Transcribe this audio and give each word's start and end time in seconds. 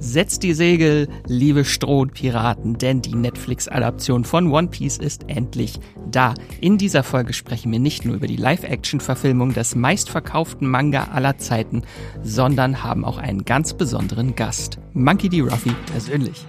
Setzt 0.00 0.44
die 0.44 0.54
Segel, 0.54 1.08
liebe 1.26 1.64
Strohpiraten, 1.64 2.78
denn 2.78 3.02
die 3.02 3.16
Netflix-Adaption 3.16 4.24
von 4.24 4.52
One 4.52 4.68
Piece 4.68 4.98
ist 4.98 5.28
endlich 5.28 5.80
da. 6.08 6.34
In 6.60 6.78
dieser 6.78 7.02
Folge 7.02 7.32
sprechen 7.32 7.72
wir 7.72 7.80
nicht 7.80 8.04
nur 8.04 8.14
über 8.14 8.28
die 8.28 8.36
Live-Action-Verfilmung 8.36 9.54
des 9.54 9.74
meistverkauften 9.74 10.68
Manga 10.68 11.08
aller 11.12 11.38
Zeiten, 11.38 11.82
sondern 12.22 12.84
haben 12.84 13.04
auch 13.04 13.18
einen 13.18 13.44
ganz 13.44 13.74
besonderen 13.74 14.36
Gast. 14.36 14.78
Monkey 14.94 15.28
D. 15.28 15.40
Ruffy 15.40 15.74
persönlich. 15.90 16.46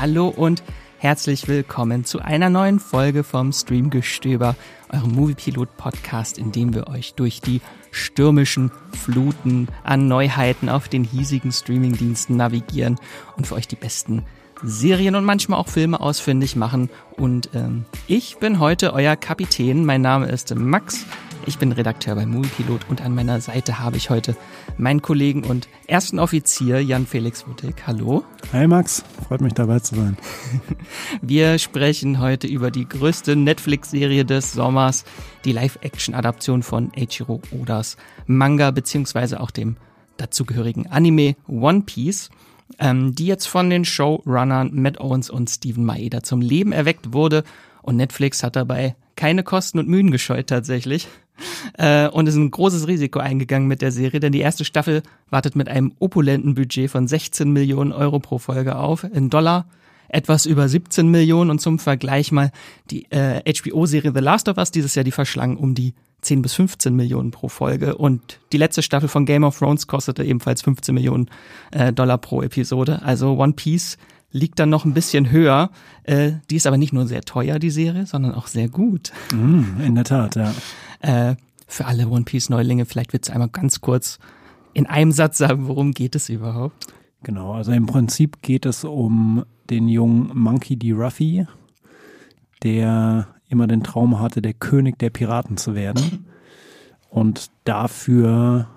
Hallo 0.00 0.28
und 0.28 0.62
herzlich 0.96 1.46
willkommen 1.46 2.06
zu 2.06 2.20
einer 2.20 2.48
neuen 2.48 2.80
Folge 2.80 3.22
vom 3.22 3.52
Streamgestöber, 3.52 4.56
eurem 4.90 5.10
Moviepilot-Podcast, 5.14 6.38
in 6.38 6.52
dem 6.52 6.72
wir 6.72 6.88
euch 6.88 7.12
durch 7.12 7.42
die 7.42 7.60
stürmischen 7.90 8.72
Fluten 8.96 9.68
an 9.84 10.08
Neuheiten 10.08 10.70
auf 10.70 10.88
den 10.88 11.04
hiesigen 11.04 11.52
Streamingdiensten 11.52 12.34
navigieren 12.34 12.98
und 13.36 13.46
für 13.46 13.56
euch 13.56 13.68
die 13.68 13.76
besten 13.76 14.24
Serien 14.62 15.16
und 15.16 15.26
manchmal 15.26 15.60
auch 15.60 15.68
Filme 15.68 16.00
ausfindig 16.00 16.56
machen. 16.56 16.88
Und 17.18 17.50
ähm, 17.52 17.84
ich 18.06 18.38
bin 18.38 18.58
heute 18.58 18.94
euer 18.94 19.16
Kapitän. 19.16 19.84
Mein 19.84 20.00
Name 20.00 20.28
ist 20.28 20.54
Max. 20.54 21.04
Ich 21.46 21.58
bin 21.58 21.72
Redakteur 21.72 22.14
bei 22.14 22.26
Moviepilot 22.26 22.88
und 22.88 23.00
an 23.00 23.14
meiner 23.14 23.40
Seite 23.40 23.78
habe 23.78 23.96
ich 23.96 24.10
heute 24.10 24.36
meinen 24.76 25.00
Kollegen 25.00 25.44
und 25.44 25.68
ersten 25.86 26.18
Offizier 26.18 26.80
Jan 26.80 27.06
Felix 27.06 27.46
Wuttig. 27.48 27.86
Hallo. 27.86 28.24
Hi 28.52 28.66
Max, 28.66 29.02
freut 29.26 29.40
mich 29.40 29.54
dabei 29.54 29.80
zu 29.80 29.94
sein. 29.94 30.16
Wir 31.22 31.58
sprechen 31.58 32.20
heute 32.20 32.46
über 32.46 32.70
die 32.70 32.88
größte 32.88 33.36
Netflix-Serie 33.36 34.24
des 34.24 34.52
Sommers, 34.52 35.04
die 35.44 35.52
Live-Action-Adaption 35.52 36.62
von 36.62 36.92
Eiichiro 36.94 37.40
Odas 37.50 37.96
Manga 38.26 38.70
beziehungsweise 38.70 39.40
auch 39.40 39.50
dem 39.50 39.76
dazugehörigen 40.18 40.88
Anime 40.88 41.36
One 41.48 41.82
Piece 41.82 42.30
ähm, 42.78 43.14
die 43.14 43.26
jetzt 43.26 43.46
von 43.46 43.68
den 43.68 43.84
Showrunnern 43.84 44.70
Matt 44.74 45.00
Owens 45.00 45.30
und 45.30 45.50
Stephen 45.50 45.84
Maeda 45.84 46.22
zum 46.22 46.40
Leben 46.40 46.72
erweckt 46.72 47.12
wurde. 47.12 47.42
Und 47.82 47.96
Netflix 47.96 48.42
hat 48.42 48.56
dabei 48.56 48.94
keine 49.16 49.42
Kosten 49.42 49.78
und 49.78 49.88
Mühen 49.88 50.10
gescheut 50.10 50.46
tatsächlich 50.46 51.08
äh, 51.78 52.08
und 52.08 52.26
ist 52.26 52.36
ein 52.36 52.50
großes 52.50 52.86
Risiko 52.86 53.18
eingegangen 53.18 53.68
mit 53.68 53.82
der 53.82 53.92
Serie, 53.92 54.20
denn 54.20 54.32
die 54.32 54.40
erste 54.40 54.64
Staffel 54.64 55.02
wartet 55.28 55.56
mit 55.56 55.68
einem 55.68 55.92
opulenten 55.98 56.54
Budget 56.54 56.90
von 56.90 57.06
16 57.06 57.50
Millionen 57.50 57.92
Euro 57.92 58.18
pro 58.18 58.38
Folge 58.38 58.76
auf, 58.76 59.04
in 59.04 59.30
Dollar 59.30 59.66
etwas 60.08 60.44
über 60.44 60.68
17 60.68 61.08
Millionen 61.08 61.50
und 61.50 61.60
zum 61.60 61.78
Vergleich 61.78 62.32
mal 62.32 62.50
die 62.90 63.10
äh, 63.10 63.40
HBO-Serie 63.52 64.12
The 64.12 64.20
Last 64.20 64.48
of 64.48 64.58
Us 64.58 64.70
dieses 64.70 64.94
Jahr, 64.94 65.04
die 65.04 65.12
verschlangen 65.12 65.56
um 65.56 65.74
die 65.74 65.94
10 66.22 66.42
bis 66.42 66.54
15 66.54 66.94
Millionen 66.94 67.30
pro 67.30 67.48
Folge 67.48 67.96
und 67.96 68.40
die 68.52 68.58
letzte 68.58 68.82
Staffel 68.82 69.08
von 69.08 69.24
Game 69.24 69.44
of 69.44 69.58
Thrones 69.58 69.86
kostete 69.86 70.24
ebenfalls 70.24 70.62
15 70.62 70.94
Millionen 70.94 71.30
äh, 71.70 71.92
Dollar 71.92 72.18
pro 72.18 72.42
Episode. 72.42 73.00
Also 73.02 73.38
One 73.38 73.54
Piece 73.54 73.96
liegt 74.32 74.58
dann 74.58 74.70
noch 74.70 74.84
ein 74.84 74.94
bisschen 74.94 75.30
höher. 75.30 75.70
Äh, 76.04 76.32
die 76.50 76.56
ist 76.56 76.66
aber 76.66 76.78
nicht 76.78 76.92
nur 76.92 77.06
sehr 77.06 77.22
teuer, 77.22 77.58
die 77.58 77.70
Serie, 77.70 78.06
sondern 78.06 78.34
auch 78.34 78.46
sehr 78.46 78.68
gut. 78.68 79.12
Mm, 79.32 79.80
in 79.84 79.94
der 79.94 80.04
Tat, 80.04 80.36
ja. 80.36 80.52
Äh, 81.00 81.36
für 81.66 81.86
alle 81.86 82.08
One 82.08 82.24
Piece 82.24 82.48
Neulinge, 82.50 82.84
vielleicht 82.84 83.12
willst 83.12 83.28
du 83.28 83.32
einmal 83.32 83.48
ganz 83.48 83.80
kurz 83.80 84.18
in 84.72 84.86
einem 84.86 85.12
Satz 85.12 85.38
sagen, 85.38 85.68
worum 85.68 85.92
geht 85.92 86.14
es 86.14 86.28
überhaupt? 86.28 86.92
Genau, 87.22 87.52
also 87.52 87.72
im 87.72 87.86
Prinzip 87.86 88.42
geht 88.42 88.66
es 88.66 88.84
um 88.84 89.44
den 89.68 89.88
jungen 89.88 90.30
Monkey 90.34 90.76
D. 90.76 90.92
Ruffy, 90.92 91.46
der 92.62 93.28
immer 93.48 93.66
den 93.66 93.82
Traum 93.82 94.20
hatte, 94.20 94.40
der 94.42 94.54
König 94.54 94.98
der 94.98 95.10
Piraten 95.10 95.56
zu 95.56 95.74
werden 95.74 96.26
und 97.10 97.50
dafür 97.64 98.68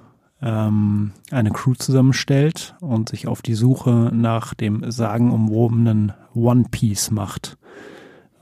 ähm, 0.44 1.12
eine 1.32 1.52
Crew 1.52 1.74
zusammenstellt 1.74 2.76
und 2.82 3.10
sich 3.10 3.28
auf 3.28 3.42
die 3.42 3.54
Suche 3.54 4.12
nach 4.14 4.54
dem 4.54 4.92
sagenumwobenen 4.92 6.14
One 6.36 6.66
Piece 6.70 7.12
macht. 7.12 7.58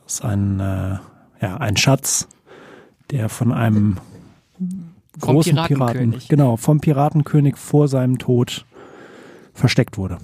Das 0.04 0.16
ist 0.16 0.26
ein, 0.26 0.60
äh, 0.60 0.98
ja, 1.42 1.58
ein 1.58 1.78
Schatz, 1.78 2.28
der 3.12 3.30
von 3.30 3.52
einem 3.52 3.98
vom 5.20 5.36
großen 5.36 5.56
Piraten, 5.64 6.16
genau, 6.28 6.58
vom 6.58 6.80
Piratenkönig 6.80 7.58
vor 7.58 7.88
seinem 7.88 8.18
Tod 8.18 8.66
versteckt 9.54 9.98
wurde. 9.98 10.18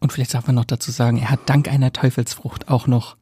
Und 0.00 0.12
vielleicht 0.12 0.32
darf 0.34 0.46
man 0.46 0.56
noch 0.56 0.64
dazu 0.64 0.90
sagen, 0.90 1.18
er 1.18 1.30
hat 1.30 1.40
dank 1.46 1.68
einer 1.68 1.92
Teufelsfrucht 1.92 2.68
auch 2.68 2.86
noch 2.86 3.16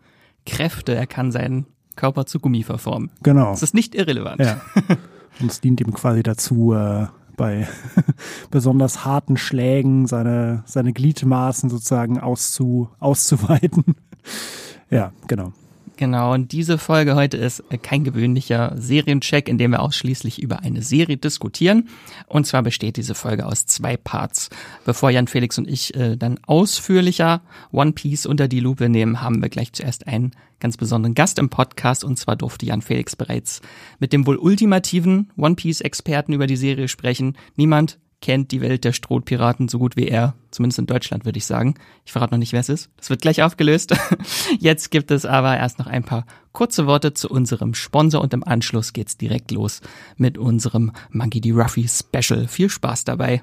Kräfte. 0.45 0.95
Er 0.95 1.07
kann 1.07 1.33
seinen 1.33 1.67
Körper 1.97 2.27
zu 2.27 2.39
Gummi 2.39 2.63
verformen. 2.63 3.11
Genau. 3.23 3.51
Das 3.51 3.63
ist 3.63 3.75
nicht 3.75 3.95
irrelevant. 3.95 4.41
Ja. 4.41 4.61
Und 5.41 5.51
es 5.51 5.61
dient 5.61 5.81
ihm 5.81 5.93
quasi 5.93 6.23
dazu, 6.23 6.75
äh, 6.75 7.07
bei 7.37 7.69
besonders 8.51 9.05
harten 9.05 9.37
Schlägen 9.37 10.07
seine, 10.07 10.63
seine 10.67 10.93
Gliedmaßen 10.93 11.71
sozusagen 11.71 12.19
auszu, 12.21 12.89
auszuweiten. 12.99 13.97
ja, 14.91 15.13
genau. 15.27 15.53
Genau, 15.97 16.35
und 16.35 16.53
diese 16.53 16.77
Folge 16.77 17.15
heute 17.15 17.39
ist 17.39 17.65
kein 17.83 18.05
gewöhnlicher 18.05 18.75
Seriencheck, 18.77 19.49
in 19.49 19.57
dem 19.57 19.71
wir 19.71 19.81
ausschließlich 19.81 20.43
über 20.43 20.61
eine 20.61 20.83
Serie 20.83 21.17
diskutieren. 21.17 21.89
Und 22.27 22.47
zwar 22.47 22.63
besteht 22.63 22.99
diese 22.99 23.15
Folge 23.15 23.47
aus 23.47 23.65
zwei 23.65 23.97
Parts. 23.97 24.51
Bevor 24.85 25.09
Jan 25.09 25.27
Felix 25.27 25.57
und 25.57 25.67
ich 25.67 25.95
äh, 25.95 26.17
dann 26.17 26.39
ausführlicher 26.47 27.41
One 27.73 27.93
Piece 27.93 28.27
unter 28.27 28.47
die 28.47 28.61
Lupe 28.61 28.91
nehmen, 28.91 29.23
haben 29.23 29.41
wir 29.41 29.49
gleich 29.49 29.73
zuerst 29.73 30.07
einen 30.07 30.33
ganz 30.61 30.77
besonderen 30.77 31.15
Gast 31.15 31.39
im 31.39 31.49
Podcast. 31.49 32.05
Und 32.05 32.19
zwar 32.19 32.37
durfte 32.37 32.67
Jan 32.67 32.83
Felix 32.83 33.17
bereits 33.17 33.63
mit 33.99 34.13
dem 34.13 34.27
wohl 34.27 34.37
ultimativen 34.37 35.33
One 35.39 35.55
Piece 35.55 35.81
Experten 35.81 36.35
über 36.35 36.47
die 36.47 36.57
Serie 36.57 36.89
sprechen. 36.89 37.39
Niemand 37.57 37.99
kennt 38.21 38.51
die 38.51 38.61
Welt 38.61 38.85
der 38.85 38.93
Strohpiraten 38.93 39.69
so 39.69 39.79
gut 39.79 39.97
wie 39.97 40.09
er, 40.09 40.35
zumindest 40.51 40.79
in 40.79 40.87
Deutschland 40.87 41.25
würde 41.25 41.39
ich 41.39 41.47
sagen. 41.47 41.75
Ich 42.05 42.13
verrate 42.13 42.35
noch 42.35 42.39
nicht, 42.39 42.53
wer 42.53 42.61
es 42.61 42.69
ist. 42.69 42.91
Das 42.97 43.11
wird 43.11 43.23
gleich 43.23 43.43
aufgelöst. 43.43 43.95
Jetzt 44.59 44.91
gibt 44.91 45.11
es 45.11 45.27
aber 45.27 45.57
erst 45.57 45.79
noch 45.79 45.87
ein 45.87 46.05
paar 46.05 46.27
kurze 46.53 46.87
Worte 46.87 47.13
zu 47.13 47.29
unserem 47.29 47.75
Sponsor 47.75 48.23
und 48.23 48.33
im 48.33 48.43
Anschluss 48.43 48.93
geht's 48.93 49.17
direkt 49.17 49.51
los 49.51 49.81
mit 50.17 50.39
unserem 50.39 50.93
Monkey 51.11 51.41
D. 51.41 51.53
Ruffy 51.53 51.87
Special. 51.89 52.49
Viel 52.49 52.71
Spaß 52.71 53.05
dabei. 53.05 53.43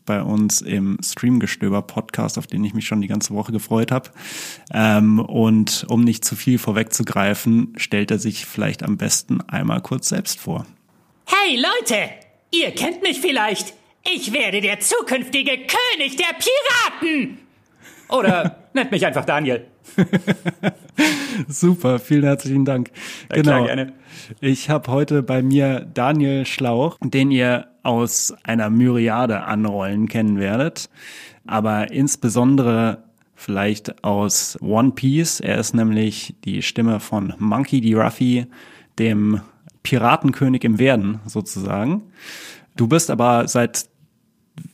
bei 0.05 0.21
uns 0.21 0.61
im 0.61 0.97
Streamgestöber 1.03 1.81
Podcast, 1.81 2.37
auf 2.37 2.47
den 2.47 2.63
ich 2.63 2.73
mich 2.73 2.85
schon 2.85 3.01
die 3.01 3.07
ganze 3.07 3.33
Woche 3.33 3.51
gefreut 3.51 3.91
habe. 3.91 4.09
Ähm, 4.73 5.19
und 5.19 5.85
um 5.89 6.03
nicht 6.03 6.25
zu 6.25 6.35
viel 6.35 6.57
vorwegzugreifen, 6.57 7.73
stellt 7.77 8.11
er 8.11 8.19
sich 8.19 8.45
vielleicht 8.45 8.83
am 8.83 8.97
besten 8.97 9.41
einmal 9.41 9.81
kurz 9.81 10.09
selbst 10.09 10.39
vor. 10.39 10.65
Hey 11.27 11.55
Leute, 11.55 12.09
ihr 12.51 12.71
kennt 12.71 13.01
mich 13.01 13.19
vielleicht. 13.21 13.73
Ich 14.03 14.33
werde 14.33 14.61
der 14.61 14.79
zukünftige 14.79 15.51
König 15.51 16.17
der 16.17 16.35
Piraten. 16.99 17.37
Oder 18.09 18.57
nennt 18.73 18.91
mich 18.91 19.05
einfach 19.05 19.25
Daniel. 19.25 19.67
Super, 21.47 21.99
vielen 21.99 22.23
herzlichen 22.23 22.65
Dank. 22.65 22.91
Ja, 23.29 23.35
genau. 23.35 23.51
Klar, 23.51 23.65
gerne. 23.65 23.93
Ich 24.39 24.69
habe 24.69 24.91
heute 24.91 25.23
bei 25.23 25.41
mir 25.41 25.87
Daniel 25.93 26.45
Schlauch, 26.45 26.97
den 27.01 27.31
ihr 27.31 27.70
aus 27.83 28.33
einer 28.43 28.69
Myriade 28.69 29.43
an 29.43 29.65
Rollen 29.65 30.07
kennen 30.07 30.37
werdet, 30.37 30.89
aber 31.45 31.91
insbesondere 31.91 33.03
vielleicht 33.35 34.03
aus 34.03 34.57
One 34.61 34.91
Piece. 34.91 35.39
Er 35.39 35.57
ist 35.57 35.73
nämlich 35.73 36.35
die 36.45 36.61
Stimme 36.61 36.99
von 36.99 37.33
Monkey 37.39 37.81
D. 37.81 37.95
Ruffy, 37.95 38.45
dem 38.99 39.41
Piratenkönig 39.83 40.63
im 40.63 40.77
Werden 40.79 41.19
sozusagen. 41.25 42.03
Du 42.75 42.87
bist 42.87 43.09
aber 43.09 43.47
seit 43.47 43.89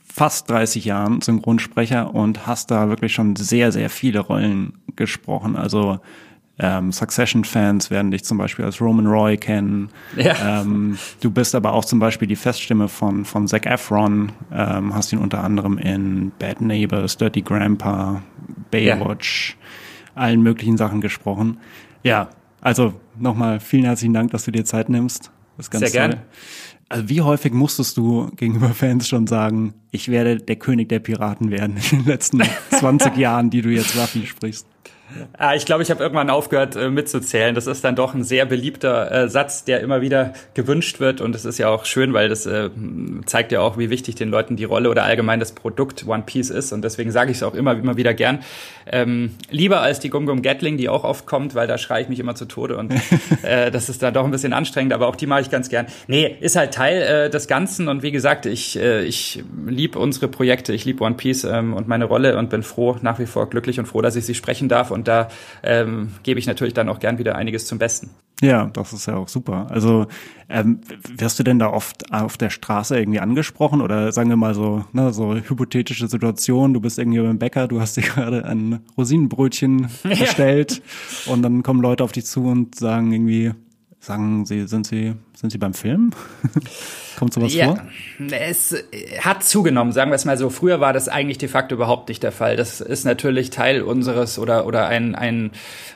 fast 0.04 0.50
30 0.50 0.84
Jahren 0.84 1.20
Synchronsprecher 1.20 2.14
und 2.14 2.46
hast 2.46 2.70
da 2.70 2.88
wirklich 2.88 3.12
schon 3.12 3.36
sehr, 3.36 3.72
sehr 3.72 3.88
viele 3.88 4.20
Rollen 4.20 4.78
gesprochen. 4.96 5.56
Also 5.56 6.00
ähm, 6.58 6.90
Succession-Fans 6.90 7.90
werden 7.90 8.10
dich 8.10 8.24
zum 8.24 8.38
Beispiel 8.38 8.64
als 8.64 8.80
Roman 8.80 9.06
Roy 9.06 9.36
kennen. 9.36 9.90
Ja. 10.16 10.62
Ähm, 10.62 10.98
du 11.20 11.30
bist 11.30 11.54
aber 11.54 11.72
auch 11.72 11.84
zum 11.84 12.00
Beispiel 12.00 12.26
die 12.26 12.36
Feststimme 12.36 12.88
von, 12.88 13.24
von 13.24 13.46
Zac 13.46 13.66
Efron, 13.66 14.32
ähm, 14.52 14.94
hast 14.94 15.12
ihn 15.12 15.20
unter 15.20 15.44
anderem 15.44 15.78
in 15.78 16.32
Bad 16.38 16.60
Neighbors, 16.60 17.16
Dirty 17.16 17.42
Grandpa, 17.42 18.22
Baywatch, 18.70 19.56
ja. 19.58 20.22
allen 20.22 20.42
möglichen 20.42 20.76
Sachen 20.76 21.00
gesprochen. 21.00 21.58
Ja, 22.02 22.30
also 22.60 22.94
nochmal 23.16 23.60
vielen 23.60 23.84
herzlichen 23.84 24.14
Dank, 24.14 24.32
dass 24.32 24.44
du 24.44 24.50
dir 24.50 24.64
Zeit 24.64 24.88
nimmst. 24.88 25.30
Das 25.56 25.66
Sehr 25.66 25.80
toll. 25.80 25.90
gerne. 25.90 26.22
Also 26.88 27.08
wie 27.08 27.20
häufig 27.20 27.52
musstest 27.52 27.96
du 27.98 28.30
gegenüber 28.36 28.70
Fans 28.70 29.08
schon 29.08 29.26
sagen, 29.26 29.74
ich 29.90 30.08
werde 30.08 30.38
der 30.38 30.56
König 30.56 30.88
der 30.88 31.00
Piraten 31.00 31.50
werden 31.50 31.76
in 31.90 31.98
den 31.98 32.06
letzten 32.06 32.42
20 32.70 33.16
Jahren, 33.16 33.50
die 33.50 33.60
du 33.60 33.68
jetzt 33.68 33.96
Ruffy 33.96 34.26
sprichst? 34.26 34.66
Ah, 35.36 35.54
ich 35.54 35.64
glaube, 35.64 35.82
ich 35.82 35.90
habe 35.90 36.02
irgendwann 36.02 36.30
aufgehört 36.30 36.76
äh, 36.76 36.90
mitzuzählen. 36.90 37.54
Das 37.54 37.66
ist 37.66 37.82
dann 37.84 37.96
doch 37.96 38.14
ein 38.14 38.24
sehr 38.24 38.44
beliebter 38.44 39.10
äh, 39.10 39.28
Satz, 39.28 39.64
der 39.64 39.80
immer 39.80 40.00
wieder 40.00 40.34
gewünscht 40.54 41.00
wird. 41.00 41.20
Und 41.20 41.34
es 41.34 41.44
ist 41.44 41.58
ja 41.58 41.68
auch 41.68 41.84
schön, 41.84 42.12
weil 42.12 42.28
das 42.28 42.46
äh, 42.46 42.70
zeigt 43.26 43.52
ja 43.52 43.60
auch, 43.60 43.78
wie 43.78 43.90
wichtig 43.90 44.16
den 44.16 44.28
Leuten 44.28 44.56
die 44.56 44.64
Rolle 44.64 44.90
oder 44.90 45.04
allgemein 45.04 45.40
das 45.40 45.52
Produkt 45.52 46.06
One 46.06 46.24
Piece 46.26 46.50
ist. 46.50 46.72
Und 46.72 46.82
deswegen 46.82 47.10
sage 47.10 47.30
ich 47.30 47.38
es 47.38 47.42
auch 47.42 47.54
immer, 47.54 47.72
immer 47.72 47.96
wieder 47.96 48.12
gern. 48.14 48.40
Ähm, 48.90 49.34
lieber 49.50 49.80
als 49.80 50.00
die 50.00 50.10
Gum 50.10 50.26
Gum 50.26 50.42
Gatling, 50.42 50.76
die 50.76 50.88
auch 50.88 51.04
oft 51.04 51.26
kommt, 51.26 51.54
weil 51.54 51.66
da 51.66 51.78
schreie 51.78 52.02
ich 52.02 52.08
mich 52.08 52.20
immer 52.20 52.34
zu 52.34 52.44
Tode. 52.44 52.76
Und 52.76 52.92
äh, 53.42 53.70
das 53.70 53.88
ist 53.88 54.02
dann 54.02 54.12
doch 54.12 54.24
ein 54.24 54.30
bisschen 54.30 54.52
anstrengend, 54.52 54.92
aber 54.92 55.08
auch 55.08 55.16
die 55.16 55.26
mache 55.26 55.40
ich 55.40 55.50
ganz 55.50 55.68
gern. 55.68 55.86
Nee, 56.06 56.36
ist 56.40 56.56
halt 56.56 56.74
Teil 56.74 57.02
äh, 57.02 57.30
des 57.30 57.48
Ganzen. 57.48 57.88
Und 57.88 58.02
wie 58.02 58.12
gesagt, 58.12 58.46
ich, 58.46 58.78
äh, 58.78 59.04
ich 59.04 59.42
liebe 59.66 59.98
unsere 59.98 60.28
Projekte. 60.28 60.72
Ich 60.74 60.84
liebe 60.84 61.02
One 61.02 61.14
Piece 61.14 61.44
ähm, 61.44 61.72
und 61.72 61.88
meine 61.88 62.04
Rolle 62.04 62.36
und 62.36 62.50
bin 62.50 62.62
froh, 62.62 62.96
nach 63.00 63.18
wie 63.18 63.26
vor 63.26 63.48
glücklich 63.48 63.78
und 63.78 63.86
froh, 63.86 64.02
dass 64.02 64.16
ich 64.16 64.26
sie 64.26 64.34
sprechen 64.34 64.68
darf. 64.68 64.90
Und 64.98 65.08
da 65.08 65.28
ähm, 65.62 66.12
gebe 66.24 66.40
ich 66.40 66.46
natürlich 66.46 66.74
dann 66.74 66.88
auch 66.88 66.98
gern 66.98 67.18
wieder 67.18 67.36
einiges 67.36 67.66
zum 67.66 67.78
Besten. 67.78 68.10
Ja, 68.40 68.66
das 68.66 68.92
ist 68.92 69.06
ja 69.06 69.16
auch 69.16 69.28
super. 69.28 69.66
Also 69.70 70.06
ähm, 70.48 70.80
wirst 71.16 71.38
du 71.38 71.42
denn 71.42 71.58
da 71.58 71.70
oft 71.70 72.12
auf 72.12 72.36
der 72.36 72.50
Straße 72.50 72.96
irgendwie 72.98 73.18
angesprochen 73.18 73.80
oder 73.80 74.12
sagen 74.12 74.28
wir 74.28 74.36
mal 74.36 74.54
so, 74.54 74.84
ne, 74.92 75.12
so 75.12 75.34
hypothetische 75.34 76.06
Situation, 76.06 76.72
du 76.72 76.80
bist 76.80 76.98
irgendwie 76.98 77.20
beim 77.20 77.38
Bäcker, 77.38 77.66
du 77.66 77.80
hast 77.80 77.96
dir 77.96 78.02
gerade 78.14 78.44
ein 78.44 78.80
Rosinenbrötchen 78.96 79.88
bestellt 80.04 80.82
ja. 81.26 81.32
und 81.32 81.42
dann 81.42 81.64
kommen 81.64 81.80
Leute 81.80 82.04
auf 82.04 82.12
dich 82.12 82.26
zu 82.26 82.44
und 82.44 82.76
sagen 82.76 83.12
irgendwie, 83.12 83.52
sagen 83.98 84.46
sie, 84.46 84.68
sind 84.68 84.86
sie, 84.86 85.14
sind 85.38 85.50
sie 85.50 85.58
beim 85.58 85.72
Film? 85.72 86.10
Kommt 87.16 87.32
sowas 87.32 87.52
ja, 87.52 87.66
vor? 87.66 87.82
Es 88.30 88.76
hat 89.20 89.42
zugenommen, 89.42 89.92
sagen 89.92 90.10
wir 90.10 90.14
es 90.14 90.24
mal 90.24 90.36
so. 90.38 90.50
Früher 90.50 90.80
war 90.80 90.92
das 90.92 91.08
eigentlich 91.08 91.38
de 91.38 91.48
facto 91.48 91.74
überhaupt 91.74 92.08
nicht 92.08 92.22
der 92.22 92.30
Fall. 92.30 92.56
Das 92.56 92.80
ist 92.80 93.04
natürlich 93.04 93.50
Teil 93.50 93.82
unseres 93.82 94.38
oder 94.38 94.66
oder 94.66 94.86
ein 94.86 95.16
ein 95.16 95.50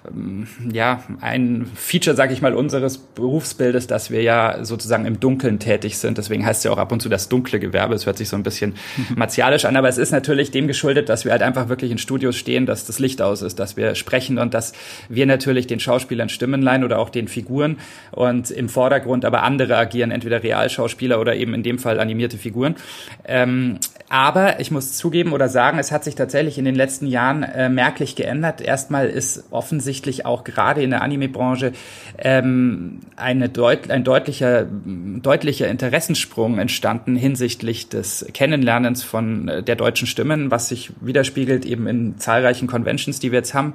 ähm, 0.09 0.49
ja 0.73 1.03
ein 1.21 1.71
Feature, 1.77 2.17
sage 2.17 2.33
ich 2.33 2.43
mal, 2.43 2.55
unseres 2.55 2.99
Berufsbildes, 2.99 3.87
dass 3.87 4.11
wir 4.11 4.23
ja 4.23 4.65
sozusagen 4.65 5.07
im 5.07 5.21
Dunkeln 5.21 5.61
tätig 5.61 5.99
sind. 5.99 6.19
Deswegen 6.19 6.45
heißt 6.45 6.59
es 6.59 6.65
ja 6.65 6.73
auch 6.73 6.79
ab 6.79 6.91
und 6.91 7.01
zu 7.01 7.09
das 7.09 7.29
dunkle 7.29 7.61
Gewerbe. 7.61 7.95
Es 7.95 8.07
hört 8.07 8.19
sich 8.19 8.29
so 8.29 8.37
ein 8.37 8.43
bisschen 8.43 8.75
mhm. 8.97 9.17
martialisch 9.17 9.65
an, 9.65 9.77
aber 9.77 9.89
es 9.89 9.99
ist 9.99 10.11
natürlich 10.11 10.51
dem 10.51 10.67
geschuldet, 10.67 11.09
dass 11.09 11.25
wir 11.25 11.33
halt 11.33 11.43
einfach 11.43 11.69
wirklich 11.69 11.91
in 11.93 11.99
Studios 11.99 12.37
stehen, 12.37 12.67
dass 12.67 12.85
das 12.85 12.99
Licht 12.99 13.23
aus 13.23 13.43
ist, 13.43 13.61
dass 13.61 13.77
wir 13.77 13.95
sprechen 13.95 14.39
und 14.39 14.55
dass 14.55 14.73
wir 15.09 15.27
natürlich 15.27 15.69
den 15.69 15.79
Schauspielern 15.79 16.29
Stimmen 16.29 16.63
leihen 16.63 16.83
oder 16.83 16.99
auch 16.99 17.11
den 17.11 17.29
Figuren 17.29 17.79
und 18.11 18.51
im 18.51 18.69
Vordergrund 18.69 19.25
aber 19.33 19.43
andere 19.43 19.77
agieren, 19.77 20.11
entweder 20.11 20.43
Realschauspieler 20.43 20.93
Schauspieler 20.93 21.21
oder 21.21 21.37
eben 21.37 21.55
in 21.55 21.63
dem 21.63 21.79
Fall 21.79 22.01
animierte 22.01 22.39
Figuren. 22.39 22.77
Ähm, 23.25 23.79
aber 24.09 24.61
ich 24.61 24.71
muss 24.71 24.99
zugeben 24.99 25.33
oder 25.33 25.49
sagen, 25.49 25.79
es 25.79 25.91
hat 25.91 26.05
sich 26.05 26.15
tatsächlich 26.15 26.59
in 26.59 26.67
den 26.67 26.75
letzten 26.75 27.07
Jahren 27.07 27.43
äh, 27.43 27.71
merklich 27.71 28.15
geändert. 28.15 28.61
Erstmal 28.61 29.09
ist 29.09 29.45
offensichtlich 29.51 30.27
auch 30.27 30.45
gerade 30.45 30.83
in 30.83 30.91
der 30.91 31.01
Anime-Branche 31.01 31.73
ähm, 32.19 33.01
eine 33.17 33.49
deut 33.49 33.91
ein 33.91 34.05
deutlicher, 34.05 34.67
deutlicher 34.67 35.69
Interessensprung 35.69 36.59
entstanden 36.59 37.17
hinsichtlich 37.17 37.89
des 37.89 38.27
Kennenlernens 38.35 39.03
von 39.03 39.49
äh, 39.49 39.63
der 39.63 39.77
deutschen 39.77 40.07
Stimmen, 40.07 40.51
was 40.51 40.69
sich 40.69 40.93
widerspiegelt 41.01 41.65
eben 41.65 41.87
in 41.87 42.19
zahlreichen 42.19 42.69
Conventions, 42.69 43.19
die 43.19 43.33
wir 43.33 43.39
jetzt 43.39 43.55
haben, 43.55 43.75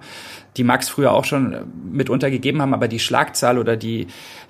die 0.57 0.63
Max 0.63 0.89
früher 0.89 1.13
auch 1.13 1.25
schon 1.25 1.65
mitunter 1.91 2.29
gegeben 2.29 2.61
haben, 2.61 2.73
aber 2.73 2.87
die 2.87 2.99
Schlagzahl 2.99 3.57
oder 3.57 3.75
die 3.75 4.07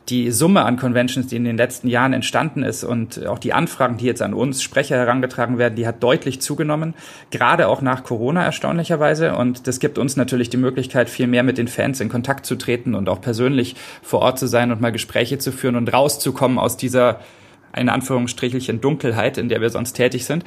die 0.10 0.32
Summe 0.32 0.64
an 0.64 0.78
Conventions, 0.78 1.28
die 1.28 1.36
in 1.36 1.44
den 1.44 1.58
letzten 1.58 1.88
Jahren 1.90 2.14
entstanden 2.14 2.64
ist 2.64 2.84
und 2.84 3.26
auch 3.26 3.40
die 3.40 3.54
Anfragen, 3.54 3.98
die 3.98 4.06
jetzt 4.06 4.22
an 4.22 4.34
uns 4.34 4.64
Sprecher 4.64 4.96
herangetragen 4.96 5.58
werden, 5.58 5.76
die 5.76 5.86
hat 5.86 6.02
deutlich 6.02 6.40
zugenommen, 6.40 6.94
gerade 7.30 7.68
auch 7.68 7.82
nach 7.82 8.04
Corona 8.04 8.44
erstaunlicherweise. 8.44 9.36
Und 9.36 9.68
das 9.68 9.80
gibt 9.80 9.98
uns 9.98 10.16
natürlich 10.16 10.50
die 10.50 10.58
Möglichkeit, 10.58 11.10
viel 11.10 11.28
mehr 11.28 11.44
mit 11.44 11.58
den 11.58 11.68
Fans 11.68 12.00
in 12.00 12.10
Kontakt 12.10 12.46
zu 12.46 12.56
treten 12.56 12.96
und 12.96 13.10
auch 13.10 13.20
persönlich 13.20 13.76
vor 14.02 14.22
Ort 14.22 14.40
zu 14.40 14.48
sein 14.48 14.72
und 14.72 14.80
mal 14.80 14.92
Gespräche 14.92 15.40
zu 15.40 15.52
führen 15.52 15.76
und 15.76 15.92
rauszukommen 15.92 16.58
aus 16.58 16.78
dieser 16.78 17.20
in 17.76 17.90
Anführungsstrichelchen 17.90 18.82
Dunkelheit, 18.82 19.38
in 19.38 19.50
der 19.50 19.62
wir 19.62 19.70
sonst 19.70 19.94
tätig 19.94 20.26
sind. 20.26 20.44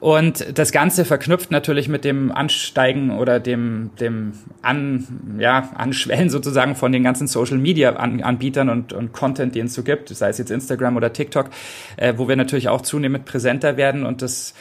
Und 0.00 0.58
das 0.58 0.72
Ganze 0.72 1.04
verknüpft 1.04 1.50
natürlich 1.50 1.88
mit 1.88 2.04
dem 2.04 2.32
Ansteigen 2.32 3.10
oder 3.10 3.40
dem, 3.40 3.90
dem 4.00 4.32
An, 4.62 5.36
ja, 5.38 5.70
Anschwellen 5.74 6.30
sozusagen 6.30 6.74
von 6.76 6.92
den 6.92 7.02
ganzen 7.02 7.26
Social 7.26 7.58
Media 7.58 7.94
Anbietern 7.96 8.68
und, 8.68 8.92
und 8.92 9.12
Content, 9.12 9.54
den 9.54 9.66
es 9.66 9.74
so 9.74 9.82
gibt, 9.82 10.08
sei 10.08 10.28
es 10.28 10.38
jetzt 10.38 10.50
Instagram 10.50 10.96
oder 10.96 11.12
TikTok, 11.12 11.50
äh, 11.96 12.14
wo 12.16 12.28
wir 12.28 12.36
natürlich 12.36 12.68
auch 12.68 12.80
zunehmend 12.80 13.24
präsenter 13.24 13.76
werden 13.76 14.06
und 14.06 14.22
das 14.22 14.54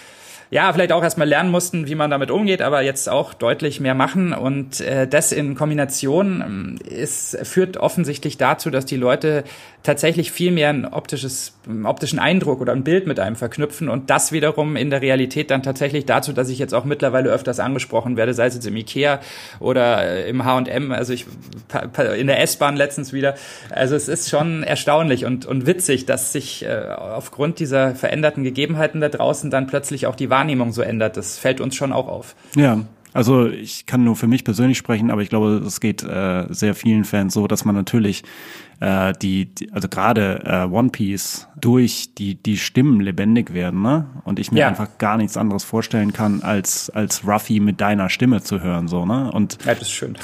ja, 0.51 0.73
vielleicht 0.73 0.91
auch 0.91 1.03
erstmal 1.03 1.27
lernen 1.27 1.51
mussten, 1.51 1.87
wie 1.87 1.93
man 1.93 2.09
damit 2.09 2.31
umgeht, 2.31 2.63
aber 2.63 2.81
jetzt 2.81 3.07
auch 3.07 3.35
deutlich 3.35 3.79
mehr 3.79 3.93
machen. 3.93 4.33
Und 4.33 4.81
äh, 4.81 5.07
das 5.07 5.31
in 5.31 5.53
Kombination 5.55 6.43
ähm, 6.45 6.79
ist, 6.87 7.37
führt 7.43 7.77
offensichtlich 7.77 8.37
dazu, 8.37 8.71
dass 8.71 8.85
die 8.85 8.95
Leute 8.95 9.43
tatsächlich 9.83 10.31
viel 10.31 10.51
mehr 10.51 10.69
ein 10.69 10.85
optisches, 10.85 11.53
einen 11.67 11.85
optischen 11.85 12.19
Eindruck 12.19 12.59
oder 12.59 12.73
ein 12.73 12.83
Bild 12.83 13.07
mit 13.07 13.19
einem 13.19 13.35
verknüpfen 13.35 13.89
und 13.89 14.09
das 14.09 14.31
wiederum 14.31 14.75
in 14.75 14.89
der 14.89 15.01
Realität 15.01 15.51
dann 15.51 15.63
tatsächlich 15.63 16.05
dazu, 16.05 16.33
dass 16.33 16.49
ich 16.49 16.59
jetzt 16.59 16.73
auch 16.73 16.83
mittlerweile 16.83 17.29
öfters 17.29 17.59
angesprochen 17.59 18.17
werde, 18.17 18.33
sei 18.33 18.47
es 18.47 18.55
jetzt 18.55 18.67
im 18.67 18.75
Ikea 18.75 19.21
oder 19.59 20.03
äh, 20.03 20.29
im 20.29 20.43
H&M, 20.43 20.91
also 20.91 21.13
ich 21.13 21.25
in 22.17 22.27
der 22.27 22.41
S-Bahn 22.41 22.75
letztens 22.75 23.13
wieder. 23.13 23.35
Also 23.69 23.95
es 23.95 24.09
ist 24.09 24.29
schon 24.29 24.63
erstaunlich 24.63 25.25
und, 25.25 25.45
und 25.45 25.65
witzig, 25.65 26.05
dass 26.05 26.33
sich 26.33 26.65
äh, 26.65 26.81
aufgrund 26.97 27.59
dieser 27.59 27.95
veränderten 27.95 28.43
Gegebenheiten 28.43 28.99
da 28.99 29.09
draußen 29.09 29.49
dann 29.49 29.67
plötzlich 29.67 30.07
auch 30.07 30.15
die 30.15 30.29
Wahrnehmung 30.39 30.71
so 30.71 30.81
ändert. 30.81 31.17
Das 31.17 31.37
fällt 31.37 31.59
uns 31.61 31.75
schon 31.75 31.91
auch 31.91 32.07
auf. 32.07 32.35
Ja, 32.55 32.79
also 33.11 33.47
ich 33.47 33.85
kann 33.85 34.03
nur 34.03 34.15
für 34.15 34.27
mich 34.27 34.43
persönlich 34.43 34.77
sprechen, 34.77 35.11
aber 35.11 35.21
ich 35.21 35.29
glaube, 35.29 35.61
es 35.65 35.79
geht 35.79 36.03
äh, 36.03 36.45
sehr 36.49 36.75
vielen 36.75 37.03
Fans 37.05 37.33
so, 37.33 37.47
dass 37.47 37.65
man 37.65 37.75
natürlich 37.75 38.23
äh, 38.79 39.13
die, 39.19 39.47
die 39.47 39.71
also 39.73 39.89
gerade 39.89 40.43
äh, 40.45 40.65
One 40.71 40.89
Piece 40.89 41.47
durch 41.59 42.13
die 42.15 42.35
die 42.35 42.57
Stimmen 42.57 43.01
lebendig 43.01 43.53
werden, 43.53 43.81
ne? 43.81 44.05
Und 44.23 44.39
ich 44.39 44.51
mir 44.51 44.59
ja. 44.59 44.67
einfach 44.67 44.97
gar 44.99 45.17
nichts 45.17 45.37
anderes 45.37 45.63
vorstellen 45.63 46.13
kann, 46.13 46.43
als 46.43 46.89
als 46.91 47.27
Ruffy 47.27 47.59
mit 47.59 47.81
deiner 47.81 48.09
Stimme 48.09 48.41
zu 48.41 48.61
hören, 48.61 48.87
so 48.87 49.05
ne? 49.05 49.31
Und 49.31 49.57
ja, 49.65 49.73
das 49.73 49.83
ist 49.83 49.91
schön. 49.91 50.15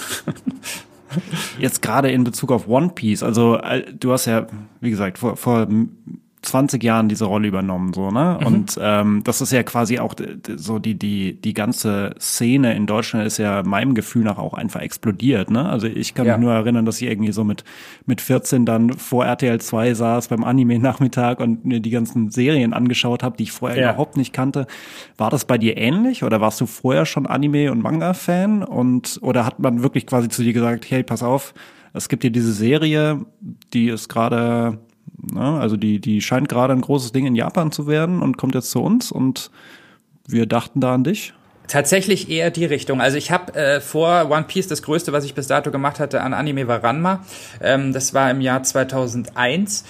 jetzt 1.59 1.81
gerade 1.81 2.11
in 2.11 2.23
Bezug 2.23 2.51
auf 2.51 2.67
One 2.67 2.91
Piece, 2.93 3.23
also 3.23 3.57
äh, 3.57 3.91
du 3.93 4.13
hast 4.13 4.25
ja, 4.25 4.45
wie 4.79 4.91
gesagt, 4.91 5.17
vor, 5.17 5.37
vor 5.37 5.67
20 6.45 6.83
Jahren 6.83 7.09
diese 7.09 7.25
Rolle 7.25 7.47
übernommen, 7.47 7.93
so, 7.93 8.11
ne? 8.11 8.37
Mhm. 8.39 8.45
Und 8.45 8.79
ähm, 8.81 9.21
das 9.23 9.41
ist 9.41 9.51
ja 9.51 9.63
quasi 9.63 9.99
auch 9.99 10.15
so 10.55 10.79
die, 10.79 10.95
die, 10.95 11.39
die 11.39 11.53
ganze 11.53 12.15
Szene 12.19 12.75
in 12.75 12.85
Deutschland 12.85 13.25
ist 13.25 13.37
ja 13.37 13.63
meinem 13.63 13.95
Gefühl 13.95 14.23
nach 14.23 14.37
auch 14.37 14.53
einfach 14.53 14.81
explodiert, 14.81 15.51
ne? 15.51 15.67
Also 15.67 15.87
ich 15.87 16.13
kann 16.13 16.25
ja. 16.25 16.37
mich 16.37 16.45
nur 16.45 16.53
erinnern, 16.53 16.85
dass 16.85 17.01
ich 17.01 17.09
irgendwie 17.09 17.31
so 17.31 17.43
mit, 17.43 17.63
mit 18.05 18.21
14 18.21 18.65
dann 18.65 18.93
vor 18.93 19.25
RTL 19.25 19.59
2 19.59 19.93
saß 19.93 20.27
beim 20.29 20.43
Anime-Nachmittag 20.43 21.39
und 21.39 21.65
mir 21.65 21.79
die 21.79 21.89
ganzen 21.89 22.29
Serien 22.29 22.73
angeschaut 22.73 23.23
habe, 23.23 23.37
die 23.37 23.43
ich 23.43 23.51
vorher 23.51 23.77
ja. 23.77 23.89
überhaupt 23.89 24.17
nicht 24.17 24.33
kannte. 24.33 24.67
War 25.17 25.29
das 25.29 25.45
bei 25.45 25.57
dir 25.57 25.77
ähnlich 25.77 26.23
oder 26.23 26.41
warst 26.41 26.61
du 26.61 26.65
vorher 26.65 27.05
schon 27.05 27.25
Anime- 27.25 27.71
und 27.71 27.81
Manga-Fan? 27.81 28.63
Und 28.63 29.19
oder 29.21 29.45
hat 29.45 29.59
man 29.59 29.83
wirklich 29.83 30.07
quasi 30.07 30.29
zu 30.29 30.43
dir 30.43 30.53
gesagt, 30.53 30.89
hey, 30.89 31.03
pass 31.03 31.23
auf, 31.23 31.53
es 31.95 32.09
gibt 32.09 32.23
hier 32.23 32.31
diese 32.31 32.51
Serie, 32.51 33.25
die 33.73 33.87
ist 33.87 34.09
gerade 34.09 34.79
Ne? 35.17 35.59
Also 35.59 35.77
die, 35.77 35.99
die 35.99 36.21
scheint 36.21 36.49
gerade 36.49 36.73
ein 36.73 36.81
großes 36.81 37.11
Ding 37.11 37.25
in 37.25 37.35
Japan 37.35 37.71
zu 37.71 37.87
werden 37.87 38.21
und 38.21 38.37
kommt 38.37 38.55
jetzt 38.55 38.71
zu 38.71 38.81
uns 38.81 39.11
und 39.11 39.51
wir 40.27 40.45
dachten 40.45 40.81
da 40.81 40.93
an 40.93 41.03
dich. 41.03 41.33
Tatsächlich 41.67 42.29
eher 42.29 42.51
die 42.51 42.65
Richtung. 42.65 43.01
Also 43.01 43.17
ich 43.17 43.31
habe 43.31 43.55
äh, 43.55 43.81
vor 43.81 44.29
One 44.29 44.43
Piece 44.43 44.67
das 44.67 44.83
Größte, 44.83 45.13
was 45.13 45.25
ich 45.25 45.33
bis 45.33 45.47
dato 45.47 45.71
gemacht 45.71 45.99
hatte 45.99 46.21
an 46.21 46.33
Anime 46.33 46.67
war 46.67 46.83
Ranma. 46.83 47.23
Ähm, 47.59 47.91
das 47.91 48.13
war 48.13 48.29
im 48.29 48.41
Jahr 48.41 48.61
2001 48.61 49.83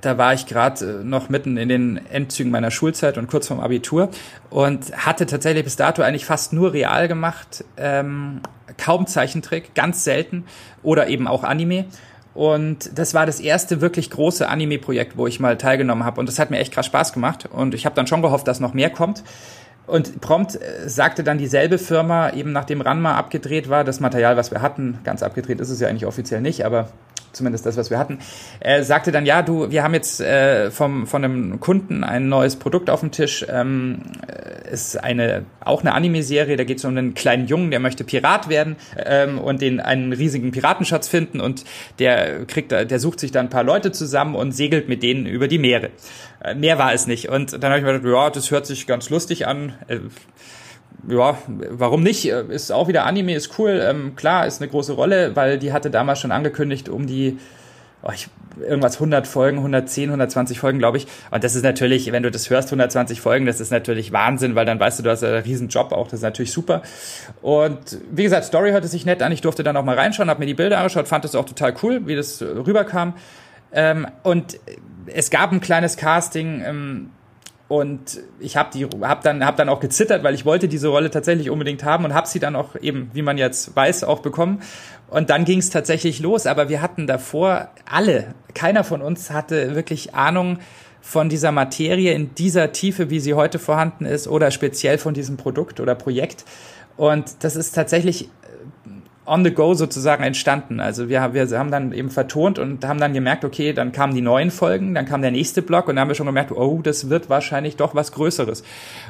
da 0.00 0.18
war 0.18 0.34
ich 0.34 0.46
gerade 0.46 1.00
äh, 1.00 1.04
noch 1.04 1.28
mitten 1.28 1.56
in 1.56 1.68
den 1.68 2.00
Endzügen 2.06 2.50
meiner 2.50 2.70
Schulzeit 2.70 3.18
und 3.18 3.28
kurz 3.28 3.48
vorm 3.48 3.60
Abitur 3.60 4.10
und 4.50 4.96
hatte 4.96 5.26
tatsächlich 5.26 5.64
bis 5.64 5.76
dato 5.76 6.02
eigentlich 6.02 6.24
fast 6.24 6.52
nur 6.52 6.72
real 6.72 7.08
gemacht, 7.08 7.64
ähm, 7.76 8.40
kaum 8.76 9.06
Zeichentrick, 9.06 9.74
ganz 9.74 10.04
selten 10.04 10.44
oder 10.82 11.08
eben 11.08 11.26
auch 11.26 11.44
Anime. 11.44 11.86
Und 12.34 12.98
das 12.98 13.14
war 13.14 13.26
das 13.26 13.38
erste 13.38 13.80
wirklich 13.80 14.10
große 14.10 14.48
Anime-Projekt, 14.48 15.16
wo 15.16 15.26
ich 15.26 15.38
mal 15.38 15.56
teilgenommen 15.56 16.04
habe. 16.04 16.18
Und 16.20 16.28
das 16.28 16.38
hat 16.38 16.50
mir 16.50 16.58
echt 16.58 16.72
krass 16.72 16.86
Spaß 16.86 17.12
gemacht. 17.12 17.48
Und 17.50 17.74
ich 17.74 17.86
habe 17.86 17.94
dann 17.94 18.06
schon 18.06 18.22
gehofft, 18.22 18.48
dass 18.48 18.60
noch 18.60 18.74
mehr 18.74 18.90
kommt. 18.90 19.22
Und 19.86 20.20
prompt 20.20 20.56
äh, 20.56 20.88
sagte 20.88 21.22
dann 21.22 21.38
dieselbe 21.38 21.78
Firma, 21.78 22.30
eben 22.30 22.52
nachdem 22.52 22.80
Ranma 22.80 23.16
abgedreht 23.16 23.68
war, 23.68 23.84
das 23.84 24.00
Material, 24.00 24.36
was 24.36 24.50
wir 24.50 24.62
hatten, 24.62 24.98
ganz 25.04 25.22
abgedreht 25.22 25.60
ist 25.60 25.70
es 25.70 25.78
ja 25.78 25.88
eigentlich 25.88 26.06
offiziell 26.06 26.40
nicht, 26.40 26.64
aber 26.64 26.88
zumindest 27.36 27.66
das, 27.66 27.76
was 27.76 27.90
wir 27.90 27.98
hatten, 27.98 28.18
äh, 28.60 28.82
sagte 28.82 29.12
dann, 29.12 29.26
ja, 29.26 29.42
du, 29.42 29.70
wir 29.70 29.82
haben 29.82 29.94
jetzt 29.94 30.20
äh, 30.20 30.70
vom, 30.70 31.06
von 31.06 31.24
einem 31.24 31.60
Kunden 31.60 32.04
ein 32.04 32.28
neues 32.28 32.56
Produkt 32.56 32.90
auf 32.90 33.00
dem 33.00 33.10
Tisch. 33.10 33.44
Ähm, 33.48 34.00
äh, 34.26 34.72
ist 34.72 35.02
eine 35.02 35.44
auch 35.60 35.80
eine 35.80 35.94
Anime-Serie, 35.94 36.56
da 36.56 36.64
geht 36.64 36.78
es 36.78 36.84
um 36.84 36.96
einen 36.96 37.14
kleinen 37.14 37.46
Jungen, 37.46 37.70
der 37.70 37.80
möchte 37.80 38.04
Pirat 38.04 38.48
werden 38.48 38.76
ähm, 38.96 39.38
und 39.38 39.62
den 39.62 39.80
einen 39.80 40.12
riesigen 40.12 40.50
Piratenschatz 40.50 41.08
finden 41.08 41.40
und 41.40 41.64
der 41.98 42.44
kriegt, 42.46 42.72
der 42.72 42.98
sucht 42.98 43.20
sich 43.20 43.30
da 43.30 43.40
ein 43.40 43.50
paar 43.50 43.62
Leute 43.62 43.92
zusammen 43.92 44.34
und 44.34 44.52
segelt 44.52 44.88
mit 44.88 45.02
denen 45.02 45.26
über 45.26 45.48
die 45.48 45.58
Meere. 45.58 45.90
Äh, 46.42 46.54
mehr 46.54 46.78
war 46.78 46.92
es 46.92 47.06
nicht. 47.06 47.28
Und 47.28 47.52
dann 47.62 47.70
habe 47.70 47.78
ich 47.78 47.84
mir 47.84 47.92
gedacht, 47.92 48.12
ja, 48.12 48.30
das 48.30 48.50
hört 48.50 48.66
sich 48.66 48.86
ganz 48.86 49.10
lustig 49.10 49.46
an. 49.46 49.74
Äh, 49.88 50.00
ja, 51.08 51.36
warum 51.46 52.02
nicht? 52.02 52.26
Ist 52.26 52.72
auch 52.72 52.88
wieder 52.88 53.04
Anime, 53.04 53.34
ist 53.34 53.58
cool. 53.58 53.82
Ähm, 53.84 54.16
klar, 54.16 54.46
ist 54.46 54.60
eine 54.60 54.70
große 54.70 54.92
Rolle, 54.92 55.36
weil 55.36 55.58
die 55.58 55.72
hatte 55.72 55.90
damals 55.90 56.20
schon 56.20 56.32
angekündigt, 56.32 56.88
um 56.88 57.06
die 57.06 57.38
oh, 58.04 58.10
ich, 58.14 58.28
irgendwas 58.60 58.94
100 58.96 59.26
Folgen, 59.26 59.58
110, 59.58 60.10
120 60.10 60.58
Folgen, 60.58 60.78
glaube 60.78 60.98
ich. 60.98 61.06
Und 61.30 61.42
das 61.42 61.54
ist 61.56 61.62
natürlich, 61.62 62.10
wenn 62.12 62.22
du 62.22 62.30
das 62.30 62.50
hörst, 62.50 62.68
120 62.68 63.20
Folgen, 63.20 63.46
das 63.46 63.60
ist 63.60 63.70
natürlich 63.70 64.12
Wahnsinn, 64.12 64.54
weil 64.54 64.66
dann 64.66 64.78
weißt 64.78 64.98
du, 64.98 65.02
du 65.02 65.10
hast 65.10 65.24
einen 65.24 65.42
riesen 65.42 65.68
Job 65.68 65.92
auch, 65.92 66.06
das 66.06 66.20
ist 66.20 66.22
natürlich 66.22 66.52
super. 66.52 66.82
Und 67.42 67.98
wie 68.10 68.22
gesagt, 68.22 68.44
Story 68.44 68.70
hörte 68.70 68.88
sich 68.88 69.04
nett 69.06 69.22
an. 69.22 69.32
Ich 69.32 69.40
durfte 69.40 69.62
dann 69.62 69.76
auch 69.76 69.84
mal 69.84 69.96
reinschauen, 69.96 70.30
habe 70.30 70.40
mir 70.40 70.46
die 70.46 70.54
Bilder 70.54 70.78
angeschaut, 70.78 71.08
fand 71.08 71.24
das 71.24 71.34
auch 71.34 71.46
total 71.46 71.74
cool, 71.82 72.06
wie 72.06 72.14
das 72.14 72.40
rüberkam. 72.42 73.14
Ähm, 73.72 74.06
und 74.22 74.58
es 75.06 75.30
gab 75.30 75.52
ein 75.52 75.60
kleines 75.60 75.96
Casting, 75.96 76.62
ähm, 76.64 77.10
und 77.66 78.20
ich 78.40 78.56
habe 78.56 78.88
hab 79.00 79.22
dann 79.22 79.44
hab 79.44 79.56
dann 79.56 79.70
auch 79.70 79.80
gezittert, 79.80 80.22
weil 80.22 80.34
ich 80.34 80.44
wollte 80.44 80.68
diese 80.68 80.88
Rolle 80.88 81.10
tatsächlich 81.10 81.48
unbedingt 81.48 81.82
haben 81.82 82.04
und 82.04 82.12
habe 82.12 82.28
sie 82.28 82.38
dann 82.38 82.56
auch 82.56 82.76
eben, 82.76 83.10
wie 83.14 83.22
man 83.22 83.38
jetzt 83.38 83.74
weiß, 83.74 84.04
auch 84.04 84.20
bekommen. 84.20 84.60
Und 85.08 85.30
dann 85.30 85.44
ging 85.44 85.60
es 85.60 85.70
tatsächlich 85.70 86.20
los. 86.20 86.46
Aber 86.46 86.68
wir 86.68 86.82
hatten 86.82 87.06
davor 87.06 87.68
alle, 87.90 88.34
keiner 88.54 88.84
von 88.84 89.00
uns 89.00 89.30
hatte 89.30 89.74
wirklich 89.74 90.14
Ahnung 90.14 90.58
von 91.00 91.28
dieser 91.28 91.52
Materie 91.52 92.12
in 92.12 92.34
dieser 92.34 92.72
Tiefe, 92.72 93.08
wie 93.10 93.20
sie 93.20 93.34
heute 93.34 93.58
vorhanden 93.58 94.04
ist, 94.04 94.28
oder 94.28 94.50
speziell 94.50 94.98
von 94.98 95.14
diesem 95.14 95.36
Produkt 95.36 95.80
oder 95.80 95.94
Projekt. 95.94 96.44
Und 96.96 97.44
das 97.44 97.56
ist 97.56 97.74
tatsächlich 97.74 98.28
on 99.26 99.44
the 99.44 99.50
go 99.50 99.74
sozusagen 99.74 100.22
entstanden. 100.22 100.80
Also 100.80 101.08
wir, 101.08 101.32
wir 101.32 101.58
haben 101.58 101.70
dann 101.70 101.92
eben 101.92 102.10
vertont 102.10 102.58
und 102.58 102.84
haben 102.84 103.00
dann 103.00 103.12
gemerkt, 103.12 103.44
okay, 103.44 103.72
dann 103.72 103.92
kamen 103.92 104.14
die 104.14 104.20
neuen 104.20 104.50
Folgen, 104.50 104.94
dann 104.94 105.06
kam 105.06 105.22
der 105.22 105.30
nächste 105.30 105.62
Block 105.62 105.88
und 105.88 105.96
dann 105.96 106.02
haben 106.02 106.08
wir 106.08 106.14
schon 106.14 106.26
gemerkt, 106.26 106.52
oh, 106.52 106.80
das 106.82 107.08
wird 107.08 107.30
wahrscheinlich 107.30 107.76
doch 107.76 107.94
was 107.94 108.12
Größeres. 108.12 108.64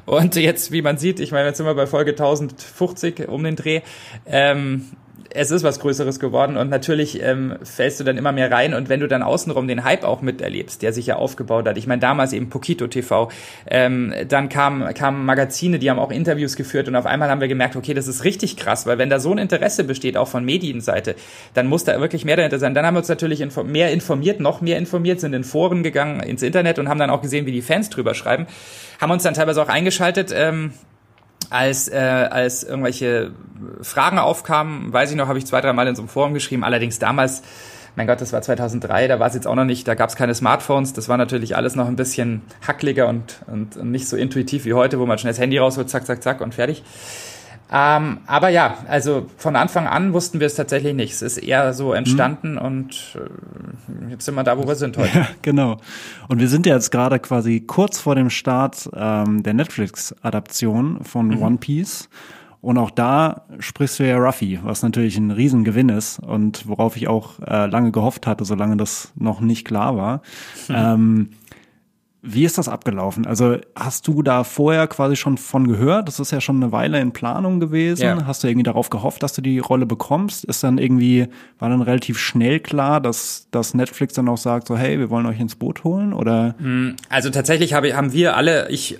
Und 0.06 0.36
jetzt, 0.36 0.72
wie 0.72 0.82
man 0.82 0.98
sieht, 0.98 1.20
ich 1.20 1.32
meine, 1.32 1.48
jetzt 1.48 1.56
sind 1.56 1.66
wir 1.66 1.74
bei 1.74 1.86
Folge 1.86 2.12
1050 2.12 3.28
um 3.28 3.42
den 3.42 3.56
Dreh, 3.56 3.80
ähm, 4.26 4.86
es 5.30 5.50
ist 5.50 5.62
was 5.62 5.80
Größeres 5.80 6.20
geworden 6.20 6.56
und 6.56 6.70
natürlich 6.70 7.22
ähm, 7.22 7.56
fällst 7.62 8.00
du 8.00 8.04
dann 8.04 8.16
immer 8.16 8.32
mehr 8.32 8.50
rein 8.50 8.74
und 8.74 8.88
wenn 8.88 9.00
du 9.00 9.08
dann 9.08 9.22
außenrum 9.22 9.68
den 9.68 9.84
Hype 9.84 10.04
auch 10.04 10.22
miterlebst, 10.22 10.82
der 10.82 10.92
sich 10.92 11.06
ja 11.06 11.16
aufgebaut 11.16 11.66
hat. 11.66 11.76
Ich 11.76 11.86
meine, 11.86 12.00
damals 12.00 12.32
eben 12.32 12.50
Pokito 12.50 12.86
TV, 12.86 13.30
ähm, 13.68 14.12
dann 14.28 14.48
kamen 14.48 14.92
kam 14.94 15.24
Magazine, 15.24 15.78
die 15.78 15.90
haben 15.90 15.98
auch 15.98 16.10
Interviews 16.10 16.56
geführt 16.56 16.88
und 16.88 16.96
auf 16.96 17.06
einmal 17.06 17.30
haben 17.30 17.40
wir 17.40 17.48
gemerkt, 17.48 17.76
okay, 17.76 17.94
das 17.94 18.08
ist 18.08 18.24
richtig 18.24 18.56
krass, 18.56 18.86
weil 18.86 18.98
wenn 18.98 19.10
da 19.10 19.18
so 19.20 19.32
ein 19.32 19.38
Interesse 19.38 19.84
besteht, 19.84 20.16
auch 20.16 20.28
von 20.28 20.44
Medienseite, 20.44 21.16
dann 21.54 21.66
muss 21.66 21.84
da 21.84 22.00
wirklich 22.00 22.24
mehr 22.24 22.36
dahinter 22.36 22.58
sein. 22.58 22.74
Dann 22.74 22.86
haben 22.86 22.94
wir 22.94 22.98
uns 22.98 23.08
natürlich 23.08 23.40
info 23.40 23.64
mehr 23.64 23.92
informiert, 23.92 24.40
noch 24.40 24.60
mehr 24.60 24.78
informiert, 24.78 25.20
sind 25.20 25.32
in 25.32 25.44
Foren 25.44 25.82
gegangen, 25.82 26.20
ins 26.20 26.42
Internet 26.42 26.78
und 26.78 26.88
haben 26.88 26.98
dann 26.98 27.10
auch 27.10 27.22
gesehen, 27.22 27.46
wie 27.46 27.52
die 27.52 27.62
Fans 27.62 27.90
drüber 27.90 28.14
schreiben, 28.14 28.46
haben 29.00 29.10
uns 29.10 29.22
dann 29.22 29.34
teilweise 29.34 29.62
auch 29.62 29.68
eingeschaltet, 29.68 30.32
ähm, 30.34 30.72
als, 31.50 31.88
äh, 31.88 31.96
als 31.96 32.62
irgendwelche 32.62 33.32
Fragen 33.82 34.18
aufkamen, 34.18 34.92
weiß 34.92 35.10
ich 35.10 35.16
noch, 35.16 35.28
habe 35.28 35.38
ich 35.38 35.46
zwei, 35.46 35.60
drei 35.60 35.72
Mal 35.72 35.88
in 35.88 35.94
so 35.94 36.02
einem 36.02 36.08
Forum 36.08 36.34
geschrieben. 36.34 36.64
Allerdings 36.64 36.98
damals, 36.98 37.42
mein 37.96 38.06
Gott, 38.06 38.20
das 38.20 38.32
war 38.32 38.42
2003, 38.42 39.08
da 39.08 39.20
war 39.20 39.28
es 39.28 39.34
jetzt 39.34 39.46
auch 39.46 39.54
noch 39.54 39.64
nicht, 39.64 39.86
da 39.86 39.94
gab 39.94 40.10
es 40.10 40.16
keine 40.16 40.34
Smartphones. 40.34 40.92
Das 40.92 41.08
war 41.08 41.16
natürlich 41.16 41.56
alles 41.56 41.76
noch 41.76 41.86
ein 41.86 41.96
bisschen 41.96 42.42
hackliger 42.66 43.08
und, 43.08 43.40
und, 43.46 43.76
und 43.76 43.90
nicht 43.90 44.08
so 44.08 44.16
intuitiv 44.16 44.64
wie 44.64 44.74
heute, 44.74 44.98
wo 44.98 45.06
man 45.06 45.18
schnell 45.18 45.32
das 45.32 45.40
Handy 45.40 45.58
rausholt, 45.58 45.88
zack, 45.88 46.06
zack, 46.06 46.22
zack 46.22 46.40
und 46.40 46.54
fertig. 46.54 46.82
Ähm, 47.72 48.18
aber 48.26 48.50
ja, 48.50 48.78
also 48.88 49.26
von 49.36 49.56
Anfang 49.56 49.86
an 49.86 50.12
wussten 50.12 50.38
wir 50.38 50.46
es 50.46 50.54
tatsächlich 50.54 50.94
nicht. 50.94 51.12
Es 51.12 51.22
ist 51.22 51.38
eher 51.38 51.72
so 51.72 51.92
entstanden 51.92 52.52
mhm. 52.52 52.58
und 52.58 53.16
äh, 53.16 54.10
jetzt 54.10 54.26
sind 54.26 54.34
wir 54.34 54.44
da, 54.44 54.58
wo 54.58 54.66
wir 54.66 54.74
sind 54.74 54.96
heute. 54.96 55.10
Ja, 55.14 55.28
genau. 55.42 55.78
Und 56.28 56.40
wir 56.40 56.48
sind 56.48 56.66
ja 56.66 56.74
jetzt 56.74 56.90
gerade 56.90 57.18
quasi 57.18 57.60
kurz 57.60 58.00
vor 58.00 58.14
dem 58.14 58.30
Start 58.30 58.88
ähm, 58.94 59.42
der 59.42 59.54
Netflix-Adaption 59.54 61.04
von 61.04 61.28
mhm. 61.28 61.42
One 61.42 61.56
Piece. 61.58 62.08
Und 62.60 62.78
auch 62.78 62.90
da 62.90 63.42
sprichst 63.58 63.98
du 63.98 64.08
ja 64.08 64.16
Ruffy, 64.16 64.58
was 64.62 64.82
natürlich 64.82 65.18
ein 65.18 65.30
Riesengewinn 65.30 65.90
ist 65.90 66.18
und 66.18 66.66
worauf 66.66 66.96
ich 66.96 67.08
auch 67.08 67.38
äh, 67.40 67.66
lange 67.66 67.92
gehofft 67.92 68.26
hatte, 68.26 68.46
solange 68.46 68.78
das 68.78 69.12
noch 69.16 69.40
nicht 69.40 69.66
klar 69.66 69.96
war. 69.96 70.22
Mhm. 70.68 70.74
Ähm, 70.84 71.28
wie 72.26 72.44
ist 72.44 72.56
das 72.56 72.68
abgelaufen? 72.68 73.26
Also 73.26 73.58
hast 73.76 74.08
du 74.08 74.22
da 74.22 74.44
vorher 74.44 74.86
quasi 74.86 75.14
schon 75.14 75.36
von 75.36 75.68
gehört? 75.68 76.08
Das 76.08 76.18
ist 76.20 76.30
ja 76.32 76.40
schon 76.40 76.56
eine 76.56 76.72
Weile 76.72 76.98
in 76.98 77.12
Planung 77.12 77.60
gewesen. 77.60 78.02
Ja. 78.02 78.26
Hast 78.26 78.42
du 78.42 78.48
irgendwie 78.48 78.62
darauf 78.62 78.88
gehofft, 78.88 79.22
dass 79.22 79.34
du 79.34 79.42
die 79.42 79.58
Rolle 79.58 79.84
bekommst? 79.84 80.44
Ist 80.44 80.64
dann 80.64 80.78
irgendwie, 80.78 81.28
war 81.58 81.68
dann 81.68 81.82
relativ 81.82 82.18
schnell 82.18 82.60
klar, 82.60 83.02
dass, 83.02 83.48
dass 83.50 83.74
Netflix 83.74 84.14
dann 84.14 84.28
auch 84.30 84.38
sagt, 84.38 84.68
so 84.68 84.76
hey, 84.76 84.98
wir 84.98 85.10
wollen 85.10 85.26
euch 85.26 85.38
ins 85.38 85.54
Boot 85.54 85.84
holen? 85.84 86.14
Oder? 86.14 86.54
Hm, 86.58 86.96
also 87.10 87.28
tatsächlich 87.28 87.74
habe, 87.74 87.94
haben 87.94 88.14
wir 88.14 88.36
alle, 88.36 88.70
ich, 88.70 88.98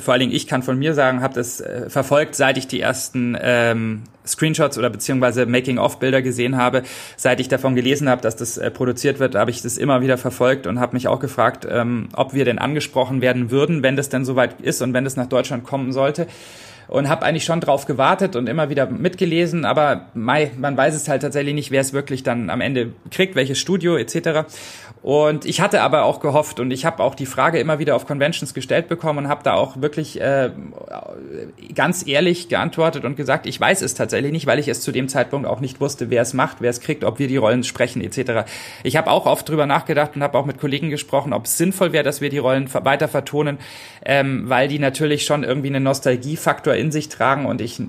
vor 0.00 0.14
allen 0.14 0.20
Dingen 0.20 0.32
ich 0.32 0.46
kann 0.46 0.62
von 0.62 0.78
mir 0.78 0.94
sagen, 0.94 1.20
habe 1.20 1.34
das 1.34 1.60
äh, 1.60 1.90
verfolgt, 1.90 2.34
seit 2.36 2.56
ich 2.56 2.68
die 2.68 2.80
ersten 2.80 3.36
ähm, 3.38 4.04
Screenshots 4.26 4.78
oder 4.78 4.90
beziehungsweise 4.90 5.46
Making-of-Bilder 5.46 6.22
gesehen 6.22 6.56
habe, 6.56 6.82
seit 7.16 7.40
ich 7.40 7.48
davon 7.48 7.74
gelesen 7.74 8.08
habe, 8.08 8.22
dass 8.22 8.36
das 8.36 8.58
äh, 8.58 8.70
produziert 8.70 9.18
wird, 9.18 9.34
habe 9.34 9.50
ich 9.50 9.62
das 9.62 9.76
immer 9.76 10.00
wieder 10.00 10.18
verfolgt 10.18 10.66
und 10.66 10.80
habe 10.80 10.94
mich 10.94 11.08
auch 11.08 11.20
gefragt, 11.20 11.66
ähm, 11.68 12.08
ob 12.14 12.34
wir 12.34 12.44
denn 12.44 12.58
angesprochen 12.62 13.20
werden 13.20 13.50
würden, 13.50 13.82
wenn 13.82 13.96
das 13.96 14.08
denn 14.08 14.24
soweit 14.24 14.60
ist 14.60 14.82
und 14.82 14.94
wenn 14.94 15.04
das 15.04 15.16
nach 15.16 15.28
Deutschland 15.28 15.64
kommen 15.64 15.92
sollte 15.92 16.26
und 16.92 17.08
habe 17.08 17.24
eigentlich 17.24 17.44
schon 17.44 17.60
drauf 17.62 17.86
gewartet 17.86 18.36
und 18.36 18.50
immer 18.50 18.68
wieder 18.68 18.84
mitgelesen, 18.86 19.64
aber 19.64 20.08
mei, 20.12 20.50
man 20.58 20.76
weiß 20.76 20.94
es 20.94 21.08
halt 21.08 21.22
tatsächlich 21.22 21.54
nicht, 21.54 21.70
wer 21.70 21.80
es 21.80 21.94
wirklich 21.94 22.22
dann 22.22 22.50
am 22.50 22.60
Ende 22.60 22.92
kriegt, 23.10 23.34
welches 23.34 23.58
Studio 23.58 23.96
etc. 23.96 24.44
Und 25.02 25.46
ich 25.46 25.62
hatte 25.62 25.80
aber 25.80 26.04
auch 26.04 26.20
gehofft 26.20 26.60
und 26.60 26.70
ich 26.70 26.84
habe 26.84 27.02
auch 27.02 27.14
die 27.14 27.26
Frage 27.26 27.58
immer 27.58 27.78
wieder 27.78 27.96
auf 27.96 28.06
Conventions 28.06 28.52
gestellt 28.54 28.88
bekommen 28.88 29.20
und 29.20 29.28
habe 29.28 29.42
da 29.42 29.54
auch 29.54 29.80
wirklich 29.80 30.20
äh, 30.20 30.50
ganz 31.74 32.06
ehrlich 32.06 32.48
geantwortet 32.48 33.04
und 33.04 33.16
gesagt, 33.16 33.46
ich 33.46 33.58
weiß 33.58 33.80
es 33.80 33.94
tatsächlich 33.94 34.30
nicht, 34.30 34.46
weil 34.46 34.58
ich 34.58 34.68
es 34.68 34.82
zu 34.82 34.92
dem 34.92 35.08
Zeitpunkt 35.08 35.48
auch 35.48 35.60
nicht 35.60 35.80
wusste, 35.80 36.10
wer 36.10 36.22
es 36.22 36.34
macht, 36.34 36.58
wer 36.60 36.70
es 36.70 36.80
kriegt, 36.80 37.04
ob 37.04 37.18
wir 37.18 37.26
die 37.26 37.38
Rollen 37.38 37.64
sprechen 37.64 38.00
etc. 38.00 38.48
Ich 38.84 38.96
habe 38.96 39.10
auch 39.10 39.24
oft 39.24 39.48
drüber 39.48 39.66
nachgedacht 39.66 40.14
und 40.14 40.22
habe 40.22 40.36
auch 40.36 40.44
mit 40.44 40.60
Kollegen 40.60 40.90
gesprochen, 40.90 41.32
ob 41.32 41.46
es 41.46 41.56
sinnvoll 41.56 41.92
wäre, 41.92 42.04
dass 42.04 42.20
wir 42.20 42.28
die 42.28 42.38
Rollen 42.38 42.72
weiter 42.72 43.08
vertonen, 43.08 43.58
ähm, 44.04 44.44
weil 44.48 44.68
die 44.68 44.78
natürlich 44.78 45.24
schon 45.24 45.42
irgendwie 45.42 45.68
einen 45.68 45.82
Nostalgiefaktor 45.82 46.74
in 46.82 46.92
sich 46.92 47.08
tragen 47.08 47.46
und 47.46 47.60
ich 47.60 47.80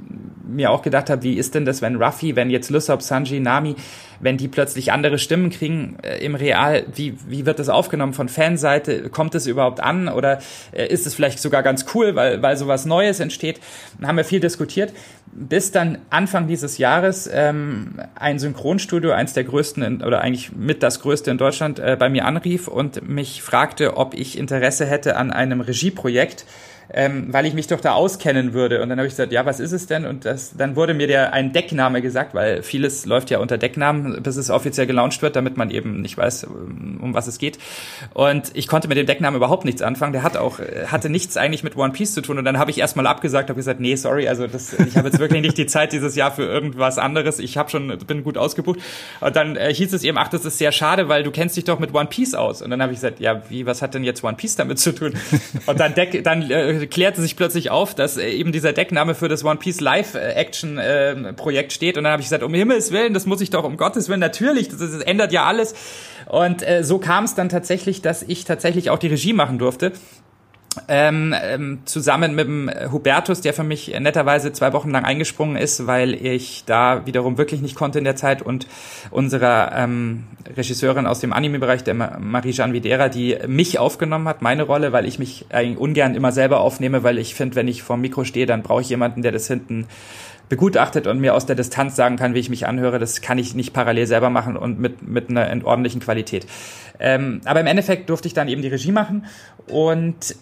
mir 0.45 0.71
auch 0.71 0.81
gedacht 0.81 1.09
habe, 1.09 1.23
wie 1.23 1.33
ist 1.33 1.55
denn 1.55 1.65
das, 1.65 1.81
wenn 1.81 2.01
Ruffy, 2.01 2.35
wenn 2.35 2.49
jetzt 2.49 2.69
Lysop, 2.69 3.01
Sanji, 3.01 3.39
Nami, 3.39 3.75
wenn 4.19 4.37
die 4.37 4.47
plötzlich 4.47 4.91
andere 4.91 5.17
Stimmen 5.17 5.49
kriegen 5.49 5.97
äh, 6.01 6.23
im 6.23 6.35
Real, 6.35 6.85
wie, 6.93 7.17
wie 7.27 7.45
wird 7.45 7.59
das 7.59 7.69
aufgenommen 7.69 8.13
von 8.13 8.29
Fanseite? 8.29 9.09
Kommt 9.09 9.35
es 9.35 9.47
überhaupt 9.47 9.81
an 9.81 10.07
oder 10.07 10.39
äh, 10.71 10.87
ist 10.87 11.05
es 11.05 11.15
vielleicht 11.15 11.39
sogar 11.39 11.63
ganz 11.63 11.85
cool, 11.93 12.15
weil, 12.15 12.41
weil 12.41 12.55
sowas 12.55 12.85
Neues 12.85 13.19
entsteht? 13.19 13.59
Haben 14.01 14.17
wir 14.17 14.25
viel 14.25 14.39
diskutiert, 14.39 14.93
bis 15.31 15.71
dann 15.71 15.97
Anfang 16.09 16.47
dieses 16.47 16.77
Jahres 16.77 17.29
ähm, 17.33 17.99
ein 18.15 18.39
Synchronstudio, 18.39 19.11
eins 19.11 19.33
der 19.33 19.43
größten 19.43 19.83
in, 19.83 20.03
oder 20.03 20.21
eigentlich 20.21 20.53
mit 20.53 20.83
das 20.83 21.01
größte 21.01 21.31
in 21.31 21.37
Deutschland, 21.37 21.79
äh, 21.79 21.97
bei 21.99 22.09
mir 22.09 22.25
anrief 22.25 22.67
und 22.67 23.07
mich 23.07 23.41
fragte, 23.41 23.97
ob 23.97 24.13
ich 24.13 24.37
Interesse 24.37 24.85
hätte 24.85 25.17
an 25.17 25.31
einem 25.31 25.61
Regieprojekt 25.61 26.45
ähm, 26.91 27.27
weil 27.31 27.45
ich 27.45 27.53
mich 27.53 27.67
doch 27.67 27.81
da 27.81 27.93
auskennen 27.93 28.53
würde. 28.53 28.81
Und 28.81 28.89
dann 28.89 28.97
habe 28.97 29.07
ich 29.07 29.13
gesagt, 29.13 29.31
ja, 29.31 29.45
was 29.45 29.59
ist 29.59 29.71
es 29.71 29.87
denn? 29.87 30.05
Und 30.05 30.25
das, 30.25 30.55
dann 30.55 30.75
wurde 30.75 30.93
mir 30.93 31.07
der 31.07 31.33
ein 31.33 31.53
Deckname 31.53 32.01
gesagt, 32.01 32.33
weil 32.33 32.63
vieles 32.63 33.05
läuft 33.05 33.29
ja 33.29 33.39
unter 33.39 33.57
Decknamen, 33.57 34.21
bis 34.23 34.37
es 34.37 34.49
offiziell 34.49 34.87
gelauncht 34.87 35.21
wird, 35.21 35.35
damit 35.35 35.57
man 35.57 35.69
eben 35.69 36.01
nicht 36.01 36.17
weiß, 36.17 36.45
um 36.45 37.13
was 37.13 37.27
es 37.27 37.37
geht. 37.37 37.57
Und 38.13 38.51
ich 38.53 38.67
konnte 38.67 38.87
mit 38.87 38.97
dem 38.97 39.05
Decknamen 39.05 39.37
überhaupt 39.37 39.65
nichts 39.65 39.81
anfangen. 39.81 40.13
Der 40.13 40.23
hat 40.23 40.37
auch 40.37 40.59
hatte 40.87 41.09
nichts 41.09 41.37
eigentlich 41.37 41.63
mit 41.63 41.75
One 41.75 41.93
Piece 41.93 42.13
zu 42.13 42.21
tun. 42.21 42.37
Und 42.37 42.45
dann 42.45 42.57
habe 42.57 42.71
ich 42.71 42.79
erstmal 42.79 43.07
abgesagt, 43.07 43.49
habe 43.49 43.57
gesagt, 43.57 43.79
nee, 43.79 43.95
sorry, 43.95 44.27
also 44.27 44.47
das, 44.47 44.73
ich 44.73 44.97
habe 44.97 45.07
jetzt 45.07 45.19
wirklich 45.19 45.41
nicht 45.41 45.57
die 45.57 45.65
Zeit 45.65 45.93
dieses 45.93 46.15
Jahr 46.15 46.31
für 46.31 46.43
irgendwas 46.43 46.97
anderes. 46.97 47.39
Ich 47.39 47.57
habe 47.57 47.69
schon 47.69 47.97
bin 48.05 48.23
gut 48.23 48.37
ausgebucht. 48.37 48.79
Und 49.21 49.35
dann 49.35 49.55
äh, 49.55 49.73
hieß 49.73 49.93
es 49.93 50.03
eben, 50.03 50.17
ach, 50.17 50.27
das 50.27 50.45
ist 50.45 50.57
sehr 50.57 50.71
schade, 50.71 51.09
weil 51.09 51.23
du 51.23 51.31
kennst 51.31 51.57
dich 51.57 51.63
doch 51.63 51.79
mit 51.79 51.93
One 51.93 52.07
Piece 52.07 52.33
aus. 52.33 52.61
Und 52.61 52.69
dann 52.69 52.81
habe 52.81 52.93
ich 52.93 52.99
gesagt, 52.99 53.19
ja, 53.19 53.41
wie, 53.49 53.65
was 53.65 53.81
hat 53.81 53.93
denn 53.93 54.03
jetzt 54.03 54.23
One 54.23 54.35
Piece 54.35 54.55
damit 54.55 54.79
zu 54.79 54.93
tun? 54.93 55.13
Und 55.65 55.79
dann, 55.79 55.93
Deck, 55.93 56.23
dann 56.23 56.49
äh, 56.49 56.72
klärte 56.89 57.21
sich 57.21 57.35
plötzlich 57.35 57.69
auf, 57.69 57.95
dass 57.95 58.17
äh, 58.17 58.29
eben 58.29 58.51
dieser 58.51 58.73
Deckname 58.73 59.15
für 59.15 59.27
das 59.27 59.43
One 59.43 59.57
Piece 59.57 59.81
Live-Action-Projekt 59.81 61.71
äh, 61.71 61.75
steht. 61.75 61.97
Und 61.97 62.03
dann 62.03 62.13
habe 62.13 62.21
ich 62.21 62.27
gesagt, 62.27 62.43
um 62.43 62.53
Himmels 62.53 62.91
Willen, 62.91 63.13
das 63.13 63.25
muss 63.25 63.41
ich 63.41 63.49
doch 63.49 63.63
um 63.63 63.77
Gottes 63.77 64.09
Willen, 64.09 64.19
natürlich, 64.19 64.69
das, 64.69 64.79
das 64.79 65.01
ändert 65.01 65.31
ja 65.31 65.45
alles. 65.45 65.73
Und 66.27 66.67
äh, 66.67 66.83
so 66.83 66.99
kam 66.99 67.25
es 67.25 67.35
dann 67.35 67.49
tatsächlich, 67.49 68.01
dass 68.01 68.23
ich 68.23 68.45
tatsächlich 68.45 68.89
auch 68.89 68.99
die 68.99 69.07
Regie 69.07 69.33
machen 69.33 69.59
durfte 69.59 69.93
ähm, 70.87 71.33
ähm, 71.39 71.79
zusammen 71.85 72.35
mit 72.35 72.47
dem 72.47 72.71
Hubertus, 72.91 73.41
der 73.41 73.53
für 73.53 73.63
mich 73.63 73.93
netterweise 73.99 74.51
zwei 74.53 74.73
Wochen 74.73 74.89
lang 74.89 75.05
eingesprungen 75.05 75.55
ist, 75.55 75.87
weil 75.87 76.13
ich 76.13 76.63
da 76.65 77.05
wiederum 77.05 77.37
wirklich 77.37 77.61
nicht 77.61 77.75
konnte 77.75 77.99
in 77.99 78.05
der 78.05 78.15
Zeit 78.15 78.41
und 78.41 78.67
unserer 79.11 79.71
ähm, 79.75 80.23
Regisseurin 80.55 81.05
aus 81.05 81.19
dem 81.19 81.33
Anime-Bereich, 81.33 81.83
der 81.83 81.93
Marie-Jeanne 81.93 82.73
Videra, 82.73 83.09
die 83.09 83.37
mich 83.47 83.79
aufgenommen 83.79 84.27
hat, 84.27 84.41
meine 84.41 84.63
Rolle, 84.63 84.91
weil 84.91 85.05
ich 85.05 85.19
mich 85.19 85.45
eigentlich 85.49 85.77
ungern 85.77 86.15
immer 86.15 86.31
selber 86.31 86.61
aufnehme, 86.61 87.03
weil 87.03 87.17
ich 87.17 87.35
finde, 87.35 87.55
wenn 87.55 87.67
ich 87.67 87.83
vor 87.83 87.97
dem 87.97 88.01
Mikro 88.01 88.23
stehe, 88.23 88.45
dann 88.45 88.63
brauche 88.63 88.81
ich 88.81 88.89
jemanden, 88.89 89.21
der 89.21 89.31
das 89.31 89.47
hinten 89.47 89.87
begutachtet 90.49 91.07
und 91.07 91.19
mir 91.19 91.33
aus 91.33 91.45
der 91.45 91.55
Distanz 91.55 91.95
sagen 91.95 92.17
kann, 92.17 92.33
wie 92.33 92.39
ich 92.39 92.49
mich 92.49 92.67
anhöre. 92.67 92.99
Das 92.99 93.21
kann 93.21 93.37
ich 93.37 93.55
nicht 93.55 93.73
parallel 93.73 94.05
selber 94.07 94.29
machen 94.29 94.57
und 94.57 94.79
mit, 94.79 95.07
mit 95.07 95.29
einer 95.29 95.65
ordentlichen 95.65 96.01
Qualität. 96.01 96.45
Ähm, 97.03 97.41
aber 97.45 97.59
im 97.59 97.67
Endeffekt 97.67 98.09
durfte 98.09 98.27
ich 98.27 98.33
dann 98.33 98.47
eben 98.47 98.61
die 98.61 98.69
Regie 98.69 98.91
machen 98.91 99.25
und 99.67 100.35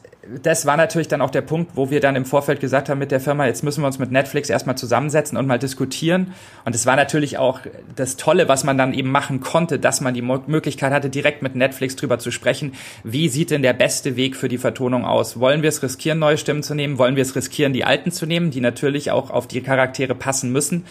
das 0.43 0.67
war 0.67 0.77
natürlich 0.77 1.07
dann 1.07 1.21
auch 1.21 1.31
der 1.31 1.41
Punkt, 1.41 1.71
wo 1.75 1.89
wir 1.89 1.99
dann 1.99 2.15
im 2.15 2.25
Vorfeld 2.25 2.59
gesagt 2.59 2.89
haben 2.89 2.99
mit 2.99 3.11
der 3.11 3.19
Firma, 3.19 3.47
jetzt 3.47 3.63
müssen 3.63 3.81
wir 3.81 3.87
uns 3.87 3.97
mit 3.97 4.11
Netflix 4.11 4.49
erstmal 4.49 4.77
zusammensetzen 4.77 5.35
und 5.35 5.47
mal 5.47 5.57
diskutieren. 5.57 6.33
Und 6.63 6.75
es 6.75 6.85
war 6.85 6.95
natürlich 6.95 7.39
auch 7.39 7.61
das 7.95 8.17
Tolle, 8.17 8.47
was 8.47 8.63
man 8.63 8.77
dann 8.77 8.93
eben 8.93 9.09
machen 9.09 9.39
konnte, 9.39 9.79
dass 9.79 9.99
man 9.99 10.13
die 10.13 10.21
Möglichkeit 10.21 10.93
hatte, 10.93 11.09
direkt 11.09 11.41
mit 11.41 11.55
Netflix 11.55 11.95
drüber 11.95 12.19
zu 12.19 12.29
sprechen. 12.29 12.73
Wie 13.03 13.29
sieht 13.29 13.49
denn 13.49 13.63
der 13.63 13.73
beste 13.73 14.15
Weg 14.15 14.35
für 14.35 14.47
die 14.47 14.59
Vertonung 14.59 15.05
aus? 15.05 15.39
Wollen 15.39 15.63
wir 15.63 15.69
es 15.69 15.81
riskieren, 15.81 16.19
neue 16.19 16.37
Stimmen 16.37 16.61
zu 16.61 16.75
nehmen? 16.75 16.99
Wollen 16.99 17.15
wir 17.15 17.23
es 17.23 17.35
riskieren, 17.35 17.73
die 17.73 17.83
alten 17.83 18.11
zu 18.11 18.27
nehmen, 18.27 18.51
die 18.51 18.61
natürlich 18.61 19.09
auch 19.09 19.31
auf 19.31 19.47
die 19.47 19.61
Charaktere 19.61 20.13
passen 20.13 20.51
müssen? 20.51 20.85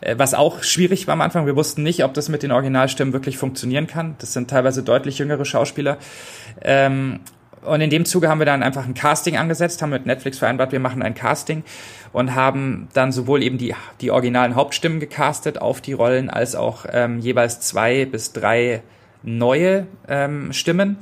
Äh, 0.00 0.16
was 0.18 0.34
auch 0.34 0.62
schwierig 0.62 1.06
war 1.06 1.14
am 1.14 1.20
Anfang. 1.20 1.46
Wir 1.46 1.56
wussten 1.56 1.82
nicht, 1.82 2.04
ob 2.04 2.14
das 2.14 2.28
mit 2.28 2.42
den 2.42 2.52
Originalstimmen 2.52 3.12
wirklich 3.12 3.38
funktionieren 3.38 3.86
kann. 3.86 4.16
Das 4.18 4.32
sind 4.32 4.50
teilweise 4.50 4.82
deutlich 4.82 5.18
jüngere 5.18 5.44
Schauspieler. 5.44 5.98
Ähm, 6.62 7.20
und 7.62 7.80
in 7.80 7.90
dem 7.90 8.04
Zuge 8.04 8.28
haben 8.28 8.38
wir 8.38 8.46
dann 8.46 8.62
einfach 8.62 8.86
ein 8.86 8.94
Casting 8.94 9.36
angesetzt, 9.36 9.82
haben 9.82 9.90
mit 9.90 10.06
Netflix 10.06 10.38
vereinbart, 10.38 10.70
wir 10.72 10.80
machen 10.80 11.02
ein 11.02 11.14
Casting 11.14 11.64
und 12.12 12.34
haben 12.34 12.88
dann 12.94 13.10
sowohl 13.10 13.42
eben 13.42 13.58
die, 13.58 13.74
die 14.00 14.10
originalen 14.10 14.54
Hauptstimmen 14.54 15.00
gecastet 15.00 15.60
auf 15.60 15.80
die 15.80 15.92
Rollen, 15.92 16.30
als 16.30 16.54
auch 16.54 16.86
ähm, 16.90 17.18
jeweils 17.18 17.60
zwei 17.60 18.04
bis 18.04 18.32
drei 18.32 18.82
neue 19.24 19.86
ähm, 20.06 20.52
Stimmen 20.52 20.98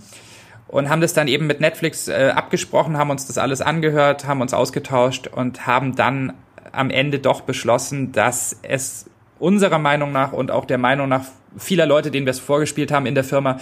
und 0.69 0.89
haben 0.89 1.01
das 1.01 1.15
dann 1.15 1.29
eben 1.29 1.47
mit 1.47 1.61
Netflix 1.61 2.09
äh, 2.09 2.33
abgesprochen, 2.35 2.97
haben 2.97 3.11
uns 3.11 3.27
das 3.27 3.39
alles 3.39 3.61
angehört, 3.61 4.27
haben 4.27 4.41
uns 4.41 4.53
ausgetauscht 4.53 5.29
und 5.29 5.67
haben 5.67 5.95
dann 5.95 6.33
am 6.77 6.91
Ende 6.91 7.19
doch 7.19 7.43
beschlossen, 7.43 8.13
dass 8.13 8.59
es 8.63 9.07
unserer 9.39 9.79
Meinung 9.79 10.13
nach 10.13 10.33
und 10.33 10.51
auch 10.51 10.65
der 10.65 10.79
Meinung 10.79 11.09
nach 11.09 11.25
vieler 11.59 11.87
Leute, 11.87 12.11
denen 12.11 12.27
wir 12.27 12.31
es 12.31 12.39
vorgespielt 12.39 12.93
haben 12.93 13.07
in 13.07 13.15
der 13.15 13.25
Firma, 13.25 13.59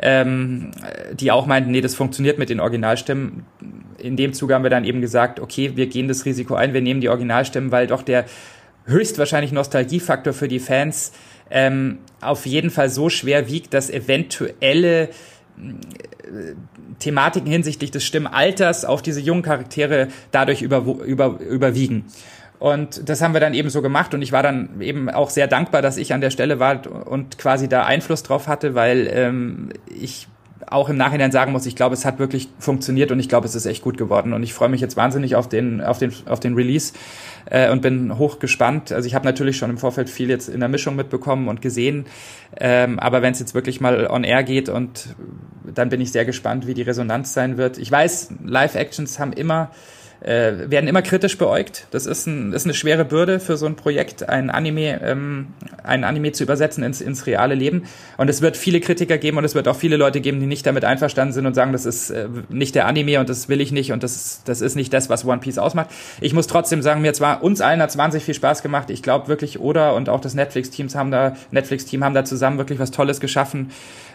ähm, 0.00 0.70
die 1.12 1.30
auch 1.30 1.46
meinten, 1.46 1.70
nee, 1.70 1.80
das 1.80 1.94
funktioniert 1.94 2.38
mit 2.38 2.50
den 2.50 2.60
Originalstimmen. 2.60 3.44
In 3.98 4.16
dem 4.16 4.32
Zuge 4.32 4.54
haben 4.54 4.62
wir 4.62 4.70
dann 4.70 4.84
eben 4.84 5.00
gesagt, 5.00 5.40
okay, 5.40 5.72
wir 5.76 5.86
gehen 5.86 6.08
das 6.08 6.24
Risiko 6.24 6.54
ein, 6.54 6.74
wir 6.74 6.80
nehmen 6.80 7.00
die 7.00 7.08
Originalstimmen, 7.08 7.70
weil 7.70 7.86
doch 7.86 8.02
der 8.02 8.24
höchstwahrscheinlich 8.86 9.52
Nostalgiefaktor 9.52 10.32
für 10.32 10.48
die 10.48 10.58
Fans 10.58 11.12
ähm, 11.50 11.98
auf 12.20 12.46
jeden 12.46 12.70
Fall 12.70 12.90
so 12.90 13.08
schwer 13.08 13.48
wiegt, 13.48 13.74
dass 13.74 13.90
eventuelle 13.90 15.04
äh, 15.04 15.08
Thematiken 16.98 17.50
hinsichtlich 17.50 17.90
des 17.90 18.04
Stimmalters 18.04 18.84
auf 18.84 19.02
diese 19.02 19.20
jungen 19.20 19.42
Charaktere 19.42 20.08
dadurch 20.30 20.62
über, 20.62 20.78
über, 21.04 21.38
überwiegen. 21.40 22.06
Und 22.58 23.08
das 23.08 23.20
haben 23.20 23.34
wir 23.34 23.40
dann 23.40 23.52
eben 23.52 23.68
so 23.68 23.82
gemacht 23.82 24.14
und 24.14 24.22
ich 24.22 24.32
war 24.32 24.42
dann 24.42 24.80
eben 24.80 25.10
auch 25.10 25.30
sehr 25.30 25.48
dankbar, 25.48 25.82
dass 25.82 25.96
ich 25.96 26.14
an 26.14 26.20
der 26.20 26.30
Stelle 26.30 26.58
war 26.60 26.80
und 27.06 27.36
quasi 27.36 27.68
da 27.68 27.84
Einfluss 27.84 28.22
drauf 28.22 28.46
hatte, 28.46 28.74
weil 28.74 29.08
ähm, 29.12 29.70
ich 29.94 30.28
auch 30.66 30.88
im 30.88 30.96
Nachhinein 30.96 31.32
sagen 31.32 31.52
muss, 31.52 31.66
ich 31.66 31.76
glaube, 31.76 31.94
es 31.94 32.04
hat 32.04 32.18
wirklich 32.18 32.48
funktioniert 32.58 33.12
und 33.12 33.20
ich 33.20 33.28
glaube, 33.28 33.46
es 33.46 33.54
ist 33.54 33.66
echt 33.66 33.82
gut 33.82 33.98
geworden. 33.98 34.32
Und 34.32 34.42
ich 34.42 34.54
freue 34.54 34.68
mich 34.68 34.80
jetzt 34.80 34.96
wahnsinnig 34.96 35.36
auf 35.36 35.48
den, 35.48 35.80
auf 35.80 35.98
den, 35.98 36.12
auf 36.26 36.40
den 36.40 36.54
Release 36.54 36.92
äh, 37.46 37.70
und 37.70 37.82
bin 37.82 38.18
hoch 38.18 38.38
gespannt. 38.38 38.92
Also 38.92 39.06
ich 39.06 39.14
habe 39.14 39.24
natürlich 39.24 39.56
schon 39.56 39.70
im 39.70 39.78
Vorfeld 39.78 40.08
viel 40.08 40.30
jetzt 40.30 40.48
in 40.48 40.60
der 40.60 40.68
Mischung 40.68 40.96
mitbekommen 40.96 41.48
und 41.48 41.60
gesehen. 41.60 42.06
Ähm, 42.58 42.98
aber 42.98 43.22
wenn 43.22 43.32
es 43.32 43.40
jetzt 43.40 43.54
wirklich 43.54 43.80
mal 43.80 44.06
on 44.06 44.24
air 44.24 44.42
geht 44.42 44.68
und 44.68 45.14
dann 45.64 45.88
bin 45.88 46.00
ich 46.00 46.12
sehr 46.12 46.24
gespannt, 46.24 46.66
wie 46.66 46.74
die 46.74 46.82
Resonanz 46.82 47.34
sein 47.34 47.56
wird. 47.56 47.78
Ich 47.78 47.90
weiß, 47.90 48.34
Live-Actions 48.44 49.18
haben 49.18 49.32
immer 49.32 49.70
äh, 50.24 50.70
werden 50.70 50.88
immer 50.88 51.02
kritisch 51.02 51.36
beäugt. 51.36 51.86
Das 51.90 52.06
ist, 52.06 52.26
ein, 52.26 52.52
ist 52.52 52.64
eine 52.64 52.74
schwere 52.74 53.04
Bürde 53.04 53.40
für 53.40 53.56
so 53.56 53.66
ein 53.66 53.76
Projekt, 53.76 54.28
ein 54.28 54.50
Anime, 54.50 55.00
ähm, 55.02 55.48
ein 55.82 56.02
Anime 56.02 56.32
zu 56.32 56.42
übersetzen 56.44 56.82
ins, 56.82 57.00
ins 57.00 57.26
reale 57.26 57.54
Leben. 57.54 57.84
Und 58.16 58.30
es 58.30 58.40
wird 58.40 58.56
viele 58.56 58.80
Kritiker 58.80 59.18
geben 59.18 59.36
und 59.36 59.44
es 59.44 59.54
wird 59.54 59.68
auch 59.68 59.76
viele 59.76 59.96
Leute 59.96 60.20
geben, 60.20 60.40
die 60.40 60.46
nicht 60.46 60.66
damit 60.66 60.84
einverstanden 60.84 61.34
sind 61.34 61.46
und 61.46 61.54
sagen, 61.54 61.72
das 61.72 61.84
ist 61.84 62.10
äh, 62.10 62.28
nicht 62.48 62.74
der 62.74 62.86
Anime 62.86 63.20
und 63.20 63.28
das 63.28 63.48
will 63.48 63.60
ich 63.60 63.70
nicht 63.70 63.92
und 63.92 64.02
das, 64.02 64.42
das 64.44 64.62
ist 64.62 64.76
nicht 64.76 64.92
das, 64.92 65.10
was 65.10 65.26
One 65.26 65.40
Piece 65.40 65.58
ausmacht. 65.58 65.90
Ich 66.20 66.32
muss 66.32 66.46
trotzdem 66.46 66.80
sagen, 66.80 67.02
mir 67.02 67.12
zwar 67.12 67.42
uns 67.42 67.60
allen 67.60 67.82
hat 67.82 67.90
es 67.90 67.98
wahnsinnig 67.98 68.24
viel 68.24 68.34
Spaß 68.34 68.62
gemacht. 68.62 68.90
Ich 68.90 69.02
glaube 69.02 69.28
wirklich, 69.28 69.60
Oda 69.60 69.90
und 69.90 70.08
auch 70.08 70.20
das 70.20 70.34
Netflix-Teams 70.34 70.94
haben 70.94 71.10
da, 71.10 71.36
Netflix-Team 71.50 72.02
haben 72.02 72.14
da 72.14 72.24
zusammen 72.24 72.56
wirklich 72.58 72.78
was 72.78 72.90
Tolles 72.90 73.20
geschaffen 73.20 73.70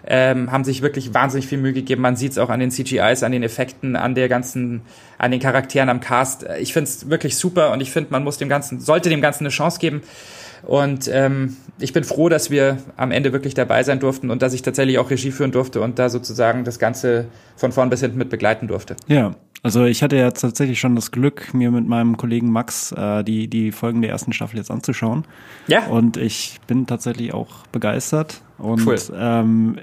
ähm, 0.08 0.52
haben 0.52 0.64
sich 0.64 0.82
wirklich 0.82 1.14
wahnsinnig 1.14 1.48
viel 1.48 1.58
Mühe 1.58 1.74
gegeben. 1.74 2.02
Man 2.02 2.16
sieht 2.16 2.32
es 2.34 2.38
auch 2.38 2.50
an 2.50 2.60
den 2.60 2.72
CGIs, 2.72 3.24
an 3.24 3.32
den 3.32 3.44
Effekten, 3.44 3.96
an 3.96 4.16
der 4.16 4.30
ganzen, 4.30 4.82
an 5.20 5.32
den 5.32 5.40
Charakteren 5.40 5.90
am 5.90 6.00
Cast. 6.00 6.46
Ich 6.60 6.74
finde 6.74 6.90
es 6.90 7.10
wirklich 7.10 7.38
super 7.38 7.72
und 7.72 7.82
ich 7.82 7.92
finde, 7.92 8.12
man 8.12 8.24
muss 8.24 8.38
dem 8.38 8.50
Ganzen, 8.50 8.80
sollte 8.80 9.10
dem 9.10 9.22
Ganzen 9.22 9.44
eine 9.44 9.50
Chance 9.50 9.80
geben. 9.80 10.02
Und 10.64 11.10
ähm, 11.14 11.56
ich 11.80 11.94
bin 11.94 12.04
froh, 12.04 12.28
dass 12.28 12.50
wir 12.50 12.80
am 12.98 13.12
Ende 13.12 13.32
wirklich 13.32 13.54
dabei 13.54 13.84
sein 13.84 14.00
durften 14.00 14.30
und 14.30 14.42
dass 14.42 14.54
ich 14.54 14.62
tatsächlich 14.62 14.98
auch 14.98 15.10
Regie 15.10 15.32
führen 15.32 15.52
durfte 15.52 15.82
und 15.82 16.00
da 16.00 16.10
sozusagen 16.10 16.64
das 16.64 16.80
Ganze 16.80 17.26
von 17.56 17.72
vorn 17.72 17.90
bis 17.90 18.02
hinten 18.02 18.18
mit 18.18 18.30
begleiten 18.30 18.68
durfte. 18.68 18.96
Ja, 19.08 19.36
also 19.62 19.86
ich 19.86 20.04
hatte 20.04 20.16
ja 20.16 20.32
tatsächlich 20.32 20.80
schon 20.80 20.96
das 20.96 21.12
Glück, 21.12 21.54
mir 21.54 21.72
mit 21.72 21.88
meinem 21.88 22.18
Kollegen 22.18 22.50
Max 22.52 22.94
äh, 22.94 23.24
die, 23.24 23.48
die 23.48 23.72
Folgen 23.72 24.02
der 24.02 24.12
ersten 24.12 24.32
Staffel 24.32 24.58
jetzt 24.58 24.72
anzuschauen. 24.72 25.26
Ja. 25.68 25.88
Und 25.88 26.18
ich 26.18 26.60
bin 26.68 26.88
tatsächlich 26.88 27.34
auch 27.34 27.68
begeistert. 27.72 28.42
Und 28.58 28.86
cool. 28.86 28.98
ähm, 29.18 29.78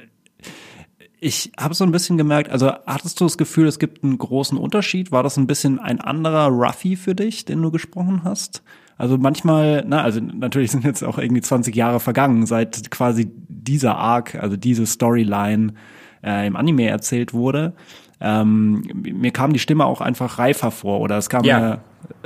ich 1.21 1.53
habe 1.59 1.75
so 1.75 1.85
ein 1.85 1.93
bisschen 1.93 2.19
gemerkt, 2.19 2.51
also 2.51 2.73
hattest 2.87 3.21
du 3.21 3.25
das 3.25 3.39
Gefühl, 3.39 3.67
es 3.67 3.79
gibt 3.79 4.05
einen 4.05 4.19
großen 4.19 4.59
Unterschied? 4.59 5.13
War 5.13 5.23
das 5.23 5.37
ein 5.37 5.47
bisschen 5.47 5.79
ein 5.79 6.01
anderer 6.01 6.49
Ruffy 6.49 6.97
für 6.97 7.15
dich, 7.15 7.45
den 7.45 7.63
du 7.63 7.71
gesprochen 7.71 8.23
hast? 8.25 8.63
Also 8.99 9.19
manchmal, 9.19 9.85
na, 9.87 10.03
also 10.03 10.21
natürlich 10.21 10.71
sind 10.71 10.85
jetzt 10.85 11.03
auch 11.03 11.19
irgendwie 11.19 11.43
20 11.43 11.75
Jahre 11.75 12.01
vergangen, 12.01 12.47
seit 12.47 12.91
quasi 12.91 13.31
dieser 13.49 13.97
Arc, 13.97 14.35
also 14.35 14.57
diese 14.57 14.87
Storyline 14.87 15.75
äh, 16.23 16.47
im 16.47 16.57
Anime 16.57 16.89
erzählt 16.89 17.33
wurde. 17.33 17.75
Ähm, 18.21 18.83
mir 18.95 19.31
kam 19.31 19.53
die 19.53 19.59
Stimme 19.59 19.85
auch 19.85 20.01
einfach 20.01 20.39
reifer 20.39 20.71
vor 20.71 21.01
oder 21.01 21.19
es 21.19 21.29
kam 21.29 21.45
ja. 21.45 21.61
mir 21.61 21.81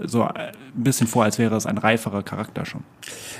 so 0.05 0.23
ein 0.23 0.53
bisschen 0.75 1.07
vor, 1.07 1.25
als 1.25 1.38
wäre 1.38 1.57
es 1.57 1.66
ein 1.66 1.79
reiferer 1.79 2.23
Charakter 2.23 2.64
schon. 2.64 2.85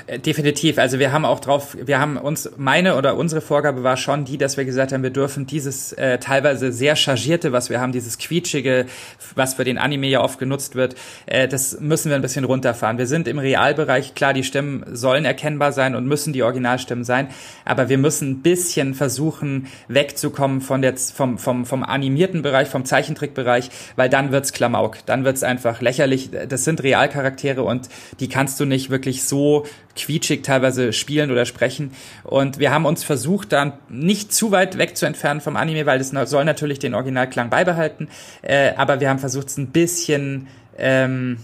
Äh, 0.07 0.19
definitiv. 0.19 0.77
Also 0.77 0.99
wir 0.99 1.11
haben 1.11 1.25
auch 1.25 1.39
drauf, 1.39 1.77
wir 1.79 1.99
haben 1.99 2.17
uns, 2.17 2.51
meine 2.57 2.95
oder 2.95 3.15
unsere 3.15 3.41
Vorgabe 3.41 3.83
war 3.83 3.97
schon 3.97 4.25
die, 4.25 4.37
dass 4.37 4.57
wir 4.57 4.65
gesagt 4.65 4.91
haben, 4.91 5.03
wir 5.03 5.09
dürfen 5.09 5.45
dieses 5.45 5.93
äh, 5.93 6.17
teilweise 6.19 6.71
sehr 6.71 6.95
chargierte, 6.95 7.51
was 7.51 7.69
wir 7.69 7.79
haben, 7.79 7.91
dieses 7.91 8.17
quietschige, 8.17 8.85
was 9.35 9.55
für 9.55 9.63
den 9.63 9.77
Anime 9.77 10.07
ja 10.07 10.21
oft 10.21 10.39
genutzt 10.39 10.75
wird, 10.75 10.95
äh, 11.25 11.47
das 11.47 11.79
müssen 11.79 12.09
wir 12.09 12.15
ein 12.15 12.21
bisschen 12.21 12.45
runterfahren. 12.45 12.97
Wir 12.97 13.07
sind 13.07 13.27
im 13.27 13.39
Realbereich, 13.39 14.15
klar, 14.15 14.33
die 14.33 14.43
Stimmen 14.43 14.83
sollen 14.91 15.25
erkennbar 15.25 15.71
sein 15.71 15.95
und 15.95 16.07
müssen 16.07 16.33
die 16.33 16.43
Originalstimmen 16.43 17.03
sein, 17.03 17.27
aber 17.65 17.89
wir 17.89 17.97
müssen 17.97 18.31
ein 18.31 18.41
bisschen 18.41 18.93
versuchen, 18.93 19.67
wegzukommen 19.87 20.61
von 20.61 20.81
der, 20.81 20.97
vom, 20.97 21.37
vom, 21.37 21.65
vom 21.65 21.83
animierten 21.83 22.41
Bereich, 22.41 22.67
vom 22.67 22.85
Zeichentrickbereich, 22.85 23.69
weil 23.95 24.09
dann 24.09 24.31
wird's 24.31 24.53
Klamauk, 24.53 24.97
dann 25.05 25.23
wird's 25.23 25.43
einfach 25.43 25.81
lächerlich 25.81 26.30
das 26.47 26.63
sind 26.63 26.83
Realcharaktere 26.83 27.63
und 27.63 27.89
die 28.19 28.29
kannst 28.29 28.59
du 28.59 28.65
nicht 28.65 28.89
wirklich 28.89 29.23
so 29.23 29.65
quietschig 29.95 30.43
teilweise 30.43 30.93
spielen 30.93 31.31
oder 31.31 31.45
sprechen. 31.45 31.91
Und 32.23 32.59
wir 32.59 32.71
haben 32.71 32.85
uns 32.85 33.03
versucht, 33.03 33.51
dann 33.51 33.73
nicht 33.89 34.33
zu 34.33 34.51
weit 34.51 34.77
weg 34.77 34.97
zu 34.97 35.05
entfernen 35.05 35.41
vom 35.41 35.55
Anime, 35.55 35.85
weil 35.85 35.99
das 35.99 36.09
soll 36.29 36.45
natürlich 36.45 36.79
den 36.79 36.93
Originalklang 36.93 37.49
beibehalten. 37.49 38.09
Äh, 38.41 38.73
aber 38.75 38.99
wir 38.99 39.09
haben 39.09 39.19
versucht, 39.19 39.47
es 39.47 39.57
ein 39.57 39.67
bisschen 39.67 40.47
ähm, 40.77 41.37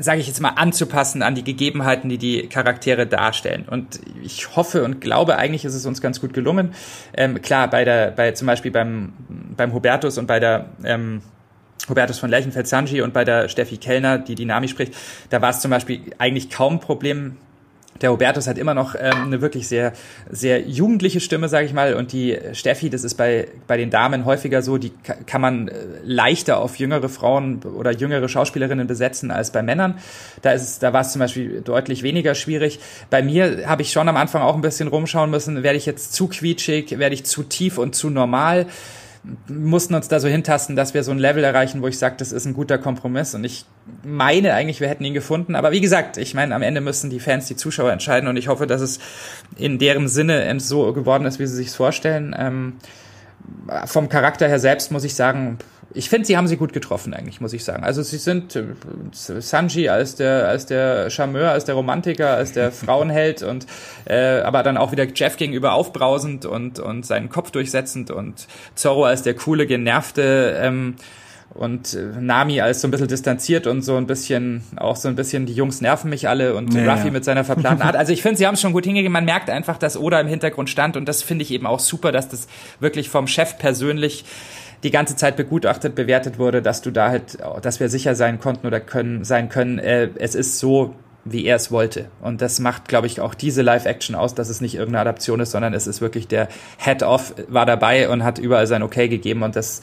sage 0.00 0.20
ich 0.20 0.26
jetzt 0.26 0.40
mal, 0.40 0.50
anzupassen 0.50 1.22
an 1.22 1.34
die 1.34 1.44
Gegebenheiten, 1.44 2.08
die 2.08 2.18
die 2.18 2.48
Charaktere 2.48 3.06
darstellen. 3.06 3.64
Und 3.68 4.00
ich 4.22 4.56
hoffe 4.56 4.84
und 4.84 5.00
glaube, 5.00 5.36
eigentlich 5.36 5.64
ist 5.64 5.74
es 5.74 5.86
uns 5.86 6.00
ganz 6.00 6.20
gut 6.20 6.32
gelungen. 6.32 6.74
Ähm, 7.16 7.40
klar, 7.42 7.68
bei 7.68 7.84
der, 7.84 8.10
bei 8.10 8.32
zum 8.32 8.46
Beispiel 8.46 8.70
beim 8.70 9.12
beim 9.56 9.72
Hubertus 9.72 10.18
und 10.18 10.26
bei 10.26 10.40
der 10.40 10.66
ähm, 10.84 11.22
Hubertus 11.88 12.18
von 12.18 12.30
Lerchenfeld-Sanji 12.30 13.02
und 13.02 13.12
bei 13.12 13.24
der 13.24 13.48
Steffi 13.48 13.76
Kellner, 13.76 14.18
die 14.18 14.34
Dynami 14.34 14.68
spricht, 14.68 14.94
da 15.30 15.42
war 15.42 15.50
es 15.50 15.60
zum 15.60 15.70
Beispiel 15.70 16.00
eigentlich 16.18 16.50
kaum 16.50 16.74
ein 16.74 16.80
Problem, 16.80 17.36
der 18.00 18.10
Hubertus 18.10 18.48
hat 18.48 18.58
immer 18.58 18.74
noch 18.74 18.96
ähm, 18.96 19.24
eine 19.24 19.40
wirklich 19.40 19.68
sehr, 19.68 19.92
sehr 20.28 20.62
jugendliche 20.62 21.20
Stimme, 21.20 21.48
sage 21.48 21.66
ich 21.66 21.72
mal. 21.72 21.94
Und 21.94 22.12
die 22.12 22.36
Steffi, 22.52 22.90
das 22.90 23.04
ist 23.04 23.14
bei, 23.14 23.46
bei 23.66 23.76
den 23.76 23.90
Damen 23.90 24.24
häufiger 24.24 24.62
so, 24.62 24.78
die 24.78 24.92
kann 25.26 25.40
man 25.40 25.68
äh, 25.68 25.74
leichter 26.02 26.58
auf 26.58 26.76
jüngere 26.76 27.08
Frauen 27.08 27.62
oder 27.62 27.92
jüngere 27.92 28.28
Schauspielerinnen 28.28 28.86
besetzen 28.86 29.30
als 29.30 29.52
bei 29.52 29.62
Männern. 29.62 29.98
Da, 30.42 30.52
ist 30.52 30.62
es, 30.62 30.78
da 30.80 30.92
war 30.92 31.02
es 31.02 31.12
zum 31.12 31.20
Beispiel 31.20 31.60
deutlich 31.60 32.02
weniger 32.02 32.34
schwierig. 32.34 32.80
Bei 33.10 33.22
mir 33.22 33.68
habe 33.68 33.82
ich 33.82 33.92
schon 33.92 34.08
am 34.08 34.16
Anfang 34.16 34.42
auch 34.42 34.56
ein 34.56 34.60
bisschen 34.60 34.88
rumschauen 34.88 35.30
müssen, 35.30 35.62
werde 35.62 35.78
ich 35.78 35.86
jetzt 35.86 36.14
zu 36.14 36.26
quietschig, 36.26 36.98
werde 36.98 37.14
ich 37.14 37.24
zu 37.24 37.44
tief 37.44 37.78
und 37.78 37.94
zu 37.94 38.10
normal 38.10 38.66
mussten 39.48 39.94
uns 39.94 40.08
da 40.08 40.20
so 40.20 40.28
hintasten, 40.28 40.76
dass 40.76 40.94
wir 40.94 41.02
so 41.02 41.10
ein 41.10 41.18
Level 41.18 41.42
erreichen, 41.44 41.82
wo 41.82 41.86
ich 41.86 41.98
sage, 41.98 42.16
das 42.18 42.32
ist 42.32 42.44
ein 42.44 42.54
guter 42.54 42.78
Kompromiss. 42.78 43.34
Und 43.34 43.44
ich 43.44 43.64
meine 44.02 44.52
eigentlich, 44.52 44.80
wir 44.80 44.88
hätten 44.88 45.04
ihn 45.04 45.14
gefunden. 45.14 45.54
Aber 45.54 45.72
wie 45.72 45.80
gesagt, 45.80 46.18
ich 46.18 46.34
meine, 46.34 46.54
am 46.54 46.62
Ende 46.62 46.80
müssen 46.80 47.10
die 47.10 47.20
Fans, 47.20 47.46
die 47.46 47.56
Zuschauer 47.56 47.92
entscheiden. 47.92 48.28
Und 48.28 48.36
ich 48.36 48.48
hoffe, 48.48 48.66
dass 48.66 48.80
es 48.80 48.98
in 49.56 49.78
deren 49.78 50.08
Sinne 50.08 50.58
so 50.60 50.92
geworden 50.92 51.24
ist, 51.24 51.38
wie 51.38 51.46
sie 51.46 51.56
sich 51.56 51.70
vorstellen. 51.70 52.34
Ähm, 52.38 52.74
vom 53.86 54.08
Charakter 54.08 54.48
her 54.48 54.58
selbst 54.58 54.90
muss 54.92 55.04
ich 55.04 55.14
sagen, 55.14 55.58
ich 55.94 56.08
finde, 56.08 56.26
sie 56.26 56.36
haben 56.36 56.48
sie 56.48 56.56
gut 56.56 56.72
getroffen, 56.72 57.14
eigentlich, 57.14 57.40
muss 57.40 57.52
ich 57.52 57.64
sagen. 57.64 57.84
Also 57.84 58.02
sie 58.02 58.18
sind 58.18 58.56
äh, 58.56 58.64
Sanji 59.12 59.88
als 59.88 60.16
der, 60.16 60.48
als 60.48 60.66
der 60.66 61.08
Charmeur, 61.08 61.50
als 61.50 61.64
der 61.64 61.76
Romantiker, 61.76 62.34
als 62.34 62.52
der 62.52 62.72
Frauenheld 62.72 63.42
und 63.42 63.66
äh, 64.04 64.40
aber 64.40 64.62
dann 64.62 64.76
auch 64.76 64.92
wieder 64.92 65.06
Jeff 65.14 65.36
gegenüber 65.36 65.72
aufbrausend 65.72 66.46
und, 66.46 66.80
und 66.80 67.06
seinen 67.06 67.28
Kopf 67.28 67.52
durchsetzend 67.52 68.10
und 68.10 68.48
Zorro 68.74 69.04
als 69.04 69.22
der 69.22 69.34
coole, 69.34 69.66
genervte 69.66 70.58
ähm, 70.60 70.96
und 71.54 71.94
äh, 71.94 72.20
Nami 72.20 72.60
als 72.60 72.80
so 72.80 72.88
ein 72.88 72.90
bisschen 72.90 73.08
distanziert 73.08 73.68
und 73.68 73.82
so 73.82 73.96
ein 73.96 74.06
bisschen, 74.06 74.64
auch 74.76 74.96
so 74.96 75.08
ein 75.08 75.14
bisschen, 75.14 75.46
die 75.46 75.54
Jungs 75.54 75.80
nerven 75.80 76.10
mich 76.10 76.28
alle 76.28 76.56
und 76.56 76.74
ja, 76.74 76.92
Ruffy 76.92 77.06
ja. 77.06 77.12
mit 77.12 77.24
seiner 77.24 77.44
verplanten 77.44 77.82
Art. 77.82 77.94
Also 78.04 78.12
ich 78.12 78.22
finde, 78.22 78.38
sie 78.38 78.46
haben 78.46 78.54
es 78.54 78.60
schon 78.60 78.72
gut 78.72 78.84
hingegeben. 78.84 79.12
Man 79.12 79.24
merkt 79.24 79.48
einfach, 79.48 79.78
dass 79.78 79.96
Oda 79.96 80.20
im 80.20 80.26
Hintergrund 80.26 80.68
stand 80.68 80.96
und 80.96 81.06
das 81.06 81.22
finde 81.22 81.44
ich 81.44 81.52
eben 81.52 81.66
auch 81.66 81.78
super, 81.78 82.10
dass 82.10 82.28
das 82.28 82.48
wirklich 82.80 83.08
vom 83.08 83.28
Chef 83.28 83.56
persönlich 83.56 84.24
die 84.84 84.90
ganze 84.90 85.16
Zeit 85.16 85.36
begutachtet, 85.36 85.94
bewertet 85.94 86.38
wurde, 86.38 86.62
dass 86.62 86.82
du 86.82 86.90
da 86.90 87.08
halt, 87.08 87.38
dass 87.62 87.80
wir 87.80 87.88
sicher 87.88 88.14
sein 88.14 88.38
konnten 88.38 88.66
oder 88.66 88.80
können, 88.80 89.24
sein 89.24 89.48
können, 89.48 89.78
äh, 89.78 90.10
es 90.16 90.34
ist 90.34 90.58
so, 90.58 90.94
wie 91.24 91.46
er 91.46 91.56
es 91.56 91.70
wollte. 91.72 92.06
Und 92.20 92.42
das 92.42 92.60
macht, 92.60 92.86
glaube 92.86 93.06
ich, 93.06 93.20
auch 93.20 93.34
diese 93.34 93.62
Live-Action 93.62 94.14
aus, 94.14 94.34
dass 94.34 94.50
es 94.50 94.60
nicht 94.60 94.74
irgendeine 94.74 95.00
Adaption 95.00 95.40
ist, 95.40 95.52
sondern 95.52 95.72
es 95.72 95.86
ist 95.86 96.00
wirklich 96.00 96.28
der 96.28 96.48
Head-Off 96.76 97.34
war 97.48 97.64
dabei 97.64 98.10
und 98.10 98.22
hat 98.24 98.38
überall 98.38 98.66
sein 98.66 98.82
Okay 98.82 99.08
gegeben 99.08 99.42
und 99.42 99.56
das 99.56 99.80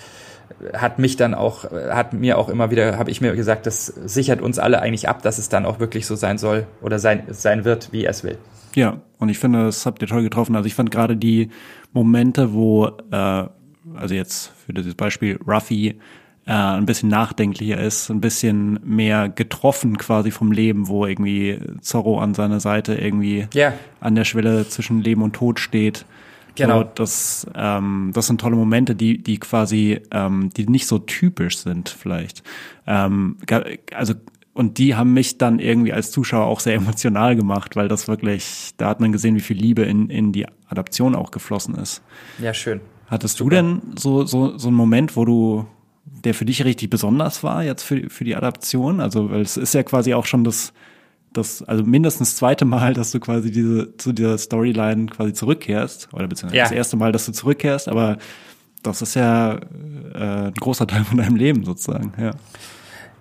hat 0.73 0.99
mich 0.99 1.15
dann 1.15 1.33
auch, 1.33 1.71
hat 1.71 2.13
mir 2.13 2.37
auch 2.37 2.49
immer 2.49 2.69
wieder, 2.71 2.97
habe 2.97 3.09
ich 3.09 3.21
mir 3.21 3.35
gesagt, 3.35 3.65
das 3.65 3.87
sichert 3.87 4.41
uns 4.41 4.59
alle 4.59 4.81
eigentlich 4.81 5.09
ab, 5.09 5.23
dass 5.23 5.37
es 5.37 5.49
dann 5.49 5.65
auch 5.65 5.79
wirklich 5.79 6.05
so 6.05 6.15
sein 6.15 6.37
soll 6.37 6.67
oder 6.81 6.99
sein, 6.99 7.23
sein 7.29 7.65
wird, 7.65 7.91
wie 7.91 8.03
er 8.03 8.11
es 8.11 8.23
will. 8.23 8.37
Ja, 8.75 9.01
und 9.17 9.29
ich 9.29 9.39
finde, 9.39 9.65
das 9.65 9.85
habt 9.85 10.01
ihr 10.01 10.07
toll 10.07 10.23
getroffen. 10.23 10.55
Also 10.55 10.67
ich 10.67 10.75
fand 10.75 10.91
gerade 10.91 11.17
die 11.17 11.49
Momente, 11.93 12.53
wo, 12.53 12.87
äh, 13.11 13.45
also 13.95 14.13
jetzt 14.13 14.51
für 14.71 14.75
dieses 14.75 14.95
Beispiel 14.95 15.37
Ruffy 15.45 15.99
äh, 16.45 16.51
ein 16.51 16.85
bisschen 16.85 17.09
nachdenklicher 17.09 17.79
ist, 17.79 18.09
ein 18.09 18.21
bisschen 18.21 18.79
mehr 18.83 19.29
getroffen 19.29 19.97
quasi 19.97 20.31
vom 20.31 20.51
Leben, 20.51 20.87
wo 20.87 21.05
irgendwie 21.05 21.59
Zorro 21.81 22.19
an 22.19 22.33
seiner 22.33 22.59
Seite 22.59 22.95
irgendwie 22.95 23.47
yeah. 23.53 23.73
an 23.99 24.15
der 24.15 24.23
Schwelle 24.23 24.67
zwischen 24.67 25.01
Leben 25.01 25.21
und 25.21 25.33
Tod 25.33 25.59
steht. 25.59 26.05
Genau. 26.55 26.79
So, 26.79 26.89
das, 26.95 27.47
ähm, 27.55 28.11
das 28.13 28.27
sind 28.27 28.41
tolle 28.41 28.55
Momente, 28.55 28.95
die, 28.95 29.17
die 29.17 29.39
quasi, 29.39 30.01
ähm, 30.11 30.49
die 30.55 30.67
nicht 30.67 30.87
so 30.87 30.99
typisch 30.99 31.57
sind, 31.57 31.89
vielleicht. 31.89 32.43
Ähm, 32.87 33.37
also, 33.93 34.13
und 34.53 34.77
die 34.77 34.95
haben 34.95 35.13
mich 35.13 35.37
dann 35.37 35.59
irgendwie 35.59 35.93
als 35.93 36.11
Zuschauer 36.11 36.45
auch 36.45 36.59
sehr 36.59 36.75
emotional 36.75 37.35
gemacht, 37.35 37.75
weil 37.75 37.87
das 37.87 38.07
wirklich, 38.07 38.71
da 38.77 38.89
hat 38.89 38.99
man 38.99 39.11
gesehen, 39.11 39.35
wie 39.35 39.41
viel 39.41 39.57
Liebe 39.57 39.83
in, 39.83 40.09
in 40.09 40.31
die 40.31 40.45
Adaption 40.67 41.15
auch 41.15 41.31
geflossen 41.31 41.75
ist. 41.75 42.01
Ja, 42.39 42.53
schön. 42.53 42.81
Hattest 43.11 43.37
Super. 43.37 43.49
du 43.49 43.55
denn 43.55 43.81
so, 43.97 44.25
so, 44.25 44.57
so 44.57 44.69
einen 44.69 44.77
Moment, 44.77 45.17
wo 45.17 45.25
du, 45.25 45.65
der 46.23 46.33
für 46.33 46.45
dich 46.45 46.63
richtig 46.63 46.89
besonders 46.89 47.43
war, 47.43 47.61
jetzt 47.61 47.83
für, 47.83 48.09
für 48.09 48.23
die 48.23 48.37
Adaption? 48.37 49.01
Also, 49.01 49.29
weil 49.29 49.41
es 49.41 49.57
ist 49.57 49.73
ja 49.73 49.83
quasi 49.83 50.13
auch 50.13 50.25
schon 50.25 50.45
das, 50.45 50.71
das, 51.33 51.61
also 51.61 51.83
mindestens 51.83 52.37
zweite 52.37 52.63
Mal, 52.63 52.93
dass 52.93 53.11
du 53.11 53.19
quasi 53.19 53.51
diese, 53.51 53.97
zu 53.97 54.13
dieser 54.13 54.37
Storyline 54.37 55.07
quasi 55.07 55.33
zurückkehrst, 55.33 56.07
oder 56.13 56.27
beziehungsweise 56.27 56.57
ja. 56.57 56.63
das 56.63 56.71
erste 56.71 56.95
Mal, 56.95 57.11
dass 57.11 57.25
du 57.25 57.33
zurückkehrst, 57.33 57.89
aber 57.89 58.17
das 58.81 59.01
ist 59.01 59.15
ja 59.15 59.55
äh, 60.13 60.47
ein 60.47 60.53
großer 60.53 60.87
Teil 60.87 61.03
von 61.03 61.17
deinem 61.17 61.35
Leben 61.35 61.65
sozusagen, 61.65 62.13
ja. 62.17 62.31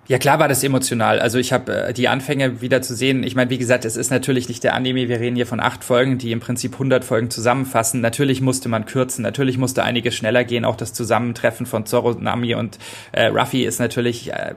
Ja, 0.07 0.17
klar 0.17 0.39
war 0.39 0.47
das 0.47 0.63
emotional. 0.63 1.19
Also 1.19 1.37
ich 1.37 1.53
habe 1.53 1.87
äh, 1.87 1.93
die 1.93 2.07
Anfänge 2.07 2.61
wieder 2.61 2.81
zu 2.81 2.95
sehen. 2.95 3.23
Ich 3.23 3.35
meine, 3.35 3.49
wie 3.49 3.57
gesagt, 3.57 3.85
es 3.85 3.95
ist 3.95 4.09
natürlich 4.09 4.49
nicht 4.49 4.63
der 4.63 4.73
Anime. 4.73 5.07
Wir 5.07 5.19
reden 5.19 5.35
hier 5.35 5.45
von 5.45 5.59
acht 5.59 5.83
Folgen, 5.83 6.17
die 6.17 6.31
im 6.31 6.39
Prinzip 6.39 6.73
100 6.73 7.05
Folgen 7.05 7.29
zusammenfassen. 7.29 8.01
Natürlich 8.01 8.41
musste 8.41 8.67
man 8.67 8.85
kürzen. 8.85 9.21
Natürlich 9.21 9.57
musste 9.57 9.83
einiges 9.83 10.15
schneller 10.15 10.43
gehen. 10.43 10.65
Auch 10.65 10.75
das 10.75 10.93
Zusammentreffen 10.93 11.65
von 11.65 11.85
Zorro, 11.85 12.13
Nami 12.13 12.55
und 12.55 12.79
äh, 13.11 13.27
Ruffy 13.27 13.63
ist 13.63 13.79
natürlich 13.79 14.33
äh, 14.33 14.55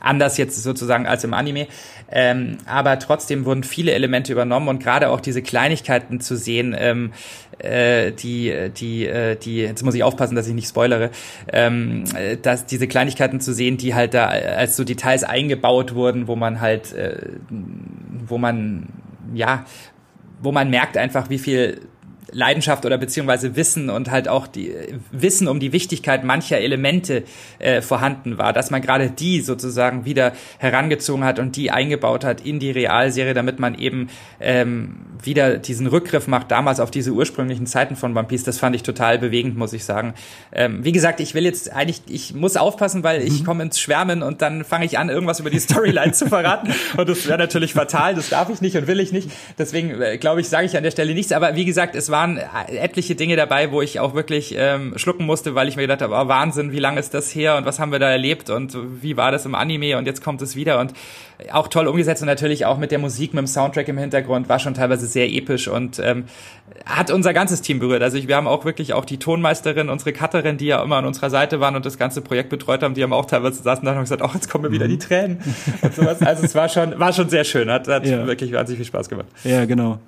anders 0.00 0.36
jetzt 0.36 0.62
sozusagen 0.62 1.06
als 1.06 1.24
im 1.24 1.34
Anime. 1.34 1.66
Ähm, 2.10 2.58
aber 2.66 2.98
trotzdem 2.98 3.44
wurden 3.44 3.62
viele 3.62 3.92
Elemente 3.92 4.32
übernommen 4.32 4.68
und 4.68 4.82
gerade 4.82 5.10
auch 5.10 5.20
diese 5.20 5.42
Kleinigkeiten 5.42 6.20
zu 6.20 6.36
sehen, 6.36 6.74
ähm, 6.76 7.12
äh, 7.58 8.12
die, 8.12 8.70
die, 8.76 9.06
äh, 9.06 9.36
die, 9.36 9.58
jetzt 9.58 9.84
muss 9.84 9.94
ich 9.94 10.02
aufpassen, 10.02 10.34
dass 10.34 10.48
ich 10.48 10.54
nicht 10.54 10.68
spoilere, 10.68 11.10
ähm, 11.52 12.04
dass 12.42 12.66
diese 12.66 12.88
Kleinigkeiten 12.88 13.40
zu 13.40 13.52
sehen, 13.52 13.76
die 13.76 13.94
halt 13.94 14.14
da 14.14 14.26
als 14.26 14.76
so 14.76 14.84
Details 14.84 15.24
eingebaut 15.24 15.94
wurden, 15.94 16.26
wo 16.26 16.36
man 16.36 16.60
halt, 16.60 16.92
äh, 16.92 17.18
wo 18.26 18.38
man, 18.38 18.88
ja, 19.34 19.64
wo 20.42 20.52
man 20.52 20.70
merkt 20.70 20.96
einfach, 20.96 21.30
wie 21.30 21.38
viel 21.38 21.82
Leidenschaft 22.32 22.84
oder 22.86 22.98
beziehungsweise 22.98 23.56
Wissen 23.56 23.90
und 23.90 24.10
halt 24.10 24.28
auch 24.28 24.46
die 24.46 24.74
Wissen 25.10 25.48
um 25.48 25.60
die 25.60 25.72
Wichtigkeit 25.72 26.24
mancher 26.24 26.58
Elemente 26.58 27.24
äh, 27.58 27.82
vorhanden 27.82 28.38
war, 28.38 28.52
dass 28.52 28.70
man 28.70 28.82
gerade 28.82 29.10
die 29.10 29.40
sozusagen 29.40 30.04
wieder 30.04 30.32
herangezogen 30.58 31.24
hat 31.24 31.38
und 31.38 31.56
die 31.56 31.70
eingebaut 31.70 32.24
hat 32.24 32.40
in 32.40 32.58
die 32.58 32.70
Realserie, 32.70 33.34
damit 33.34 33.58
man 33.58 33.74
eben 33.76 34.08
ähm, 34.40 34.96
wieder 35.22 35.58
diesen 35.58 35.86
Rückgriff 35.86 36.26
macht, 36.26 36.50
damals 36.50 36.80
auf 36.80 36.90
diese 36.90 37.12
ursprünglichen 37.12 37.66
Zeiten 37.66 37.96
von 37.96 38.16
One 38.16 38.26
Piece. 38.26 38.44
Das 38.44 38.58
fand 38.58 38.74
ich 38.76 38.82
total 38.82 39.18
bewegend, 39.18 39.56
muss 39.56 39.72
ich 39.72 39.84
sagen. 39.84 40.14
Ähm, 40.52 40.84
wie 40.84 40.92
gesagt, 40.92 41.20
ich 41.20 41.34
will 41.34 41.44
jetzt 41.44 41.72
eigentlich, 41.72 42.02
ich 42.08 42.34
muss 42.34 42.56
aufpassen, 42.56 43.02
weil 43.04 43.22
ich 43.22 43.40
mhm. 43.40 43.44
komme 43.44 43.62
ins 43.64 43.80
Schwärmen 43.80 44.22
und 44.22 44.42
dann 44.42 44.64
fange 44.64 44.84
ich 44.84 44.98
an, 44.98 45.08
irgendwas 45.08 45.40
über 45.40 45.50
die 45.50 45.58
Storyline 45.58 46.12
zu 46.12 46.26
verraten. 46.26 46.72
Und 46.96 47.08
das 47.08 47.26
wäre 47.26 47.38
natürlich 47.38 47.72
fatal, 47.72 48.14
das 48.14 48.28
darf 48.28 48.50
ich 48.50 48.60
nicht 48.60 48.76
und 48.76 48.86
will 48.86 49.00
ich 49.00 49.12
nicht. 49.12 49.30
Deswegen 49.58 50.00
äh, 50.00 50.18
glaube 50.18 50.40
ich, 50.40 50.48
sage 50.48 50.66
ich 50.66 50.76
an 50.76 50.82
der 50.82 50.90
Stelle 50.90 51.14
nichts. 51.14 51.32
Aber 51.32 51.54
wie 51.54 51.64
gesagt, 51.64 51.94
es 51.94 52.10
war 52.10 52.19
waren 52.20 52.36
etliche 52.68 53.14
Dinge 53.14 53.36
dabei, 53.36 53.72
wo 53.72 53.80
ich 53.80 53.98
auch 53.98 54.14
wirklich 54.14 54.54
ähm, 54.56 54.92
schlucken 54.96 55.24
musste, 55.24 55.54
weil 55.54 55.68
ich 55.68 55.76
mir 55.76 55.82
gedacht 55.82 56.02
habe, 56.02 56.14
oh, 56.14 56.28
Wahnsinn, 56.28 56.72
wie 56.72 56.78
lange 56.78 57.00
ist 57.00 57.14
das 57.14 57.34
her 57.34 57.56
und 57.56 57.64
was 57.64 57.78
haben 57.78 57.92
wir 57.92 57.98
da 57.98 58.10
erlebt 58.10 58.50
und 58.50 58.76
wie 59.02 59.16
war 59.16 59.32
das 59.32 59.46
im 59.46 59.54
Anime 59.54 59.96
und 59.96 60.06
jetzt 60.06 60.22
kommt 60.22 60.42
es 60.42 60.54
wieder 60.54 60.80
und 60.80 60.92
auch 61.52 61.68
toll 61.68 61.86
umgesetzt 61.86 62.22
und 62.22 62.26
natürlich 62.26 62.66
auch 62.66 62.78
mit 62.78 62.90
der 62.90 62.98
Musik, 62.98 63.34
mit 63.34 63.38
dem 63.40 63.46
Soundtrack 63.46 63.88
im 63.88 63.98
Hintergrund, 63.98 64.48
war 64.48 64.58
schon 64.58 64.74
teilweise 64.74 65.06
sehr 65.06 65.30
episch 65.32 65.68
und 65.68 65.98
ähm, 65.98 66.24
hat 66.86 67.10
unser 67.10 67.32
ganzes 67.32 67.62
Team 67.62 67.78
berührt. 67.78 68.02
Also 68.02 68.16
ich, 68.16 68.28
wir 68.28 68.36
haben 68.36 68.46
auch 68.46 68.64
wirklich 68.64 68.92
auch 68.92 69.04
die 69.04 69.18
Tonmeisterin, 69.18 69.88
unsere 69.88 70.12
Cutterin, 70.12 70.56
die 70.56 70.66
ja 70.66 70.82
immer 70.82 70.96
an 70.96 71.04
unserer 71.04 71.30
Seite 71.30 71.60
waren 71.60 71.76
und 71.76 71.84
das 71.86 71.98
ganze 71.98 72.20
Projekt 72.20 72.50
betreut 72.50 72.82
haben, 72.82 72.94
die 72.94 73.02
haben 73.02 73.12
auch 73.12 73.26
teilweise 73.26 73.62
saßen 73.62 73.84
da 73.84 73.92
und 73.92 74.00
gesagt, 74.00 74.22
oh, 74.22 74.30
jetzt 74.34 74.50
kommen 74.50 74.64
mir 74.64 74.72
wieder 74.72 74.88
die. 74.88 75.00
Tränen 75.00 75.38
und 75.82 75.94
sowas. 75.94 76.20
Also 76.20 76.44
es 76.44 76.54
war 76.54 76.68
schon, 76.68 76.98
war 76.98 77.12
schon 77.12 77.28
sehr 77.30 77.44
schön, 77.44 77.70
hat, 77.70 77.88
hat 77.88 78.06
ja. 78.06 78.26
wirklich 78.26 78.52
wahnsinnig 78.52 78.78
viel 78.78 78.86
Spaß 78.86 79.08
gemacht. 79.08 79.26
Ja, 79.44 79.64
genau. 79.64 79.98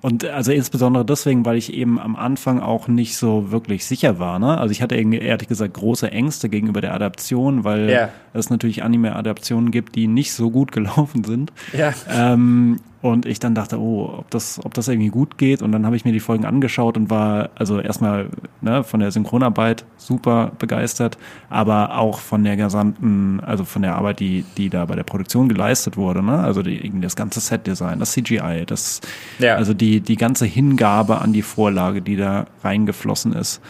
Und 0.00 0.24
also 0.24 0.50
insbesondere 0.50 1.04
deswegen, 1.04 1.44
weil 1.44 1.56
ich 1.56 1.72
eben 1.72 2.00
am 2.00 2.16
Anfang 2.16 2.60
auch 2.60 2.88
nicht 2.88 3.16
so 3.16 3.52
wirklich 3.52 3.84
sicher 3.84 4.18
war. 4.18 4.38
Ne? 4.38 4.58
Also 4.58 4.72
ich 4.72 4.82
hatte 4.82 4.96
irgendwie 4.96 5.18
ehrlich 5.18 5.48
gesagt 5.48 5.74
große 5.74 6.10
Ängste 6.10 6.48
gegenüber 6.48 6.80
der 6.80 6.94
Adaption, 6.94 7.64
weil 7.64 7.88
ja. 7.88 8.08
es 8.32 8.50
natürlich 8.50 8.82
Anime-Adaptionen 8.82 9.70
gibt, 9.70 9.94
die 9.94 10.08
nicht 10.08 10.32
so 10.32 10.50
gut 10.50 10.72
gelaufen 10.72 10.79
sind. 11.24 11.52
Ja. 11.72 11.92
Ähm, 12.08 12.80
und 13.02 13.24
ich 13.24 13.40
dann 13.40 13.54
dachte, 13.54 13.80
oh, 13.80 14.12
ob 14.18 14.30
das, 14.30 14.60
ob 14.62 14.74
das 14.74 14.88
irgendwie 14.88 15.08
gut 15.08 15.38
geht. 15.38 15.62
Und 15.62 15.72
dann 15.72 15.86
habe 15.86 15.96
ich 15.96 16.04
mir 16.04 16.12
die 16.12 16.20
Folgen 16.20 16.44
angeschaut 16.44 16.98
und 16.98 17.08
war 17.08 17.48
also 17.54 17.80
erstmal 17.80 18.28
ne, 18.60 18.84
von 18.84 19.00
der 19.00 19.10
Synchronarbeit 19.10 19.86
super 19.96 20.52
begeistert, 20.58 21.16
aber 21.48 21.96
auch 21.96 22.18
von 22.18 22.44
der 22.44 22.56
gesamten, 22.56 23.40
also 23.40 23.64
von 23.64 23.80
der 23.80 23.94
Arbeit, 23.94 24.20
die, 24.20 24.44
die 24.58 24.68
da 24.68 24.84
bei 24.84 24.96
der 24.96 25.04
Produktion 25.04 25.48
geleistet 25.48 25.96
wurde. 25.96 26.22
Ne? 26.22 26.40
Also 26.40 26.62
die, 26.62 26.92
das 27.00 27.16
ganze 27.16 27.40
Setdesign, 27.40 28.00
das 28.00 28.12
CGI, 28.12 28.64
das, 28.66 29.00
ja. 29.38 29.54
also 29.54 29.72
die, 29.72 30.00
die 30.00 30.16
ganze 30.16 30.44
Hingabe 30.44 31.22
an 31.22 31.32
die 31.32 31.42
Vorlage, 31.42 32.02
die 32.02 32.16
da 32.16 32.46
reingeflossen 32.62 33.32
ist. 33.32 33.62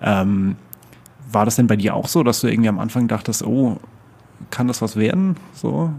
Ähm, 0.00 0.56
war 1.30 1.44
das 1.44 1.56
denn 1.56 1.66
bei 1.66 1.76
dir 1.76 1.94
auch 1.94 2.08
so, 2.08 2.22
dass 2.22 2.40
du 2.40 2.48
irgendwie 2.48 2.70
am 2.70 2.78
Anfang 2.78 3.08
dachtest, 3.08 3.44
oh, 3.44 3.78
kann 4.50 4.68
das 4.68 4.80
was 4.80 4.96
werden? 4.96 5.36
So? 5.52 5.92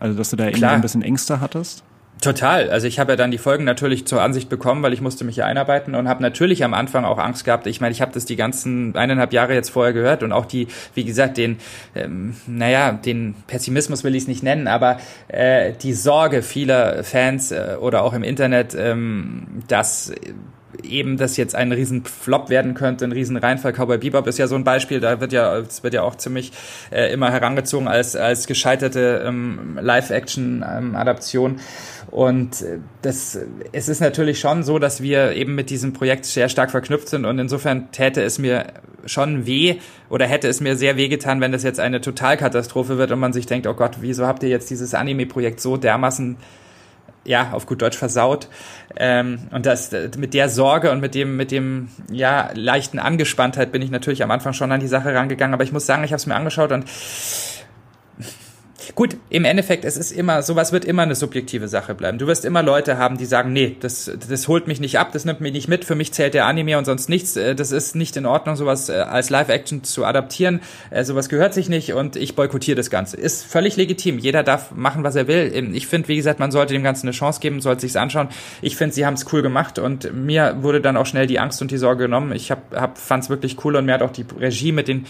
Also, 0.00 0.16
dass 0.16 0.30
du 0.30 0.36
da 0.36 0.46
irgendwie 0.46 0.64
ein 0.64 0.80
bisschen 0.80 1.02
Ängste 1.02 1.40
hattest? 1.40 1.84
Total. 2.20 2.68
Also 2.68 2.86
ich 2.86 2.98
habe 2.98 3.12
ja 3.12 3.16
dann 3.16 3.30
die 3.30 3.38
Folgen 3.38 3.64
natürlich 3.64 4.06
zur 4.06 4.20
Ansicht 4.20 4.50
bekommen, 4.50 4.82
weil 4.82 4.92
ich 4.92 5.00
musste 5.00 5.24
mich 5.24 5.36
hier 5.36 5.46
einarbeiten 5.46 5.94
und 5.94 6.06
habe 6.06 6.22
natürlich 6.22 6.64
am 6.64 6.74
Anfang 6.74 7.06
auch 7.06 7.16
Angst 7.18 7.46
gehabt. 7.46 7.66
Ich 7.66 7.80
meine, 7.80 7.92
ich 7.92 8.02
habe 8.02 8.12
das 8.12 8.26
die 8.26 8.36
ganzen 8.36 8.94
eineinhalb 8.94 9.32
Jahre 9.32 9.54
jetzt 9.54 9.70
vorher 9.70 9.94
gehört 9.94 10.22
und 10.22 10.32
auch 10.32 10.44
die, 10.44 10.68
wie 10.94 11.04
gesagt, 11.04 11.38
den, 11.38 11.58
ähm, 11.94 12.36
naja, 12.46 12.92
den 12.92 13.34
Pessimismus 13.46 14.04
will 14.04 14.14
ich 14.14 14.24
es 14.24 14.28
nicht 14.28 14.42
nennen, 14.42 14.68
aber 14.68 14.98
äh, 15.28 15.72
die 15.72 15.94
Sorge 15.94 16.42
vieler 16.42 17.04
Fans 17.04 17.52
äh, 17.52 17.76
oder 17.80 18.02
auch 18.02 18.12
im 18.12 18.22
Internet, 18.22 18.74
ähm, 18.78 19.46
dass 19.68 20.12
eben 20.84 21.16
das 21.16 21.36
jetzt 21.36 21.54
ein 21.54 21.72
riesen 21.72 22.04
Flop 22.04 22.50
werden 22.50 22.74
könnte, 22.74 23.04
ein 23.04 23.12
riesen 23.12 23.36
Reinfall. 23.36 23.72
Cowboy 23.72 23.98
Bebop 23.98 24.26
ist 24.26 24.38
ja 24.38 24.46
so 24.46 24.54
ein 24.54 24.64
Beispiel, 24.64 25.00
da 25.00 25.20
wird 25.20 25.32
ja, 25.32 25.56
es 25.58 25.82
wird 25.82 25.94
ja 25.94 26.02
auch 26.02 26.16
ziemlich 26.16 26.52
äh, 26.90 27.12
immer 27.12 27.30
herangezogen 27.30 27.88
als, 27.88 28.16
als 28.16 28.46
gescheiterte 28.46 29.24
ähm, 29.26 29.78
Live-Action-Adaption. 29.80 31.52
Ähm, 31.52 31.60
und 32.10 32.62
äh, 32.62 32.78
das, 33.02 33.38
es 33.72 33.88
ist 33.88 34.00
natürlich 34.00 34.40
schon 34.40 34.62
so, 34.62 34.78
dass 34.78 35.02
wir 35.02 35.32
eben 35.32 35.54
mit 35.54 35.70
diesem 35.70 35.92
Projekt 35.92 36.24
sehr 36.24 36.48
stark 36.48 36.70
verknüpft 36.70 37.08
sind 37.08 37.24
und 37.24 37.38
insofern 37.38 37.92
täte 37.92 38.22
es 38.22 38.38
mir 38.38 38.66
schon 39.06 39.46
weh 39.46 39.76
oder 40.08 40.26
hätte 40.26 40.48
es 40.48 40.60
mir 40.60 40.76
sehr 40.76 40.96
weh 40.96 41.08
getan, 41.08 41.40
wenn 41.40 41.52
das 41.52 41.62
jetzt 41.62 41.80
eine 41.80 42.00
Totalkatastrophe 42.00 42.98
wird 42.98 43.12
und 43.12 43.18
man 43.18 43.32
sich 43.32 43.46
denkt, 43.46 43.66
oh 43.66 43.74
Gott, 43.74 43.98
wieso 44.00 44.26
habt 44.26 44.42
ihr 44.42 44.48
jetzt 44.48 44.70
dieses 44.70 44.94
Anime-Projekt 44.94 45.60
so 45.60 45.76
dermaßen 45.76 46.36
ja, 47.30 47.52
auf 47.52 47.66
gut 47.66 47.80
Deutsch 47.80 47.96
versaut. 47.96 48.48
Ähm, 48.96 49.38
und 49.52 49.64
das 49.64 49.92
mit 50.18 50.34
der 50.34 50.48
Sorge 50.48 50.90
und 50.90 51.00
mit 51.00 51.14
dem, 51.14 51.36
mit 51.36 51.52
dem 51.52 51.88
ja, 52.10 52.50
leichten 52.54 52.98
Angespanntheit 52.98 53.70
bin 53.70 53.82
ich 53.82 53.90
natürlich 53.90 54.24
am 54.24 54.32
Anfang 54.32 54.52
schon 54.52 54.72
an 54.72 54.80
die 54.80 54.88
Sache 54.88 55.14
rangegangen. 55.14 55.54
Aber 55.54 55.62
ich 55.62 55.72
muss 55.72 55.86
sagen, 55.86 56.02
ich 56.02 56.10
habe 56.10 56.18
es 56.18 56.26
mir 56.26 56.34
angeschaut 56.34 56.72
und 56.72 56.84
Gut, 58.94 59.16
im 59.30 59.44
Endeffekt, 59.44 59.84
es 59.84 59.96
ist 59.96 60.10
immer, 60.10 60.42
sowas 60.42 60.72
wird 60.72 60.84
immer 60.84 61.02
eine 61.02 61.14
subjektive 61.14 61.68
Sache 61.68 61.94
bleiben. 61.94 62.18
Du 62.18 62.26
wirst 62.26 62.44
immer 62.44 62.62
Leute 62.62 62.98
haben, 62.98 63.18
die 63.18 63.24
sagen, 63.24 63.52
nee, 63.52 63.76
das, 63.80 64.10
das 64.28 64.48
holt 64.48 64.66
mich 64.66 64.80
nicht 64.80 64.98
ab, 64.98 65.10
das 65.12 65.24
nimmt 65.24 65.40
mich 65.40 65.52
nicht 65.52 65.68
mit, 65.68 65.84
für 65.84 65.94
mich 65.94 66.12
zählt 66.12 66.34
der 66.34 66.46
Anime 66.46 66.76
und 66.78 66.84
sonst 66.84 67.08
nichts. 67.08 67.36
Äh, 67.36 67.54
das 67.54 67.72
ist 67.72 67.94
nicht 67.94 68.16
in 68.16 68.26
Ordnung, 68.26 68.56
sowas 68.56 68.88
äh, 68.88 68.94
als 68.94 69.30
Live-Action 69.30 69.84
zu 69.84 70.04
adaptieren. 70.04 70.60
Äh, 70.90 71.04
sowas 71.04 71.28
gehört 71.28 71.54
sich 71.54 71.68
nicht 71.68 71.92
und 71.92 72.16
ich 72.16 72.34
boykottiere 72.34 72.76
das 72.76 72.90
Ganze. 72.90 73.16
Ist 73.16 73.44
völlig 73.44 73.76
legitim. 73.76 74.18
Jeder 74.18 74.42
darf 74.42 74.72
machen, 74.72 75.04
was 75.04 75.14
er 75.14 75.28
will. 75.28 75.50
Ähm, 75.54 75.74
ich 75.74 75.86
finde, 75.86 76.08
wie 76.08 76.16
gesagt, 76.16 76.40
man 76.40 76.50
sollte 76.50 76.72
dem 76.72 76.82
Ganzen 76.82 77.06
eine 77.06 77.12
Chance 77.12 77.40
geben, 77.40 77.60
sollte 77.60 77.82
sich's 77.82 77.96
anschauen. 77.96 78.28
Ich 78.62 78.76
finde, 78.76 78.94
sie 78.94 79.06
haben 79.06 79.14
es 79.14 79.32
cool 79.32 79.42
gemacht 79.42 79.78
und 79.78 80.12
mir 80.12 80.56
wurde 80.60 80.80
dann 80.80 80.96
auch 80.96 81.06
schnell 81.06 81.26
die 81.26 81.38
Angst 81.38 81.62
und 81.62 81.70
die 81.70 81.78
Sorge 81.78 82.04
genommen. 82.04 82.32
Ich 82.32 82.50
hab, 82.50 82.74
hab, 82.74 82.98
fand 82.98 83.24
es 83.24 83.30
wirklich 83.30 83.64
cool 83.64 83.76
und 83.76 83.86
mir 83.86 83.94
hat 83.94 84.02
auch 84.02 84.12
die 84.12 84.24
Regie 84.38 84.72
mit 84.72 84.88
den 84.88 85.06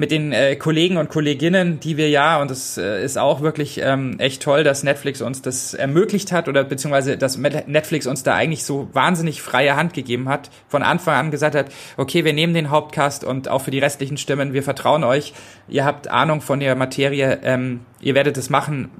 mit 0.00 0.10
den 0.10 0.32
äh, 0.32 0.56
Kollegen 0.56 0.96
und 0.96 1.10
Kolleginnen, 1.10 1.78
die 1.78 1.98
wir 1.98 2.08
ja, 2.08 2.40
und 2.40 2.50
das 2.50 2.78
äh, 2.78 3.04
ist 3.04 3.18
auch 3.18 3.42
wirklich 3.42 3.82
ähm, 3.84 4.18
echt 4.18 4.42
toll, 4.42 4.64
dass 4.64 4.82
Netflix 4.82 5.20
uns 5.20 5.42
das 5.42 5.74
ermöglicht 5.74 6.32
hat 6.32 6.48
oder 6.48 6.64
beziehungsweise 6.64 7.18
dass 7.18 7.36
Netflix 7.36 8.06
uns 8.06 8.22
da 8.22 8.34
eigentlich 8.34 8.64
so 8.64 8.88
wahnsinnig 8.94 9.42
freie 9.42 9.76
Hand 9.76 9.92
gegeben 9.92 10.30
hat, 10.30 10.48
von 10.68 10.82
Anfang 10.82 11.16
an 11.16 11.30
gesagt 11.30 11.54
hat, 11.54 11.66
okay, 11.98 12.24
wir 12.24 12.32
nehmen 12.32 12.54
den 12.54 12.70
Hauptcast 12.70 13.24
und 13.24 13.50
auch 13.50 13.60
für 13.60 13.70
die 13.70 13.78
restlichen 13.78 14.16
Stimmen, 14.16 14.54
wir 14.54 14.62
vertrauen 14.62 15.04
euch, 15.04 15.34
ihr 15.70 15.84
habt 15.84 16.08
Ahnung 16.08 16.40
von 16.40 16.60
der 16.60 16.74
Materie, 16.76 17.40
ähm, 17.42 17.80
ihr 18.00 18.14
werdet 18.14 18.36
es 18.36 18.50
machen, 18.50 18.90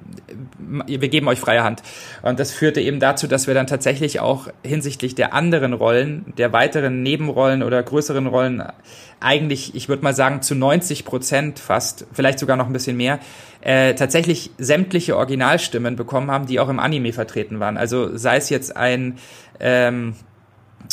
wir 0.86 1.08
geben 1.08 1.28
euch 1.28 1.40
freie 1.40 1.64
Hand. 1.64 1.82
Und 2.22 2.38
das 2.38 2.52
führte 2.52 2.80
eben 2.80 3.00
dazu, 3.00 3.26
dass 3.26 3.46
wir 3.46 3.54
dann 3.54 3.66
tatsächlich 3.66 4.20
auch 4.20 4.48
hinsichtlich 4.64 5.14
der 5.14 5.34
anderen 5.34 5.72
Rollen, 5.72 6.32
der 6.38 6.52
weiteren 6.52 7.02
Nebenrollen 7.02 7.62
oder 7.62 7.82
größeren 7.82 8.26
Rollen 8.26 8.62
eigentlich, 9.18 9.74
ich 9.74 9.88
würde 9.88 10.02
mal 10.02 10.14
sagen, 10.14 10.42
zu 10.42 10.54
90 10.54 11.04
Prozent 11.04 11.58
fast, 11.58 12.06
vielleicht 12.12 12.38
sogar 12.38 12.56
noch 12.56 12.66
ein 12.66 12.72
bisschen 12.72 12.96
mehr, 12.96 13.18
äh, 13.60 13.94
tatsächlich 13.94 14.50
sämtliche 14.58 15.16
Originalstimmen 15.16 15.96
bekommen 15.96 16.30
haben, 16.30 16.46
die 16.46 16.60
auch 16.60 16.68
im 16.68 16.78
Anime 16.78 17.12
vertreten 17.12 17.60
waren. 17.60 17.76
Also 17.76 18.16
sei 18.16 18.36
es 18.36 18.48
jetzt 18.48 18.76
ein 18.76 19.18
ähm, 19.58 20.14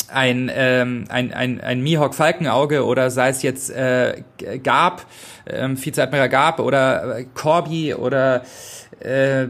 ein, 0.08 0.50
ähm, 0.52 1.04
ein, 1.08 1.32
ein, 1.32 1.60
ein 1.60 1.82
Mihawk 1.82 2.14
Falkenauge 2.14 2.84
oder 2.84 3.10
sei 3.10 3.28
es 3.28 3.42
jetzt 3.42 3.70
äh, 3.70 4.22
Gab, 4.62 5.06
ähm, 5.46 5.82
Vizeadmiral 5.82 6.28
Gab 6.28 6.60
oder 6.60 7.18
äh, 7.18 7.26
Corby 7.34 7.94
oder 7.94 8.42
äh, 9.00 9.46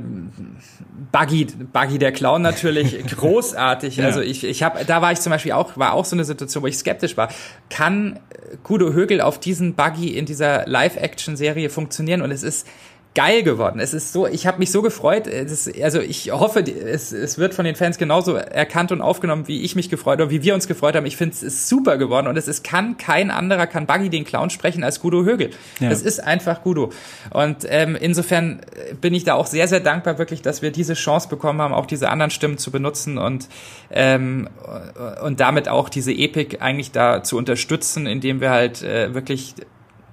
Buggy, 1.12 1.46
Buggy 1.72 1.98
der 1.98 2.12
Clown 2.12 2.42
natürlich 2.42 3.06
großartig. 3.16 3.96
ja. 3.96 4.06
Also 4.06 4.20
ich, 4.20 4.44
ich 4.44 4.62
habe, 4.62 4.84
da 4.84 5.00
war 5.00 5.12
ich 5.12 5.20
zum 5.20 5.30
Beispiel 5.30 5.52
auch, 5.52 5.76
war 5.76 5.94
auch 5.94 6.04
so 6.04 6.16
eine 6.16 6.24
Situation, 6.24 6.62
wo 6.62 6.66
ich 6.66 6.76
skeptisch 6.76 7.16
war. 7.16 7.28
Kann 7.70 8.18
Kudo 8.62 8.92
Högel 8.92 9.20
auf 9.20 9.38
diesen 9.38 9.74
Buggy 9.74 10.16
in 10.16 10.26
dieser 10.26 10.66
Live-Action-Serie 10.66 11.70
funktionieren? 11.70 12.22
Und 12.22 12.30
es 12.30 12.42
ist 12.42 12.66
geil 13.14 13.42
geworden. 13.42 13.80
Es 13.80 13.94
ist 13.94 14.12
so, 14.12 14.26
ich 14.26 14.46
habe 14.46 14.58
mich 14.58 14.70
so 14.70 14.80
gefreut. 14.80 15.26
Es, 15.26 15.68
also 15.82 16.00
ich 16.00 16.30
hoffe, 16.30 16.60
es, 16.60 17.12
es 17.12 17.36
wird 17.38 17.54
von 17.54 17.64
den 17.64 17.74
Fans 17.74 17.98
genauso 17.98 18.34
erkannt 18.34 18.92
und 18.92 19.00
aufgenommen, 19.00 19.48
wie 19.48 19.62
ich 19.62 19.74
mich 19.74 19.88
gefreut 19.90 20.20
habe, 20.20 20.30
wie 20.30 20.42
wir 20.42 20.54
uns 20.54 20.68
gefreut 20.68 20.94
haben. 20.94 21.06
Ich 21.06 21.16
finde, 21.16 21.34
es 21.34 21.42
ist 21.42 21.68
super 21.68 21.96
geworden 21.96 22.28
und 22.28 22.36
es 22.36 22.46
ist, 22.46 22.62
kann 22.62 22.96
kein 22.96 23.30
anderer, 23.30 23.66
kann 23.66 23.86
Buggy 23.86 24.08
den 24.08 24.24
Clown 24.24 24.50
sprechen 24.50 24.84
als 24.84 25.00
Gudo 25.00 25.24
Högel. 25.24 25.50
Ja. 25.80 25.90
Es 25.90 26.02
ist 26.02 26.22
einfach 26.22 26.62
Gudo. 26.62 26.92
Und 27.30 27.66
ähm, 27.68 27.96
insofern 28.00 28.60
bin 29.00 29.14
ich 29.14 29.24
da 29.24 29.34
auch 29.34 29.46
sehr, 29.46 29.66
sehr 29.66 29.80
dankbar 29.80 30.18
wirklich, 30.18 30.42
dass 30.42 30.62
wir 30.62 30.70
diese 30.70 30.94
Chance 30.94 31.28
bekommen 31.28 31.60
haben, 31.60 31.74
auch 31.74 31.86
diese 31.86 32.10
anderen 32.10 32.30
Stimmen 32.30 32.58
zu 32.58 32.70
benutzen 32.70 33.18
und 33.18 33.48
ähm, 33.90 34.48
und 35.24 35.40
damit 35.40 35.68
auch 35.68 35.88
diese 35.88 36.12
Epik 36.12 36.60
eigentlich 36.60 36.92
da 36.92 37.22
zu 37.22 37.36
unterstützen, 37.36 38.06
indem 38.06 38.40
wir 38.40 38.50
halt 38.50 38.82
äh, 38.82 39.14
wirklich 39.14 39.54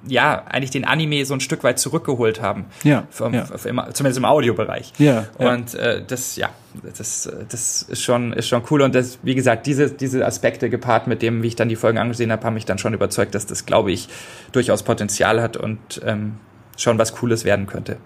ja, 0.08 0.44
eigentlich 0.46 0.72
den 0.72 0.86
Anime 0.86 1.26
so 1.26 1.34
ein 1.34 1.40
Stück 1.40 1.64
weit 1.64 1.80
zurückgeholt 1.80 2.42
haben. 2.42 2.66
Ja. 2.84 3.08
Vom, 3.10 3.34
ja. 3.34 3.48
Im, 3.66 3.82
zumindest 3.94 4.18
im 4.18 4.26
Audiobereich. 4.26 4.94
Ja. 4.98 5.26
Und 5.38 5.74
äh, 5.76 6.04
das, 6.06 6.36
ja, 6.36 6.50
das, 6.98 7.30
das 7.50 7.82
ist 7.82 8.02
schon, 8.02 8.34
ist 8.34 8.48
schon 8.48 8.64
cool. 8.70 8.82
Und 8.82 8.96
das, 8.96 9.20
wie 9.24 9.36
gesagt, 9.36 9.68
diese, 9.68 9.92
diese 9.92 10.26
Aspekte 10.26 10.70
gepaart 10.70 11.08
mit 11.08 11.22
dem, 11.22 11.44
wie 11.44 11.48
ich 11.48 11.56
dann 11.56 11.70
die 11.70 11.76
Folgen 11.76 11.98
angesehen 11.98 12.32
habe, 12.32 12.44
haben 12.46 12.54
mich 12.54 12.66
dann 12.66 12.78
schon 12.78 12.94
überzeugt, 12.94 13.36
dass 13.36 13.46
das, 13.46 13.66
glaube 13.66 13.92
ich, 13.92 14.10
durchaus 14.52 14.84
Potenzial 14.84 15.42
hat 15.42 15.58
und 15.58 16.02
ähm, 16.06 16.36
schon 16.78 16.98
was 16.98 17.14
Cooles 17.14 17.46
werden 17.46 17.68
könnte. 17.68 17.98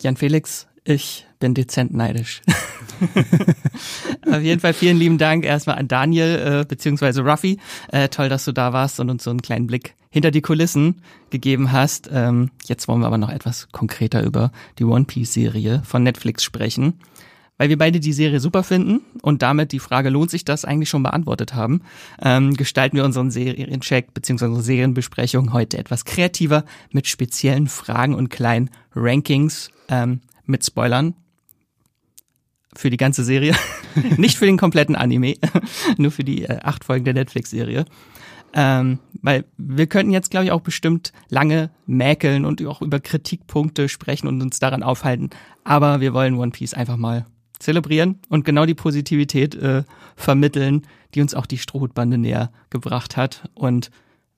Jan 0.00 0.16
Felix, 0.16 0.66
ich 0.84 1.26
bin 1.38 1.54
dezent 1.54 1.92
neidisch. 1.94 2.42
Auf 4.30 4.42
jeden 4.42 4.60
Fall 4.60 4.74
vielen 4.74 4.98
lieben 4.98 5.18
Dank 5.18 5.44
erstmal 5.44 5.78
an 5.78 5.88
Daniel 5.88 6.60
äh, 6.62 6.64
beziehungsweise 6.66 7.22
Ruffy. 7.22 7.58
Äh, 7.90 8.08
toll, 8.08 8.28
dass 8.28 8.44
du 8.44 8.52
da 8.52 8.72
warst 8.72 9.00
und 9.00 9.10
uns 9.10 9.24
so 9.24 9.30
einen 9.30 9.42
kleinen 9.42 9.66
Blick 9.66 9.94
hinter 10.10 10.30
die 10.30 10.42
Kulissen 10.42 11.02
gegeben 11.30 11.72
hast. 11.72 12.10
Ähm, 12.12 12.50
jetzt 12.66 12.88
wollen 12.88 13.00
wir 13.00 13.06
aber 13.06 13.18
noch 13.18 13.30
etwas 13.30 13.68
konkreter 13.72 14.22
über 14.22 14.52
die 14.78 14.84
One 14.84 15.04
Piece 15.04 15.32
Serie 15.32 15.82
von 15.84 16.02
Netflix 16.02 16.44
sprechen. 16.44 17.00
Weil 17.56 17.68
wir 17.68 17.76
beide 17.76 18.00
die 18.00 18.14
Serie 18.14 18.40
super 18.40 18.62
finden 18.62 19.02
und 19.20 19.42
damit 19.42 19.72
die 19.72 19.80
Frage, 19.80 20.08
lohnt 20.08 20.30
sich 20.30 20.46
das, 20.46 20.64
eigentlich 20.64 20.88
schon 20.88 21.02
beantwortet 21.02 21.52
haben, 21.52 21.82
ähm, 22.22 22.54
gestalten 22.54 22.96
wir 22.96 23.04
unseren 23.04 23.30
Seriencheck 23.30 24.08
unsere 24.30 24.62
Serienbesprechung 24.62 25.52
heute 25.52 25.76
etwas 25.76 26.06
kreativer 26.06 26.64
mit 26.90 27.06
speziellen 27.06 27.66
Fragen 27.66 28.14
und 28.14 28.30
kleinen 28.30 28.70
Rankings 28.94 29.70
ähm, 29.88 30.20
mit 30.50 30.64
Spoilern 30.64 31.14
für 32.74 32.90
die 32.90 32.96
ganze 32.96 33.24
Serie, 33.24 33.54
nicht 34.16 34.36
für 34.36 34.46
den 34.46 34.58
kompletten 34.58 34.96
Anime, 34.96 35.34
nur 35.96 36.10
für 36.10 36.24
die 36.24 36.44
äh, 36.44 36.58
acht 36.62 36.84
Folgen 36.84 37.04
der 37.04 37.14
Netflix-Serie. 37.14 37.84
Ähm, 38.52 38.98
weil 39.22 39.44
wir 39.58 39.86
könnten 39.86 40.12
jetzt, 40.12 40.30
glaube 40.30 40.46
ich, 40.46 40.50
auch 40.50 40.60
bestimmt 40.60 41.12
lange 41.28 41.70
mäkeln 41.86 42.44
und 42.44 42.64
auch 42.66 42.82
über 42.82 42.98
Kritikpunkte 42.98 43.88
sprechen 43.88 44.26
und 44.26 44.42
uns 44.42 44.58
daran 44.58 44.82
aufhalten. 44.82 45.30
Aber 45.62 46.00
wir 46.00 46.14
wollen 46.14 46.34
One 46.34 46.50
Piece 46.50 46.74
einfach 46.74 46.96
mal 46.96 47.26
zelebrieren 47.60 48.18
und 48.28 48.44
genau 48.44 48.66
die 48.66 48.74
Positivität 48.74 49.54
äh, 49.54 49.84
vermitteln, 50.16 50.86
die 51.14 51.20
uns 51.20 51.34
auch 51.34 51.46
die 51.46 51.58
Strohhutbande 51.58 52.18
näher 52.18 52.50
gebracht 52.70 53.16
hat. 53.16 53.48
Und 53.54 53.90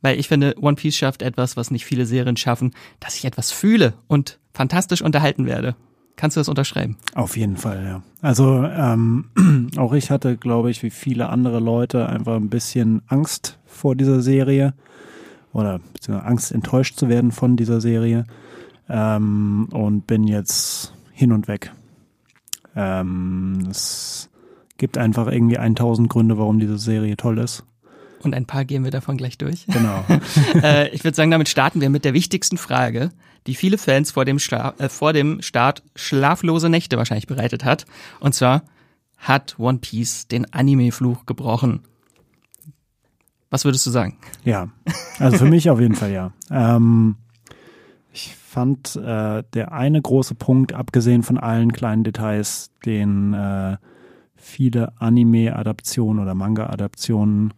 weil 0.02 0.18
ich 0.18 0.28
finde, 0.28 0.56
One 0.60 0.76
Piece 0.76 0.96
schafft 0.96 1.22
etwas, 1.22 1.56
was 1.56 1.70
nicht 1.70 1.86
viele 1.86 2.04
Serien 2.04 2.36
schaffen, 2.36 2.72
dass 3.00 3.16
ich 3.16 3.24
etwas 3.24 3.52
fühle 3.52 3.94
und 4.08 4.38
fantastisch 4.52 5.00
unterhalten 5.00 5.46
werde. 5.46 5.74
Kannst 6.16 6.36
du 6.36 6.40
das 6.40 6.48
unterschreiben? 6.48 6.96
Auf 7.14 7.36
jeden 7.36 7.56
Fall, 7.56 7.84
ja. 7.84 8.02
Also 8.20 8.64
ähm, 8.64 9.26
auch 9.76 9.92
ich 9.92 10.10
hatte, 10.10 10.36
glaube 10.36 10.70
ich, 10.70 10.82
wie 10.82 10.90
viele 10.90 11.28
andere 11.28 11.58
Leute 11.58 12.08
einfach 12.08 12.36
ein 12.36 12.50
bisschen 12.50 13.02
Angst 13.06 13.58
vor 13.66 13.96
dieser 13.96 14.20
Serie 14.22 14.74
oder 15.52 15.80
beziehungsweise 15.92 16.28
Angst, 16.28 16.52
enttäuscht 16.52 16.96
zu 16.96 17.08
werden 17.08 17.32
von 17.32 17.56
dieser 17.56 17.80
Serie 17.80 18.24
ähm, 18.88 19.68
und 19.72 20.06
bin 20.06 20.24
jetzt 20.24 20.94
hin 21.12 21.32
und 21.32 21.48
weg. 21.48 21.72
Ähm, 22.74 23.68
es 23.70 24.30
gibt 24.78 24.98
einfach 24.98 25.26
irgendwie 25.30 25.58
1000 25.58 26.08
Gründe, 26.08 26.38
warum 26.38 26.58
diese 26.58 26.78
Serie 26.78 27.16
toll 27.16 27.38
ist. 27.38 27.64
Und 28.22 28.34
ein 28.34 28.46
paar 28.46 28.64
gehen 28.64 28.84
wir 28.84 28.90
davon 28.90 29.16
gleich 29.16 29.36
durch. 29.36 29.66
Genau. 29.66 30.04
äh, 30.62 30.88
ich 30.90 31.04
würde 31.04 31.16
sagen, 31.16 31.30
damit 31.30 31.48
starten 31.48 31.80
wir 31.80 31.90
mit 31.90 32.04
der 32.04 32.14
wichtigsten 32.14 32.56
Frage, 32.56 33.10
die 33.46 33.54
viele 33.54 33.78
Fans 33.78 34.10
vor 34.10 34.24
dem, 34.24 34.38
Schla 34.38 34.74
äh, 34.78 34.88
vor 34.88 35.12
dem 35.12 35.42
Start 35.42 35.82
schlaflose 35.96 36.68
Nächte 36.68 36.96
wahrscheinlich 36.96 37.26
bereitet 37.26 37.64
hat. 37.64 37.86
Und 38.20 38.34
zwar, 38.34 38.62
hat 39.18 39.58
One 39.58 39.78
Piece 39.78 40.26
den 40.26 40.52
Anime-Fluch 40.52 41.26
gebrochen? 41.26 41.80
Was 43.50 43.64
würdest 43.64 43.86
du 43.86 43.90
sagen? 43.90 44.16
Ja, 44.44 44.68
also 45.18 45.38
für 45.38 45.44
mich 45.44 45.70
auf 45.70 45.78
jeden 45.78 45.94
Fall 45.94 46.10
ja. 46.10 46.32
Ähm, 46.50 47.16
ich 48.12 48.34
fand 48.34 48.96
äh, 48.96 49.44
der 49.52 49.72
eine 49.72 50.00
große 50.00 50.34
Punkt, 50.34 50.72
abgesehen 50.72 51.22
von 51.22 51.38
allen 51.38 51.72
kleinen 51.72 52.02
Details, 52.02 52.70
den 52.84 53.34
äh, 53.34 53.76
viele 54.34 54.92
Anime-Adaptionen 55.00 56.20
oder 56.20 56.34
Manga-Adaptionen 56.34 57.54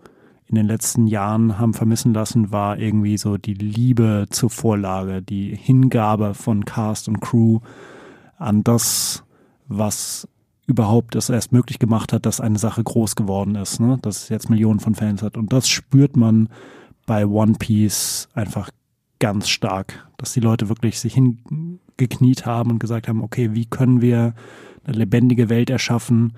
in 0.56 0.66
den 0.66 0.68
letzten 0.68 1.08
Jahren 1.08 1.58
haben 1.58 1.74
vermissen 1.74 2.14
lassen, 2.14 2.52
war 2.52 2.78
irgendwie 2.78 3.18
so 3.18 3.36
die 3.36 3.54
Liebe 3.54 4.26
zur 4.30 4.50
Vorlage, 4.50 5.20
die 5.20 5.54
Hingabe 5.54 6.34
von 6.34 6.64
Cast 6.64 7.08
und 7.08 7.20
Crew 7.20 7.58
an 8.38 8.62
das, 8.62 9.24
was 9.66 10.28
überhaupt 10.66 11.16
es 11.16 11.28
erst 11.28 11.52
möglich 11.52 11.80
gemacht 11.80 12.12
hat, 12.12 12.24
dass 12.24 12.40
eine 12.40 12.58
Sache 12.58 12.84
groß 12.84 13.16
geworden 13.16 13.56
ist, 13.56 13.80
ne? 13.80 13.98
dass 14.00 14.24
es 14.24 14.28
jetzt 14.28 14.48
Millionen 14.48 14.78
von 14.78 14.94
Fans 14.94 15.22
hat. 15.22 15.36
Und 15.36 15.52
das 15.52 15.68
spürt 15.68 16.16
man 16.16 16.48
bei 17.04 17.26
One 17.26 17.54
Piece 17.58 18.28
einfach 18.32 18.70
ganz 19.18 19.48
stark, 19.48 20.08
dass 20.18 20.32
die 20.32 20.40
Leute 20.40 20.68
wirklich 20.68 21.00
sich 21.00 21.14
hingekniet 21.14 22.46
haben 22.46 22.70
und 22.70 22.78
gesagt 22.78 23.08
haben, 23.08 23.22
okay, 23.22 23.54
wie 23.54 23.66
können 23.66 24.00
wir 24.00 24.34
eine 24.84 24.96
lebendige 24.96 25.48
Welt 25.48 25.68
erschaffen, 25.68 26.34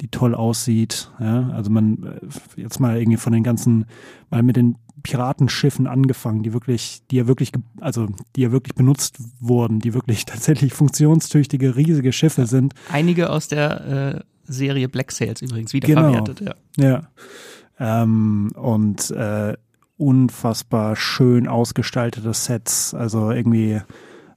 die 0.00 0.08
toll 0.08 0.34
aussieht. 0.34 1.10
Ja? 1.20 1.50
Also 1.50 1.70
man 1.70 2.20
äh, 2.56 2.60
jetzt 2.60 2.80
mal 2.80 2.98
irgendwie 2.98 3.18
von 3.18 3.32
den 3.32 3.42
ganzen, 3.42 3.86
mal 4.30 4.42
mit 4.42 4.56
den 4.56 4.76
Piratenschiffen 5.02 5.86
angefangen, 5.86 6.42
die 6.42 6.52
wirklich, 6.52 7.02
die 7.10 7.16
ja 7.16 7.26
wirklich, 7.26 7.52
also 7.80 8.08
die 8.34 8.42
ja 8.42 8.52
wirklich 8.52 8.74
benutzt 8.74 9.18
wurden, 9.40 9.80
die 9.80 9.94
wirklich 9.94 10.24
tatsächlich 10.26 10.72
funktionstüchtige, 10.74 11.76
riesige 11.76 12.12
Schiffe 12.12 12.46
sind. 12.46 12.74
Einige 12.90 13.30
aus 13.30 13.48
der 13.48 14.16
äh, 14.16 14.20
Serie 14.44 14.88
Black 14.88 15.12
Sails 15.12 15.42
übrigens 15.42 15.72
wiederverwertet, 15.72 16.38
genau. 16.38 16.52
ja. 16.76 16.88
Ja. 16.88 18.02
Ähm, 18.02 18.52
und 18.54 19.10
äh, 19.10 19.54
unfassbar 19.98 20.96
schön 20.96 21.48
ausgestaltete 21.48 22.32
Sets. 22.32 22.94
Also 22.94 23.30
irgendwie, 23.30 23.80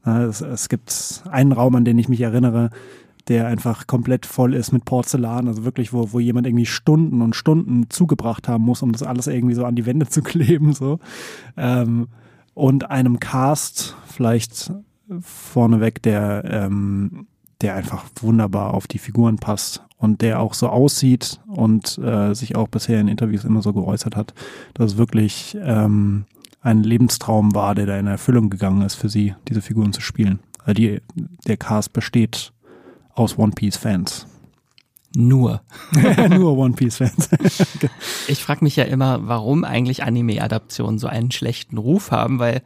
äh, 0.06 0.24
es, 0.24 0.41
es 0.41 0.69
gibt 0.69 1.24
einen 1.30 1.52
Raum, 1.52 1.76
an 1.76 1.86
den 1.86 1.98
ich 1.98 2.10
mich 2.10 2.22
erinnere, 2.22 2.69
der 3.30 3.48
einfach 3.48 3.88
komplett 3.88 4.26
voll 4.26 4.56
ist 4.56 4.72
mit 4.72 4.86
Porzellan, 4.86 5.48
also 5.48 5.63
wirklich, 5.63 5.94
wo, 5.94 6.12
wo 6.12 6.20
jemand 6.20 6.48
irgendwie 6.48 6.65
Stunden 6.65 7.22
und 7.22 7.36
Stunden 7.36 7.89
zugebracht 7.89 8.48
haben 8.48 8.65
muss, 8.65 8.82
um 8.82 8.92
das 8.92 9.04
alles 9.04 9.28
irgendwie 9.28 9.56
so 9.56 9.65
an 9.65 9.76
die 9.76 9.86
Wände 9.86 10.08
zu 10.10 10.22
kleben, 10.22 10.74
so. 10.74 11.00
Ähm, 11.56 12.08
und 12.56 12.89
einem 12.89 13.20
Cast 13.20 13.96
vielleicht 14.06 14.74
vorneweg, 15.22 16.02
der, 16.02 16.44
ähm, 16.46 17.28
der 17.62 17.76
einfach 17.76 18.06
wunderbar 18.22 18.74
auf 18.74 18.88
die 18.88 19.00
Figuren 19.00 19.38
passt 19.38 19.84
und 19.98 20.22
der 20.22 20.39
auch 20.39 20.54
so 20.54 20.68
aussieht 20.68 21.39
und 21.48 21.98
äh, 22.00 22.34
sich 22.34 22.56
auch 22.56 22.68
bisher 22.68 23.00
in 23.00 23.08
Interviews 23.08 23.46
immer 23.46 23.62
so 23.62 23.74
geäußert 23.74 24.15
hat, 24.15 24.34
dass 24.74 24.94
es 24.94 24.98
wirklich 24.98 25.58
ähm, 25.62 26.26
ein 26.62 26.84
Lebenstraum 26.84 27.54
war, 27.56 27.76
der 27.76 27.86
da 27.86 27.98
in 27.98 28.08
Erfüllung 28.08 28.50
gegangen 28.50 28.82
ist 28.82 28.96
für 28.96 29.10
sie, 29.10 29.36
diese 29.48 29.62
Figuren 29.62 29.94
zu 29.94 30.02
spielen. 30.02 30.39
Weil 30.65 30.74
die, 30.74 31.02
der 31.48 31.58
Cast 31.58 31.94
besteht 31.94 32.52
aus 33.19 33.38
One 33.38 33.51
Piece 33.51 33.77
Fans. 33.77 34.25
Nur. 35.15 35.62
Nur 36.29 36.58
One 36.58 36.73
Piece 36.73 36.97
Fans. 36.97 37.29
ich 38.27 38.43
frage 38.43 38.63
mich 38.63 38.75
ja 38.75 38.84
immer, 38.86 39.27
warum 39.27 39.63
eigentlich 39.63 40.03
Anime-Adaptionen 40.03 40.99
so 40.99 41.08
einen 41.08 41.32
schlechten 41.32 41.77
Ruf 41.77 42.12
haben, 42.12 42.39
weil 42.39 42.62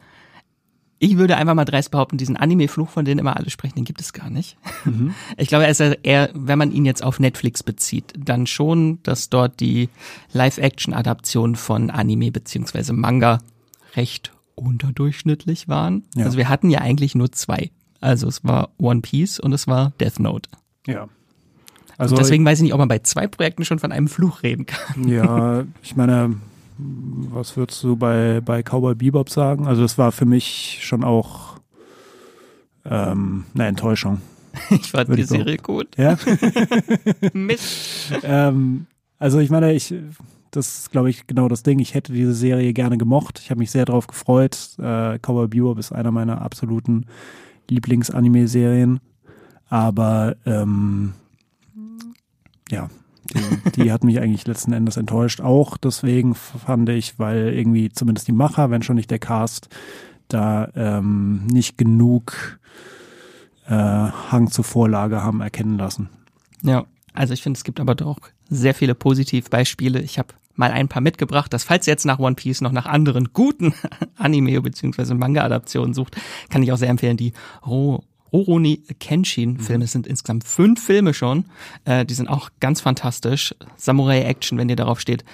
ich 0.98 1.16
würde 1.16 1.36
einfach 1.36 1.54
mal 1.54 1.64
dreist 1.64 1.90
behaupten, 1.90 2.18
diesen 2.18 2.36
Anime-Fluch, 2.36 2.88
von 2.88 3.04
dem 3.04 3.18
immer 3.18 3.36
alle 3.36 3.50
sprechen, 3.50 3.74
den 3.74 3.84
gibt 3.84 4.00
es 4.00 4.12
gar 4.12 4.30
nicht. 4.30 4.56
Mhm. 4.84 5.14
Ich 5.36 5.48
glaube, 5.48 5.64
er 5.64 5.70
ist 5.70 5.80
eher, 5.80 6.30
wenn 6.34 6.58
man 6.58 6.70
ihn 6.70 6.84
jetzt 6.84 7.02
auf 7.02 7.18
Netflix 7.18 7.62
bezieht, 7.62 8.12
dann 8.16 8.46
schon, 8.46 9.02
dass 9.02 9.28
dort 9.30 9.60
die 9.60 9.88
Live-Action-Adaptionen 10.32 11.56
von 11.56 11.90
Anime 11.90 12.30
beziehungsweise 12.30 12.92
Manga 12.92 13.40
recht 13.96 14.32
unterdurchschnittlich 14.54 15.68
waren. 15.68 16.04
Ja. 16.14 16.26
Also 16.26 16.38
wir 16.38 16.48
hatten 16.48 16.70
ja 16.70 16.80
eigentlich 16.80 17.14
nur 17.14 17.32
zwei. 17.32 17.70
Also 18.04 18.28
es 18.28 18.44
war 18.44 18.68
One 18.78 19.00
Piece 19.00 19.40
und 19.40 19.54
es 19.54 19.66
war 19.66 19.92
Death 19.98 20.20
Note. 20.20 20.50
Ja. 20.86 21.08
Also 21.96 22.16
deswegen 22.16 22.44
weiß 22.44 22.58
ich 22.58 22.64
nicht, 22.64 22.74
ob 22.74 22.78
man 22.78 22.88
bei 22.88 22.98
zwei 22.98 23.26
Projekten 23.26 23.64
schon 23.64 23.78
von 23.78 23.92
einem 23.92 24.08
Fluch 24.08 24.42
reden 24.42 24.66
kann. 24.66 25.08
Ja, 25.08 25.64
ich 25.82 25.96
meine, 25.96 26.36
was 26.76 27.56
würdest 27.56 27.82
du 27.82 27.96
bei, 27.96 28.42
bei 28.44 28.62
Cowboy 28.62 28.94
Bebop 28.94 29.30
sagen? 29.30 29.66
Also 29.66 29.84
es 29.84 29.96
war 29.96 30.12
für 30.12 30.26
mich 30.26 30.80
schon 30.82 31.02
auch 31.02 31.58
ähm, 32.84 33.44
eine 33.54 33.66
Enttäuschung. 33.66 34.20
Ich 34.70 34.92
fand 34.92 35.16
die 35.16 35.24
Serie 35.24 35.56
gut. 35.56 35.96
Ja? 35.96 36.16
Mist. 37.32 38.12
ähm, 38.22 38.86
also 39.18 39.40
ich 39.40 39.50
meine, 39.50 39.72
ich, 39.72 39.92
das 40.52 40.78
ist, 40.78 40.92
glaube 40.92 41.10
ich, 41.10 41.26
genau 41.26 41.48
das 41.48 41.64
Ding. 41.64 41.80
Ich 41.80 41.94
hätte 41.94 42.12
diese 42.12 42.34
Serie 42.34 42.72
gerne 42.72 42.96
gemocht. 42.96 43.40
Ich 43.42 43.50
habe 43.50 43.58
mich 43.58 43.72
sehr 43.72 43.84
darauf 43.84 44.06
gefreut. 44.06 44.76
Äh, 44.78 45.18
Cowboy 45.18 45.48
Bebop 45.48 45.78
ist 45.80 45.90
einer 45.90 46.12
meiner 46.12 46.40
absoluten 46.40 47.06
Lieblingsanime-Serien. 47.68 49.00
Aber 49.68 50.36
ähm, 50.46 51.14
ja, 52.70 52.88
die, 53.32 53.70
die 53.82 53.92
hat 53.92 54.04
mich 54.04 54.20
eigentlich 54.20 54.46
letzten 54.46 54.72
Endes 54.72 54.96
enttäuscht. 54.96 55.40
Auch 55.40 55.76
deswegen 55.76 56.34
fand 56.34 56.88
ich, 56.88 57.18
weil 57.18 57.54
irgendwie 57.54 57.90
zumindest 57.90 58.28
die 58.28 58.32
Macher, 58.32 58.70
wenn 58.70 58.82
schon 58.82 58.96
nicht 58.96 59.10
der 59.10 59.18
Cast, 59.18 59.68
da 60.28 60.70
ähm, 60.74 61.46
nicht 61.46 61.78
genug 61.78 62.58
äh, 63.66 63.70
Hang 63.70 64.50
zur 64.50 64.64
Vorlage 64.64 65.22
haben 65.22 65.40
erkennen 65.40 65.78
lassen. 65.78 66.08
Ja, 66.62 66.86
also 67.12 67.34
ich 67.34 67.42
finde, 67.42 67.58
es 67.58 67.64
gibt 67.64 67.80
aber 67.80 67.94
doch 67.94 68.18
sehr 68.48 68.74
viele 68.74 68.94
Positivbeispiele. 68.94 70.00
Ich 70.00 70.18
habe 70.18 70.34
mal 70.54 70.70
ein 70.70 70.88
paar 70.88 71.02
mitgebracht, 71.02 71.52
dass 71.52 71.64
falls 71.64 71.86
ihr 71.86 71.92
jetzt 71.92 72.06
nach 72.06 72.18
One 72.18 72.34
Piece 72.34 72.60
noch 72.60 72.72
nach 72.72 72.86
anderen 72.86 73.32
guten 73.32 73.74
Anime- 74.16 74.60
bzw. 74.60 75.14
Manga-Adaptionen 75.14 75.94
sucht, 75.94 76.16
kann 76.50 76.62
ich 76.62 76.72
auch 76.72 76.78
sehr 76.78 76.90
empfehlen, 76.90 77.16
die 77.16 77.32
Ro 77.66 78.02
Oroni 78.30 78.82
Kenshin-Filme. 78.98 79.84
Es 79.84 79.92
sind 79.92 80.08
insgesamt 80.08 80.42
fünf 80.42 80.84
Filme 80.84 81.14
schon. 81.14 81.44
Äh, 81.84 82.04
die 82.04 82.14
sind 82.14 82.28
auch 82.28 82.50
ganz 82.58 82.80
fantastisch. 82.80 83.54
Samurai 83.76 84.22
Action, 84.22 84.58
wenn 84.58 84.68
ihr 84.68 84.74
darauf 84.74 84.98
steht. 84.98 85.24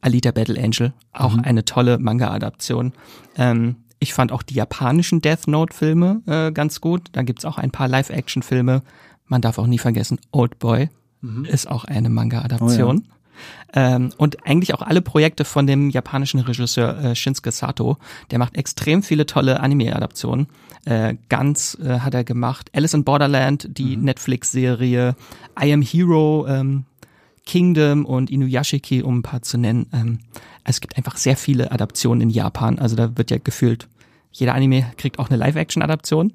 Alita 0.00 0.32
Battle 0.32 0.60
Angel, 0.60 0.92
auch 1.12 1.34
mhm. 1.36 1.44
eine 1.44 1.64
tolle 1.64 1.98
Manga-Adaption. 1.98 2.94
Ähm, 3.36 3.76
ich 4.00 4.12
fand 4.12 4.32
auch 4.32 4.42
die 4.42 4.54
japanischen 4.54 5.20
Death 5.20 5.46
Note-Filme 5.46 6.22
äh, 6.26 6.50
ganz 6.50 6.80
gut. 6.80 7.10
Da 7.12 7.22
gibt's 7.22 7.44
auch 7.44 7.58
ein 7.58 7.70
paar 7.70 7.86
Live-Action-Filme. 7.86 8.82
Man 9.26 9.40
darf 9.40 9.58
auch 9.58 9.68
nie 9.68 9.78
vergessen, 9.78 10.18
Old 10.32 10.58
Boy 10.58 10.90
mhm. 11.20 11.44
ist 11.44 11.70
auch 11.70 11.84
eine 11.84 12.10
Manga-Adaption. 12.10 12.98
Oh, 12.98 13.08
ja. 13.08 13.14
Ähm, 13.74 14.12
und 14.16 14.46
eigentlich 14.46 14.74
auch 14.74 14.82
alle 14.82 15.02
Projekte 15.02 15.44
von 15.44 15.66
dem 15.66 15.90
japanischen 15.90 16.40
Regisseur 16.40 16.98
äh, 16.98 17.14
Shinsuke 17.14 17.52
Sato. 17.52 17.96
Der 18.30 18.38
macht 18.38 18.56
extrem 18.56 19.02
viele 19.02 19.26
tolle 19.26 19.60
Anime-Adaptionen. 19.60 20.46
Äh, 20.84 21.14
ganz 21.28 21.78
äh, 21.82 22.00
hat 22.00 22.14
er 22.14 22.24
gemacht. 22.24 22.70
Alice 22.74 22.94
in 22.94 23.04
Borderland, 23.04 23.68
die 23.70 23.96
mhm. 23.96 24.04
Netflix-Serie. 24.04 25.14
I 25.60 25.72
Am 25.72 25.82
Hero, 25.82 26.46
ähm, 26.48 26.84
Kingdom 27.46 28.04
und 28.04 28.30
Inuyashiki, 28.30 29.02
um 29.02 29.18
ein 29.18 29.22
paar 29.22 29.42
zu 29.42 29.58
nennen. 29.58 29.86
Ähm, 29.92 30.18
es 30.64 30.80
gibt 30.80 30.96
einfach 30.96 31.16
sehr 31.16 31.36
viele 31.36 31.72
Adaptionen 31.72 32.20
in 32.20 32.30
Japan. 32.30 32.78
Also 32.78 32.96
da 32.96 33.16
wird 33.16 33.30
ja 33.30 33.38
gefühlt, 33.38 33.88
jeder 34.30 34.54
Anime 34.54 34.86
kriegt 34.96 35.18
auch 35.18 35.28
eine 35.28 35.38
Live-Action-Adaption. 35.38 36.32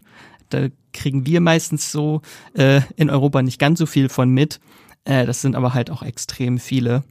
Da 0.50 0.68
kriegen 0.94 1.26
wir 1.26 1.42
meistens 1.42 1.92
so 1.92 2.22
äh, 2.54 2.82
in 2.96 3.10
Europa 3.10 3.42
nicht 3.42 3.60
ganz 3.60 3.80
so 3.80 3.86
viel 3.86 4.10
von 4.10 4.30
mit. 4.30 4.60
Äh, 5.08 5.26
das 5.26 5.42
sind 5.42 5.56
aber 5.56 5.74
halt 5.74 5.90
auch 5.90 6.04
extrem 6.04 6.60
viele. 6.60 7.04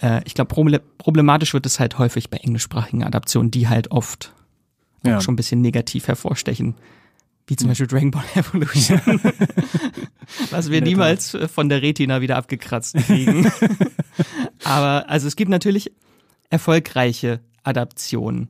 Äh, 0.00 0.22
ich 0.24 0.34
glaube, 0.34 0.54
problematisch 0.98 1.52
wird 1.52 1.66
es 1.66 1.80
halt 1.80 1.98
häufig 1.98 2.30
bei 2.30 2.36
englischsprachigen 2.38 3.02
Adaptionen, 3.02 3.50
die 3.50 3.68
halt 3.68 3.90
oft 3.90 4.32
ja. 5.02 5.18
auch 5.18 5.20
schon 5.20 5.34
ein 5.34 5.36
bisschen 5.36 5.60
negativ 5.60 6.06
hervorstechen. 6.06 6.76
Wie 7.48 7.56
zum 7.56 7.66
hm. 7.66 7.70
Beispiel 7.70 7.86
Dragon 7.88 8.10
Ball 8.12 8.24
Evolution. 8.34 9.00
Was 10.50 10.70
wir 10.70 10.80
niemals 10.80 11.36
von 11.52 11.68
der 11.68 11.82
Retina 11.82 12.20
wieder 12.20 12.36
abgekratzt 12.36 12.94
kriegen. 12.94 13.50
aber 14.64 15.08
also 15.08 15.26
es 15.26 15.34
gibt 15.34 15.50
natürlich 15.50 15.90
erfolgreiche 16.50 17.40
Adaptionen 17.64 18.48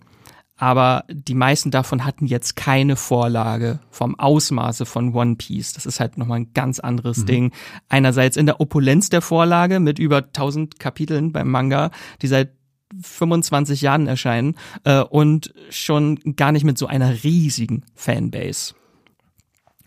aber 0.59 1.05
die 1.09 1.35
meisten 1.35 1.71
davon 1.71 2.05
hatten 2.05 2.27
jetzt 2.27 2.57
keine 2.57 2.97
Vorlage 2.97 3.79
vom 3.91 4.19
Ausmaße 4.19 4.87
von 4.87 5.15
One 5.15 5.37
Piece. 5.37 5.73
Das 5.73 5.87
ist 5.87 6.01
halt 6.01 6.19
nochmal 6.19 6.41
ein 6.41 6.53
ganz 6.53 6.81
anderes 6.81 7.19
mhm. 7.19 7.27
Ding. 7.27 7.53
Einerseits 7.89 8.37
in 8.37 8.47
der 8.47 8.61
Opulenz 8.61 9.09
der 9.09 9.23
Vorlage 9.23 9.79
mit 9.79 10.01
über 10.01 10.19
1000 10.19 10.81
Kapiteln 10.81 11.33
beim 11.33 11.49
Manga, 11.49 11.93
die 12.21 12.27
seit 12.27 12.51
25 13.01 13.83
Jahren 13.83 14.09
erscheinen 14.09 14.57
äh, 14.83 15.01
und 15.01 15.55
schon 15.71 16.17
gar 16.37 16.51
nicht 16.51 16.65
mit 16.65 16.77
so 16.77 16.87
einer 16.87 17.23
riesigen 17.23 17.85
Fanbase. 17.95 18.75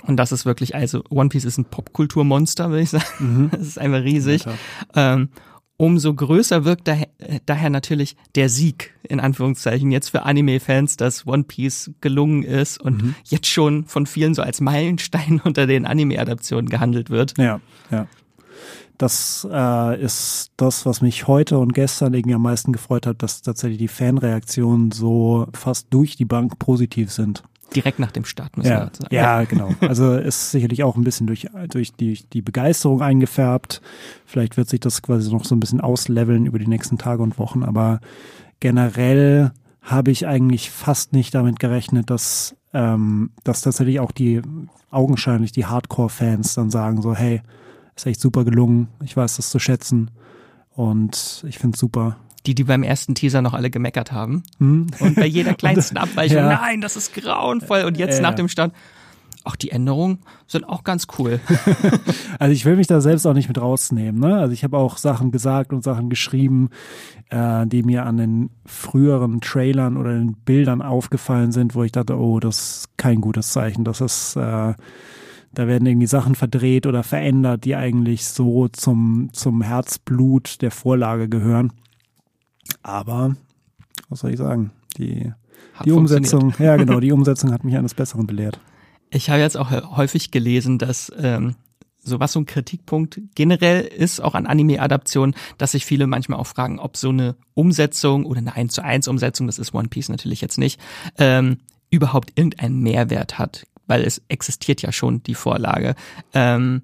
Und 0.03 0.17
das 0.17 0.31
ist 0.31 0.45
wirklich, 0.45 0.73
also 0.73 1.03
One 1.10 1.29
Piece 1.29 1.45
ist 1.45 1.57
ein 1.57 1.65
Popkulturmonster, 1.65 2.69
würde 2.69 2.83
ich 2.83 2.89
sagen. 2.89 3.06
Mhm. 3.19 3.50
Das 3.52 3.67
ist 3.67 3.77
einfach 3.77 4.04
riesig. 4.04 4.46
Ähm, 4.96 5.29
umso 5.82 6.13
größer 6.13 6.63
wirkt 6.63 6.88
daher, 6.88 7.08
daher 7.48 7.71
natürlich 7.71 8.15
der 8.36 8.50
Sieg, 8.50 8.94
in 9.02 9.19
Anführungszeichen, 9.19 9.90
jetzt 9.90 10.10
für 10.10 10.21
Anime-Fans, 10.21 10.96
dass 10.96 11.25
One 11.25 11.44
Piece 11.44 11.90
gelungen 12.02 12.44
ist 12.44 12.79
und 12.79 13.02
mhm. 13.02 13.15
jetzt 13.23 13.48
schon 13.48 13.86
von 13.86 14.06
vielen 14.06 14.36
so 14.36 14.44
als 14.44 14.62
Meilenstein 14.62 15.42
unter 15.44 15.65
den 15.65 15.88
Anime-Adaptionen 15.88 16.69
gehandelt 16.69 17.10
wird. 17.10 17.36
Ja, 17.40 17.62
ja. 17.90 18.06
Das 19.00 19.48
äh, 19.52 20.00
ist 20.00 20.52
das, 20.56 20.86
was 20.86 21.02
mich 21.02 21.25
heute 21.25 21.58
und 21.58 21.73
gestern 21.73 22.13
irgendwie 22.13 22.36
am 22.36 22.44
meisten 22.44 22.73
gefreut 22.73 23.08
hat, 23.08 23.23
dass 23.23 23.42
tatsächlich 23.42 23.79
die 23.79 23.88
Fanreaktionen 23.88 24.92
so 24.92 25.48
fast 25.54 25.88
durch 25.90 26.15
die 26.15 26.25
Bank 26.25 26.60
positiv 26.60 27.12
sind 27.12 27.42
direkt 27.76 28.00
nach 28.00 28.12
dem 28.12 28.26
Start. 28.26 28.58
Müssen 28.58 28.69
ja, 28.69 28.92
wir 29.10 29.17
ja, 29.17 29.44
genau. 29.44 29.74
Also 29.82 30.15
ist 30.15 30.52
sicherlich 30.52 30.84
auch 30.84 30.96
ein 30.96 31.04
bisschen 31.04 31.28
durch, 31.28 31.48
durch 31.69 31.94
die, 31.94 32.19
die 32.34 32.42
Begeisterung 32.42 33.02
eingefärbt. 33.02 33.82
Vielleicht 34.26 34.58
wird 34.58 34.69
sich 34.69 34.80
das 34.80 35.02
quasi 35.02 35.32
noch 35.32 35.46
so 35.46 35.56
ein 35.56 35.60
bisschen 35.60 35.82
ausleveln 35.82 36.46
über 36.46 36.60
die 36.60 36.67
nächsten 36.67 36.98
Tage 36.98 37.24
und 37.24 37.38
Wochen, 37.38 37.63
aber 37.63 38.00
generell 38.60 39.52
habe 39.82 40.12
ich 40.12 40.28
eigentlich 40.28 40.69
fast 40.69 41.13
nicht 41.13 41.34
damit 41.34 41.60
gerechnet, 41.60 42.10
dass, 42.10 42.56
ähm, 42.74 43.32
dass 43.44 43.62
tatsächlich 43.62 44.00
auch 44.00 44.12
die 44.12 44.42
augenscheinlich 44.92 45.52
die 45.52 45.65
Hardcore-Fans 45.65 46.54
dann 46.54 46.69
sagen 46.69 47.02
so, 47.02 47.15
hey, 47.15 47.42
ist 47.96 48.06
echt 48.06 48.22
super 48.22 48.44
gelungen, 48.44 48.90
ich 49.04 49.17
weiß 49.17 49.38
das 49.38 49.50
zu 49.50 49.60
schätzen 49.60 50.12
und 50.76 51.44
ich 51.48 51.58
finde 51.60 51.76
es 51.76 51.80
super 51.80 52.17
die, 52.46 52.56
die 52.56 52.63
beim 52.63 52.83
ersten 52.83 53.15
Teaser 53.15 53.42
noch 53.42 53.54
alle 53.54 53.69
gemeckert 53.69 54.12
haben. 54.12 54.44
Hm. 54.60 54.87
Und 55.00 55.15
bei 55.15 55.25
jeder 55.25 55.54
kleinsten 55.56 55.98
Abweichung, 55.98 56.37
ja. 56.37 56.60
nein, 56.62 56.81
das 56.81 56.96
ist 56.96 57.13
grauenvoll. 57.13 57.83
Und 57.83 57.98
jetzt 57.98 58.19
äh, 58.19 58.21
nach 58.21 58.33
dem 58.33 58.48
Start, 58.48 58.73
auch 59.44 59.56
die 59.56 59.71
Änderungen 59.71 60.19
sind 60.48 60.67
auch 60.67 60.83
ganz 60.83 61.08
cool. 61.17 61.39
also 62.39 62.54
ich 62.54 62.65
will 62.65 62.75
mich 62.75 62.87
da 62.87 63.02
selbst 63.02 63.25
auch 63.25 63.33
nicht 63.33 63.48
mit 63.48 63.60
rausnehmen. 63.60 64.19
Ne? 64.19 64.37
Also 64.37 64.54
ich 64.54 64.63
habe 64.63 64.77
auch 64.77 64.98
Sachen 64.98 65.31
gesagt 65.31 65.73
und 65.73 65.83
Sachen 65.83 66.10
geschrieben, 66.10 66.69
äh, 67.29 67.65
die 67.67 67.83
mir 67.83 68.06
an 68.06 68.17
den 68.17 68.50
früheren 68.65 69.42
Trailern 69.42 69.98
oder 69.98 70.12
den 70.12 70.33
Bildern 70.33 70.81
aufgefallen 70.81 71.52
sind, 71.52 71.75
wo 71.75 71.83
ich 71.83 71.92
dachte, 71.92 72.17
oh, 72.17 72.39
das 72.39 72.58
ist 72.58 72.98
kein 72.98 73.21
gutes 73.21 73.52
Zeichen. 73.52 73.83
Das 73.83 74.02
ist 74.02 74.35
äh, 74.35 74.73
da 75.54 75.67
werden 75.67 75.85
irgendwie 75.85 76.08
Sachen 76.08 76.35
verdreht 76.35 76.85
oder 76.85 77.04
verändert, 77.04 77.65
die 77.65 77.75
eigentlich 77.75 78.25
so 78.25 78.67
zum, 78.69 79.29
zum 79.33 79.62
Herzblut 79.62 80.62
der 80.62 80.71
Vorlage 80.71 81.27
gehören. 81.27 81.73
Aber, 82.84 83.36
was 84.10 84.19
soll 84.19 84.32
ich 84.32 84.38
sagen? 84.38 84.72
Die, 84.98 85.32
die 85.86 85.92
Umsetzung, 85.92 86.54
ja 86.60 86.76
genau, 86.76 87.00
die 87.00 87.12
Umsetzung 87.12 87.52
hat 87.52 87.63
mich 87.63 87.76
eines 87.78 87.94
Besseren 87.94 88.28
belehrt. 88.28 88.60
Ich 89.10 89.30
habe 89.30 89.42
jetzt 89.42 89.58
auch 89.58 89.72
häufig 89.98 90.32
gelesen, 90.32 90.78
dass 90.78 91.12
ähm, 91.17 91.56
so 92.04 92.19
was 92.19 92.34
so 92.34 92.40
ein 92.40 92.46
Kritikpunkt 92.46 93.22
generell 93.36 93.82
ist, 93.82 94.22
auch 94.22 94.36
an 94.36 94.48
Anime-Adaptionen, 94.48 95.36
dass 95.58 95.74
sich 95.74 95.86
viele 95.86 96.08
manchmal 96.08 96.40
auch 96.40 96.48
fragen, 96.48 96.80
ob 96.80 96.98
so 96.98 97.10
eine 97.10 97.36
Umsetzung 97.54 98.26
oder 98.26 98.40
eine 98.40 98.56
1 98.56 98.74
zu 98.74 98.84
1 98.84 99.08
Umsetzung, 99.08 99.48
das 99.48 99.60
ist 99.60 99.74
One 99.74 99.88
Piece 99.88 100.10
natürlich 100.10 100.42
jetzt 100.42 100.58
nicht, 100.58 100.80
ähm, 101.17 101.58
überhaupt 101.90 102.32
irgendeinen 102.36 102.82
Mehrwert 102.82 103.38
hat, 103.38 103.67
weil 103.86 104.04
es 104.04 104.22
existiert 104.30 104.82
ja 104.82 104.92
schon 104.92 105.22
die 105.24 105.36
Vorlage. 105.36 105.96
Ähm, 106.34 106.84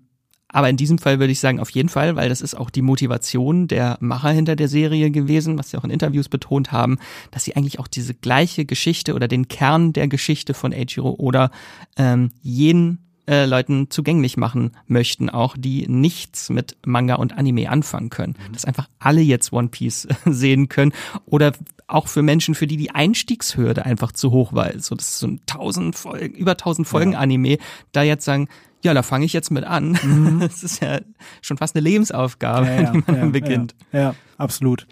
aber 0.49 0.69
in 0.69 0.77
diesem 0.77 0.97
Fall 0.97 1.19
würde 1.19 1.31
ich 1.31 1.39
sagen, 1.39 1.59
auf 1.59 1.69
jeden 1.71 1.89
Fall, 1.89 2.15
weil 2.15 2.29
das 2.29 2.41
ist 2.41 2.55
auch 2.55 2.69
die 2.69 2.81
Motivation 2.81 3.67
der 3.67 3.97
Macher 3.99 4.29
hinter 4.29 4.55
der 4.55 4.67
Serie 4.67 5.11
gewesen, 5.11 5.57
was 5.57 5.71
sie 5.71 5.77
auch 5.77 5.83
in 5.83 5.89
Interviews 5.89 6.29
betont 6.29 6.71
haben, 6.71 6.97
dass 7.31 7.43
sie 7.43 7.55
eigentlich 7.55 7.79
auch 7.79 7.87
diese 7.87 8.13
gleiche 8.13 8.65
Geschichte 8.65 9.13
oder 9.13 9.27
den 9.27 9.47
Kern 9.47 9.93
der 9.93 10.07
Geschichte 10.07 10.53
von 10.53 10.73
Eiichiro 10.73 11.11
oder 11.11 11.51
ähm, 11.97 12.31
jenen 12.41 12.99
äh, 13.27 13.45
Leuten 13.45 13.89
zugänglich 13.89 14.37
machen 14.37 14.71
möchten, 14.87 15.29
auch 15.29 15.57
die 15.57 15.85
nichts 15.87 16.49
mit 16.49 16.77
Manga 16.85 17.15
und 17.15 17.37
Anime 17.37 17.69
anfangen 17.69 18.09
können. 18.09 18.35
Mhm. 18.47 18.53
Dass 18.53 18.63
einfach 18.63 18.87
alle 18.99 19.21
jetzt 19.21 19.51
One 19.51 19.67
Piece 19.67 20.07
sehen 20.25 20.69
können 20.69 20.93
oder 21.25 21.51
auch 21.87 22.07
für 22.07 22.21
Menschen, 22.21 22.55
für 22.55 22.67
die 22.67 22.77
die 22.77 22.91
Einstiegshürde 22.91 23.85
einfach 23.85 24.11
zu 24.13 24.31
hoch 24.31 24.53
war. 24.53 24.71
So, 24.79 24.95
das 24.95 25.09
ist 25.09 25.19
so 25.19 25.27
ein 25.27 25.41
tausend 25.45 25.95
Folgen, 25.95 26.35
über 26.35 26.57
tausend 26.57 26.87
Folgen 26.87 27.13
ja. 27.13 27.19
Anime, 27.19 27.57
da 27.91 28.03
jetzt 28.03 28.25
sagen, 28.25 28.47
ja, 28.83 28.93
da 28.93 29.03
fange 29.03 29.25
ich 29.25 29.33
jetzt 29.33 29.51
mit 29.51 29.63
an. 29.63 29.97
Mhm. 30.03 30.39
Das 30.47 30.63
ist 30.63 30.81
ja 30.81 30.99
schon 31.41 31.57
fast 31.57 31.75
eine 31.75 31.83
Lebensaufgabe, 31.83 32.67
ja, 32.67 32.81
ja, 32.81 32.91
die 32.91 33.03
man 33.05 33.15
ja, 33.15 33.25
beginnt. 33.25 33.75
Ja, 33.91 34.15
absolut. 34.37 34.87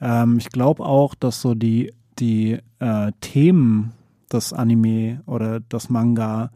Ähm, 0.00 0.38
ich 0.38 0.50
glaube 0.50 0.84
auch, 0.84 1.14
dass 1.14 1.40
so 1.40 1.54
die, 1.54 1.92
die 2.18 2.58
äh, 2.78 3.12
Themen 3.20 3.92
des 4.32 4.52
Anime 4.52 5.22
oder 5.26 5.60
des 5.60 5.90
Manga, 5.90 6.50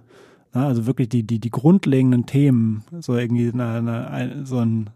na, 0.53 0.61
ne, 0.61 0.67
also 0.67 0.87
wirklich 0.87 1.09
die, 1.09 1.25
die, 1.25 1.41
die 1.41 1.51
grundlegenden 1.51 2.27
Themen, 2.27 2.85
so 3.01 3.17
irgendwie 3.17 3.51
eine, 3.53 4.11
eine, 4.11 4.47
so 4.47 4.59
ein 4.59 4.91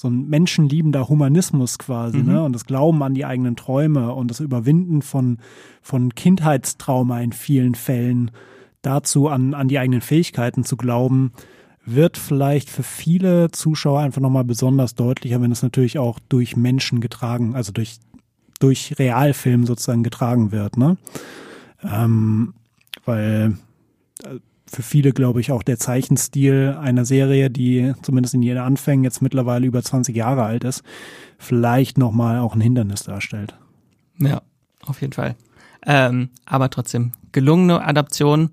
so 0.00 0.06
ein 0.06 0.28
menschenliebender 0.28 1.08
Humanismus 1.08 1.76
quasi, 1.76 2.18
mhm. 2.18 2.32
ne? 2.32 2.44
Und 2.44 2.52
das 2.52 2.66
Glauben 2.66 3.02
an 3.02 3.14
die 3.14 3.24
eigenen 3.24 3.56
Träume 3.56 4.14
und 4.14 4.30
das 4.30 4.38
Überwinden 4.38 5.02
von, 5.02 5.38
von 5.82 6.14
Kindheitstrauma 6.14 7.20
in 7.20 7.32
vielen 7.32 7.74
Fällen 7.74 8.30
dazu, 8.82 9.28
an, 9.28 9.54
an 9.54 9.68
die 9.68 9.78
eigenen 9.78 10.00
Fähigkeiten 10.00 10.64
zu 10.64 10.76
glauben, 10.76 11.32
wird 11.84 12.18
vielleicht 12.18 12.68
für 12.68 12.82
viele 12.82 13.50
Zuschauer 13.50 14.00
einfach 14.00 14.20
nochmal 14.20 14.44
besonders 14.44 14.94
deutlicher, 14.94 15.40
wenn 15.40 15.52
es 15.52 15.62
natürlich 15.62 15.98
auch 15.98 16.18
durch 16.28 16.56
Menschen 16.56 17.00
getragen, 17.00 17.54
also 17.54 17.72
durch, 17.72 17.98
durch 18.60 18.98
Realfilm 18.98 19.64
sozusagen 19.64 20.02
getragen 20.02 20.52
wird. 20.52 20.76
Ne? 20.76 20.98
Ähm, 21.82 22.54
weil 23.04 23.56
äh, 24.24 24.38
für 24.66 24.82
viele, 24.82 25.12
glaube 25.12 25.40
ich, 25.40 25.50
auch 25.50 25.62
der 25.62 25.78
Zeichenstil 25.78 26.76
einer 26.78 27.06
Serie, 27.06 27.50
die 27.50 27.94
zumindest 28.02 28.34
in 28.34 28.42
ihren 28.42 28.58
Anfängen 28.58 29.04
jetzt 29.04 29.22
mittlerweile 29.22 29.66
über 29.66 29.82
20 29.82 30.14
Jahre 30.14 30.44
alt 30.44 30.64
ist, 30.64 30.82
vielleicht 31.38 31.96
nochmal 31.96 32.40
auch 32.40 32.54
ein 32.54 32.60
Hindernis 32.60 33.02
darstellt. 33.04 33.54
Ja, 34.18 34.42
auf 34.84 35.00
jeden 35.00 35.14
Fall. 35.14 35.36
Ähm, 35.86 36.30
aber 36.44 36.68
trotzdem 36.68 37.12
gelungene 37.32 37.82
Adaption 37.82 38.50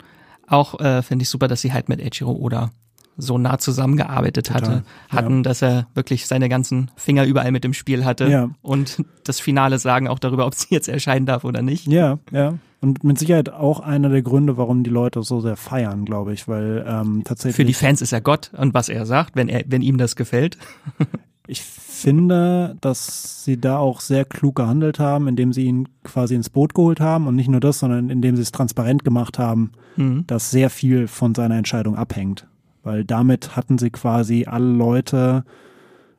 auch 0.47 0.79
äh, 0.79 1.01
finde 1.01 1.23
ich 1.23 1.29
super, 1.29 1.47
dass 1.47 1.61
sie 1.61 1.73
halt 1.73 1.89
mit 1.89 2.01
Eiichiro 2.01 2.31
Oda 2.31 2.71
so 3.17 3.37
nah 3.37 3.57
zusammengearbeitet 3.57 4.47
Total, 4.47 4.61
hatte, 4.61 4.83
hatten, 5.09 5.37
ja. 5.37 5.43
dass 5.43 5.61
er 5.61 5.87
wirklich 5.93 6.27
seine 6.27 6.49
ganzen 6.49 6.91
Finger 6.95 7.25
überall 7.25 7.51
mit 7.51 7.63
dem 7.63 7.73
Spiel 7.73 8.03
hatte 8.03 8.27
ja. 8.27 8.49
und 8.61 9.03
das 9.23 9.39
finale 9.39 9.79
Sagen 9.79 10.07
auch 10.07 10.19
darüber, 10.19 10.45
ob 10.45 10.53
sie 10.53 10.67
jetzt 10.69 10.89
erscheinen 10.89 11.25
darf 11.25 11.43
oder 11.43 11.61
nicht. 11.61 11.87
Ja, 11.87 12.19
ja. 12.31 12.55
Und 12.81 13.03
mit 13.03 13.17
Sicherheit 13.17 13.49
auch 13.51 13.79
einer 13.79 14.09
der 14.09 14.21
Gründe, 14.21 14.57
warum 14.57 14.83
die 14.83 14.89
Leute 14.89 15.23
so 15.23 15.41
sehr 15.41 15.55
feiern, 15.55 16.05
glaube 16.05 16.33
ich, 16.33 16.47
weil 16.47 16.85
ähm, 16.87 17.23
tatsächlich. 17.23 17.55
Für 17.55 17.65
die 17.65 17.73
Fans 17.73 18.01
ist 18.01 18.11
er 18.11 18.21
Gott 18.21 18.51
und 18.55 18.73
was 18.73 18.89
er 18.89 19.05
sagt, 19.05 19.35
wenn 19.35 19.49
er, 19.49 19.63
wenn 19.67 19.81
ihm 19.81 19.97
das 19.97 20.15
gefällt. 20.15 20.57
Ich 21.47 21.61
finde, 21.61 22.77
dass 22.81 23.43
sie 23.43 23.59
da 23.59 23.77
auch 23.77 24.01
sehr 24.01 24.25
klug 24.25 24.55
gehandelt 24.55 24.99
haben, 24.99 25.27
indem 25.27 25.53
sie 25.53 25.65
ihn 25.65 25.87
quasi 26.03 26.35
ins 26.35 26.49
Boot 26.49 26.73
geholt 26.73 26.99
haben 26.99 27.27
und 27.27 27.35
nicht 27.35 27.49
nur 27.49 27.59
das, 27.59 27.79
sondern 27.79 28.09
indem 28.09 28.35
sie 28.35 28.41
es 28.41 28.51
transparent 28.51 29.03
gemacht 29.03 29.39
haben, 29.39 29.71
mhm. 29.95 30.25
dass 30.27 30.51
sehr 30.51 30.69
viel 30.69 31.07
von 31.07 31.35
seiner 31.35 31.57
Entscheidung 31.57 31.95
abhängt. 31.95 32.47
Weil 32.83 33.05
damit 33.05 33.55
hatten 33.55 33.77
sie 33.77 33.89
quasi 33.89 34.45
alle 34.45 34.71
Leute, 34.71 35.43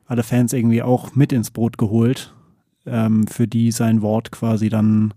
alle 0.07 0.23
Fans 0.23 0.53
irgendwie 0.53 0.83
auch 0.83 1.15
mit 1.15 1.33
ins 1.33 1.51
Boot 1.51 1.79
geholt, 1.79 2.35
ähm, 2.87 3.27
für 3.27 3.47
die 3.47 3.73
sein 3.73 4.03
Wort 4.03 4.33
quasi 4.33 4.69
dann 4.69 5.15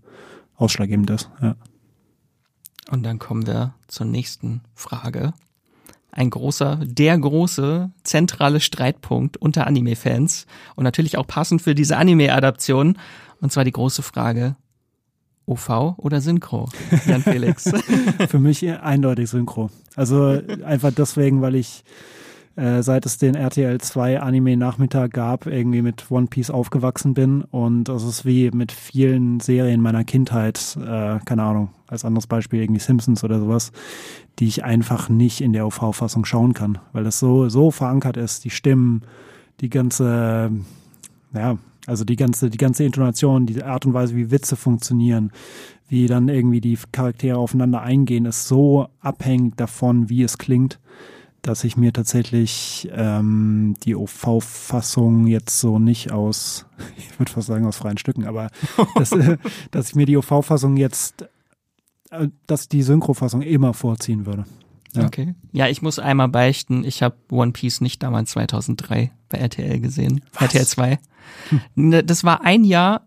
ausschlaggebend 0.56 1.10
ist. 1.10 1.30
Ja. 1.40 1.56
Und 2.90 3.04
dann 3.04 3.18
kommen 3.18 3.46
wir 3.46 3.74
zur 3.86 4.06
nächsten 4.06 4.62
Frage 4.74 5.32
ein 6.12 6.30
großer, 6.30 6.80
der 6.82 7.18
große 7.18 7.90
zentrale 8.02 8.60
Streitpunkt 8.60 9.36
unter 9.36 9.66
Anime-Fans 9.66 10.46
und 10.76 10.84
natürlich 10.84 11.16
auch 11.16 11.26
passend 11.26 11.62
für 11.62 11.74
diese 11.74 11.96
Anime-Adaption. 11.96 12.98
Und 13.40 13.52
zwar 13.52 13.64
die 13.64 13.72
große 13.72 14.02
Frage, 14.02 14.56
OV 15.46 15.96
oder 15.96 16.20
Synchro, 16.20 16.68
Jan 17.06 17.22
Felix? 17.22 17.64
für 18.28 18.38
mich 18.38 18.68
eindeutig 18.68 19.30
Synchro. 19.30 19.70
Also 19.96 20.40
einfach 20.64 20.92
deswegen, 20.92 21.42
weil 21.42 21.54
ich 21.54 21.84
äh, 22.56 22.82
seit 22.82 23.06
es 23.06 23.16
den 23.16 23.34
RTL 23.34 23.80
2 23.80 24.20
Anime 24.20 24.56
Nachmittag 24.56 25.12
gab, 25.12 25.46
irgendwie 25.46 25.82
mit 25.82 26.10
One 26.10 26.26
Piece 26.26 26.50
aufgewachsen 26.50 27.14
bin. 27.14 27.42
Und 27.42 27.84
das 27.84 28.02
ist 28.02 28.24
wie 28.24 28.50
mit 28.50 28.72
vielen 28.72 29.40
Serien 29.40 29.80
meiner 29.80 30.04
Kindheit, 30.04 30.76
äh, 30.76 31.20
keine 31.24 31.42
Ahnung, 31.42 31.70
als 31.86 32.04
anderes 32.04 32.26
Beispiel 32.26 32.60
irgendwie 32.60 32.80
Simpsons 32.80 33.24
oder 33.24 33.38
sowas, 33.38 33.72
die 34.38 34.46
ich 34.46 34.64
einfach 34.64 35.08
nicht 35.08 35.40
in 35.40 35.52
der 35.52 35.66
OV-Fassung 35.66 36.24
schauen 36.24 36.52
kann, 36.52 36.78
weil 36.92 37.04
das 37.04 37.18
so, 37.18 37.48
so 37.48 37.70
verankert 37.70 38.16
ist, 38.16 38.44
die 38.44 38.50
Stimmen, 38.50 39.02
die 39.60 39.70
ganze, 39.70 40.50
ja, 41.34 41.56
also 41.86 42.04
die 42.04 42.16
ganze, 42.16 42.50
die 42.50 42.58
ganze 42.58 42.84
Intonation, 42.84 43.46
die 43.46 43.62
Art 43.62 43.86
und 43.86 43.94
Weise, 43.94 44.16
wie 44.16 44.30
Witze 44.30 44.56
funktionieren, 44.56 45.32
wie 45.88 46.06
dann 46.06 46.28
irgendwie 46.28 46.60
die 46.60 46.78
Charaktere 46.92 47.38
aufeinander 47.38 47.82
eingehen, 47.82 48.26
ist 48.26 48.48
so 48.48 48.88
abhängig 49.00 49.56
davon, 49.56 50.08
wie 50.08 50.22
es 50.22 50.38
klingt 50.38 50.78
dass 51.42 51.64
ich 51.64 51.76
mir 51.76 51.92
tatsächlich 51.92 52.88
ähm, 52.92 53.74
die 53.84 53.96
OV-Fassung 53.96 55.26
jetzt 55.26 55.60
so 55.60 55.78
nicht 55.78 56.12
aus, 56.12 56.66
ich 56.96 57.18
würde 57.18 57.32
fast 57.32 57.48
sagen 57.48 57.66
aus 57.66 57.76
freien 57.76 57.98
Stücken, 57.98 58.24
aber 58.26 58.50
dass, 58.94 59.12
äh, 59.12 59.38
dass 59.70 59.88
ich 59.90 59.94
mir 59.94 60.06
die 60.06 60.16
OV-Fassung 60.16 60.76
jetzt, 60.76 61.28
äh, 62.10 62.28
dass 62.46 62.68
die 62.68 62.82
Synchro-Fassung 62.82 63.42
immer 63.42 63.74
vorziehen 63.74 64.26
würde. 64.26 64.44
Ja. 64.94 65.06
Okay. 65.06 65.34
Ja, 65.52 65.68
ich 65.68 65.82
muss 65.82 65.98
einmal 65.98 66.28
beichten, 66.28 66.84
ich 66.84 67.02
habe 67.02 67.16
One 67.30 67.52
Piece 67.52 67.80
nicht 67.80 68.02
damals 68.02 68.32
2003 68.32 69.12
bei 69.28 69.38
RTL 69.38 69.80
gesehen. 69.80 70.22
RTL 70.36 70.66
2. 70.66 70.98
Ne, 71.76 72.02
Das 72.02 72.24
war 72.24 72.42
ein 72.42 72.64
Jahr, 72.64 73.06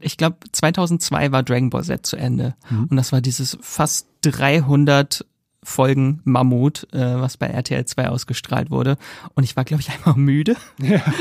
ich 0.00 0.16
glaube 0.16 0.38
2002 0.50 1.30
war 1.30 1.42
Dragon 1.44 1.70
Ball 1.70 1.84
Z 1.84 2.04
zu 2.04 2.16
Ende. 2.16 2.56
Und 2.70 2.96
das 2.96 3.12
war 3.12 3.20
dieses 3.20 3.56
fast 3.60 4.08
300 4.22 5.24
Folgen 5.62 6.20
Mammut, 6.24 6.86
äh, 6.92 7.20
was 7.20 7.36
bei 7.36 7.46
RTL 7.46 7.84
2 7.84 8.08
ausgestrahlt 8.08 8.70
wurde. 8.70 8.96
Und 9.34 9.44
ich 9.44 9.56
war, 9.56 9.64
glaube 9.64 9.82
ich, 9.82 9.90
einfach 9.90 10.16
müde. 10.16 10.56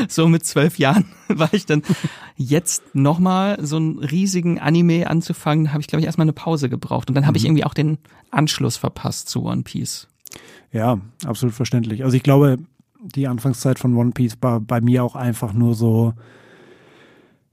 So 0.08 0.28
mit 0.28 0.46
zwölf 0.46 0.80
Jahren 0.80 1.06
war 1.28 1.54
ich 1.54 1.66
dann 1.66 1.84
jetzt 2.38 2.96
nochmal 2.96 3.58
so 3.66 3.78
einen 3.78 4.00
riesigen 4.00 4.60
Anime 4.60 5.08
anzufangen, 5.08 5.72
habe 5.72 5.82
ich, 5.82 5.88
glaube 5.88 6.02
ich, 6.02 6.06
erstmal 6.06 6.26
eine 6.26 6.34
Pause 6.34 6.70
gebraucht. 6.70 7.10
Und 7.10 7.16
dann 7.16 7.28
habe 7.28 7.38
ich 7.38 7.46
irgendwie 7.46 7.66
auch 7.66 7.74
den 7.74 7.98
Anschluss 8.32 8.78
verpasst 8.78 9.30
zu 9.30 9.44
One 9.44 9.64
Piece. 9.64 10.08
Ja, 10.72 11.00
absolut 11.26 11.56
verständlich. 11.56 12.04
Also 12.04 12.16
ich 12.16 12.24
glaube, 12.24 12.58
die 13.02 13.28
Anfangszeit 13.28 13.80
von 13.80 13.96
One 13.96 14.12
Piece 14.12 14.38
war 14.42 14.60
bei 14.60 14.82
mir 14.82 15.04
auch 15.04 15.16
einfach 15.16 15.54
nur 15.54 15.74
so 15.74 16.14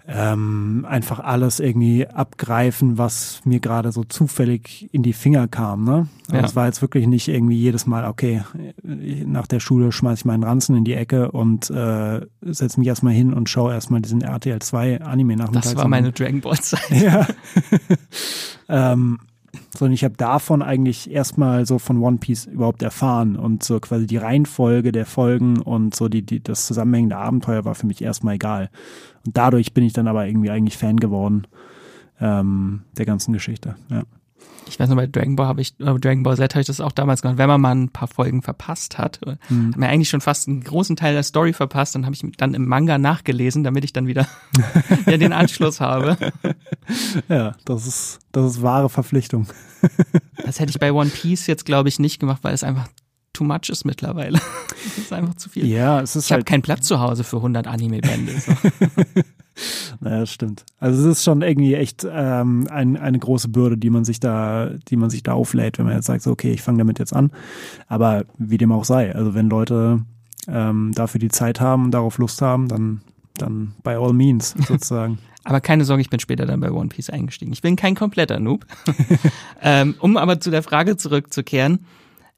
ähm, 0.08 0.86
einfach 0.88 1.18
alles 1.18 1.58
irgendwie 1.58 2.06
abgreifen, 2.06 2.96
was 2.96 3.40
mir 3.44 3.58
gerade 3.58 3.90
so 3.90 4.04
zufällig 4.04 4.88
in 4.92 5.02
die 5.02 5.12
Finger 5.12 5.48
kam. 5.48 5.84
Ne? 5.84 6.08
Also 6.28 6.36
Ja. 6.36 6.44
Es 6.44 6.56
war 6.56 6.66
jetzt 6.66 6.80
wirklich 6.80 7.06
nicht 7.06 7.28
irgendwie 7.28 7.56
jedes 7.56 7.86
Mal, 7.86 8.04
okay, 8.04 8.42
nach 8.82 9.46
der 9.46 9.60
Schule 9.60 9.90
schmeiß 9.90 10.20
ich 10.20 10.24
meinen 10.24 10.44
Ranzen 10.44 10.76
in 10.76 10.84
die 10.84 10.94
Ecke 10.94 11.32
und 11.32 11.70
äh, 11.70 12.20
setze 12.42 12.78
mich 12.78 12.88
erstmal 12.88 13.14
hin 13.14 13.34
und 13.34 13.48
schaue 13.48 13.72
erstmal 13.72 14.00
diesen 14.00 14.22
RTL 14.22 14.60
2 14.60 15.02
Anime 15.02 15.36
nachmittags. 15.36 15.72
Das 15.72 15.76
war 15.76 15.88
meine 15.88 16.12
Dragon 16.12 16.40
Ball 16.40 16.60
Zeit. 16.60 16.90
Ja. 16.90 17.26
ähm, 18.68 19.18
sondern 19.70 19.92
ich 19.94 20.04
habe 20.04 20.16
davon 20.16 20.62
eigentlich 20.62 21.10
erstmal 21.10 21.66
so 21.66 21.78
von 21.78 22.02
One 22.02 22.18
Piece 22.18 22.46
überhaupt 22.46 22.82
erfahren 22.82 23.36
und 23.36 23.62
so 23.62 23.80
quasi 23.80 24.06
die 24.06 24.16
Reihenfolge 24.16 24.92
der 24.92 25.06
Folgen 25.06 25.60
und 25.60 25.94
so 25.94 26.08
die, 26.08 26.22
die 26.22 26.42
das 26.42 26.66
zusammenhängende 26.66 27.16
Abenteuer 27.16 27.64
war 27.64 27.74
für 27.74 27.86
mich 27.86 28.02
erstmal 28.02 28.34
egal. 28.34 28.70
Und 29.24 29.36
dadurch 29.36 29.74
bin 29.74 29.84
ich 29.84 29.92
dann 29.92 30.08
aber 30.08 30.26
irgendwie 30.26 30.50
eigentlich 30.50 30.76
Fan 30.76 30.98
geworden 30.98 31.46
ähm, 32.20 32.82
der 32.96 33.06
ganzen 33.06 33.32
Geschichte. 33.32 33.76
Ja. 33.90 34.02
Ich 34.68 34.80
weiß 34.80 34.88
noch, 34.88 34.96
bei 34.96 35.06
Dragon 35.06 35.36
Ball 35.36 35.46
habe 35.46 35.60
ich, 35.60 35.78
äh, 35.80 35.94
Dragon 35.98 36.22
Ball 36.22 36.36
Z 36.36 36.54
habe 36.54 36.60
ich 36.60 36.66
das 36.66 36.80
auch 36.80 36.92
damals 36.92 37.22
gemacht, 37.22 37.38
wenn 37.38 37.48
man 37.48 37.60
mal 37.60 37.74
ein 37.74 37.88
paar 37.90 38.08
Folgen 38.08 38.42
verpasst 38.42 38.98
hat, 38.98 39.20
äh, 39.24 39.32
hat 39.32 39.76
mir 39.76 39.88
eigentlich 39.88 40.08
schon 40.08 40.20
fast 40.20 40.48
einen 40.48 40.62
großen 40.62 40.96
Teil 40.96 41.14
der 41.14 41.22
Story 41.22 41.52
verpasst, 41.52 41.94
dann 41.94 42.04
habe 42.04 42.14
ich 42.14 42.24
dann 42.36 42.54
im 42.54 42.66
Manga 42.66 42.98
nachgelesen, 42.98 43.64
damit 43.64 43.84
ich 43.84 43.92
dann 43.92 44.06
wieder 44.06 44.26
ja, 45.06 45.16
den 45.16 45.32
Anschluss 45.32 45.80
habe. 45.80 46.16
ja, 47.28 47.54
das 47.64 47.86
ist 47.86 48.18
das 48.32 48.52
ist 48.52 48.62
wahre 48.62 48.88
Verpflichtung. 48.88 49.46
Das 50.44 50.60
hätte 50.60 50.70
ich 50.70 50.78
bei 50.78 50.92
One 50.92 51.10
Piece 51.10 51.48
jetzt, 51.48 51.64
glaube 51.64 51.88
ich, 51.88 51.98
nicht 51.98 52.20
gemacht, 52.20 52.44
weil 52.44 52.54
es 52.54 52.62
einfach 52.62 52.86
too 53.32 53.42
much 53.42 53.68
ist 53.68 53.84
mittlerweile. 53.84 54.38
Das 54.84 54.98
ist 54.98 55.12
einfach 55.12 55.34
zu 55.34 55.48
viel. 55.48 55.66
Ja, 55.66 56.00
es 56.00 56.14
ist 56.14 56.26
Ich 56.26 56.32
habe 56.32 56.40
halt 56.40 56.46
keinen 56.46 56.62
Platz 56.62 56.86
zu 56.86 57.00
Hause 57.00 57.24
für 57.24 57.38
100 57.38 57.66
Anime-Bände. 57.66 58.38
So. 58.38 58.52
Naja, 60.00 60.20
das 60.20 60.30
stimmt. 60.30 60.64
Also 60.78 61.00
es 61.00 61.18
ist 61.18 61.24
schon 61.24 61.42
irgendwie 61.42 61.74
echt 61.74 62.06
ähm, 62.10 62.68
ein, 62.70 62.96
eine 62.96 63.18
große 63.18 63.48
Bürde, 63.48 63.78
die 63.78 63.90
man 63.90 64.04
sich 64.04 64.20
da, 64.20 64.70
die 64.88 64.96
man 64.96 65.10
sich 65.10 65.22
da 65.22 65.32
auflädt, 65.32 65.78
wenn 65.78 65.86
man 65.86 65.94
jetzt 65.94 66.06
sagt, 66.06 66.22
so, 66.22 66.30
okay, 66.30 66.52
ich 66.52 66.62
fange 66.62 66.78
damit 66.78 66.98
jetzt 66.98 67.14
an. 67.14 67.30
Aber 67.88 68.24
wie 68.38 68.58
dem 68.58 68.72
auch 68.72 68.84
sei, 68.84 69.14
also 69.14 69.34
wenn 69.34 69.48
Leute 69.48 70.02
ähm, 70.48 70.92
dafür 70.94 71.18
die 71.18 71.28
Zeit 71.28 71.60
haben, 71.60 71.90
darauf 71.90 72.18
Lust 72.18 72.42
haben, 72.42 72.68
dann, 72.68 73.00
dann 73.36 73.74
by 73.82 73.90
all 73.90 74.12
means 74.12 74.50
sozusagen. 74.68 75.18
Aber 75.44 75.60
keine 75.60 75.84
Sorge, 75.84 76.00
ich 76.00 76.10
bin 76.10 76.18
später 76.20 76.44
dann 76.44 76.60
bei 76.60 76.72
One 76.72 76.88
Piece 76.88 77.08
eingestiegen. 77.08 77.52
Ich 77.52 77.62
bin 77.62 77.76
kein 77.76 77.94
kompletter 77.94 78.40
Noob. 78.40 78.66
ähm, 79.62 79.94
um 80.00 80.16
aber 80.16 80.40
zu 80.40 80.50
der 80.50 80.64
Frage 80.64 80.96
zurückzukehren, 80.96 81.86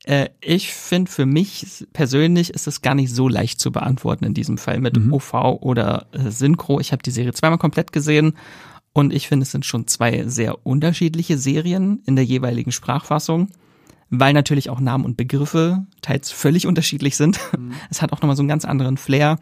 äh, 0.04 0.28
ich 0.40 0.72
finde 0.72 1.10
für 1.10 1.26
mich 1.26 1.86
persönlich 1.92 2.50
ist 2.50 2.66
es 2.66 2.82
gar 2.82 2.94
nicht 2.94 3.14
so 3.14 3.28
leicht 3.28 3.60
zu 3.60 3.72
beantworten 3.72 4.24
in 4.24 4.34
diesem 4.34 4.58
Fall 4.58 4.80
mit 4.80 4.98
OV 5.10 5.34
oder 5.60 6.06
äh, 6.12 6.30
Synchro. 6.30 6.80
Ich 6.80 6.92
habe 6.92 7.02
die 7.02 7.10
Serie 7.10 7.32
zweimal 7.32 7.58
komplett 7.58 7.92
gesehen 7.92 8.34
und 8.92 9.12
ich 9.12 9.28
finde, 9.28 9.44
es 9.44 9.52
sind 9.52 9.64
schon 9.64 9.86
zwei 9.86 10.24
sehr 10.26 10.66
unterschiedliche 10.66 11.38
Serien 11.38 12.02
in 12.06 12.16
der 12.16 12.24
jeweiligen 12.24 12.72
Sprachfassung, 12.72 13.48
weil 14.10 14.32
natürlich 14.32 14.70
auch 14.70 14.80
Namen 14.80 15.04
und 15.04 15.16
Begriffe 15.16 15.86
teils 16.02 16.30
völlig 16.30 16.66
unterschiedlich 16.66 17.16
sind. 17.16 17.38
Es 17.90 18.02
hat 18.02 18.12
auch 18.12 18.20
nochmal 18.20 18.36
so 18.36 18.42
einen 18.42 18.48
ganz 18.48 18.64
anderen 18.64 18.96
Flair. 18.96 19.38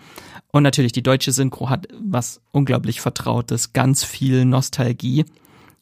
Und 0.52 0.62
natürlich 0.62 0.92
die 0.92 1.02
deutsche 1.02 1.32
Synchro 1.32 1.68
hat 1.70 1.88
was 2.00 2.40
unglaublich 2.52 3.00
Vertrautes, 3.00 3.72
ganz 3.72 4.04
viel 4.04 4.44
Nostalgie. 4.44 5.24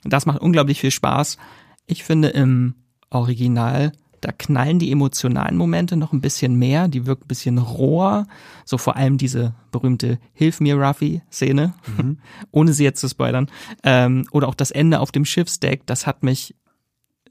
Das 0.05 0.27
macht 0.27 0.41
unglaublich 0.41 0.81
viel 0.81 0.91
Spaß. 0.91 1.39
Ich 1.87 2.05
finde 2.05 2.29
im 2.29 2.75
Original, 3.11 3.93
da 4.25 4.33
knallen 4.33 4.79
die 4.79 4.91
emotionalen 4.91 5.57
Momente 5.57 5.97
noch 5.97 6.13
ein 6.13 6.21
bisschen 6.21 6.57
mehr, 6.57 6.89
die 6.89 7.07
wirken 7.07 7.25
ein 7.25 7.29
bisschen 7.29 7.59
roher. 7.59 8.27
So 8.65 8.79
vor 8.79 8.97
allem 8.97 9.19
diese 9.19 9.55
berühmte 9.71 10.19
Hilf 10.33 10.61
mir 10.61 10.77
Ruffy-Szene, 10.77 11.75
ohne 12.51 12.73
sie 12.73 12.85
jetzt 12.85 13.01
zu 13.01 13.09
spoilern. 13.09 13.51
Ähm, 13.83 14.27
oder 14.33 14.49
auch 14.49 14.55
das 14.55 14.71
Ende 14.71 15.01
auf 15.01 15.13
dem 15.13 15.25
Schiffsdeck, 15.25 15.87
das 15.87 16.07
hat 16.07 16.23
mich 16.23 16.55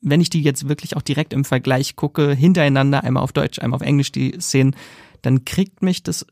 wenn 0.06 0.20
ich 0.20 0.30
die 0.30 0.42
jetzt 0.42 0.68
wirklich 0.68 0.98
auch 0.98 1.02
direkt 1.02 1.32
im 1.32 1.46
Vergleich 1.46 1.96
gucke, 1.96 2.34
hintereinander, 2.34 3.06
einmal 3.06 3.24
auf 3.24 3.32
Deutsch, 3.32 3.60
einmal 3.60 3.78
auf 3.78 3.88
Englisch 3.88 4.12
die 4.12 4.36
Szenen, 4.38 4.76
dann 5.22 5.46
kriegt 5.46 5.82
mich 5.82 6.04
das 6.04 6.26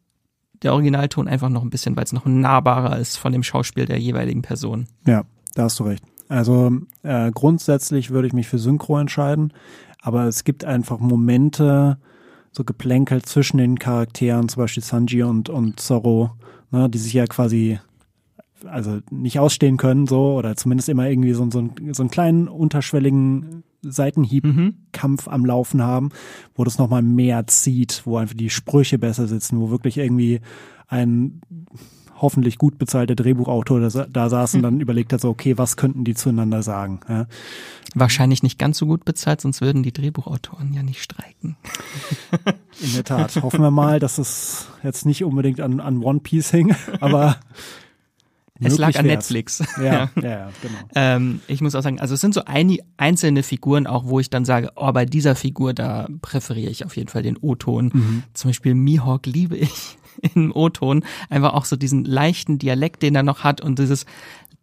der 0.62 0.74
Originalton 0.74 1.30
einfach 1.30 1.48
noch 1.48 1.64
ein 1.64 1.70
bisschen, 1.70 1.96
weil 1.96 2.04
es 2.04 2.12
noch 2.12 2.26
nahbarer 2.26 3.00
ist 3.00 3.16
von 3.16 3.32
dem 3.32 3.44
Schauspiel 3.44 3.86
der 3.86 3.98
jeweiligen 3.98 4.42
Person. 4.42 4.88
Ja, 5.08 5.24
da 5.56 5.64
hast 5.64 5.80
du 5.80 5.86
recht. 5.86 6.04
Also 6.32 6.72
äh, 7.04 7.32
grundsätzlich 7.32 8.12
würde 8.12 8.28
ich 8.28 8.34
mich 8.34 8.48
für 8.48 8.58
Synchro 8.58 8.98
entscheiden, 8.98 9.52
aber 10.02 10.26
es 10.26 10.44
gibt 10.44 10.66
einfach 10.66 11.00
Momente, 11.00 11.98
so 12.52 12.64
Geplänkel 12.66 13.22
zwischen 13.22 13.58
den 13.60 13.80
Charakteren, 13.80 14.50
zum 14.50 14.64
Beispiel 14.64 14.84
Sanji 14.84 15.24
und, 15.24 15.48
und 15.50 15.80
Zorro, 15.80 16.32
ne, 16.72 16.90
die 16.90 16.98
sich 16.98 17.14
ja 17.14 17.26
quasi 17.26 17.80
also 18.66 19.00
nicht 19.10 19.40
ausstehen 19.40 19.78
können, 19.78 20.06
so, 20.06 20.36
oder 20.36 20.56
zumindest 20.56 20.90
immer 20.90 21.10
irgendwie 21.10 21.34
so, 21.34 21.50
so, 21.50 21.60
einen- 21.60 21.94
so 21.94 22.04
einen 22.04 22.12
kleinen 22.12 22.48
unterschwelligen 22.48 23.64
Seitenhieb-Kampf 23.82 25.28
am 25.28 25.46
Laufen 25.46 25.82
haben, 25.82 26.10
wo 26.56 26.64
das 26.64 26.78
nochmal 26.78 27.02
mehr 27.02 27.48
zieht, 27.48 28.02
wo 28.06 28.18
einfach 28.18 28.36
die 28.36 28.50
Sprüche 28.52 29.00
besser 29.00 29.28
sitzen, 29.28 29.60
wo 29.60 29.72
wirklich 29.72 29.98
irgendwie 29.98 30.42
ein 30.88 31.42
hoffentlich 32.22 32.58
gut 32.58 32.78
bezahlter 32.78 33.16
Drehbuchautor 33.16 33.80
da, 33.82 34.06
da 34.06 34.30
saß 34.30 34.56
und 34.56 34.64
dann 34.64 34.80
überlegt 34.80 35.12
hat, 35.12 35.22
so, 35.22 35.30
okay, 35.30 35.58
was 35.58 35.76
könnten 35.76 36.04
die 36.04 36.14
zueinander 36.14 36.62
sagen? 36.62 37.00
Ja? 37.10 37.26
Wahrscheinlich 37.96 38.44
nicht 38.44 38.60
ganz 38.60 38.78
so 38.78 38.86
gut 38.86 39.04
bezahlt, 39.04 39.42
sonst 39.42 39.60
würden 39.62 39.84
die 39.84 39.92
Drehbuchautoren 39.92 40.74
ja 40.74 40.84
nicht 40.84 41.02
streiken. 41.02 41.58
In 42.82 42.94
der 42.94 43.04
Tat. 43.04 43.36
Hoffen 43.42 43.62
wir 43.62 43.72
mal, 43.72 44.00
dass 44.00 44.18
es 44.18 44.68
jetzt 44.84 45.06
nicht 45.06 45.24
unbedingt 45.24 45.60
an, 45.60 45.80
an 45.80 46.04
One 46.04 46.20
Piece 46.20 46.52
hing, 46.52 46.76
aber 47.02 47.38
Es 48.60 48.78
lag 48.78 48.96
an 48.96 49.06
wär's. 49.06 49.16
Netflix. 49.16 49.64
Ja, 49.82 50.10
ja, 50.22 50.30
ja, 50.30 50.50
genau. 50.62 50.78
Ähm, 50.96 51.42
ich 51.48 51.62
muss 51.62 51.74
auch 51.76 51.82
sagen, 51.82 52.00
also 52.00 52.14
es 52.14 52.22
sind 52.22 52.34
so 52.34 52.44
ein, 52.46 52.78
einzelne 52.98 53.42
Figuren 53.42 53.88
auch, 53.88 54.06
wo 54.06 54.20
ich 54.20 54.30
dann 54.30 54.46
sage, 54.46 54.72
oh, 54.76 54.92
bei 54.92 55.06
dieser 55.06 55.36
Figur, 55.36 55.74
da 55.74 56.08
präferiere 56.22 56.70
ich 56.70 56.86
auf 56.86 56.96
jeden 56.96 57.10
Fall 57.10 57.24
den 57.24 57.38
O-Ton. 57.38 58.24
Zum 58.34 58.50
Beispiel 58.50 58.76
Mihawk 58.76 59.26
liebe 59.26 59.58
ich 59.58 59.98
im 60.36 60.52
O-Ton. 60.56 61.04
Einfach 61.30 61.54
auch 61.54 61.66
so 61.66 61.76
diesen 61.76 62.06
leichten 62.06 62.58
Dialekt, 62.60 63.02
den 63.04 63.16
er 63.16 63.24
noch 63.24 63.44
hat 63.44 63.62
und 63.62 63.80
dieses, 63.80 64.06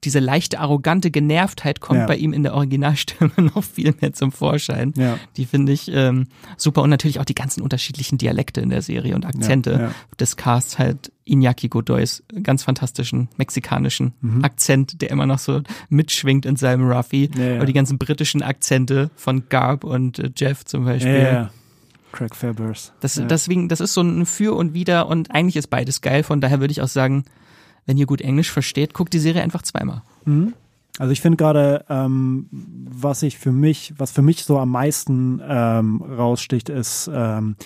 diese 0.04 0.20
leichte, 0.20 0.60
arrogante 0.60 1.10
Genervtheit 1.10 1.80
kommt 1.80 1.98
Ja. 2.00 2.06
bei 2.06 2.14
ihm 2.16 2.32
in 2.32 2.44
der 2.44 2.54
Originalstimme 2.54 3.32
noch 3.54 3.64
viel 3.64 3.92
mehr 4.00 4.12
zum 4.12 4.30
Vorschein. 4.30 4.92
Ja. 4.96 5.18
Die 5.36 5.44
finde 5.44 5.72
ich 5.72 5.90
ähm, 5.92 6.28
super 6.56 6.82
und 6.82 6.90
natürlich 6.90 7.18
auch 7.18 7.24
die 7.24 7.34
ganzen 7.34 7.62
unterschiedlichen 7.62 8.16
Dialekte 8.16 8.60
in 8.60 8.70
der 8.70 8.82
Serie 8.82 9.16
und 9.16 9.26
Akzente 9.26 9.72
Ja, 9.72 9.90
des 10.20 10.36
Casts 10.36 10.78
halt 10.78 11.10
Iñaki 11.26 11.68
Godoys 11.68 12.22
ganz 12.44 12.62
fantastischen 12.62 13.28
mexikanischen 13.36 14.14
Mhm. 14.20 14.44
Akzent, 14.44 15.02
der 15.02 15.10
immer 15.10 15.26
noch 15.26 15.40
so 15.40 15.62
mitschwingt 15.88 16.46
in 16.46 16.54
seinem 16.56 16.88
Ruffy. 16.88 17.28
Ja, 17.36 17.44
ja. 17.44 17.56
Oder 17.56 17.66
die 17.66 17.72
ganzen 17.72 17.98
britischen 17.98 18.40
Akzente 18.42 19.10
von 19.16 19.48
Garb 19.48 19.82
und 19.82 20.20
äh, 20.20 20.30
Jeff 20.36 20.64
zum 20.64 20.84
Beispiel. 20.84 21.12
ja, 21.12 21.32
ja. 21.32 21.50
Craig 22.12 22.34
Fabbers. 22.34 22.92
Das, 23.00 23.16
ja. 23.16 23.24
Deswegen, 23.24 23.68
das 23.68 23.80
ist 23.80 23.94
so 23.94 24.00
ein 24.00 24.26
Für 24.26 24.56
und 24.56 24.74
Wider 24.74 25.08
und 25.08 25.30
eigentlich 25.30 25.56
ist 25.56 25.68
beides 25.68 26.00
geil. 26.00 26.22
Von 26.22 26.40
daher 26.40 26.60
würde 26.60 26.72
ich 26.72 26.82
auch 26.82 26.88
sagen, 26.88 27.24
wenn 27.86 27.96
ihr 27.96 28.06
gut 28.06 28.20
Englisch 28.20 28.50
versteht, 28.50 28.94
guckt 28.94 29.12
die 29.12 29.18
Serie 29.18 29.42
einfach 29.42 29.62
zweimal. 29.62 30.02
Also 30.98 31.12
ich 31.12 31.20
finde 31.20 31.36
gerade, 31.36 31.84
ähm, 31.88 32.48
was 32.50 33.22
ich 33.22 33.38
für 33.38 33.52
mich, 33.52 33.94
was 33.96 34.10
für 34.10 34.22
mich 34.22 34.44
so 34.44 34.58
am 34.58 34.70
meisten 34.70 35.40
ähm, 35.46 36.02
raussticht, 36.02 36.68
ist, 36.68 37.10
ähm, 37.12 37.56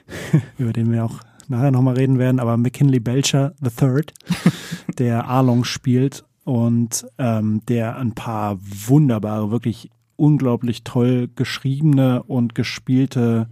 über 0.58 0.72
den 0.72 0.92
wir 0.92 1.04
auch 1.04 1.20
nachher 1.48 1.70
nochmal 1.70 1.94
reden 1.94 2.18
werden, 2.18 2.40
aber 2.40 2.56
McKinley 2.56 3.00
Belcher 3.00 3.54
III, 3.62 4.04
der 4.98 5.26
Arlong 5.26 5.64
spielt 5.64 6.24
und 6.44 7.06
ähm, 7.18 7.60
der 7.68 7.96
ein 7.96 8.12
paar 8.12 8.58
wunderbare, 8.60 9.50
wirklich 9.50 9.90
unglaublich 10.16 10.84
toll 10.84 11.28
geschriebene 11.34 12.22
und 12.22 12.54
gespielte 12.54 13.48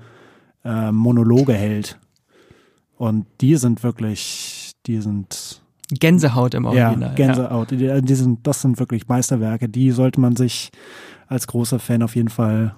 äh, 0.64 0.92
Monologe 0.92 1.52
hält. 1.54 1.98
Und 2.96 3.26
die 3.40 3.56
sind 3.56 3.82
wirklich, 3.82 4.72
die 4.86 5.00
sind 5.00 5.60
Gänsehaut 5.90 6.54
im 6.54 6.64
Original. 6.64 7.10
ja, 7.10 7.14
Gänsehaut. 7.14 7.70
Die, 7.70 8.02
die 8.02 8.14
sind, 8.14 8.46
das 8.46 8.62
sind 8.62 8.78
wirklich 8.78 9.08
Meisterwerke. 9.08 9.68
Die 9.68 9.90
sollte 9.90 10.20
man 10.20 10.36
sich 10.36 10.70
als 11.26 11.46
großer 11.46 11.78
Fan 11.78 12.02
auf 12.02 12.16
jeden 12.16 12.28
Fall 12.28 12.74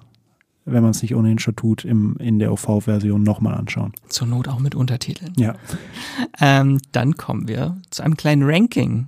wenn 0.67 0.83
man 0.83 0.91
es 0.91 1.01
nicht 1.01 1.15
ohnehin 1.15 1.39
schon 1.39 1.55
tut, 1.55 1.85
im, 1.85 2.17
in 2.17 2.39
der 2.39 2.51
OV-Version 2.51 3.23
nochmal 3.23 3.55
anschauen. 3.55 3.93
Zur 4.09 4.27
Not 4.27 4.49
auch 4.49 4.59
mit 4.59 4.75
Untertiteln. 4.75 5.33
Ja. 5.37 5.55
Ähm, 6.39 6.79
dann 6.91 7.15
kommen 7.15 7.47
wir 7.47 7.77
zu 7.89 8.03
einem 8.03 8.17
kleinen 8.17 8.43
Ranking, 8.43 9.07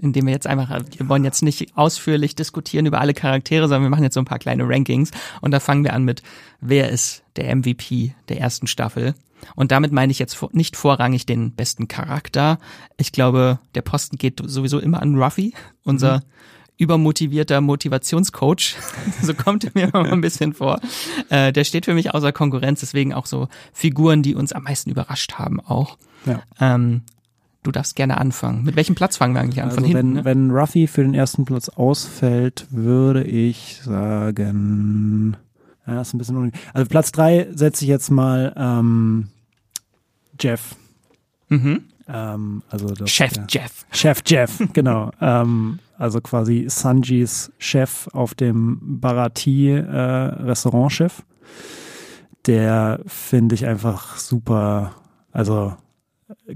in 0.00 0.12
dem 0.12 0.26
wir 0.26 0.32
jetzt 0.32 0.46
einfach, 0.46 0.70
wir 0.96 1.08
wollen 1.08 1.24
jetzt 1.24 1.42
nicht 1.42 1.76
ausführlich 1.76 2.36
diskutieren 2.36 2.86
über 2.86 3.00
alle 3.00 3.14
Charaktere, 3.14 3.68
sondern 3.68 3.82
wir 3.82 3.90
machen 3.90 4.04
jetzt 4.04 4.14
so 4.14 4.20
ein 4.20 4.26
paar 4.26 4.38
kleine 4.38 4.68
Rankings. 4.68 5.10
Und 5.40 5.50
da 5.50 5.60
fangen 5.60 5.84
wir 5.84 5.92
an 5.92 6.04
mit, 6.04 6.22
wer 6.60 6.90
ist 6.90 7.24
der 7.36 7.54
MVP 7.54 8.14
der 8.28 8.40
ersten 8.40 8.66
Staffel? 8.66 9.14
Und 9.54 9.72
damit 9.72 9.92
meine 9.92 10.10
ich 10.10 10.18
jetzt 10.18 10.38
nicht 10.52 10.76
vorrangig 10.76 11.26
den 11.26 11.52
besten 11.52 11.88
Charakter. 11.88 12.58
Ich 12.96 13.12
glaube, 13.12 13.58
der 13.74 13.82
Posten 13.82 14.18
geht 14.18 14.40
sowieso 14.44 14.78
immer 14.78 15.02
an 15.02 15.20
Ruffy, 15.20 15.54
unser 15.84 16.18
mhm. 16.18 16.22
übermotivierter 16.76 17.60
Motivationscoach. 17.60 18.76
so 19.22 19.34
kommt 19.34 19.64
er 19.64 19.70
mir 19.74 19.94
immer 19.94 20.12
ein 20.12 20.20
bisschen 20.20 20.54
vor. 20.54 20.80
Äh, 21.28 21.52
der 21.52 21.64
steht 21.64 21.84
für 21.84 21.94
mich 21.94 22.14
außer 22.14 22.32
Konkurrenz, 22.32 22.80
deswegen 22.80 23.12
auch 23.12 23.26
so 23.26 23.48
Figuren, 23.72 24.22
die 24.22 24.34
uns 24.34 24.52
am 24.52 24.64
meisten 24.64 24.90
überrascht 24.90 25.34
haben 25.34 25.60
auch. 25.60 25.98
Ja. 26.26 26.42
Ähm, 26.60 27.02
Du 27.62 27.72
darfst 27.72 27.96
gerne 27.96 28.18
anfangen. 28.18 28.64
Mit 28.64 28.76
welchem 28.76 28.94
Platz 28.94 29.16
fangen 29.16 29.34
wir 29.34 29.40
eigentlich 29.40 29.60
an? 29.60 29.68
Also 29.68 29.80
Von 29.80 29.84
hinten, 29.84 30.06
wenn, 30.06 30.12
ne? 30.14 30.24
wenn 30.24 30.50
Ruffy 30.50 30.86
für 30.86 31.02
den 31.02 31.14
ersten 31.14 31.44
Platz 31.44 31.68
ausfällt, 31.68 32.66
würde 32.70 33.24
ich 33.24 33.80
sagen, 33.82 35.36
ja, 35.86 36.00
ist 36.00 36.14
ein 36.14 36.18
bisschen 36.18 36.36
unruhig. 36.36 36.54
Also 36.72 36.88
Platz 36.88 37.12
drei 37.12 37.48
setze 37.52 37.84
ich 37.84 37.88
jetzt 37.88 38.10
mal 38.10 38.54
ähm, 38.56 39.28
Jeff. 40.38 40.76
Mhm. 41.48 41.84
Ähm, 42.08 42.62
also 42.70 42.88
das, 42.88 43.10
Chef 43.10 43.36
ja. 43.36 43.46
Jeff. 43.48 43.86
Chef 43.90 44.22
Jeff, 44.26 44.62
genau. 44.72 45.10
ähm, 45.20 45.80
also 45.98 46.20
quasi 46.20 46.66
Sanjis 46.68 47.52
Chef 47.58 48.08
auf 48.12 48.34
dem 48.34 49.00
Barati 49.00 49.70
äh, 49.70 49.80
Restaurantschiff. 49.80 51.22
Der 52.46 53.00
finde 53.06 53.56
ich 53.56 53.66
einfach 53.66 54.16
super, 54.16 54.94
also 55.32 55.74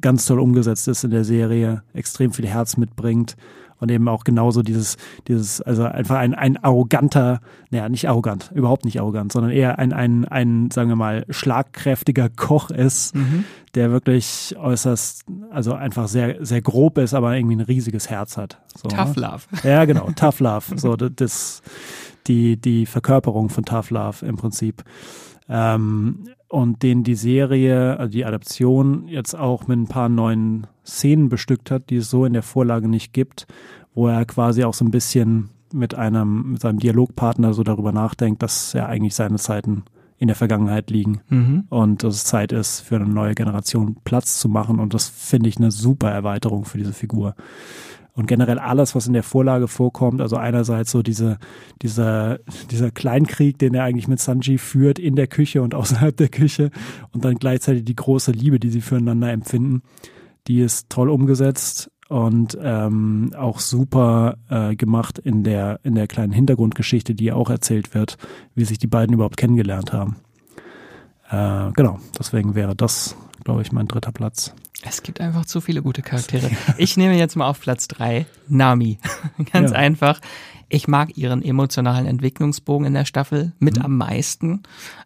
ganz 0.00 0.26
toll 0.26 0.40
umgesetzt 0.40 0.88
ist 0.88 1.04
in 1.04 1.10
der 1.10 1.24
Serie, 1.24 1.82
extrem 1.94 2.32
viel 2.32 2.46
Herz 2.46 2.76
mitbringt 2.76 3.36
und 3.82 3.90
eben 3.90 4.06
auch 4.06 4.22
genauso 4.22 4.62
dieses, 4.62 4.96
dieses, 5.26 5.60
also 5.60 5.82
einfach 5.82 6.16
ein, 6.16 6.34
ein 6.34 6.56
arroganter, 6.56 7.40
naja, 7.70 7.88
nicht 7.88 8.08
arrogant, 8.08 8.52
überhaupt 8.54 8.84
nicht 8.84 9.00
arrogant, 9.00 9.32
sondern 9.32 9.50
eher 9.50 9.80
ein, 9.80 9.92
ein, 9.92 10.24
ein, 10.24 10.70
sagen 10.70 10.88
wir 10.88 10.94
mal, 10.94 11.26
schlagkräftiger 11.30 12.28
Koch 12.28 12.70
ist, 12.70 13.16
mhm. 13.16 13.44
der 13.74 13.90
wirklich 13.90 14.54
äußerst, 14.56 15.24
also 15.50 15.74
einfach 15.74 16.06
sehr, 16.06 16.46
sehr 16.46 16.62
grob 16.62 16.96
ist, 16.96 17.12
aber 17.12 17.34
irgendwie 17.34 17.56
ein 17.56 17.60
riesiges 17.60 18.08
Herz 18.08 18.36
hat. 18.36 18.60
So, 18.80 18.88
tough 18.88 19.16
ne? 19.16 19.22
Love. 19.22 19.42
Ja, 19.68 19.84
genau, 19.84 20.12
Tough 20.14 20.38
Love. 20.38 20.78
So, 20.78 20.94
das, 20.94 21.60
die, 22.28 22.56
die 22.56 22.86
Verkörperung 22.86 23.48
von 23.48 23.64
Tough 23.64 23.90
Love 23.90 24.24
im 24.24 24.36
Prinzip. 24.36 24.84
Ähm, 25.48 26.28
und 26.52 26.82
den 26.82 27.02
die 27.02 27.14
Serie, 27.14 27.98
also 27.98 28.12
die 28.12 28.26
Adaption 28.26 29.08
jetzt 29.08 29.34
auch 29.34 29.68
mit 29.68 29.78
ein 29.78 29.88
paar 29.88 30.10
neuen 30.10 30.66
Szenen 30.84 31.30
bestückt 31.30 31.70
hat, 31.70 31.88
die 31.88 31.96
es 31.96 32.10
so 32.10 32.26
in 32.26 32.34
der 32.34 32.42
Vorlage 32.42 32.88
nicht 32.88 33.14
gibt, 33.14 33.46
wo 33.94 34.06
er 34.08 34.26
quasi 34.26 34.62
auch 34.62 34.74
so 34.74 34.84
ein 34.84 34.90
bisschen 34.90 35.48
mit 35.72 35.94
einem, 35.94 36.52
mit 36.52 36.60
seinem 36.60 36.78
Dialogpartner 36.78 37.54
so 37.54 37.62
darüber 37.62 37.90
nachdenkt, 37.90 38.42
dass 38.42 38.74
ja 38.74 38.84
eigentlich 38.84 39.14
seine 39.14 39.38
Zeiten 39.38 39.84
in 40.18 40.26
der 40.26 40.36
Vergangenheit 40.36 40.90
liegen 40.90 41.22
mhm. 41.30 41.64
und 41.70 42.04
dass 42.04 42.16
es 42.16 42.24
Zeit 42.24 42.52
ist, 42.52 42.80
für 42.80 42.96
eine 42.96 43.08
neue 43.08 43.34
Generation 43.34 43.96
Platz 44.04 44.38
zu 44.38 44.50
machen. 44.50 44.78
Und 44.78 44.92
das 44.92 45.08
finde 45.08 45.48
ich 45.48 45.56
eine 45.56 45.70
super 45.70 46.10
Erweiterung 46.10 46.66
für 46.66 46.76
diese 46.76 46.92
Figur 46.92 47.34
und 48.14 48.26
generell 48.26 48.58
alles, 48.58 48.94
was 48.94 49.06
in 49.06 49.12
der 49.12 49.22
Vorlage 49.22 49.68
vorkommt. 49.68 50.20
Also 50.20 50.36
einerseits 50.36 50.90
so 50.90 51.02
diese, 51.02 51.38
dieser, 51.80 52.38
dieser 52.70 52.90
Kleinkrieg, 52.90 53.58
den 53.58 53.74
er 53.74 53.84
eigentlich 53.84 54.08
mit 54.08 54.20
Sanji 54.20 54.58
führt 54.58 54.98
in 54.98 55.16
der 55.16 55.26
Küche 55.26 55.62
und 55.62 55.74
außerhalb 55.82 56.16
der 56.16 56.28
Küche 56.28 56.70
und 57.12 57.24
dann 57.24 57.36
gleichzeitig 57.36 57.84
die 57.84 57.96
große 57.96 58.32
Liebe, 58.32 58.60
die 58.60 58.70
sie 58.70 58.80
füreinander 58.80 59.30
empfinden. 59.30 59.82
Die 60.46 60.60
ist 60.60 60.90
toll 60.90 61.08
umgesetzt 61.08 61.90
und 62.08 62.58
ähm, 62.60 63.32
auch 63.36 63.60
super 63.60 64.36
äh, 64.50 64.76
gemacht 64.76 65.18
in 65.18 65.44
der, 65.44 65.80
in 65.82 65.94
der 65.94 66.08
kleinen 66.08 66.32
Hintergrundgeschichte, 66.32 67.14
die 67.14 67.32
auch 67.32 67.48
erzählt 67.48 67.94
wird, 67.94 68.16
wie 68.54 68.64
sich 68.64 68.78
die 68.78 68.86
beiden 68.86 69.14
überhaupt 69.14 69.36
kennengelernt 69.36 69.92
haben. 69.92 70.16
Äh, 71.32 71.72
genau, 71.72 71.98
deswegen 72.18 72.54
wäre 72.54 72.76
das, 72.76 73.16
glaube 73.42 73.62
ich, 73.62 73.72
mein 73.72 73.88
dritter 73.88 74.12
Platz. 74.12 74.54
Es 74.84 75.02
gibt 75.02 75.20
einfach 75.20 75.46
zu 75.46 75.60
viele 75.60 75.82
gute 75.82 76.02
Charaktere. 76.02 76.50
Ich 76.76 76.96
nehme 76.96 77.16
jetzt 77.16 77.36
mal 77.36 77.48
auf 77.48 77.60
Platz 77.60 77.88
drei 77.88 78.26
Nami. 78.48 78.98
Ganz 79.52 79.70
ja. 79.70 79.76
einfach. 79.76 80.20
Ich 80.68 80.88
mag 80.88 81.16
ihren 81.16 81.42
emotionalen 81.42 82.06
Entwicklungsbogen 82.06 82.86
in 82.86 82.94
der 82.94 83.04
Staffel 83.04 83.52
mit 83.58 83.78
mhm. 83.78 83.84
am 83.84 83.96
meisten. 83.96 84.62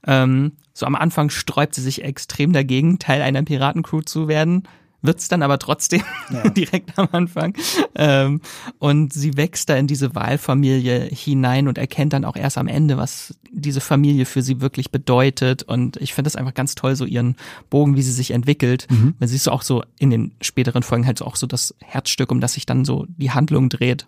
Ähm, 0.06 0.52
so 0.72 0.86
am 0.86 0.94
Anfang 0.94 1.30
sträubt 1.30 1.74
sie 1.74 1.82
sich 1.82 2.02
extrem 2.02 2.52
dagegen, 2.52 2.98
Teil 2.98 3.22
einer 3.22 3.42
Piratencrew 3.42 4.02
zu 4.02 4.28
werden 4.28 4.64
wird's 5.06 5.28
dann 5.28 5.42
aber 5.42 5.58
trotzdem 5.58 6.02
ja. 6.30 6.48
direkt 6.50 6.98
am 6.98 7.08
Anfang. 7.12 7.54
Ähm, 7.94 8.40
und 8.78 9.12
sie 9.12 9.36
wächst 9.36 9.68
da 9.68 9.76
in 9.76 9.86
diese 9.86 10.14
Wahlfamilie 10.14 11.08
hinein 11.12 11.68
und 11.68 11.78
erkennt 11.78 12.12
dann 12.12 12.24
auch 12.24 12.36
erst 12.36 12.58
am 12.58 12.68
Ende, 12.68 12.96
was 12.96 13.34
diese 13.50 13.80
Familie 13.80 14.26
für 14.26 14.42
sie 14.42 14.60
wirklich 14.60 14.90
bedeutet. 14.90 15.62
Und 15.62 15.96
ich 15.98 16.14
finde 16.14 16.28
das 16.28 16.36
einfach 16.36 16.54
ganz 16.54 16.74
toll, 16.74 16.96
so 16.96 17.04
ihren 17.04 17.36
Bogen, 17.70 17.96
wie 17.96 18.02
sie 18.02 18.12
sich 18.12 18.32
entwickelt. 18.32 18.86
Mhm. 18.90 19.14
Weil 19.18 19.28
sie 19.28 19.36
ist 19.36 19.44
so 19.44 19.52
auch 19.52 19.62
so 19.62 19.82
in 19.98 20.10
den 20.10 20.32
späteren 20.40 20.82
Folgen 20.82 21.06
halt 21.06 21.18
so 21.18 21.24
auch 21.24 21.36
so 21.36 21.46
das 21.46 21.74
Herzstück, 21.82 22.30
um 22.30 22.40
das 22.40 22.54
sich 22.54 22.66
dann 22.66 22.84
so 22.84 23.06
die 23.08 23.30
Handlung 23.30 23.68
dreht. 23.68 24.06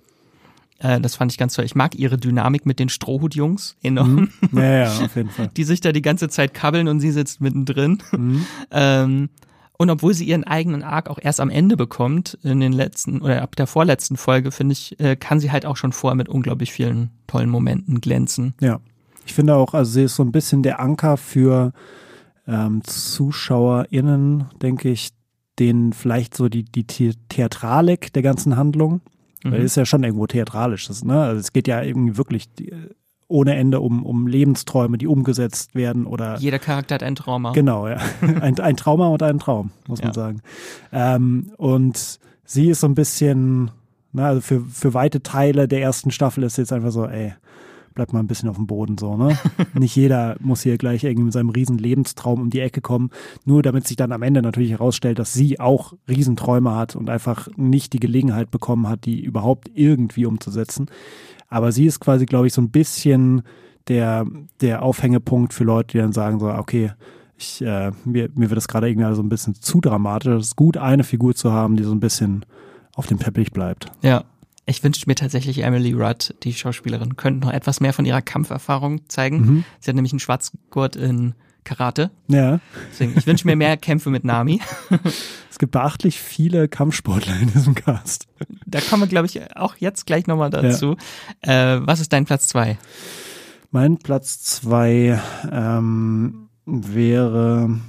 Äh, 0.79 1.01
das 1.01 1.17
fand 1.17 1.33
ich 1.33 1.39
ganz 1.39 1.55
toll. 1.55 1.65
Ich 1.65 1.75
mag 1.75 1.95
ihre 1.95 2.19
Dynamik 2.19 2.67
mit 2.67 2.79
den 2.79 2.89
Strohhutjungs 2.89 3.77
enorm. 3.83 4.31
Mhm. 4.51 4.59
Ja, 4.59 4.85
ja, 4.85 5.05
auf 5.05 5.17
jeden 5.17 5.31
Fall. 5.31 5.51
Die 5.57 5.65
sich 5.65 5.81
da 5.81 5.93
die 5.93 6.03
ganze 6.03 6.29
Zeit 6.29 6.55
kabbeln 6.55 6.89
und 6.89 7.01
sie 7.01 7.11
sitzt 7.11 7.41
mittendrin. 7.41 8.03
Mhm. 8.13 8.47
Ähm, 8.71 9.29
und 9.79 9.91
obwohl 9.91 10.13
sie 10.13 10.25
ihren 10.25 10.45
eigenen 10.45 10.83
Arc 10.83 11.09
auch 11.09 11.21
erst 11.23 11.41
am 11.41 11.51
Ende 11.51 11.77
bekommt, 11.77 12.37
in 12.43 12.59
den 12.59 12.73
letzten 12.73 13.23
oder 13.23 13.43
ab 13.43 13.55
der 13.55 13.69
vorletzten 13.69 14.17
Folge, 14.17 14.51
finde 14.51 14.73
ich, 14.73 14.99
äh, 14.99 15.15
kann 15.15 15.39
sie 15.39 15.53
halt 15.53 15.65
auch 15.65 15.77
schon 15.77 15.93
vorher 15.93 16.17
mit 16.17 16.29
unglaublich 16.29 16.73
vielen 16.73 17.11
tollen 17.29 17.49
Momenten 17.49 18.01
glänzen. 18.01 18.55
Ja. 18.61 18.81
Ich 19.25 19.35
finde 19.35 19.55
auch, 19.55 19.75
also 19.75 19.93
sie 19.93 20.03
ist 20.03 20.17
so 20.17 20.25
ein 20.25 20.33
bisschen 20.33 20.63
der 20.63 20.81
Anker 20.81 21.17
für 21.17 21.73
ähm, 22.49 22.83
ZuschauerInnen, 22.83 24.47
denke 24.61 24.89
ich, 24.91 25.11
denen 25.61 25.93
vielleicht 25.93 26.37
so 26.37 26.49
die, 26.49 26.65
die 26.65 26.85
Theatralik 26.85 28.13
der 28.13 28.23
ganzen 28.23 28.57
Handlung, 28.57 29.01
mhm. 29.45 29.53
weil 29.53 29.61
es 29.61 29.73
ist 29.73 29.77
ja 29.77 29.87
schon 29.87 30.03
irgendwo 30.03 30.27
theatralisch, 30.27 30.89
das, 30.89 31.05
ne? 31.05 31.21
Also 31.21 31.41
es 31.41 31.53
geht 31.53 31.69
ja 31.69 31.83
irgendwie 31.83 32.17
wirklich 32.17 32.53
die, 32.55 32.73
ohne 33.29 33.55
Ende 33.57 33.81
um, 33.81 34.05
um 34.05 34.27
Lebensträume, 34.27 34.99
die 34.99 35.07
umgesetzt 35.07 35.75
werden 35.75 36.07
oder. 36.07 36.39
Jeder 36.39 36.59
Charakter 36.59 36.97
hat 36.97 37.03
ein 37.03 37.15
Trauma. 37.15 37.53
Genau, 37.53 37.87
ja. 37.87 37.99
Ein, 38.41 38.59
ein 38.59 38.77
Trauma 38.77 39.09
und 39.09 39.23
ein 39.23 39.39
Traum, 39.39 39.71
muss 39.87 40.03
man 40.03 40.15
sagen. 40.15 40.41
Ähm, 40.93 41.53
und 41.59 42.19
sie 42.45 42.71
ist 42.71 42.81
so 42.81 42.87
ein 42.87 42.95
bisschen, 42.95 43.71
na, 44.13 44.29
also 44.29 44.41
für, 44.41 44.61
für 44.61 44.95
weite 44.95 45.23
Teile 45.23 45.69
der 45.69 45.83
ersten 45.83 46.11
Staffel 46.11 46.43
ist 46.43 46.57
jetzt 46.57 46.73
einfach 46.73 46.91
so, 46.91 47.07
ey, 47.07 47.35
bleib 47.95 48.13
mal 48.13 48.21
ein 48.21 48.29
bisschen 48.29 48.49
auf 48.49 48.57
dem 48.57 48.67
Boden 48.67 48.97
so, 48.97 49.17
ne? 49.17 49.37
Nicht 49.75 49.97
jeder 49.97 50.37
muss 50.41 50.63
hier 50.63 50.79
gleich 50.79 51.05
irgendwie 51.05 51.25
mit 51.25 51.33
seinem 51.33 51.51
riesen 51.51 51.79
Lebenstraum 51.79 52.41
um 52.41 52.51
die 52.51 52.61
Ecke 52.61 52.81
kommen, 52.81 53.11
nur 53.45 53.63
damit 53.63 53.87
sich 53.89 53.97
dann 53.97 54.13
am 54.13 54.23
Ende 54.23 54.41
natürlich 54.41 54.71
herausstellt, 54.71 55.19
dass 55.19 55.35
sie 55.35 55.59
auch 55.59 55.95
Riesenträume 56.09 56.75
hat 56.75 56.97
und 56.97 57.11
einfach 57.11 57.49
nicht 57.57 57.93
die 57.93 58.01
Gelegenheit 58.01 58.51
bekommen 58.51 58.89
hat, 58.89 59.05
die 59.05 59.21
überhaupt 59.21 59.69
irgendwie 59.75 60.27
umzusetzen. 60.27 60.87
Aber 61.49 61.73
sie 61.73 61.87
ist 61.87 62.01
quasi, 62.01 62.27
glaube 62.27 62.47
ich, 62.47 62.53
so 62.53 62.61
ein 62.61 62.71
bisschen 62.71 63.43
der, 63.89 64.27
der 64.61 64.83
Aufhängepunkt 64.83 65.55
für 65.55 65.65
Leute, 65.65 65.93
die 65.93 65.99
dann 65.99 66.13
sagen 66.13 66.39
so, 66.41 66.49
okay, 66.49 66.93
ich, 67.39 67.63
äh, 67.63 67.93
mir, 68.05 68.29
mir 68.35 68.51
wird 68.51 68.57
das 68.57 68.69
gerade 68.69 68.89
irgendwie 68.89 69.15
so 69.15 69.23
ein 69.23 69.29
bisschen 69.29 69.55
zu 69.55 69.81
dramatisch. 69.81 70.33
Es 70.33 70.47
ist 70.49 70.57
gut, 70.57 70.77
eine 70.77 71.05
Figur 71.05 71.35
zu 71.35 71.53
haben, 71.53 71.77
die 71.77 71.85
so 71.85 71.93
ein 71.93 72.01
bisschen 72.01 72.45
auf 72.95 73.07
dem 73.07 73.19
Teppich 73.19 73.53
bleibt. 73.53 73.87
Ja. 74.03 74.25
Ich 74.67 74.85
wünschte 74.85 75.09
mir 75.09 75.15
tatsächlich, 75.15 75.63
Emily 75.63 75.95
Rudd, 75.95 76.35
die 76.43 76.53
Schauspielerin, 76.53 77.17
könnte 77.17 77.47
noch 77.47 77.55
etwas 77.55 77.81
mehr 77.81 77.95
von 77.95 78.05
ihrer 78.05 78.21
Kampferfahrung 78.21 79.09
zeigen. 79.09 79.41
Mhm. 79.41 79.65
Sie 79.81 79.91
hat 79.91 79.95
nämlich 79.95 80.13
einen 80.13 80.21
Schwarzgurt 80.21 80.95
in 80.95 81.33
Karate. 81.69 82.11
Ja. 82.29 82.61
Deswegen, 82.91 83.15
ich 83.17 83.27
wünsche 83.27 83.47
mir 83.47 83.55
mehr 83.55 83.77
Kämpfe 83.77 84.11
mit 84.11 84.25
Nami. 84.25 84.61
Es 85.51 85.59
gibt 85.59 85.73
beachtlich 85.73 86.21
viele 86.21 86.69
Kampfsportler 86.69 87.35
in 87.41 87.51
diesem 87.51 87.75
Cast. 87.75 88.29
Da 88.67 88.81
kommen 88.81 89.03
wir, 89.03 89.09
glaube 89.09 89.27
ich, 89.27 89.57
auch 89.57 89.75
jetzt 89.77 90.07
gleich 90.07 90.29
nochmal 90.29 90.51
dazu. 90.51 90.95
Ja. 91.45 91.75
Äh, 91.79 91.87
was 91.87 91.99
ist 91.99 92.13
dein 92.13 92.27
Platz 92.27 92.47
zwei? 92.47 92.79
Mein 93.73 93.99
Platz 93.99 94.39
zwei 94.41 95.21
ähm, 95.51 96.49
wäre, 96.65 97.81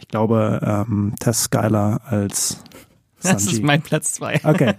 ich 0.00 0.08
glaube, 0.08 0.60
ähm, 0.88 1.14
Tess 1.20 1.44
Skyler 1.44 2.00
als 2.04 2.58
Sanji. 3.18 3.44
Das 3.44 3.52
ist 3.52 3.62
mein 3.62 3.82
Platz 3.82 4.14
zwei. 4.14 4.40
Okay. 4.42 4.74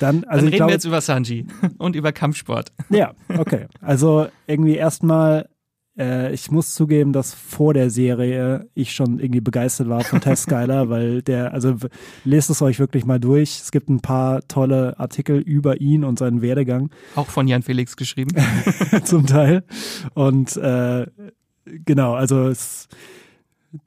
Dann, 0.00 0.24
also 0.24 0.38
Dann 0.38 0.44
reden 0.46 0.56
glaube, 0.56 0.70
wir 0.70 0.74
jetzt 0.74 0.84
über 0.86 1.00
Sanji 1.00 1.46
und 1.78 1.94
über 1.94 2.10
Kampfsport. 2.10 2.72
Ja, 2.90 3.12
okay. 3.28 3.66
Also 3.80 4.26
irgendwie 4.48 4.74
erstmal 4.74 5.48
äh, 5.98 6.32
ich 6.32 6.50
muss 6.50 6.74
zugeben, 6.74 7.12
dass 7.12 7.34
vor 7.34 7.74
der 7.74 7.90
Serie 7.90 8.68
ich 8.74 8.92
schon 8.92 9.18
irgendwie 9.18 9.40
begeistert 9.40 9.88
war 9.88 10.02
von 10.02 10.20
Tess 10.20 10.42
Skyler, 10.42 10.88
weil 10.88 11.22
der, 11.22 11.52
also 11.52 11.76
lest 12.24 12.50
es 12.50 12.62
euch 12.62 12.78
wirklich 12.78 13.04
mal 13.04 13.20
durch. 13.20 13.60
Es 13.62 13.70
gibt 13.70 13.88
ein 13.88 14.00
paar 14.00 14.46
tolle 14.48 14.98
Artikel 14.98 15.38
über 15.38 15.80
ihn 15.80 16.04
und 16.04 16.18
seinen 16.18 16.42
Werdegang. 16.42 16.90
Auch 17.14 17.28
von 17.28 17.46
Jan 17.46 17.62
Felix 17.62 17.96
geschrieben. 17.96 18.34
Zum 19.04 19.26
Teil. 19.26 19.64
Und 20.14 20.56
äh, 20.56 21.06
genau, 21.64 22.14
also 22.14 22.48
es, 22.48 22.88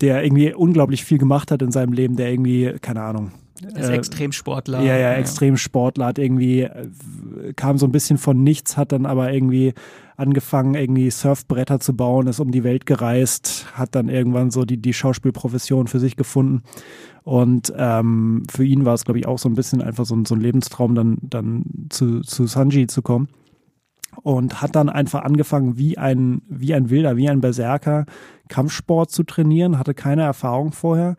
der 0.01 0.23
irgendwie 0.23 0.53
unglaublich 0.53 1.03
viel 1.03 1.17
gemacht 1.17 1.51
hat 1.51 1.61
in 1.61 1.71
seinem 1.71 1.93
Leben, 1.93 2.15
der 2.15 2.31
irgendwie, 2.31 2.75
keine 2.81 3.01
Ahnung, 3.01 3.31
ist 3.75 3.89
äh, 3.89 3.95
Extremsportler. 3.95 4.81
Ja, 4.81 4.97
ja, 4.97 5.13
Extremsportler 5.13 6.05
hat 6.05 6.19
irgendwie, 6.19 6.61
äh, 6.61 7.53
kam 7.55 7.77
so 7.77 7.87
ein 7.87 7.91
bisschen 7.91 8.17
von 8.17 8.43
nichts, 8.43 8.77
hat 8.77 8.91
dann 8.91 9.05
aber 9.05 9.33
irgendwie 9.33 9.73
angefangen, 10.17 10.73
irgendwie 10.73 11.09
Surfbretter 11.09 11.79
zu 11.79 11.95
bauen, 11.95 12.27
ist 12.27 12.39
um 12.39 12.51
die 12.51 12.63
Welt 12.63 12.85
gereist, 12.85 13.67
hat 13.73 13.93
dann 13.95 14.09
irgendwann 14.09 14.49
so 14.49 14.65
die, 14.65 14.81
die 14.81 14.93
Schauspielprofession 14.93 15.87
für 15.87 15.99
sich 15.99 16.15
gefunden. 16.15 16.63
Und 17.23 17.71
ähm, 17.77 18.43
für 18.49 18.65
ihn 18.65 18.83
war 18.83 18.95
es, 18.95 19.05
glaube 19.05 19.19
ich, 19.19 19.27
auch 19.27 19.37
so 19.37 19.47
ein 19.47 19.55
bisschen 19.55 19.81
einfach 19.81 20.05
so, 20.05 20.17
so 20.25 20.33
ein 20.33 20.41
Lebenstraum, 20.41 20.95
dann, 20.95 21.17
dann 21.21 21.65
zu, 21.89 22.21
zu 22.21 22.47
Sanji 22.47 22.87
zu 22.87 23.01
kommen. 23.01 23.29
Und 24.23 24.61
hat 24.63 24.75
dann 24.75 24.89
einfach 24.89 25.21
angefangen, 25.21 25.77
wie 25.77 25.99
ein, 25.99 26.41
wie 26.49 26.73
ein 26.73 26.89
Wilder, 26.89 27.17
wie 27.17 27.29
ein 27.29 27.41
Berserker, 27.41 28.05
Kampfsport 28.47 29.11
zu 29.11 29.21
trainieren, 29.21 29.77
hatte 29.77 29.93
keine 29.93 30.23
Erfahrung 30.23 30.71
vorher 30.71 31.15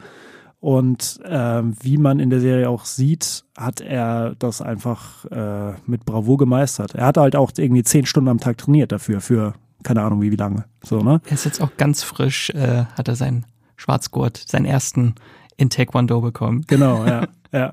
und 0.61 1.21
äh, 1.25 1.63
wie 1.83 1.99
man 1.99 2.19
in 2.19 2.31
der 2.31 2.41
Serie 2.41 2.69
auch 2.69 2.85
sieht, 2.85 3.45
hat 3.57 3.81
er 3.81 4.35
das 4.39 4.61
einfach 4.61 5.25
äh, 5.27 5.75
mit 5.87 6.05
Bravour 6.05 6.37
gemeistert. 6.37 6.95
Er 6.95 7.07
hat 7.07 7.17
halt 7.17 7.37
auch 7.37 7.53
irgendwie 7.57 7.85
zehn 7.85 8.07
Stunden 8.07 8.29
am 8.29 8.41
Tag 8.41 8.59
trainiert 8.59 8.91
dafür, 8.91 9.21
für 9.21 9.55
keine 9.85 10.03
Ahnung 10.03 10.21
wie, 10.21 10.33
wie 10.33 10.37
lange. 10.37 10.65
So, 10.83 11.01
ne? 11.03 11.21
Er 11.27 11.33
ist 11.33 11.45
jetzt 11.45 11.61
auch 11.61 11.77
ganz 11.77 12.03
frisch, 12.03 12.51
äh, 12.51 12.85
hat 12.97 13.07
er 13.07 13.15
seinen 13.15 13.47
Schwarzgurt, 13.77 14.37
seinen 14.37 14.65
ersten 14.65 15.15
in 15.57 15.71
Taekwondo 15.71 16.21
bekommen. 16.21 16.65
Genau, 16.67 17.07
ja. 17.07 17.29
ja. 17.53 17.73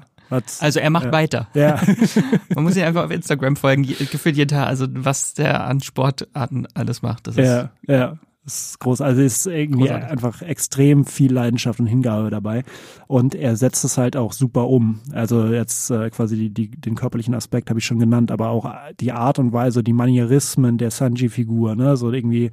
also 0.59 0.79
er 0.79 0.89
macht 0.91 1.05
ja. 1.05 1.11
weiter. 1.11 1.47
Ja. 1.55 1.81
Man 2.53 2.63
muss 2.63 2.77
ihn 2.77 2.83
einfach 2.83 3.05
auf 3.05 3.11
Instagram 3.11 3.55
folgen, 3.55 3.83
gefühlt 3.83 4.37
jeden 4.37 4.49
Tag, 4.49 4.67
also 4.67 4.85
was 4.91 5.33
der 5.33 5.65
an 5.65 5.81
Sportarten 5.81 6.67
alles 6.75 7.01
macht. 7.01 7.25
Das 7.25 7.37
ist 7.37 7.47
ja, 7.47 7.71
ja. 7.87 8.17
Das 8.45 8.69
ist 8.69 8.79
groß. 8.79 9.01
Also 9.01 9.21
ist 9.23 9.47
irgendwie 9.47 9.87
Großartig. 9.87 10.09
einfach 10.09 10.41
extrem 10.43 11.03
viel 11.05 11.33
Leidenschaft 11.33 11.79
und 11.79 11.87
Hingabe 11.87 12.29
dabei. 12.29 12.63
Und 13.07 13.33
er 13.33 13.55
setzt 13.55 13.83
es 13.83 13.97
halt 13.97 14.15
auch 14.15 14.33
super 14.33 14.67
um. 14.67 14.99
Also 15.11 15.47
jetzt 15.47 15.89
äh, 15.89 16.11
quasi 16.11 16.37
die, 16.37 16.49
die, 16.51 16.69
den 16.69 16.93
körperlichen 16.93 17.33
Aspekt 17.33 17.71
habe 17.71 17.79
ich 17.79 17.85
schon 17.85 17.97
genannt, 17.97 18.29
aber 18.29 18.49
auch 18.49 18.71
die 18.99 19.11
Art 19.11 19.39
und 19.39 19.51
Weise, 19.51 19.83
die 19.83 19.93
Manierismen 19.93 20.77
der 20.77 20.91
Sanji-Figur, 20.91 21.75
ne? 21.75 21.97
So 21.97 22.11
irgendwie, 22.11 22.51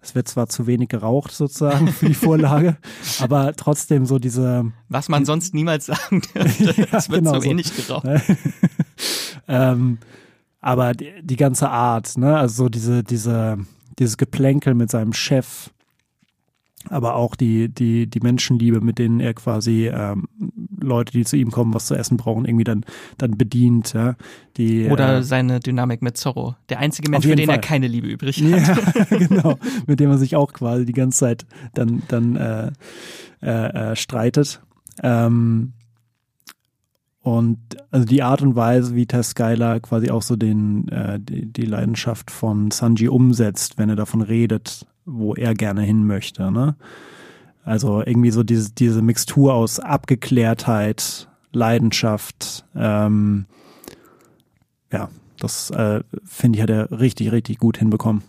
es 0.00 0.14
wird 0.14 0.28
zwar 0.28 0.48
zu 0.48 0.68
wenig 0.68 0.88
geraucht 0.88 1.32
sozusagen 1.32 1.88
für 1.88 2.06
die 2.06 2.14
Vorlage, 2.14 2.76
aber 3.20 3.52
trotzdem 3.56 4.06
so 4.06 4.20
diese. 4.20 4.70
Was 4.88 5.08
man 5.08 5.24
sonst 5.24 5.54
niemals 5.54 5.86
sagen 5.86 6.22
dürfte. 6.34 6.64
ja, 6.92 6.98
es 6.98 7.10
wird 7.10 7.24
genau 7.24 7.40
zu 7.40 7.42
wenig 7.42 7.66
so. 7.66 8.00
geraucht. 8.00 8.06
ähm, 9.48 9.98
aber 10.60 10.94
die, 10.94 11.10
die 11.20 11.36
ganze 11.36 11.68
Art, 11.68 12.16
ne? 12.16 12.36
Also 12.36 12.64
so 12.64 12.68
diese, 12.68 13.02
diese 13.02 13.58
dieses 13.98 14.16
Geplänkel 14.16 14.74
mit 14.74 14.90
seinem 14.90 15.12
Chef, 15.12 15.70
aber 16.88 17.14
auch 17.14 17.36
die, 17.36 17.68
die, 17.68 18.06
die 18.08 18.20
Menschenliebe, 18.20 18.80
mit 18.80 18.98
denen 18.98 19.20
er 19.20 19.34
quasi 19.34 19.88
ähm, 19.88 20.28
Leute, 20.80 21.12
die 21.12 21.24
zu 21.24 21.36
ihm 21.36 21.50
kommen, 21.50 21.74
was 21.74 21.86
zu 21.86 21.94
essen 21.94 22.16
brauchen, 22.16 22.44
irgendwie 22.44 22.64
dann, 22.64 22.84
dann 23.18 23.38
bedient. 23.38 23.92
Ja? 23.92 24.16
Die, 24.56 24.88
Oder 24.88 25.18
äh, 25.18 25.22
seine 25.22 25.60
Dynamik 25.60 26.02
mit 26.02 26.16
Zorro. 26.16 26.56
Der 26.68 26.80
einzige 26.80 27.10
Mensch, 27.10 27.24
für 27.24 27.36
den 27.36 27.46
Fall. 27.46 27.56
er 27.56 27.60
keine 27.60 27.86
Liebe 27.86 28.08
übrig 28.08 28.42
hat. 28.42 29.10
Ja, 29.10 29.16
genau. 29.18 29.58
Mit 29.86 30.00
dem 30.00 30.10
er 30.10 30.18
sich 30.18 30.34
auch 30.34 30.52
quasi 30.52 30.84
die 30.84 30.92
ganze 30.92 31.20
Zeit 31.20 31.46
dann, 31.74 32.02
dann 32.08 32.36
äh, 32.36 32.72
äh, 33.42 33.92
äh, 33.92 33.96
streitet. 33.96 34.60
Ähm, 35.02 35.72
und 37.22 37.58
also 37.92 38.04
die 38.04 38.22
Art 38.22 38.42
und 38.42 38.56
Weise, 38.56 38.96
wie 38.96 39.06
Tess 39.06 39.30
Skyler 39.30 39.78
quasi 39.80 40.10
auch 40.10 40.22
so 40.22 40.34
den, 40.34 40.88
äh, 40.88 41.20
die, 41.20 41.46
die 41.46 41.66
Leidenschaft 41.66 42.30
von 42.30 42.72
Sanji 42.72 43.08
umsetzt, 43.08 43.78
wenn 43.78 43.88
er 43.88 43.96
davon 43.96 44.22
redet, 44.22 44.86
wo 45.04 45.34
er 45.34 45.54
gerne 45.54 45.82
hin 45.82 46.04
möchte. 46.06 46.50
Ne? 46.50 46.74
Also 47.64 48.02
irgendwie 48.04 48.32
so 48.32 48.42
diese, 48.42 48.72
diese 48.72 49.02
Mixtur 49.02 49.54
aus 49.54 49.78
Abgeklärtheit, 49.78 51.28
Leidenschaft, 51.52 52.64
ähm, 52.74 53.46
ja, 54.90 55.08
das 55.38 55.70
äh, 55.70 56.02
finde 56.24 56.58
ich, 56.58 56.62
hat 56.62 56.70
er 56.70 56.90
richtig, 56.90 57.30
richtig 57.30 57.58
gut 57.58 57.78
hinbekommen. 57.78 58.22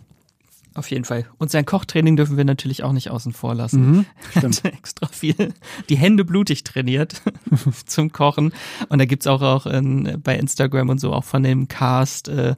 Auf 0.74 0.90
jeden 0.90 1.04
Fall. 1.04 1.24
Und 1.38 1.50
sein 1.50 1.64
Kochtraining 1.64 2.16
dürfen 2.16 2.36
wir 2.36 2.44
natürlich 2.44 2.82
auch 2.82 2.92
nicht 2.92 3.10
außen 3.10 3.32
vor 3.32 3.54
lassen. 3.54 3.90
Mhm, 3.90 4.06
stimmt. 4.36 4.64
extra 4.64 5.06
viel 5.06 5.54
die 5.88 5.96
Hände 5.96 6.24
blutig 6.24 6.64
trainiert 6.64 7.22
zum 7.86 8.10
Kochen. 8.10 8.52
Und 8.88 8.98
da 8.98 9.04
gibt's 9.04 9.26
auch, 9.26 9.42
auch 9.42 9.66
in, 9.66 10.20
bei 10.22 10.36
Instagram 10.36 10.88
und 10.88 11.00
so 11.00 11.12
auch 11.12 11.24
von 11.24 11.44
dem 11.44 11.68
Cast 11.68 12.28
äh, 12.28 12.56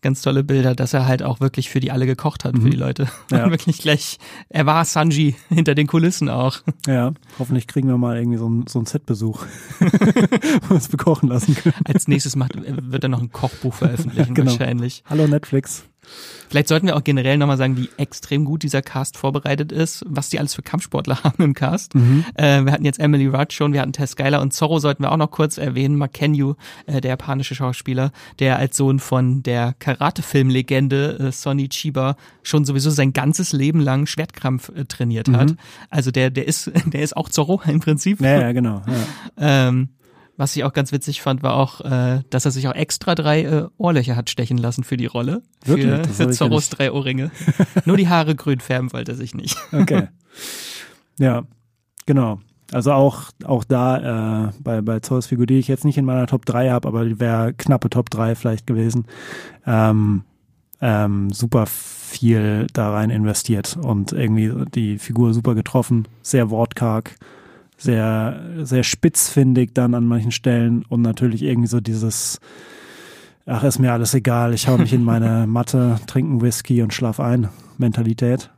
ganz 0.00 0.22
tolle 0.22 0.44
Bilder, 0.44 0.74
dass 0.74 0.94
er 0.94 1.06
halt 1.06 1.22
auch 1.22 1.40
wirklich 1.40 1.70
für 1.70 1.80
die 1.80 1.90
alle 1.90 2.06
gekocht 2.06 2.44
hat, 2.44 2.54
mhm. 2.54 2.62
für 2.62 2.70
die 2.70 2.76
Leute. 2.76 3.08
Ja. 3.30 3.50
Wirklich 3.50 3.78
gleich, 3.78 4.18
er 4.48 4.66
war 4.66 4.84
Sanji 4.84 5.34
hinter 5.48 5.74
den 5.74 5.86
Kulissen 5.86 6.28
auch. 6.28 6.60
Ja, 6.86 7.12
hoffentlich 7.38 7.66
kriegen 7.66 7.88
wir 7.88 7.98
mal 7.98 8.16
irgendwie 8.16 8.38
so 8.38 8.46
einen, 8.46 8.66
so 8.66 8.78
einen 8.78 8.86
Set-Besuch, 8.86 9.44
wo 9.80 10.68
wir 10.68 10.74
uns 10.76 10.88
bekochen 10.88 11.28
lassen 11.28 11.54
können. 11.54 11.74
Als 11.84 12.08
nächstes 12.08 12.36
macht, 12.36 12.52
wird 12.56 13.02
er 13.02 13.08
noch 13.08 13.20
ein 13.20 13.32
Kochbuch 13.32 13.74
veröffentlichen, 13.74 14.34
genau. 14.34 14.52
wahrscheinlich. 14.52 15.02
Hallo 15.08 15.26
Netflix. 15.26 15.84
Vielleicht 16.48 16.68
sollten 16.68 16.86
wir 16.86 16.96
auch 16.96 17.04
generell 17.04 17.36
nochmal 17.36 17.56
sagen, 17.56 17.76
wie 17.76 17.90
extrem 17.98 18.44
gut 18.44 18.62
dieser 18.62 18.82
Cast 18.82 19.16
vorbereitet 19.16 19.70
ist, 19.70 20.04
was 20.08 20.30
die 20.30 20.38
alles 20.38 20.54
für 20.54 20.62
Kampfsportler 20.62 21.22
haben 21.24 21.42
im 21.42 21.54
Cast. 21.54 21.94
Mhm. 21.94 22.24
Äh, 22.34 22.62
wir 22.62 22.72
hatten 22.72 22.84
jetzt 22.84 22.98
Emily 22.98 23.26
Rudd 23.26 23.52
schon, 23.52 23.72
wir 23.72 23.80
hatten 23.80 23.92
Tess 23.92 24.16
Geiler 24.16 24.40
und 24.40 24.52
Zorro 24.52 24.78
sollten 24.78 25.02
wir 25.02 25.12
auch 25.12 25.16
noch 25.16 25.30
kurz 25.30 25.58
erwähnen. 25.58 25.96
Makenyu, 25.96 26.54
äh, 26.86 27.00
der 27.00 27.10
japanische 27.10 27.54
Schauspieler, 27.54 28.12
der 28.38 28.58
als 28.58 28.76
Sohn 28.76 28.98
von 28.98 29.42
der 29.42 29.74
Karate-Filmlegende 29.78 31.18
äh, 31.18 31.32
Sonny 31.32 31.68
Chiba 31.68 32.16
schon 32.42 32.64
sowieso 32.64 32.90
sein 32.90 33.12
ganzes 33.12 33.52
Leben 33.52 33.80
lang 33.80 34.06
Schwertkampf 34.06 34.70
äh, 34.70 34.84
trainiert 34.86 35.28
hat. 35.28 35.50
Mhm. 35.50 35.58
Also 35.90 36.10
der, 36.10 36.30
der 36.30 36.46
ist, 36.48 36.70
der 36.86 37.02
ist 37.02 37.16
auch 37.16 37.28
Zorro 37.28 37.60
im 37.66 37.80
Prinzip. 37.80 38.20
Ja, 38.20 38.40
ja 38.40 38.52
genau. 38.52 38.82
Ja. 38.86 39.68
ähm, 39.68 39.90
was 40.38 40.56
ich 40.56 40.62
auch 40.64 40.72
ganz 40.72 40.92
witzig 40.92 41.20
fand, 41.20 41.42
war 41.42 41.54
auch, 41.54 41.80
äh, 41.80 42.22
dass 42.30 42.44
er 42.44 42.52
sich 42.52 42.68
auch 42.68 42.74
extra 42.74 43.16
drei 43.16 43.42
äh, 43.42 43.66
Ohrlöcher 43.76 44.14
hat 44.14 44.30
stechen 44.30 44.56
lassen 44.56 44.84
für 44.84 44.96
die 44.96 45.06
Rolle. 45.06 45.42
Wirklich? 45.64 45.92
Für, 46.06 46.26
für 46.26 46.30
Zorros 46.30 46.70
drei 46.70 46.92
Ohrringe. 46.92 47.32
Nur 47.84 47.96
die 47.96 48.08
Haare 48.08 48.36
grün 48.36 48.60
färben 48.60 48.92
wollte 48.92 49.12
er 49.12 49.16
sich 49.16 49.34
nicht. 49.34 49.58
Okay. 49.72 50.08
Ja, 51.20 51.42
genau. 52.06 52.38
Also 52.70 52.92
auch, 52.92 53.32
auch 53.42 53.64
da 53.64 54.46
äh, 54.46 54.52
bei, 54.60 54.82
bei 54.82 55.00
Zorros 55.00 55.26
Figur, 55.26 55.46
die 55.46 55.58
ich 55.58 55.66
jetzt 55.66 55.84
nicht 55.84 55.98
in 55.98 56.04
meiner 56.04 56.28
Top 56.28 56.46
3 56.46 56.70
habe, 56.70 56.86
aber 56.86 57.04
die 57.04 57.18
wäre 57.18 57.54
knappe 57.54 57.90
Top 57.90 58.08
3 58.08 58.36
vielleicht 58.36 58.68
gewesen. 58.68 59.06
Ähm, 59.66 60.22
ähm, 60.80 61.30
super 61.30 61.66
viel 61.66 62.68
da 62.72 62.92
rein 62.92 63.10
investiert 63.10 63.76
und 63.76 64.12
irgendwie 64.12 64.52
die 64.76 64.98
Figur 64.98 65.34
super 65.34 65.56
getroffen, 65.56 66.06
sehr 66.22 66.50
wortkarg 66.50 67.16
sehr, 67.78 68.42
sehr 68.62 68.82
spitzfindig 68.82 69.70
dann 69.72 69.94
an 69.94 70.04
manchen 70.04 70.32
Stellen 70.32 70.84
und 70.88 71.00
natürlich 71.00 71.42
irgendwie 71.42 71.68
so 71.68 71.80
dieses, 71.80 72.40
ach, 73.46 73.62
ist 73.62 73.78
mir 73.78 73.92
alles 73.92 74.12
egal, 74.14 74.52
ich 74.52 74.68
hau 74.68 74.76
mich 74.76 74.92
in 74.92 75.04
meine 75.12 75.46
Matte, 75.46 76.00
trinken 76.06 76.42
Whisky 76.42 76.82
und 76.82 76.92
schlaf 76.92 77.20
ein, 77.20 77.48
Mentalität. 77.78 78.50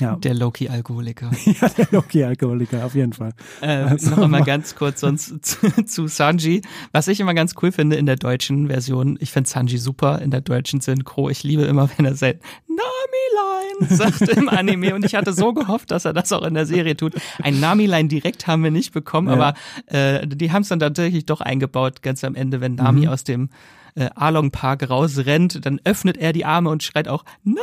Ja. 0.00 0.16
Der 0.16 0.34
Loki-Alkoholiker. 0.34 1.30
ja, 1.44 1.68
der 1.68 1.88
Loki-Alkoholiker, 1.92 2.84
auf 2.84 2.94
jeden 2.94 3.12
Fall. 3.12 3.32
Äh, 3.60 3.66
also, 3.66 4.10
noch 4.10 4.18
einmal 4.18 4.42
ganz 4.42 4.74
kurz 4.74 5.00
sonst 5.00 5.28
zu, 5.44 5.84
zu, 5.84 6.08
Sanji. 6.08 6.62
Was 6.92 7.06
ich 7.06 7.20
immer 7.20 7.34
ganz 7.34 7.54
cool 7.62 7.70
finde 7.70 7.96
in 7.96 8.06
der 8.06 8.16
deutschen 8.16 8.68
Version, 8.68 9.16
ich 9.20 9.30
finde 9.30 9.48
Sanji 9.48 9.78
super 9.78 10.20
in 10.20 10.30
der 10.30 10.40
deutschen 10.40 10.80
Synchro. 10.80 11.30
Ich 11.30 11.44
liebe 11.44 11.62
immer, 11.62 11.88
wenn 11.96 12.06
er 12.06 12.16
sagt, 12.16 12.42
Nami-Line 12.66 13.96
sagt 13.96 14.28
im 14.36 14.48
Anime. 14.48 14.94
Und 14.94 15.04
ich 15.04 15.14
hatte 15.14 15.32
so 15.32 15.52
gehofft, 15.52 15.92
dass 15.92 16.04
er 16.04 16.12
das 16.12 16.32
auch 16.32 16.42
in 16.42 16.54
der 16.54 16.66
Serie 16.66 16.96
tut. 16.96 17.14
Ein 17.42 17.60
Nami-Line 17.60 18.08
direkt 18.08 18.48
haben 18.48 18.64
wir 18.64 18.72
nicht 18.72 18.92
bekommen, 18.92 19.28
ja. 19.28 19.34
aber 19.34 19.54
äh, 19.86 20.26
die 20.26 20.50
haben 20.50 20.62
es 20.62 20.68
dann 20.68 20.80
tatsächlich 20.80 21.24
doch 21.26 21.40
eingebaut, 21.40 22.02
ganz 22.02 22.24
am 22.24 22.34
Ende, 22.34 22.60
wenn 22.60 22.74
Nami 22.74 23.02
mhm. 23.02 23.08
aus 23.08 23.22
dem 23.22 23.48
äh, 23.94 24.10
Along 24.14 24.50
Park 24.50 24.88
rausrennt, 24.88 25.64
dann 25.64 25.80
öffnet 25.84 26.16
er 26.16 26.32
die 26.32 26.44
Arme 26.44 26.70
und 26.70 26.82
schreit 26.82 27.08
auch 27.08 27.24
Nami 27.42 27.58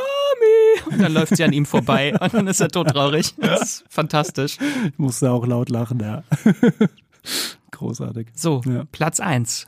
und 0.90 1.00
dann 1.00 1.12
läuft 1.12 1.36
sie 1.36 1.44
an 1.44 1.52
ihm 1.52 1.66
vorbei 1.66 2.14
und 2.20 2.34
dann 2.34 2.46
ist 2.46 2.60
er 2.60 2.68
todtraurig. 2.68 3.34
Das 3.38 3.62
ist 3.62 3.84
fantastisch. 3.88 4.58
Ich 4.86 4.98
musste 4.98 5.30
auch 5.30 5.46
laut 5.46 5.68
lachen, 5.68 6.00
ja. 6.00 6.22
Großartig. 7.70 8.28
So, 8.34 8.62
ja. 8.66 8.84
Platz 8.92 9.20
eins. 9.20 9.66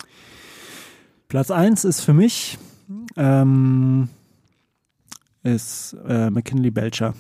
Platz 1.29 1.51
eins 1.51 1.85
ist 1.85 2.01
für 2.01 2.15
mich 2.15 2.59
ähm, 3.17 4.09
ist 5.43 5.97
äh, 6.07 6.31
McKinley 6.31 6.71
Belcher. 6.71 7.15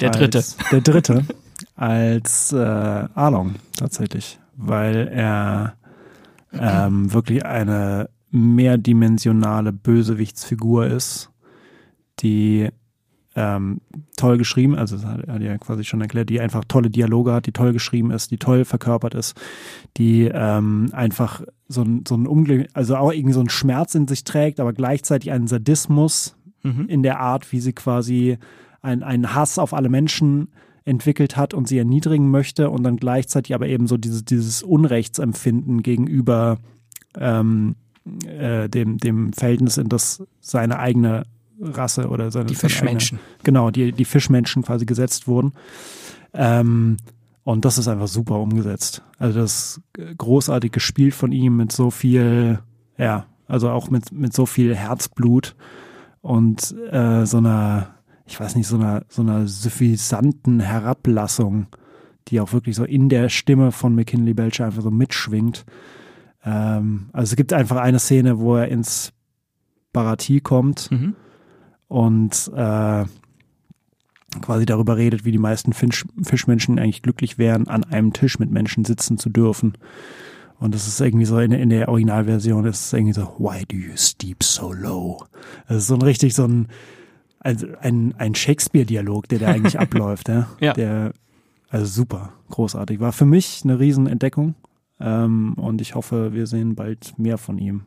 Der 0.00 0.10
dritte. 0.10 0.44
Der 0.70 0.80
dritte 0.80 1.24
als 1.76 2.52
äh, 2.52 2.56
Along 2.56 3.56
tatsächlich, 3.76 4.38
weil 4.56 5.08
er 5.08 5.74
ähm, 6.52 7.12
wirklich 7.12 7.44
eine 7.44 8.10
mehrdimensionale 8.30 9.72
Bösewichtsfigur 9.72 10.86
ist, 10.86 11.30
die 12.20 12.68
ähm, 13.36 13.80
toll 14.16 14.38
geschrieben, 14.38 14.74
also 14.74 14.96
das 14.96 15.04
hat 15.04 15.24
er 15.24 15.40
ja 15.40 15.58
quasi 15.58 15.84
schon 15.84 16.00
erklärt, 16.00 16.28
die 16.28 16.40
einfach 16.40 16.64
tolle 16.66 16.90
Dialoge 16.90 17.32
hat, 17.32 17.46
die 17.46 17.52
toll 17.52 17.72
geschrieben 17.72 18.10
ist, 18.10 18.30
die 18.30 18.38
toll 18.38 18.64
verkörpert 18.64 19.14
ist, 19.14 19.40
die 19.96 20.28
ähm, 20.32 20.88
einfach 20.92 21.42
so 21.68 21.82
ein, 21.82 22.04
so 22.06 22.16
ein 22.16 22.26
Unglück, 22.26 22.66
also 22.72 22.96
auch 22.96 23.12
irgendwie 23.12 23.34
so 23.34 23.40
ein 23.40 23.48
Schmerz 23.48 23.94
in 23.94 24.08
sich 24.08 24.24
trägt, 24.24 24.58
aber 24.58 24.72
gleichzeitig 24.72 25.30
einen 25.30 25.46
Sadismus 25.46 26.34
Mhm. 26.62 26.86
in 26.88 27.02
der 27.02 27.20
Art, 27.20 27.50
wie 27.52 27.60
sie 27.60 27.72
quasi 27.72 28.38
ein, 28.82 29.02
einen 29.02 29.34
Hass 29.34 29.58
auf 29.58 29.74
alle 29.74 29.88
Menschen 29.88 30.48
entwickelt 30.84 31.36
hat 31.36 31.54
und 31.54 31.68
sie 31.68 31.78
erniedrigen 31.78 32.30
möchte 32.30 32.70
und 32.70 32.82
dann 32.82 32.96
gleichzeitig 32.96 33.54
aber 33.54 33.66
eben 33.68 33.86
so 33.86 33.96
dieses, 33.96 34.24
dieses 34.24 34.62
Unrechtsempfinden 34.62 35.82
gegenüber 35.82 36.58
ähm, 37.18 37.76
äh, 38.26 38.68
dem, 38.68 38.98
dem 38.98 39.32
Verhältnis, 39.32 39.76
in 39.78 39.88
das 39.88 40.22
seine 40.40 40.78
eigene 40.78 41.24
Rasse 41.60 42.08
oder 42.08 42.30
seine 42.30 42.46
Die 42.46 42.54
Fischmenschen. 42.54 43.18
Eigene, 43.18 43.42
genau, 43.44 43.70
die, 43.70 43.92
die 43.92 44.04
Fischmenschen 44.04 44.62
quasi 44.62 44.86
gesetzt 44.86 45.26
wurden. 45.26 45.52
Ähm, 46.32 46.96
und 47.44 47.64
das 47.64 47.78
ist 47.78 47.88
einfach 47.88 48.08
super 48.08 48.38
umgesetzt. 48.38 49.02
Also 49.18 49.40
das 49.40 49.80
großartig 50.18 50.70
gespielt 50.70 51.14
von 51.14 51.32
ihm 51.32 51.56
mit 51.56 51.72
so 51.72 51.90
viel, 51.90 52.60
ja, 52.98 53.26
also 53.46 53.70
auch 53.70 53.90
mit, 53.90 54.12
mit 54.12 54.34
so 54.34 54.44
viel 54.46 54.76
Herzblut 54.76 55.56
und 56.20 56.74
äh, 56.90 57.24
so 57.24 57.38
einer, 57.38 57.94
ich 58.26 58.38
weiß 58.38 58.54
nicht, 58.54 58.66
so 58.66 58.76
einer, 58.76 59.04
so 59.08 59.22
einer 59.22 59.46
suffisanten 59.46 60.60
Herablassung, 60.60 61.66
die 62.28 62.40
auch 62.40 62.52
wirklich 62.52 62.76
so 62.76 62.84
in 62.84 63.08
der 63.08 63.30
Stimme 63.30 63.72
von 63.72 63.94
McKinley 63.94 64.34
Belcher 64.34 64.66
einfach 64.66 64.82
so 64.82 64.90
mitschwingt. 64.90 65.64
Ähm, 66.44 67.08
also 67.12 67.32
es 67.32 67.36
gibt 67.36 67.52
einfach 67.52 67.76
eine 67.76 67.98
Szene, 67.98 68.38
wo 68.38 68.56
er 68.56 68.68
ins 68.68 69.12
Baratie 69.92 70.40
kommt 70.40 70.90
Mhm. 70.90 71.14
und 71.88 72.50
äh, 72.54 73.04
quasi 74.42 74.66
darüber 74.66 74.96
redet, 74.96 75.24
wie 75.24 75.32
die 75.32 75.38
meisten 75.38 75.72
Fisch, 75.72 76.04
Fischmenschen 76.22 76.78
eigentlich 76.78 77.02
glücklich 77.02 77.38
wären, 77.38 77.66
an 77.68 77.84
einem 77.84 78.12
Tisch 78.12 78.38
mit 78.38 78.50
Menschen 78.50 78.84
sitzen 78.84 79.18
zu 79.18 79.30
dürfen. 79.30 79.72
Und 80.60 80.74
das 80.74 80.86
ist 80.88 81.00
irgendwie 81.00 81.24
so 81.24 81.38
in, 81.38 81.52
in 81.52 81.70
der 81.70 81.88
Originalversion 81.88 82.64
ist 82.66 82.86
es 82.86 82.92
irgendwie 82.92 83.12
so, 83.14 83.22
why 83.38 83.64
do 83.64 83.76
you 83.76 83.92
steep 83.96 84.42
so 84.42 84.72
low? 84.72 85.24
Das 85.68 85.78
ist 85.78 85.86
so 85.86 85.94
ein 85.94 86.02
richtig 86.02 86.34
so 86.34 86.44
ein, 86.46 86.66
also 87.40 87.66
ein, 87.80 88.14
ein 88.18 88.34
Shakespeare-Dialog, 88.34 89.28
der 89.28 89.38
da 89.38 89.46
eigentlich 89.48 89.78
abläuft, 89.80 90.28
ja. 90.28 90.48
Ja. 90.60 90.72
Der, 90.74 91.12
also 91.70 91.86
super, 91.86 92.32
großartig. 92.50 92.98
War 93.00 93.12
für 93.12 93.24
mich 93.24 93.60
eine 93.64 93.78
Riesenentdeckung. 93.78 94.56
Ähm, 95.00 95.54
und 95.54 95.80
ich 95.80 95.94
hoffe, 95.94 96.32
wir 96.32 96.46
sehen 96.46 96.74
bald 96.74 97.18
mehr 97.18 97.38
von 97.38 97.58
ihm. 97.58 97.82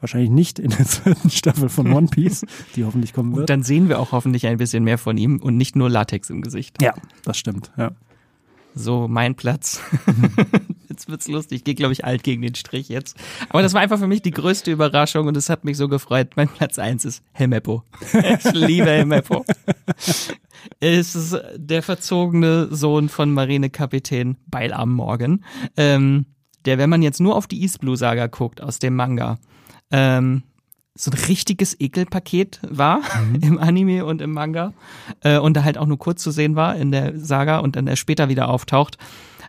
Wahrscheinlich 0.00 0.30
nicht 0.30 0.58
in 0.58 0.70
der 0.70 0.84
zweiten 0.84 1.30
Staffel 1.30 1.68
von 1.68 1.90
One 1.92 2.08
Piece, 2.08 2.44
die 2.76 2.84
hoffentlich 2.84 3.12
kommen 3.14 3.32
Und 3.32 3.38
wird. 3.40 3.50
dann 3.50 3.62
sehen 3.62 3.88
wir 3.88 3.98
auch 4.00 4.12
hoffentlich 4.12 4.46
ein 4.46 4.58
bisschen 4.58 4.84
mehr 4.84 4.98
von 4.98 5.16
ihm 5.16 5.40
und 5.40 5.56
nicht 5.56 5.76
nur 5.76 5.88
Latex 5.88 6.28
im 6.30 6.42
Gesicht. 6.42 6.82
Ja, 6.82 6.94
das 7.24 7.38
stimmt, 7.38 7.72
ja. 7.78 7.92
So, 8.74 9.06
mein 9.06 9.36
Platz. 9.36 9.80
jetzt 10.88 11.08
wird's 11.08 11.28
lustig. 11.28 11.58
Ich 11.58 11.64
gehe, 11.64 11.76
glaube 11.76 11.92
ich, 11.92 12.04
alt 12.04 12.24
gegen 12.24 12.42
den 12.42 12.56
Strich 12.56 12.88
jetzt. 12.88 13.16
Aber 13.48 13.62
das 13.62 13.72
war 13.72 13.80
einfach 13.80 14.00
für 14.00 14.08
mich 14.08 14.20
die 14.20 14.32
größte 14.32 14.72
Überraschung 14.72 15.28
und 15.28 15.36
es 15.36 15.48
hat 15.48 15.64
mich 15.64 15.76
so 15.76 15.88
gefreut. 15.88 16.30
Mein 16.34 16.48
Platz 16.48 16.80
eins 16.80 17.04
ist 17.04 17.22
Helmeppo. 17.32 17.84
Ich 18.12 18.52
liebe 18.52 18.86
Helmeppo. 18.90 19.44
Es 20.80 21.14
ist 21.14 21.36
der 21.56 21.82
verzogene 21.82 22.68
Sohn 22.74 23.08
von 23.08 23.32
Marinekapitän 23.32 24.36
Beil 24.46 24.72
am 24.72 24.92
Morgen, 24.92 25.44
ähm, 25.76 26.26
der, 26.64 26.78
wenn 26.78 26.90
man 26.90 27.02
jetzt 27.02 27.20
nur 27.20 27.36
auf 27.36 27.46
die 27.46 27.60
East 27.62 27.80
Blue 27.80 27.96
Saga 27.96 28.26
guckt 28.26 28.60
aus 28.62 28.78
dem 28.78 28.94
Manga, 28.96 29.38
ähm, 29.90 30.42
so 30.96 31.10
ein 31.10 31.18
richtiges 31.26 31.78
Ekelpaket 31.80 32.60
war 32.62 33.00
im 33.40 33.58
Anime 33.58 34.04
und 34.04 34.22
im 34.22 34.30
Manga 34.32 34.72
äh, 35.20 35.38
und 35.38 35.56
da 35.56 35.64
halt 35.64 35.76
auch 35.76 35.86
nur 35.86 35.98
kurz 35.98 36.22
zu 36.22 36.30
sehen 36.30 36.54
war 36.54 36.76
in 36.76 36.92
der 36.92 37.18
Saga 37.18 37.58
und 37.58 37.76
dann 37.76 37.86
er 37.86 37.96
später 37.96 38.28
wieder 38.28 38.48
auftaucht. 38.48 38.96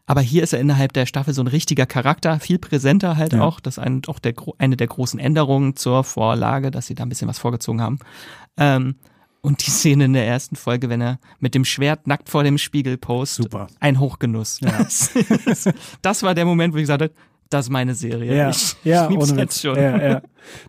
Aber 0.07 0.21
hier 0.21 0.43
ist 0.43 0.53
er 0.53 0.59
innerhalb 0.59 0.93
der 0.93 1.07
Staffel 1.07 1.33
so 1.33 1.41
ein 1.41 1.47
richtiger 1.47 1.85
Charakter, 1.87 2.39
viel 2.39 2.59
präsenter 2.59 3.17
halt 3.17 3.33
Ja. 3.33 3.41
auch. 3.41 3.59
Das 3.59 3.77
ist 3.77 3.83
ein, 3.83 4.01
auch 4.07 4.19
der, 4.19 4.33
eine 4.59 4.77
der 4.77 4.87
großen 4.87 5.19
Änderungen 5.19 5.75
zur 5.75 6.03
Vorlage, 6.03 6.69
dass 6.69 6.85
sie 6.87 6.93
da 6.95 7.03
ein 7.03 7.09
bisschen 7.09 7.27
was 7.27 7.39
vorgezogen 7.39 7.81
haben. 7.81 7.99
Ähm, 8.57 8.95
und 9.45 9.65
die 9.65 9.69
Szene 9.69 10.05
in 10.05 10.13
der 10.13 10.25
ersten 10.27 10.55
Folge, 10.55 10.89
wenn 10.89 11.01
er 11.01 11.19
mit 11.39 11.53
dem 11.53 11.65
Schwert 11.65 12.07
nackt 12.07 12.29
vor 12.29 12.43
dem 12.43 12.57
Spiegel 12.57 12.97
post, 12.97 13.35
Super. 13.35 13.67
ein 13.79 13.99
Hochgenuss. 13.99 14.59
Das, 14.59 15.13
das 16.01 16.23
war 16.23 16.33
der 16.33 16.45
Moment, 16.45 16.73
wo 16.73 16.77
ich 16.77 16.83
gesagt 16.83 17.03
habe, 17.03 17.13
das 17.49 17.67
ist 17.67 17.69
meine 17.69 17.93
Serie. 17.93 18.35
Ja, 18.35 18.49
ich, 18.49 18.75
ja, 18.83 19.07
ich 19.09 19.15
ohne 19.15 19.39
jetzt 19.39 19.61
schon. 19.61 19.75
Ja, 19.75 20.01
ja. 20.01 20.21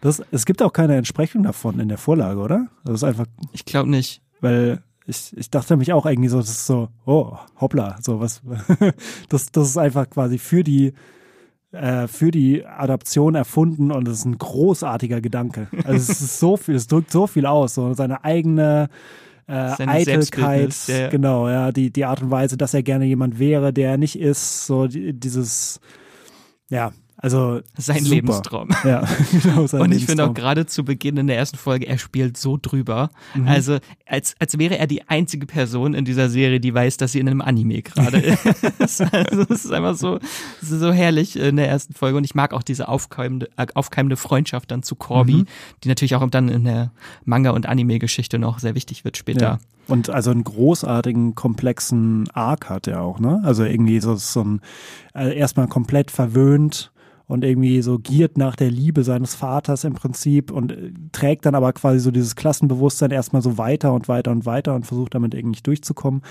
Das, 0.03 0.23
es 0.31 0.45
gibt 0.45 0.61
auch 0.63 0.73
keine 0.73 0.97
Entsprechung 0.97 1.43
davon 1.43 1.81
in 1.81 1.89
der 1.89 1.97
Vorlage, 1.97 2.39
oder? 2.39 2.67
Das 2.85 2.97
ist 2.97 3.05
einfach, 3.05 3.25
Ich 3.53 3.65
glaube 3.65 3.89
nicht. 3.89 4.21
weil 4.41 4.83
ich, 5.07 5.35
ich 5.37 5.51
dachte 5.51 5.77
mich 5.77 5.93
auch 5.95 6.05
irgendwie 6.05 6.29
so, 6.29 6.39
das 6.39 6.51
ist 6.51 6.67
so, 6.67 6.89
oh, 7.07 7.39
hoppla, 7.61 7.97
so 8.03 8.21
was. 8.21 8.43
Das, 9.31 9.51
das 9.53 9.69
ist 9.69 9.79
einfach 9.79 10.11
quasi 10.11 10.37
für 10.37 10.63
die, 10.63 10.93
äh, 11.77 12.09
für 12.09 12.31
die 12.31 12.65
Adaption 12.67 13.35
erfunden 13.35 13.93
und 13.93 14.09
es 14.09 14.19
ist 14.21 14.25
ein 14.25 14.39
großartiger 14.39 15.21
Gedanke. 15.21 15.69
Also 15.85 16.13
es 16.13 16.21
ist 16.21 16.39
so 16.41 16.57
viel, 16.57 16.75
es 16.75 16.87
drückt 16.87 17.11
so 17.13 17.27
viel 17.27 17.47
aus, 17.47 17.75
so 17.75 17.93
seine 17.95 18.25
eigene 18.25 18.89
äh, 19.49 19.77
Seine 19.77 19.93
Eitelkeit, 19.93 20.75
der- 20.89 21.09
genau, 21.09 21.49
ja, 21.49 21.71
die, 21.71 21.93
die 21.93 22.05
Art 22.05 22.21
und 22.21 22.33
Weise, 22.33 22.57
dass 22.57 22.75
er 22.75 22.83
gerne 22.83 23.05
jemand 23.05 23.39
wäre, 23.39 23.73
der 23.73 23.91
er 23.93 23.97
nicht 23.97 24.19
ist, 24.19 24.67
so 24.67 24.89
die, 24.89 25.13
dieses, 25.13 25.79
ja, 26.69 26.91
also 27.19 27.61
Sein 27.77 28.01
super. 28.05 28.15
Lebenstraum. 28.15 28.69
Ja, 28.85 29.07
genau, 29.43 29.67
sein 29.67 29.81
Und 29.81 29.93
ich 29.93 30.07
finde 30.07 30.25
auch 30.27 30.35
gerade 30.35 30.67
zu 30.67 30.85
Beginn 30.85 31.17
in 31.17 31.27
der 31.27 31.37
ersten 31.37 31.57
Folge, 31.57 31.87
er 31.87 31.99
spielt 31.99 32.37
so 32.37 32.59
drüber. 32.61 33.11
Mhm. 33.35 33.49
Also 33.49 33.79
als, 34.07 34.35
als 34.39 34.59
wäre 34.59 34.79
er 34.79 34.87
die 34.87 35.09
einzige 35.09 35.47
Person 35.47 35.95
in 35.95 36.05
dieser 36.05 36.29
Serie, 36.29 36.61
die 36.61 36.75
weiß, 36.75 36.99
dass 36.99 37.13
sie 37.13 37.21
in 37.21 37.29
einem 37.29 37.41
Anime 37.41 37.83
gerade 37.83 38.19
ist. 38.79 39.01
Also 39.01 39.47
es 39.49 39.65
ist 39.65 39.73
einfach 39.73 39.97
so, 39.97 40.19
es 40.61 40.71
ist 40.71 40.81
so 40.81 40.93
herrlich 40.93 41.37
in 41.37 41.57
der 41.57 41.69
ersten 41.69 41.95
Folge. 41.95 42.19
Und 42.19 42.25
ich 42.25 42.35
mag 42.35 42.53
auch 42.53 42.63
diese 42.63 42.89
aufkeimende, 42.89 43.49
äh, 43.57 43.67
aufkeimende 43.75 44.17
Freundschaft 44.17 44.71
dann 44.71 44.83
zu 44.83 44.95
Corby, 44.95 45.33
Mhm. 45.37 45.47
die 45.85 45.89
natürlich 45.89 46.15
auch 46.15 46.29
dann 46.31 46.49
in 46.49 46.65
der 46.65 46.93
Manga- 47.25 47.51
und 47.51 47.67
Anime-Geschichte 47.67 48.39
noch 48.39 48.59
sehr 48.59 48.75
wichtig 48.75 49.05
wird 49.05 49.17
später. 49.17 49.41
Ja. 49.41 49.59
Und 49.89 50.11
also 50.11 50.31
einen 50.33 50.45
großartigen, 50.45 51.35
komplexen 51.35 52.29
Arc 52.35 52.69
hat 52.69 52.87
er 52.89 53.03
auch, 53.03 53.21
ne? 53.21 53.41
Also 53.45 53.65
irgendwie 53.65 54.01
so, 54.01 54.17
so 54.17 54.43
ein, 54.43 54.61
äh, 55.15 55.37
erstmal 55.37 55.69
komplett 55.69 56.11
verwöhnt 56.11 56.91
und 57.27 57.45
irgendwie 57.45 57.83
so 57.83 57.99
giert 57.99 58.39
nach 58.39 58.57
der 58.57 58.71
Liebe 58.71 59.03
seines 59.03 59.35
Vaters 59.35 59.85
im 59.85 59.95
Prinzip 59.95 60.51
und 60.51 60.73
äh, 60.73 60.93
trägt 61.13 61.47
dann 61.47 61.55
aber 61.55 61.73
quasi 61.73 61.99
so 61.99 62.11
dieses 62.11 62.37
Klassenbewusstsein 62.37 63.11
erstmal 63.11 63.43
so 63.43 63.59
weiter 63.59 63.93
und 63.93 64.09
weiter 64.09 64.31
und 64.31 64.47
weiter 64.47 64.75
und 64.75 64.87
versucht 64.87 65.15
damit 65.15 65.35
irgendwie 65.35 65.63
durchzukommen. 65.63 66.23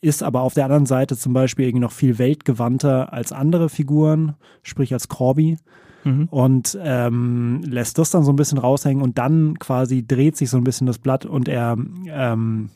Ist 0.00 0.22
aber 0.22 0.42
auf 0.42 0.54
der 0.54 0.64
anderen 0.64 0.86
Seite 0.86 1.16
zum 1.16 1.32
Beispiel 1.32 1.66
irgendwie 1.66 1.80
noch 1.80 1.92
viel 1.92 2.18
weltgewandter 2.18 3.12
als 3.12 3.32
andere 3.32 3.68
Figuren, 3.68 4.34
sprich 4.62 4.92
als 4.92 5.08
Corby 5.08 5.58
und 6.30 6.78
ähm, 6.80 7.62
lässt 7.64 7.98
das 7.98 8.10
dann 8.10 8.22
so 8.22 8.30
ein 8.30 8.36
bisschen 8.36 8.58
raushängen 8.58 9.02
und 9.02 9.18
dann 9.18 9.58
quasi 9.58 10.06
dreht 10.06 10.36
sich 10.36 10.50
so 10.50 10.56
ein 10.56 10.64
bisschen 10.64 10.86
das 10.86 10.98
Blatt 10.98 11.24
und 11.24 11.48
er 11.48 11.76
ähm, 12.08 12.70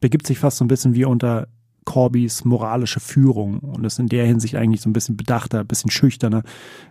begibt 0.00 0.26
sich 0.26 0.38
fast 0.38 0.58
so 0.58 0.64
ein 0.64 0.68
bisschen 0.68 0.94
wie 0.94 1.04
unter 1.04 1.48
Corbys 1.86 2.44
moralische 2.44 3.00
Führung 3.00 3.60
und 3.60 3.84
ist 3.84 3.98
in 3.98 4.08
der 4.08 4.26
Hinsicht 4.26 4.56
eigentlich 4.56 4.82
so 4.82 4.90
ein 4.90 4.92
bisschen 4.92 5.16
bedachter, 5.16 5.60
ein 5.60 5.66
bisschen 5.66 5.90
schüchterner. 5.90 6.42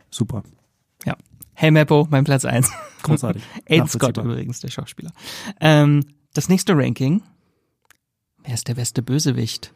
Super, 0.10 0.42
Ja. 1.06 1.16
Hey 1.54 1.70
Mappo, 1.70 2.08
mein 2.10 2.24
Platz 2.24 2.44
eins. 2.46 2.72
großartig. 3.04 3.44
Aiden 3.70 3.88
Scott 3.88 4.18
übrigens, 4.18 4.60
der 4.62 4.70
Schauspieler. 4.70 5.12
Ähm, 5.62 6.04
das 6.34 6.50
nächste 6.50 6.76
Ranking. 6.76 7.22
Wer 8.44 8.54
ist 8.56 8.68
der 8.68 8.76
beste 8.76 9.02
Bösewicht? 9.02 9.74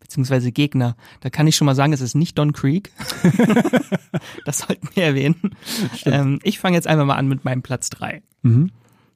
Beziehungsweise 0.00 0.52
Gegner. 0.52 0.96
Da 1.20 1.30
kann 1.30 1.46
ich 1.46 1.56
schon 1.56 1.66
mal 1.66 1.74
sagen, 1.74 1.92
es 1.92 2.00
ist 2.00 2.14
nicht 2.14 2.36
Don 2.38 2.52
Creek. 2.52 2.92
das 4.44 4.58
sollten 4.58 4.88
wir 4.94 5.04
erwähnen. 5.04 5.56
Ähm, 6.04 6.38
ich 6.42 6.58
fange 6.58 6.76
jetzt 6.76 6.86
einfach 6.86 7.06
mal 7.06 7.16
an 7.16 7.28
mit 7.28 7.44
meinem 7.44 7.62
Platz 7.62 7.88
drei. 7.88 8.22
Mhm. 8.42 8.70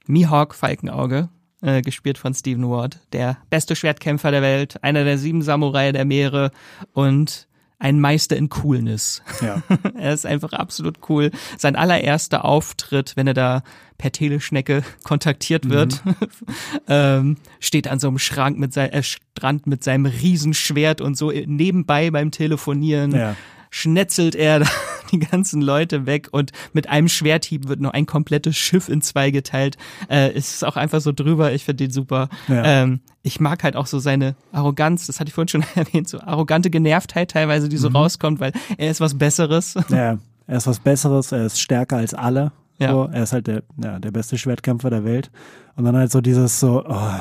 Mihawk 0.07 0.55
Falkenauge, 0.55 1.29
äh, 1.63 1.83
gespielt 1.83 2.19
von 2.19 2.35
Stephen 2.35 2.69
Ward, 2.69 2.99
der 3.13 3.39
beste 3.51 3.77
Schwertkämpfer 3.77 4.31
der 4.31 4.43
Welt, 4.43 4.83
einer 4.83 5.05
der 5.05 5.19
sieben 5.19 5.43
Samurai 5.43 5.93
der 5.93 6.05
Meere 6.05 6.51
und 6.93 7.47
ein 7.79 8.01
Meister 8.01 8.37
in 8.37 8.49
Coolness. 8.49 9.23
Ja. 9.43 9.63
er 9.99 10.15
ist 10.15 10.25
einfach 10.25 10.53
absolut 10.53 10.99
cool. 11.11 11.31
Sein 11.59 11.77
allererster 11.77 12.45
Auftritt, 12.45 13.17
wenn 13.17 13.27
er 13.27 13.35
da 13.35 13.63
per 13.99 14.13
Teleschnecke 14.13 14.83
kontaktiert 15.05 15.69
wird, 15.69 16.03
ähm, 16.89 17.37
steht 17.61 17.89
an 17.89 17.99
so 17.99 18.09
einem 18.09 18.19
Schrank 18.19 18.59
mit 18.59 18.73
sein, 18.73 18.91
äh, 18.93 19.03
Strand 19.03 19.67
mit 19.67 19.85
seinem 19.85 20.07
Riesenschwert 20.07 21.01
und 21.01 21.17
so 21.17 21.31
nebenbei 21.31 22.11
beim 22.11 22.31
Telefonieren 22.31 23.13
Ja. 23.15 23.37
schnetzelt 23.71 24.35
er 24.35 24.61
da 24.61 24.67
die 25.13 25.19
ganzen 25.19 25.61
Leute 25.63 26.07
weg 26.07 26.29
und 26.33 26.53
mit 26.73 26.89
einem 26.89 27.09
Schwerthieb 27.09 27.69
wird 27.69 27.81
noch 27.81 27.93
ein 27.93 28.07
komplettes 28.07 28.57
Schiff 28.57 28.89
in 28.89 29.03
zwei 29.03 29.31
geteilt. 29.31 29.77
Äh, 30.09 30.31
es 30.31 30.55
ist 30.55 30.65
auch 30.65 30.77
einfach 30.77 31.01
so 31.01 31.13
drüber, 31.13 31.53
ich 31.53 31.65
finde 31.65 31.85
den 31.85 31.91
super. 31.91 32.29
Ja. 32.49 32.65
Ähm, 32.65 33.01
ich 33.23 33.41
mag 33.41 33.65
halt 33.65 33.75
auch 33.77 33.87
so 33.87 33.99
seine 33.99 34.37
Arroganz, 34.53 35.07
das 35.07 35.19
hatte 35.19 35.29
ich 35.29 35.35
vorhin 35.35 35.49
schon 35.49 35.65
erwähnt, 35.75 36.09
so 36.09 36.21
arrogante 36.21 36.71
Genervtheit 36.71 37.31
teilweise, 37.31 37.69
die 37.69 37.77
so 37.77 37.89
rauskommt, 37.89 38.41
weil 38.41 38.53
er 38.79 38.91
ist 38.91 39.01
was 39.01 39.19
Besseres. 39.19 39.75
ja, 39.89 40.19
er 40.47 40.57
ist 40.57 40.67
was 40.67 40.79
Besseres, 40.79 41.33
er 41.33 41.47
ist 41.47 41.61
stärker 41.61 41.97
als 41.97 42.15
alle. 42.15 42.53
Ja. 42.79 42.93
So, 42.93 43.09
er 43.11 43.23
ist 43.23 43.33
halt 43.33 43.47
der, 43.47 43.63
ja, 43.83 43.99
der 43.99 44.11
beste 44.11 44.37
Schwertkämpfer 44.37 44.91
der 44.91 45.05
Welt. 45.05 45.31
Und 45.77 45.85
dann 45.85 45.97
halt 45.97 46.13
so 46.13 46.21
dieses 46.21 46.61
so, 46.61 46.85
oh, 46.87 47.21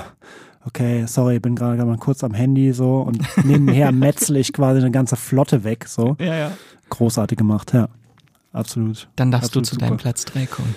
okay, 0.66 1.06
sorry, 1.08 1.36
ich 1.36 1.42
bin 1.42 1.56
gerade 1.56 1.84
mal 1.86 1.98
kurz 1.98 2.24
am 2.24 2.34
Handy 2.34 2.74
so 2.74 3.02
und 3.02 3.22
nebenher 3.46 3.92
metzle 3.92 4.40
ich 4.40 4.54
quasi 4.54 4.80
eine 4.80 4.92
ganze 4.92 5.16
Flotte 5.16 5.64
weg. 5.64 5.88
So. 5.88 6.16
Ja, 6.20 6.36
ja. 6.36 6.52
Großartig 6.90 7.38
gemacht, 7.38 7.74
ja. 7.74 7.90
Absolut. 8.52 9.08
Dann 9.16 9.32
darfst 9.32 9.50
Absolut 9.50 9.66
du 9.66 9.70
zu 9.70 9.76
super. 9.76 9.88
deinem 9.88 9.98
Platz 9.98 10.26
drei 10.26 10.46
kommen. 10.46 10.76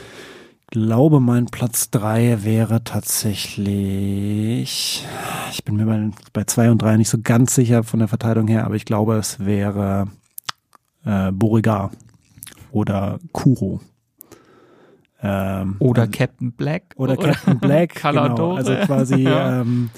glaube, 0.70 1.20
mein 1.20 1.46
Platz 1.46 1.90
drei 1.90 2.42
wäre 2.42 2.82
tatsächlich, 2.84 3.54
ich 5.52 5.64
bin 5.64 5.76
mir 5.76 5.86
bei, 5.86 6.10
bei 6.32 6.44
zwei 6.44 6.70
und 6.70 6.82
drei 6.82 6.96
nicht 6.96 7.08
so 7.08 7.18
ganz 7.22 7.54
sicher 7.54 7.84
von 7.84 8.00
der 8.00 8.08
Verteilung 8.08 8.48
her, 8.48 8.64
aber 8.64 8.74
ich 8.74 8.84
glaube, 8.84 9.16
es 9.16 9.38
wäre 9.44 10.08
äh, 11.04 11.30
Beauregard 11.32 11.92
oder 12.72 13.18
Kuro. 13.32 13.80
Ähm, 15.20 15.76
Oder 15.80 16.02
also- 16.02 16.12
Captain 16.16 16.52
Black. 16.52 16.94
oder 16.96 17.16
Captain 17.16 17.58
Black, 17.60 17.94
genau, 18.02 18.54
also 18.54 18.72
quasi 18.86 19.16
Ja. 19.22 19.60
ähm, 19.62 19.90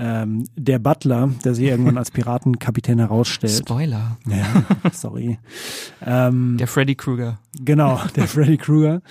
ähm, 0.00 0.44
der 0.54 0.78
Butler, 0.78 1.30
der 1.44 1.54
sich 1.54 1.64
irgendwann 1.66 1.98
als 1.98 2.10
Piratenkapitän 2.12 2.98
herausstellt. 3.00 3.52
Spoiler. 3.66 4.16
Ja, 4.28 4.64
sorry. 4.92 5.38
Ähm, 6.04 6.56
Der 6.56 6.68
Freddy 6.68 6.94
Krueger. 6.94 7.40
Genau, 7.64 8.00
der 8.14 8.28
Freddy 8.28 8.58
Krueger. 8.58 9.02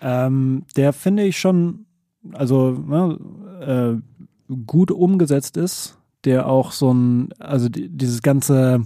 Ähm, 0.00 0.62
der 0.76 0.92
finde 0.94 1.24
ich 1.24 1.38
schon, 1.38 1.84
also 2.32 2.70
ne, 2.70 4.00
äh, 4.50 4.54
gut 4.66 4.90
umgesetzt 4.90 5.56
ist, 5.58 5.98
der 6.24 6.46
auch 6.46 6.72
so 6.72 6.92
ein, 6.94 7.28
also 7.38 7.68
die, 7.68 7.88
dieses 7.90 8.22
ganze, 8.22 8.84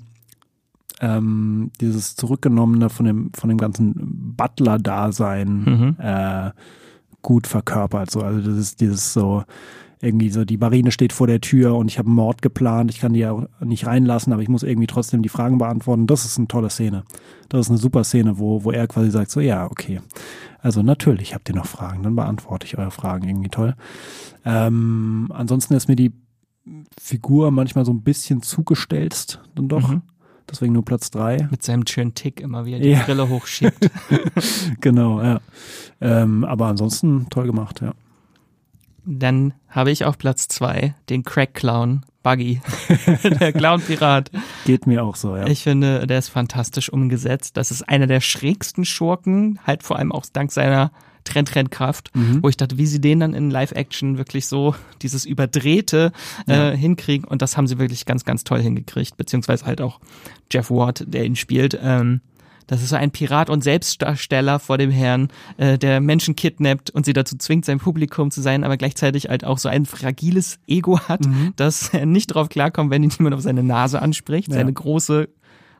ähm, 1.00 1.70
dieses 1.80 2.16
zurückgenommene 2.16 2.88
von 2.88 3.06
dem, 3.06 3.30
von 3.34 3.48
dem 3.48 3.58
ganzen 3.58 4.34
Butler-Dasein 4.36 5.64
Mhm. 5.64 5.96
äh, 5.98 6.50
gut 7.22 7.46
verkörpert. 7.46 8.10
So, 8.10 8.20
also 8.20 8.40
das 8.48 8.58
ist 8.58 8.80
dieses 8.80 9.12
so 9.12 9.44
irgendwie 10.00 10.28
so, 10.28 10.44
die 10.44 10.58
Marine 10.58 10.90
steht 10.90 11.14
vor 11.14 11.26
der 11.26 11.40
Tür 11.40 11.76
und 11.76 11.88
ich 11.90 11.98
habe 11.98 12.08
einen 12.08 12.16
Mord 12.16 12.42
geplant, 12.42 12.90
ich 12.90 13.00
kann 13.00 13.14
die 13.14 13.20
ja 13.20 13.46
nicht 13.60 13.86
reinlassen, 13.86 14.34
aber 14.34 14.42
ich 14.42 14.50
muss 14.50 14.62
irgendwie 14.62 14.86
trotzdem 14.86 15.22
die 15.22 15.30
Fragen 15.30 15.56
beantworten. 15.56 16.06
Das 16.06 16.26
ist 16.26 16.36
eine 16.36 16.46
tolle 16.46 16.68
Szene. 16.68 17.04
Das 17.48 17.62
ist 17.62 17.70
eine 17.70 17.78
super 17.78 18.04
Szene, 18.04 18.38
wo, 18.38 18.64
wo 18.64 18.70
er 18.70 18.86
quasi 18.86 19.10
sagt, 19.10 19.30
so 19.30 19.40
ja, 19.40 19.64
okay. 19.70 20.00
Also 20.60 20.82
natürlich 20.82 21.34
habt 21.34 21.48
ihr 21.48 21.54
noch 21.54 21.64
Fragen, 21.66 22.02
dann 22.02 22.16
beantworte 22.16 22.66
ich 22.66 22.76
eure 22.76 22.90
Fragen 22.90 23.26
irgendwie 23.26 23.48
toll. 23.48 23.74
Ähm, 24.44 25.30
ansonsten 25.32 25.72
ist 25.72 25.88
mir 25.88 25.96
die 25.96 26.12
Figur 27.00 27.50
manchmal 27.50 27.86
so 27.86 27.92
ein 27.92 28.02
bisschen 28.02 28.42
zugestelzt, 28.42 29.40
dann 29.54 29.68
doch. 29.68 29.88
Mhm. 29.88 30.02
Deswegen 30.50 30.72
nur 30.72 30.84
Platz 30.84 31.10
drei. 31.10 31.48
Mit 31.50 31.62
seinem 31.62 31.86
schönen 31.86 32.14
Tick 32.14 32.40
immer 32.40 32.66
wieder 32.66 32.78
die 32.78 32.90
Ja. 32.90 33.02
Brille 33.02 33.28
hochschiebt. 33.28 33.90
Genau, 34.80 35.22
ja. 35.22 35.40
Ähm, 36.00 36.44
aber 36.44 36.66
ansonsten 36.66 37.28
toll 37.30 37.46
gemacht, 37.46 37.80
ja. 37.80 37.94
Dann 39.06 39.54
habe 39.68 39.90
ich 39.90 40.04
auf 40.04 40.18
Platz 40.18 40.48
zwei 40.48 40.94
den 41.08 41.24
Crack-Clown 41.24 42.04
Buggy. 42.22 42.60
der 43.40 43.52
Clown-Pirat. 43.52 44.30
Geht 44.64 44.86
mir 44.86 45.04
auch 45.04 45.16
so, 45.16 45.36
ja. 45.36 45.46
Ich 45.46 45.62
finde, 45.62 46.06
der 46.06 46.18
ist 46.18 46.30
fantastisch 46.30 46.88
umgesetzt. 46.90 47.56
Das 47.56 47.70
ist 47.70 47.82
einer 47.88 48.06
der 48.06 48.20
schrägsten 48.20 48.84
Schurken, 48.84 49.60
halt 49.66 49.82
vor 49.82 49.98
allem 49.98 50.10
auch 50.10 50.24
dank 50.32 50.50
seiner 50.50 50.90
Trend-Trend-Kraft, 51.24 52.10
wo 52.42 52.48
ich 52.48 52.56
dachte, 52.56 52.78
wie 52.78 52.86
sie 52.86 53.00
den 53.00 53.20
dann 53.20 53.34
in 53.34 53.50
Live-Action 53.50 54.18
wirklich 54.18 54.46
so 54.46 54.74
dieses 55.02 55.24
Überdrehte 55.24 56.12
äh, 56.46 56.76
hinkriegen. 56.76 57.26
Und 57.26 57.42
das 57.42 57.56
haben 57.56 57.66
sie 57.66 57.78
wirklich 57.78 58.06
ganz, 58.06 58.24
ganz 58.24 58.44
toll 58.44 58.60
hingekriegt. 58.60 59.16
Beziehungsweise 59.16 59.66
halt 59.66 59.80
auch 59.80 60.00
Jeff 60.52 60.70
Ward, 60.70 61.04
der 61.06 61.24
ihn 61.24 61.36
spielt. 61.36 61.78
Ähm, 61.82 62.20
das 62.66 62.82
ist 62.82 62.88
so 62.88 62.96
ein 62.96 63.10
Pirat 63.10 63.50
und 63.50 63.62
Selbstdarsteller 63.62 64.58
vor 64.58 64.78
dem 64.78 64.90
Herrn, 64.90 65.28
äh, 65.58 65.76
der 65.76 66.00
Menschen 66.00 66.34
kidnappt 66.34 66.88
und 66.90 67.04
sie 67.04 67.12
dazu 67.12 67.36
zwingt, 67.36 67.64
sein 67.66 67.78
Publikum 67.78 68.30
zu 68.30 68.40
sein, 68.40 68.64
aber 68.64 68.76
gleichzeitig 68.78 69.28
halt 69.28 69.44
auch 69.44 69.58
so 69.58 69.68
ein 69.68 69.84
fragiles 69.84 70.58
Ego 70.66 70.98
hat, 71.00 71.20
dass 71.56 71.90
er 71.92 72.06
nicht 72.06 72.28
drauf 72.28 72.48
klarkommt, 72.48 72.90
wenn 72.90 73.02
ihn 73.02 73.10
jemand 73.10 73.34
auf 73.34 73.42
seine 73.42 73.62
Nase 73.62 74.00
anspricht, 74.00 74.48
Ja. 74.48 74.54
seine 74.54 74.72
große 74.72 75.28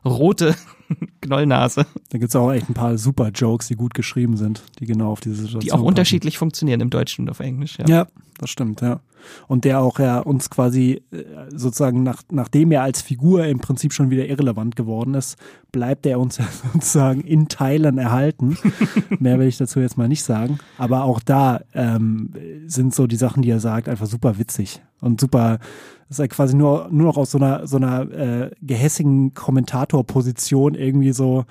rote 0.05 0.55
Knollnase, 1.21 1.85
Da 2.09 2.17
gibt's 2.17 2.35
auch 2.35 2.51
echt 2.51 2.69
ein 2.69 2.73
paar 2.73 2.97
super 2.97 3.29
Jokes, 3.29 3.67
die 3.67 3.75
gut 3.75 3.93
geschrieben 3.93 4.37
sind, 4.37 4.63
die 4.79 4.85
genau 4.85 5.11
auf 5.11 5.19
diese 5.19 5.35
Situation 5.35 5.61
die 5.61 5.71
auch 5.71 5.77
passen. 5.77 5.87
unterschiedlich 5.87 6.37
funktionieren 6.37 6.81
im 6.81 6.89
Deutschen 6.89 7.23
und 7.23 7.31
auf 7.31 7.39
Englisch. 7.39 7.77
Ja. 7.79 7.85
Ja, 7.87 8.07
das 8.37 8.49
stimmt, 8.49 8.81
ja. 8.81 9.01
Und 9.47 9.65
der 9.65 9.81
auch 9.81 9.97
ja 9.97 10.19
uns 10.19 10.51
quasi 10.51 11.01
äh, 11.11 11.23
sozusagen 11.49 12.03
nach, 12.03 12.21
nachdem 12.31 12.71
er 12.71 12.83
als 12.83 13.01
Figur 13.01 13.45
im 13.45 13.59
Prinzip 13.59 13.91
schon 13.93 14.11
wieder 14.11 14.27
irrelevant 14.27 14.75
geworden 14.75 15.15
ist, 15.15 15.37
bleibt 15.71 16.05
er 16.05 16.19
uns 16.19 16.37
ja 16.37 16.45
sozusagen 16.73 17.21
in 17.21 17.47
Teilen 17.47 17.97
erhalten. 17.97 18.57
Mehr 19.19 19.39
will 19.39 19.47
ich 19.47 19.57
dazu 19.57 19.79
jetzt 19.79 19.97
mal 19.97 20.07
nicht 20.07 20.23
sagen. 20.23 20.59
Aber 20.77 21.03
auch 21.03 21.19
da 21.19 21.61
ähm, 21.73 22.31
sind 22.67 22.93
so 22.93 23.07
die 23.07 23.15
Sachen, 23.15 23.41
die 23.41 23.49
er 23.49 23.59
sagt, 23.59 23.89
einfach 23.89 24.05
super 24.05 24.37
witzig 24.37 24.81
und 25.01 25.19
super. 25.19 25.59
Das 26.07 26.19
ist 26.19 26.23
ja 26.23 26.27
quasi 26.27 26.55
nur, 26.55 26.87
nur 26.91 27.07
noch 27.07 27.17
aus 27.17 27.31
so 27.31 27.37
einer, 27.37 27.67
so 27.67 27.77
einer 27.77 28.01
äh, 28.11 28.51
gehässigen 28.61 29.33
Kommentatorposition 29.33 30.75
irgendwie 30.75 31.13
so 31.13 31.45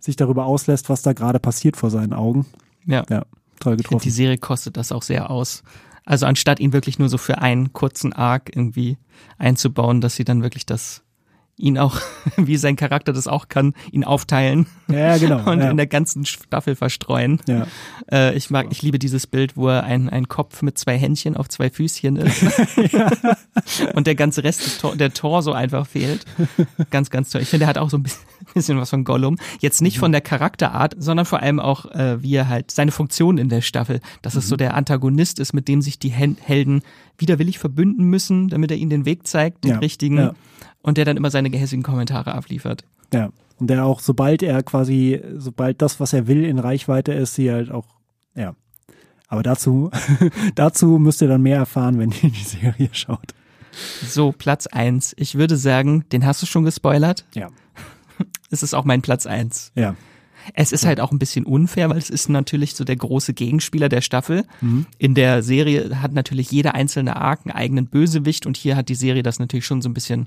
sich 0.00 0.16
darüber 0.16 0.46
auslässt, 0.46 0.88
was 0.88 1.02
da 1.02 1.12
gerade 1.12 1.38
passiert 1.38 1.76
vor 1.76 1.90
seinen 1.90 2.12
Augen. 2.12 2.46
ja. 2.86 3.04
Ja, 3.08 3.24
toll 3.60 3.76
getroffen. 3.76 4.02
Die 4.02 4.10
Serie 4.10 4.38
kostet 4.38 4.76
das 4.76 4.90
auch 4.92 5.02
sehr 5.02 5.30
aus. 5.30 5.62
Also 6.04 6.26
anstatt 6.26 6.58
ihn 6.58 6.72
wirklich 6.72 6.98
nur 6.98 7.08
so 7.08 7.18
für 7.18 7.38
einen 7.38 7.72
kurzen 7.72 8.12
Arc 8.12 8.54
irgendwie 8.54 8.96
einzubauen, 9.38 10.00
dass 10.00 10.16
sie 10.16 10.24
dann 10.24 10.42
wirklich 10.42 10.66
das 10.66 11.02
ihn 11.60 11.78
auch, 11.78 12.00
wie 12.36 12.56
sein 12.56 12.76
Charakter 12.76 13.12
das 13.12 13.28
auch 13.28 13.48
kann, 13.48 13.74
ihn 13.92 14.04
aufteilen 14.04 14.66
ja, 14.88 15.18
genau. 15.18 15.42
und 15.50 15.60
ja. 15.60 15.70
in 15.70 15.76
der 15.76 15.86
ganzen 15.86 16.24
Staffel 16.26 16.74
verstreuen. 16.76 17.40
ja. 17.46 17.66
Äh, 18.10 18.34
ich 18.36 18.50
mag, 18.50 18.66
ich 18.70 18.82
liebe 18.82 18.98
dieses 18.98 19.26
Bild, 19.26 19.56
wo 19.56 19.68
er 19.68 19.84
ein, 19.84 20.08
ein 20.08 20.28
Kopf 20.28 20.62
mit 20.62 20.78
zwei 20.78 20.96
Händchen 20.98 21.36
auf 21.36 21.48
zwei 21.48 21.70
Füßchen 21.70 22.16
ist. 22.16 22.44
Und 23.94 24.06
der 24.06 24.14
ganze 24.14 24.42
Rest 24.44 24.64
des 24.64 24.78
Tor, 24.78 24.96
der 24.96 25.12
Torso 25.12 25.52
einfach 25.52 25.86
fehlt. 25.86 26.24
Ganz, 26.90 27.10
ganz 27.10 27.30
toll. 27.30 27.42
Ich 27.42 27.48
finde, 27.48 27.64
er 27.66 27.68
hat 27.68 27.78
auch 27.78 27.90
so 27.90 27.98
ein 27.98 28.02
bisschen, 28.02 28.22
bisschen 28.54 28.78
was 28.78 28.90
von 28.90 29.04
Gollum. 29.04 29.36
Jetzt 29.60 29.82
nicht 29.82 29.98
von 29.98 30.12
der 30.12 30.20
Charakterart, 30.20 30.94
sondern 30.98 31.26
vor 31.26 31.40
allem 31.40 31.60
auch, 31.60 31.86
äh, 31.92 32.22
wie 32.22 32.34
er 32.34 32.48
halt 32.48 32.70
seine 32.70 32.92
Funktion 32.92 33.38
in 33.38 33.48
der 33.48 33.60
Staffel, 33.60 34.00
dass 34.22 34.34
es 34.34 34.48
so 34.48 34.56
der 34.56 34.74
Antagonist 34.74 35.38
ist, 35.38 35.52
mit 35.52 35.68
dem 35.68 35.82
sich 35.82 35.98
die 35.98 36.10
Helden 36.10 36.82
widerwillig 37.18 37.58
verbünden 37.58 38.06
müssen, 38.06 38.48
damit 38.48 38.70
er 38.70 38.76
ihnen 38.76 38.90
den 38.90 39.04
Weg 39.04 39.26
zeigt, 39.26 39.64
den 39.64 39.72
Ja, 39.72 39.78
richtigen. 39.78 40.16
ja. 40.18 40.34
Und 40.82 40.96
der 40.96 41.04
dann 41.04 41.16
immer 41.16 41.30
seine 41.30 41.50
gehässigen 41.50 41.82
Kommentare 41.82 42.34
abliefert. 42.34 42.84
Ja. 43.12 43.30
Und 43.58 43.68
der 43.68 43.84
auch, 43.84 44.00
sobald 44.00 44.42
er 44.42 44.62
quasi, 44.62 45.20
sobald 45.36 45.82
das, 45.82 46.00
was 46.00 46.12
er 46.12 46.26
will, 46.26 46.44
in 46.44 46.58
Reichweite 46.58 47.12
ist, 47.12 47.34
sie 47.34 47.50
halt 47.50 47.70
auch, 47.70 47.86
ja. 48.34 48.54
Aber 49.28 49.42
dazu, 49.42 49.90
dazu 50.54 50.98
müsst 50.98 51.20
ihr 51.20 51.28
dann 51.28 51.42
mehr 51.42 51.58
erfahren, 51.58 51.98
wenn 51.98 52.10
ihr 52.22 52.30
die 52.30 52.44
Serie 52.44 52.88
schaut. 52.92 53.34
So, 54.04 54.32
Platz 54.32 54.66
eins. 54.66 55.14
Ich 55.16 55.36
würde 55.36 55.56
sagen, 55.56 56.04
den 56.10 56.26
hast 56.26 56.42
du 56.42 56.46
schon 56.46 56.64
gespoilert. 56.64 57.24
Ja. 57.34 57.48
Es 58.50 58.62
ist 58.62 58.74
auch 58.74 58.84
mein 58.84 59.00
Platz 59.00 59.24
eins. 59.24 59.72
Ja. 59.74 59.94
Es 60.54 60.72
ist 60.72 60.84
halt 60.84 61.00
auch 61.00 61.12
ein 61.12 61.18
bisschen 61.18 61.46
unfair, 61.46 61.88
weil 61.88 61.96
es 61.96 62.10
ist 62.10 62.28
natürlich 62.28 62.74
so 62.74 62.84
der 62.84 62.96
große 62.96 63.32
Gegenspieler 63.32 63.88
der 63.88 64.00
Staffel. 64.00 64.44
Mhm. 64.60 64.86
In 64.98 65.14
der 65.14 65.42
Serie 65.42 66.02
hat 66.02 66.12
natürlich 66.12 66.50
jeder 66.50 66.74
einzelne 66.74 67.16
Arc 67.16 67.40
einen 67.44 67.54
eigenen 67.54 67.86
Bösewicht 67.86 68.44
und 68.44 68.56
hier 68.56 68.76
hat 68.76 68.88
die 68.88 68.94
Serie 68.94 69.22
das 69.22 69.38
natürlich 69.38 69.64
schon 69.64 69.80
so 69.80 69.88
ein 69.88 69.94
bisschen 69.94 70.26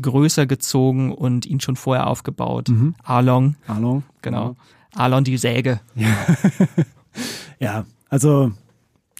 größer 0.00 0.46
gezogen 0.46 1.12
und 1.12 1.46
ihn 1.46 1.60
schon 1.60 1.76
vorher 1.76 2.06
aufgebaut. 2.06 2.68
Mhm. 2.68 2.94
Arlong, 3.02 3.56
Arlong. 3.66 4.02
genau. 4.22 4.56
Arlong 4.94 5.24
die 5.24 5.38
Säge. 5.38 5.80
Ja. 7.58 7.84
Also, 8.08 8.52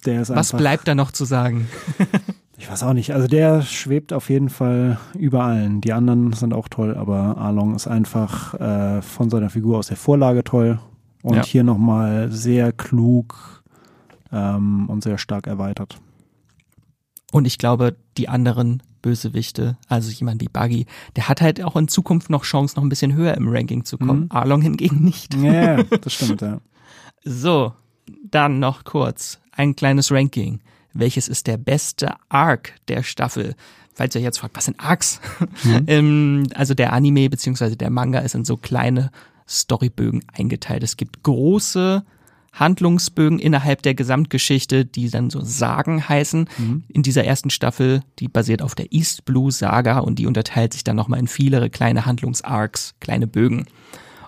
der 0.05 0.23
ist 0.23 0.31
Was 0.31 0.53
bleibt 0.53 0.89
da 0.89 0.95
noch 0.95 1.11
zu 1.13 1.25
sagen? 1.25 1.69
ich 2.59 2.71
weiß 2.71 2.83
auch 2.83 2.93
nicht. 2.95 3.13
Also, 3.15 3.29
der 3.29 3.63
schwebt 3.63 4.13
auf 4.13 4.31
jeden 4.31 4.49
Fall 4.49 4.99
über 5.17 5.45
allen. 5.45 5.81
Die 5.81 5.93
anderen 5.93 6.33
sind 6.33 6.53
auch 6.55 6.69
toll, 6.69 6.97
aber 6.97 7.37
Arlong 7.39 7.75
ist 7.75 7.87
einfach 7.87 8.55
äh, 8.55 9.03
von 9.03 9.31
seiner 9.31 9.51
Figur 9.51 9.79
aus 9.79 9.89
der 9.89 9.97
Vorlage 9.97 10.43
toll. 10.45 10.81
Und 11.23 11.37
Ja. 11.37 11.45
hier 11.45 11.63
nochmal 11.65 12.33
sehr 12.33 12.73
klug 12.73 13.63
ähm, 14.33 14.89
und 14.89 15.05
sehr 15.05 15.19
stark 15.19 15.47
erweitert. 15.47 15.99
Und 17.31 17.47
ich 17.47 17.59
glaube, 17.59 17.95
die 18.17 18.29
anderen 18.29 18.83
Bösewichte, 19.03 19.77
also 19.89 20.11
jemand 20.11 20.41
wie 20.41 20.49
Buggy, 20.49 20.87
der 21.17 21.29
hat 21.29 21.41
halt 21.41 21.63
auch 21.63 21.77
in 21.77 21.89
Zukunft 21.89 22.31
noch 22.31 22.45
Chance, 22.45 22.77
noch 22.77 22.85
ein 22.85 22.89
bisschen 22.89 23.15
höher 23.15 23.37
im 23.37 23.49
Ranking 23.49 23.85
zu 23.85 23.99
kommen. 23.99 24.31
Arlong 24.31 24.63
hingegen 24.63 25.05
nicht. 25.05 25.35
Ja, 25.35 25.79
ja, 25.79 25.83
das 26.01 26.15
stimmt, 26.15 26.41
ja. 26.41 26.61
So, 27.25 27.73
dann 28.31 28.59
noch 28.59 28.85
kurz 28.85 29.41
ein 29.53 29.77
kleines 29.77 30.11
Ranking. 30.11 30.61
Welches 30.95 31.29
ist 31.29 31.47
der 31.47 31.57
beste 31.57 32.15
Arc 32.29 32.75
der 32.89 33.03
Staffel? 33.03 33.55
Falls 33.95 34.15
ihr 34.15 34.21
jetzt 34.23 34.39
fragt, 34.39 34.57
was 34.57 34.65
sind 34.67 34.81
Arcs? 34.81 35.21
ähm, 35.87 36.47
also 36.55 36.75
der 36.75 36.93
Anime 36.93 37.29
beziehungsweise 37.29 37.77
der 37.77 37.91
Manga 37.91 38.21
ist 38.21 38.35
in 38.35 38.45
so 38.45 38.57
kleine 38.57 39.11
Storybögen 39.47 40.25
eingeteilt. 40.33 40.83
Es 40.83 40.97
gibt 40.97 41.23
große 41.23 42.05
Handlungsbögen 42.53 43.39
innerhalb 43.39 43.83
der 43.83 43.95
Gesamtgeschichte, 43.95 44.85
die 44.85 45.11
dann 45.11 45.31
so 45.31 45.41
Sagen 45.41 46.09
heißen. 46.09 46.49
In 46.89 47.03
dieser 47.03 47.25
ersten 47.25 47.51
Staffel, 47.51 48.03
die 48.19 48.29
basiert 48.29 48.63
auf 48.63 48.75
der 48.75 48.93
East 48.93 49.25
Blue 49.25 49.51
Saga 49.51 49.99
und 50.01 50.19
die 50.19 50.27
unterteilt 50.27 50.75
sich 50.75 50.85
dann 50.85 50.97
nochmal 50.97 51.19
in 51.19 51.29
viele 51.29 51.71
kleine 51.71 52.05
Handlungsarcs, 52.05 52.95
kleine 53.01 53.27
Bögen. 53.27 53.67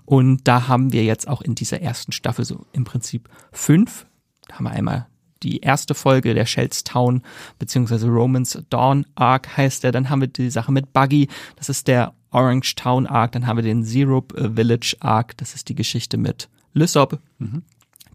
Und 0.07 0.49
da 0.49 0.69
haben 0.69 0.93
wir 0.93 1.05
jetzt 1.05 1.29
auch 1.29 1.43
in 1.43 1.55
dieser 1.55 1.81
ersten 1.81 2.13
Staffel 2.13 2.45
so 2.45 2.67
im 2.73 2.85
Prinzip 2.85 3.29
fünf. 3.53 4.07
Da 4.49 4.57
haben 4.57 4.65
wir 4.65 4.71
einmal 4.71 5.07
die 5.43 5.59
erste 5.59 5.95
Folge, 5.95 6.35
der 6.35 6.47
Shellstown 6.47 7.23
beziehungsweise 7.59 8.09
Romans 8.09 8.59
Dawn 8.71 9.07
Arc 9.15 9.57
heißt 9.57 9.85
der. 9.85 9.93
Dann 9.93 10.09
haben 10.09 10.23
wir 10.23 10.29
die 10.29 10.51
Sache 10.51 10.73
mit 10.73 10.93
Buggy, 10.93 11.29
das 11.57 11.69
ist 11.69 11.87
der 11.89 12.15
Orange 12.31 12.75
Town 12.75 13.07
Arc. 13.07 13.33
Dann 13.33 13.47
haben 13.47 13.59
wir 13.59 13.63
den 13.63 13.85
Zero 13.85 14.27
Village 14.35 14.97
Arc, 15.01 15.37
das 15.37 15.55
ist 15.55 15.69
die 15.69 15.75
Geschichte 15.75 16.17
mit 16.17 16.49
Lysop. 16.73 17.21
Mhm. 17.39 17.63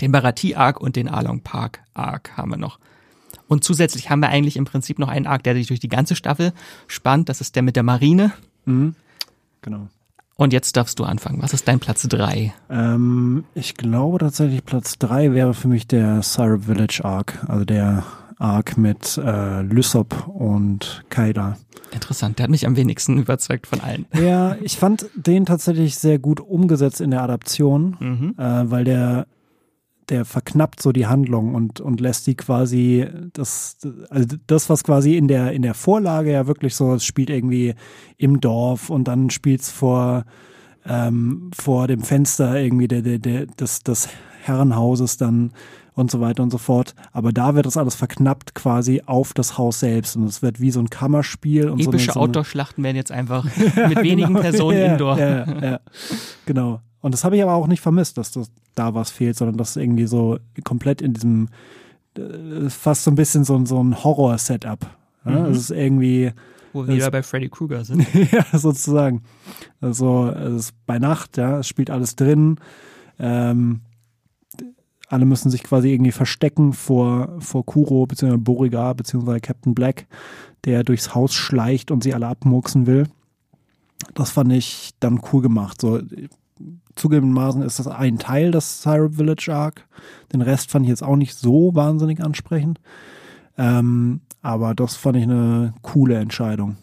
Den 0.02 0.12
Barati 0.12 0.56
Arc 0.56 0.80
und 0.80 0.96
den 0.96 1.08
Along 1.10 1.42
Park 1.42 1.80
Arc 1.94 2.36
haben 2.38 2.52
wir 2.52 2.58
noch. 2.58 2.80
Und 3.48 3.64
zusätzlich 3.64 4.10
haben 4.10 4.20
wir 4.22 4.30
eigentlich 4.30 4.58
im 4.58 4.66
Prinzip 4.66 5.00
noch 5.00 5.08
einen 5.10 5.26
Arc, 5.28 5.44
der 5.44 5.56
sich 5.56 5.68
durch 5.68 5.80
die 5.80 5.90
ganze 5.90 6.16
Staffel 6.16 6.54
spannt. 6.88 7.30
Das 7.30 7.42
ist 7.42 7.56
der 7.56 7.64
mit 7.64 7.76
der 7.76 7.84
Marine. 7.84 8.32
Mhm. 8.66 8.96
Genau. 9.62 9.88
Und 10.36 10.54
jetzt 10.54 10.78
darfst 10.78 11.00
du 11.00 11.04
anfangen. 11.04 11.42
Was 11.42 11.52
ist 11.54 11.68
dein 11.68 11.80
Platz 11.80 12.04
drei? 12.08 12.54
Ähm, 12.70 13.44
ich 13.56 13.76
glaube 13.76 14.20
tatsächlich 14.20 14.64
Platz 14.64 14.98
drei 14.98 15.34
wäre 15.34 15.54
für 15.54 15.68
mich 15.68 15.86
der 15.88 16.22
Syrup 16.22 16.64
Village 16.66 17.02
Arc, 17.04 17.44
also 17.48 17.66
der 17.66 18.04
Arc 18.38 18.78
mit 18.78 19.18
äh, 19.18 19.62
Lysop 19.64 20.28
und 20.30 21.04
Kaida. 21.10 21.58
Interessant, 21.92 22.38
der 22.40 22.44
hat 22.46 22.52
mich 22.52 22.66
am 22.66 22.78
wenigsten 22.78 23.18
überzeugt 23.22 23.68
von 23.68 23.82
allen. 23.82 24.06
Ja, 24.18 24.56
ich 24.62 24.78
fand 24.78 25.08
den 25.16 25.46
tatsächlich 25.46 25.98
sehr 25.98 26.20
gut 26.20 26.40
umgesetzt 26.40 27.02
in 27.02 27.12
der 27.12 27.22
Adaption, 27.24 27.98
Mhm. 28.00 28.36
äh, 28.38 28.72
weil 28.72 28.86
der 28.86 29.28
der 30.10 30.26
verknappt 30.26 30.82
so 30.82 30.92
die 30.92 31.08
Handlung 31.08 31.56
und 31.56 31.82
und 31.82 32.02
lässt 32.02 32.28
die 32.28 32.36
quasi 32.36 33.08
das 33.34 33.78
also 34.10 34.36
das 34.48 34.70
was 34.70 34.84
quasi 34.84 35.18
in 35.18 35.28
der 35.28 35.52
in 35.52 35.62
der 35.62 35.74
Vorlage 35.74 36.32
ja 36.32 36.48
wirklich 36.48 36.76
so 36.76 36.94
es 36.94 37.06
spielt 37.06 37.30
irgendwie 37.30 37.76
im 38.18 38.40
Dorf 38.42 38.90
und 38.90 39.08
dann 39.08 39.30
spielt's 39.30 39.70
vor 39.70 40.26
ähm, 40.86 41.52
vor 41.54 41.88
dem 41.88 42.02
Fenster 42.02 42.60
irgendwie 42.60 42.88
der 42.88 43.02
der 43.02 43.20
der 43.20 43.46
des 43.46 43.84
des 43.84 44.10
Herrenhauses 44.44 45.18
dann 45.18 45.52
und 46.00 46.10
so 46.10 46.22
weiter 46.22 46.42
und 46.42 46.50
so 46.50 46.58
fort. 46.58 46.96
Aber 47.12 47.34
da 47.34 47.56
wird 47.56 47.66
das 47.66 47.78
alles 47.78 47.96
verknappt 47.96 48.56
quasi 48.56 49.04
auf 49.06 49.34
das 49.34 49.58
Haus 49.58 49.82
selbst 49.82 50.16
und 50.16 50.24
es 50.24 50.42
wird 50.42 50.62
wie 50.62 50.72
so 50.72 50.80
ein 50.80 50.90
Kammerspiel 50.90 51.70
und 51.70 51.82
Epische 51.82 51.84
so 51.84 51.92
eine, 51.92 52.00
so 52.00 52.12
eine 52.12 52.22
Outdoor-Schlachten 52.22 52.84
werden 52.84 52.96
jetzt 52.96 53.12
einfach 53.12 53.44
mit 53.88 54.02
wenigen 54.02 54.30
genau. 54.30 54.40
Personen 54.40 54.78
ja, 54.78 54.92
indoor. 54.94 55.20
Ja, 55.20 55.62
ja, 55.62 55.80
genau. 56.46 56.82
Und 57.02 57.14
das 57.14 57.24
habe 57.24 57.36
ich 57.38 57.44
aber 57.44 57.54
auch 57.54 57.68
nicht 57.68 57.82
vermisst, 57.82 58.18
dass 58.18 58.32
das, 58.32 58.52
da 58.76 58.94
was 58.94 59.10
fehlt, 59.10 59.38
sondern 59.38 59.58
dass 59.58 59.76
irgendwie 59.78 60.06
so 60.08 60.38
komplett 60.64 61.02
in 61.02 61.14
diesem 61.14 61.48
äh, 62.18 62.70
fast 62.70 63.04
so 63.04 63.12
ein 63.12 63.16
bisschen 63.16 63.44
so, 63.46 63.56
ein- 63.56 63.66
so 63.66 63.82
ein 63.82 64.04
Horror-Setup. 64.04 64.86
Ja? 65.26 65.32
Mhm. 65.32 65.46
Es 65.52 65.58
ist 65.60 65.72
irgendwie, 65.72 66.32
Wo 66.74 66.86
wir 66.88 66.96
wieder 66.96 67.12
bei 67.12 67.24
Freddy 67.24 67.50
Krueger 67.50 67.86
sind. 67.86 68.06
ja, 68.32 68.46
sozusagen. 68.58 69.22
Also 69.80 70.28
es 70.30 70.56
ist 70.66 70.86
bei 70.86 71.00
Nacht, 71.00 71.38
ja, 71.38 71.60
es 71.60 71.68
spielt 71.68 71.90
alles 71.90 72.16
drin. 72.16 72.58
Ähm, 73.18 73.82
alle 75.08 75.26
müssen 75.26 75.50
sich 75.50 75.64
quasi 75.64 75.92
irgendwie 75.92 76.12
verstecken 76.12 76.74
vor, 76.74 77.36
vor 77.40 77.66
Kuro, 77.66 78.06
beziehungsweise 78.06 78.44
Borigar, 78.44 78.94
beziehungsweise 78.94 79.40
Captain 79.40 79.74
Black, 79.74 80.06
der 80.66 80.84
durchs 80.84 81.16
Haus 81.16 81.34
schleicht 81.34 81.90
und 81.92 82.04
sie 82.04 82.14
alle 82.14 82.28
abmurksen 82.28 82.86
will. 82.86 83.08
Das 84.14 84.30
fand 84.32 84.54
ich 84.54 84.92
dann 85.00 85.20
cool 85.34 85.42
gemacht. 85.42 85.82
So, 85.82 86.00
zugegebenermaßen 86.96 87.62
ist 87.62 87.80
das 87.80 87.88
ein 87.88 88.20
Teil 88.20 88.52
des 88.52 88.82
Syrup 88.82 89.16
Village 89.16 89.54
Arc. 89.54 89.88
Den 90.34 90.42
Rest 90.42 90.72
fand 90.72 90.86
ich 90.86 90.90
jetzt 90.90 91.04
auch 91.04 91.16
nicht 91.16 91.36
so 91.36 91.74
wahnsinnig 91.76 92.24
ansprechend. 92.24 92.80
Ähm, 93.58 94.22
aber 94.42 94.74
das 94.76 94.96
fand 94.96 95.18
ich 95.18 95.24
eine 95.24 95.74
coole 95.82 96.18
Entscheidung. 96.18 96.78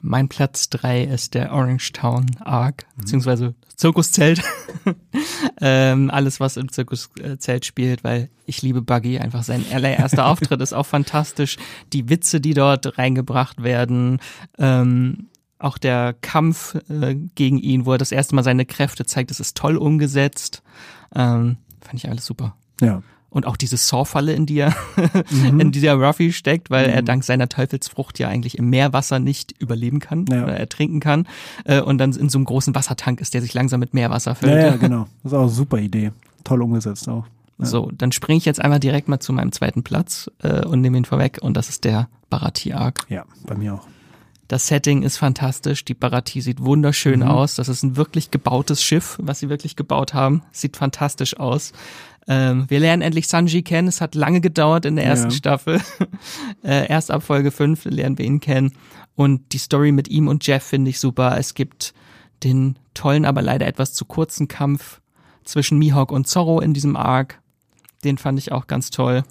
Mein 0.00 0.28
Platz 0.28 0.68
drei 0.68 1.02
ist 1.02 1.34
der 1.34 1.52
Orange 1.52 1.92
Town 1.92 2.26
Arc, 2.40 2.86
beziehungsweise 2.96 3.54
Zirkuszelt. 3.76 4.42
ähm, 5.60 6.10
alles, 6.10 6.38
was 6.38 6.56
im 6.56 6.70
Zirkuszelt 6.70 7.64
spielt, 7.64 8.04
weil 8.04 8.30
ich 8.46 8.62
liebe 8.62 8.82
Buggy. 8.82 9.18
Einfach 9.18 9.42
sein 9.42 9.64
allererster 9.72 10.26
Auftritt 10.30 10.60
ist 10.60 10.72
auch 10.72 10.86
fantastisch. 10.86 11.56
Die 11.92 12.08
Witze, 12.08 12.40
die 12.40 12.54
dort 12.54 12.98
reingebracht 12.98 13.62
werden, 13.62 14.20
ähm, 14.58 15.28
auch 15.58 15.78
der 15.78 16.14
Kampf 16.20 16.74
äh, 16.90 17.14
gegen 17.34 17.58
ihn, 17.58 17.86
wo 17.86 17.92
er 17.92 17.98
das 17.98 18.12
erste 18.12 18.34
Mal 18.34 18.42
seine 18.44 18.66
Kräfte 18.66 19.06
zeigt, 19.06 19.30
das 19.30 19.40
ist 19.40 19.56
toll 19.56 19.76
umgesetzt. 19.76 20.62
Ähm, 21.14 21.56
fand 21.80 21.94
ich 21.94 22.08
alles 22.08 22.26
super. 22.26 22.54
Ja. 22.80 23.02
Und 23.30 23.46
auch 23.46 23.56
diese 23.56 23.76
Saw-Falle, 23.76 24.32
in 24.32 24.46
die 24.46 24.58
er, 24.58 24.74
in 25.44 25.72
die 25.72 25.80
der 25.80 25.94
Ruffy 25.96 26.32
steckt, 26.32 26.70
weil 26.70 26.86
er 26.86 27.02
dank 27.02 27.22
seiner 27.24 27.48
Teufelsfrucht 27.48 28.18
ja 28.18 28.28
eigentlich 28.28 28.56
im 28.58 28.70
Meerwasser 28.70 29.18
nicht 29.18 29.54
überleben 29.60 29.98
kann 30.00 30.24
Ja. 30.30 30.44
oder 30.44 30.56
ertrinken 30.56 31.00
kann. 31.00 31.26
Äh, 31.64 31.80
Und 31.80 31.98
dann 31.98 32.12
in 32.12 32.28
so 32.28 32.38
einem 32.38 32.44
großen 32.46 32.74
Wassertank 32.74 33.20
ist, 33.20 33.34
der 33.34 33.42
sich 33.42 33.52
langsam 33.52 33.80
mit 33.80 33.92
Meerwasser 33.94 34.34
füllt. 34.34 34.52
Ja, 34.52 34.58
ja, 34.68 34.76
genau. 34.76 35.06
Das 35.22 35.32
ist 35.32 35.36
auch 35.36 35.42
eine 35.42 35.50
super 35.50 35.78
Idee. 35.78 36.12
Toll 36.44 36.62
umgesetzt 36.62 37.08
auch. 37.08 37.26
So, 37.58 37.90
dann 37.94 38.12
springe 38.12 38.36
ich 38.36 38.44
jetzt 38.44 38.60
einmal 38.60 38.80
direkt 38.80 39.08
mal 39.08 39.18
zu 39.18 39.32
meinem 39.32 39.50
zweiten 39.50 39.82
Platz 39.82 40.30
äh, 40.42 40.64
und 40.66 40.82
nehme 40.82 40.98
ihn 40.98 41.06
vorweg. 41.06 41.38
Und 41.40 41.56
das 41.56 41.70
ist 41.70 41.84
der 41.84 42.08
Barati-Arc. 42.28 43.06
Ja, 43.08 43.24
bei 43.46 43.54
mir 43.54 43.74
auch. 43.74 43.86
Das 44.48 44.66
Setting 44.68 45.02
ist 45.02 45.16
fantastisch. 45.16 45.84
Die 45.84 45.94
Barati 45.94 46.40
sieht 46.40 46.60
wunderschön 46.64 47.20
Mhm. 47.20 47.26
aus. 47.28 47.56
Das 47.56 47.68
ist 47.68 47.82
ein 47.82 47.96
wirklich 47.96 48.30
gebautes 48.30 48.82
Schiff, 48.82 49.16
was 49.20 49.40
sie 49.40 49.48
wirklich 49.48 49.76
gebaut 49.76 50.14
haben. 50.14 50.42
Sieht 50.52 50.76
fantastisch 50.76 51.36
aus. 51.38 51.72
Ähm, 52.28 52.66
wir 52.68 52.80
lernen 52.80 53.02
endlich 53.02 53.28
Sanji 53.28 53.62
kennen. 53.62 53.88
Es 53.88 54.00
hat 54.00 54.14
lange 54.14 54.40
gedauert 54.40 54.84
in 54.84 54.96
der 54.96 55.04
ersten 55.04 55.30
Ja. 55.30 55.36
Staffel. 55.36 55.80
äh, 56.64 56.88
erst 56.88 57.10
ab 57.10 57.22
Folge 57.22 57.50
5 57.50 57.84
lernen 57.86 58.18
wir 58.18 58.24
ihn 58.24 58.40
kennen. 58.40 58.72
Und 59.14 59.52
die 59.52 59.58
Story 59.58 59.92
mit 59.92 60.08
ihm 60.08 60.28
und 60.28 60.46
Jeff 60.46 60.62
finde 60.64 60.90
ich 60.90 61.00
super. 61.00 61.36
Es 61.38 61.54
gibt 61.54 61.94
den 62.44 62.78
tollen, 62.94 63.24
aber 63.24 63.42
leider 63.42 63.66
etwas 63.66 63.94
zu 63.94 64.04
kurzen 64.04 64.46
Kampf 64.48 65.00
zwischen 65.44 65.78
Mihawk 65.78 66.12
und 66.12 66.26
Zorro 66.26 66.60
in 66.60 66.74
diesem 66.74 66.96
Arc. 66.96 67.40
Den 68.04 68.18
fand 68.18 68.38
ich 68.38 68.52
auch 68.52 68.66
ganz 68.66 68.90
toll. 68.90 69.22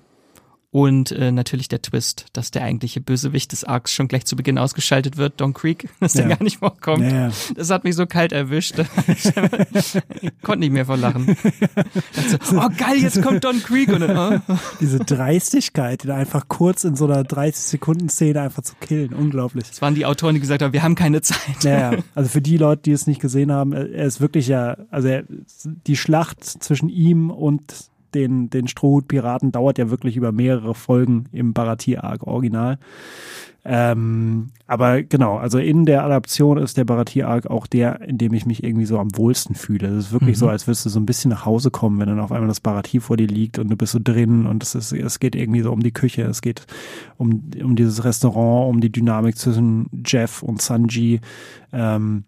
Und 0.76 1.13
äh, 1.13 1.32
natürlich 1.32 1.69
der 1.69 1.82
Twist, 1.82 2.26
dass 2.34 2.51
der 2.51 2.63
eigentliche 2.63 2.99
Bösewicht 2.99 3.53
des 3.53 3.63
Arcs 3.63 3.93
schon 3.93 4.09
gleich 4.09 4.26
zu 4.26 4.36
Beginn 4.36 4.57
ausgeschaltet 4.57 5.15
wird, 5.15 5.39
Don 5.39 5.53
Creek, 5.53 5.88
dass 6.01 6.11
der 6.11 6.23
Ja. 6.28 6.36
gar 6.36 6.43
nicht 6.43 6.57
vorkommt. 6.57 7.09
Ja. 7.09 7.32
Das 7.55 7.69
hat 7.69 7.86
mich 7.86 7.95
so 7.95 8.05
kalt 8.05 8.34
erwischt. 8.34 8.78
ich 9.07 10.41
konnte 10.41 10.59
nicht 10.59 10.73
mehr 10.73 10.86
vor 10.86 10.97
Lachen. 10.97 11.38
So, 12.43 12.57
oh 12.61 12.67
geil, 12.78 12.97
jetzt 12.97 13.21
kommt 13.21 13.45
Don 13.45 13.63
Creek. 13.63 13.88
Und 13.88 14.01
dann, 14.01 14.41
oh. 14.49 14.55
Diese 14.82 14.99
Dreistigkeit, 14.99 16.03
ihn 16.03 16.11
einfach 16.11 16.49
kurz 16.49 16.84
in 16.84 16.97
so 16.97 17.05
einer 17.05 17.21
30-Sekunden-Szene 17.21 18.41
einfach 18.41 18.63
zu 18.63 18.73
killen. 18.82 19.13
Unglaublich. 19.13 19.69
Das 19.69 19.82
waren 19.82 19.95
die 19.95 20.05
Autoren, 20.05 20.34
die 20.34 20.41
gesagt 20.41 20.61
haben, 20.61 20.73
wir 20.73 20.84
haben 20.84 20.95
keine 20.95 21.21
Zeit. 21.21 21.63
Ja, 21.63 21.93
ja. 21.93 21.99
also 22.15 22.30
für 22.30 22.41
die 22.41 22.57
Leute, 22.57 22.82
die 22.82 22.91
es 22.91 23.07
nicht 23.07 23.21
gesehen 23.21 23.49
haben, 23.49 23.71
er 23.71 23.89
er 23.93 24.07
ist 24.07 24.19
wirklich 24.19 24.49
ja, 24.49 24.76
also 24.91 25.07
er, 25.07 25.23
die 25.63 25.95
Schlacht 25.95 26.43
zwischen 26.43 26.89
ihm 26.89 27.30
und 27.30 27.63
den, 28.16 28.49
den 28.49 28.68
Strohhut-Piraten 28.68 29.51
dauert 29.51 29.78
ja 29.78 29.89
wirklich 29.89 30.18
über 30.18 30.32
mehrere 30.32 30.74
Folgen 30.74 31.26
im 31.32 31.53
Barati-Arc 31.53 32.26
Original. 32.26 32.80
Ähm, 33.68 34.49
aber 34.68 35.01
genau, 35.01 35.38
also 35.38 35.57
in 35.57 35.86
der 35.86 36.03
Adaption 36.03 36.59
ist 36.59 36.78
der 36.78 36.86
Barati-Arc 36.86 37.47
auch 37.47 37.66
der, 37.66 37.99
in 38.01 38.20
dem 38.20 38.34
ich 38.36 38.45
mich 38.45 38.63
irgendwie 38.63 38.86
so 38.86 38.99
am 38.99 39.18
wohlsten 39.18 39.55
fühle. 39.55 39.88
Es 39.88 40.05
ist 40.05 40.11
wirklich 40.11 40.38
so, 40.38 40.47
als 40.47 40.68
würdest 40.68 40.86
du 40.86 40.89
so 40.89 40.99
ein 40.99 41.07
bisschen 41.07 41.32
nach 41.32 41.45
Hause 41.45 41.72
kommen, 41.72 41.99
wenn 41.99 42.07
dann 42.07 42.20
auf 42.20 42.32
einmal 42.32 42.47
das 42.47 42.59
Barati 42.59 42.99
vor 42.99 43.18
dir 43.18 43.26
liegt 43.26 43.57
und 43.57 43.70
du 43.70 43.76
bist 43.76 43.93
so 43.93 43.99
drin 44.01 44.45
und 44.45 44.61
es, 44.61 44.76
ist, 44.76 44.91
es 44.91 45.20
geht 45.20 45.36
irgendwie 45.36 45.61
so 45.61 45.72
um 45.72 45.82
die 45.82 45.93
Küche, 45.93 46.22
es 46.24 46.41
geht 46.41 46.68
um, 47.18 47.49
um 47.63 47.76
dieses 47.76 48.03
Restaurant, 48.03 48.70
um 48.70 48.82
die 48.82 48.91
Dynamik 48.91 49.36
zwischen 49.36 49.89
Jeff 50.05 50.43
und 50.43 50.61
Sanji. 50.61 51.22
Ähm, 51.74 52.26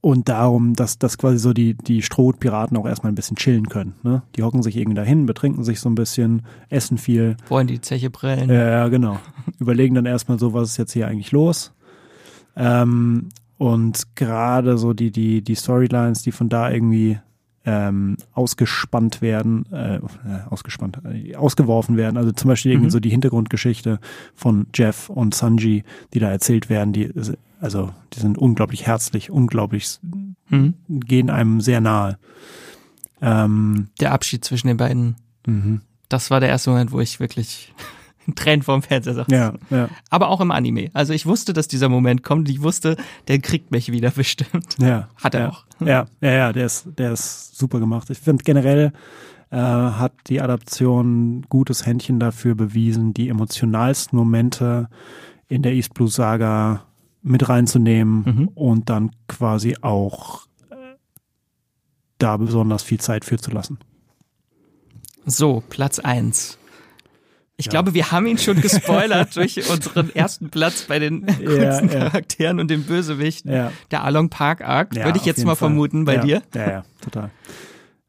und 0.00 0.28
darum, 0.28 0.74
dass, 0.74 0.98
dass 0.98 1.18
quasi 1.18 1.38
so 1.38 1.52
die, 1.52 1.74
die 1.74 2.02
Strohpiraten 2.02 2.76
auch 2.76 2.86
erstmal 2.86 3.12
ein 3.12 3.14
bisschen 3.16 3.36
chillen 3.36 3.68
können. 3.68 3.94
Ne? 4.02 4.22
Die 4.36 4.42
hocken 4.42 4.62
sich 4.62 4.76
irgendwie 4.76 4.96
dahin, 4.96 5.26
betrinken 5.26 5.64
sich 5.64 5.80
so 5.80 5.88
ein 5.88 5.94
bisschen, 5.94 6.42
essen 6.68 6.98
viel. 6.98 7.36
Wollen 7.48 7.66
die 7.66 7.80
Zeche 7.80 8.10
prellen. 8.10 8.48
Ja, 8.50 8.68
ja, 8.68 8.88
genau. 8.88 9.18
Überlegen 9.58 9.94
dann 9.94 10.06
erstmal 10.06 10.38
so, 10.38 10.52
was 10.54 10.70
ist 10.70 10.76
jetzt 10.76 10.92
hier 10.92 11.08
eigentlich 11.08 11.32
los. 11.32 11.72
Ähm, 12.56 13.28
und 13.58 14.16
gerade 14.16 14.76
so 14.78 14.92
die, 14.92 15.10
die, 15.10 15.42
die 15.42 15.54
Storylines, 15.54 16.22
die 16.22 16.32
von 16.32 16.48
da 16.48 16.70
irgendwie 16.70 17.18
ähm, 17.64 18.16
ausgespannt 18.32 19.22
werden, 19.22 19.66
äh, 19.72 19.96
äh, 19.96 20.00
ausgespannt, 20.50 20.98
äh, 21.04 21.36
ausgeworfen 21.36 21.96
werden. 21.96 22.16
Also 22.16 22.32
zum 22.32 22.48
Beispiel 22.48 22.72
irgendwie 22.72 22.86
Mhm. 22.86 22.92
so 22.92 22.98
die 23.00 23.10
Hintergrundgeschichte 23.10 24.00
von 24.34 24.66
Jeff 24.74 25.08
und 25.08 25.32
Sanji, 25.34 25.84
die 26.12 26.18
da 26.18 26.28
erzählt 26.30 26.68
werden, 26.68 26.92
die, 26.92 27.04
ist- 27.04 27.34
also 27.62 27.90
die 28.12 28.20
sind 28.20 28.36
unglaublich 28.36 28.86
herzlich, 28.86 29.30
unglaublich, 29.30 29.98
Mhm. 30.48 30.74
gehen 30.88 31.30
einem 31.30 31.62
sehr 31.62 31.80
nahe. 31.80 32.18
Ähm, 33.22 33.88
Der 34.00 34.12
Abschied 34.12 34.44
zwischen 34.44 34.66
den 34.66 34.76
beiden, 34.76 35.16
mhm. 35.46 35.80
das 36.08 36.30
war 36.30 36.40
der 36.40 36.48
erste 36.50 36.70
Moment, 36.70 36.92
wo 36.92 37.00
ich 37.00 37.20
wirklich 37.20 37.72
Tränen 38.34 38.62
vorm 38.62 38.82
Fernseher 38.82 39.14
sagte. 39.14 39.34
Ja, 39.34 39.54
ja, 39.70 39.88
Aber 40.10 40.28
auch 40.28 40.40
im 40.40 40.50
Anime. 40.50 40.90
Also 40.92 41.12
ich 41.12 41.24
wusste, 41.26 41.52
dass 41.52 41.68
dieser 41.68 41.88
Moment 41.88 42.22
kommt. 42.22 42.48
Ich 42.48 42.62
wusste, 42.62 42.96
der 43.28 43.38
kriegt 43.38 43.70
mich 43.70 43.90
wieder 43.92 44.10
bestimmt. 44.14 44.76
ja. 44.80 45.08
Hat 45.16 45.34
er 45.34 45.40
ja. 45.40 45.48
auch. 45.50 45.64
Ja, 45.80 46.06
ja, 46.20 46.30
ja, 46.32 46.52
der 46.52 46.66
ist, 46.66 46.86
der 46.98 47.12
ist 47.12 47.56
super 47.56 47.80
gemacht. 47.80 48.10
Ich 48.10 48.18
finde 48.18 48.44
generell 48.44 48.92
äh, 49.50 49.56
hat 49.56 50.12
die 50.26 50.40
Adaption 50.40 51.46
gutes 51.48 51.86
Händchen 51.86 52.20
dafür 52.20 52.54
bewiesen, 52.54 53.14
die 53.14 53.28
emotionalsten 53.28 54.18
Momente 54.18 54.88
in 55.48 55.62
der 55.62 55.72
East 55.72 55.94
Blue 55.94 56.08
Saga 56.08 56.84
mit 57.22 57.48
reinzunehmen 57.48 58.24
Mhm. 58.24 58.48
und 58.54 58.90
dann 58.90 59.10
quasi 59.28 59.76
auch 59.80 60.46
äh, 60.70 60.74
da 62.18 62.36
besonders 62.36 62.82
viel 62.82 63.00
Zeit 63.00 63.24
für 63.24 63.38
zu 63.38 63.50
lassen. 63.50 63.78
So, 65.24 65.62
Platz 65.68 65.98
eins. 65.98 66.58
Ich 67.56 67.66
Ja. 67.66 67.70
glaube, 67.70 67.94
wir 67.94 68.10
haben 68.10 68.26
ihn 68.26 68.38
schon 68.38 68.60
gespoilert 68.60 69.36
durch 69.36 69.70
unseren 69.70 70.10
ersten 70.14 70.50
Platz 70.50 70.82
bei 70.88 70.98
den 70.98 71.26
coolsten 71.26 71.88
ja. 71.90 72.08
Charakteren 72.08 72.58
und 72.58 72.68
dem 72.70 72.82
Bösewicht. 72.84 73.44
Ja. 73.46 73.70
Der 73.92 74.02
Along 74.02 74.30
Park 74.30 74.62
Arc, 74.62 74.94
würde 74.94 75.18
ich 75.18 75.24
jetzt 75.24 75.44
mal 75.44 75.50
Fall. 75.54 75.68
vermuten 75.68 76.04
bei 76.04 76.16
dir. 76.16 76.42
Ja, 76.54 76.70
ja, 76.70 76.84
total. 77.00 77.30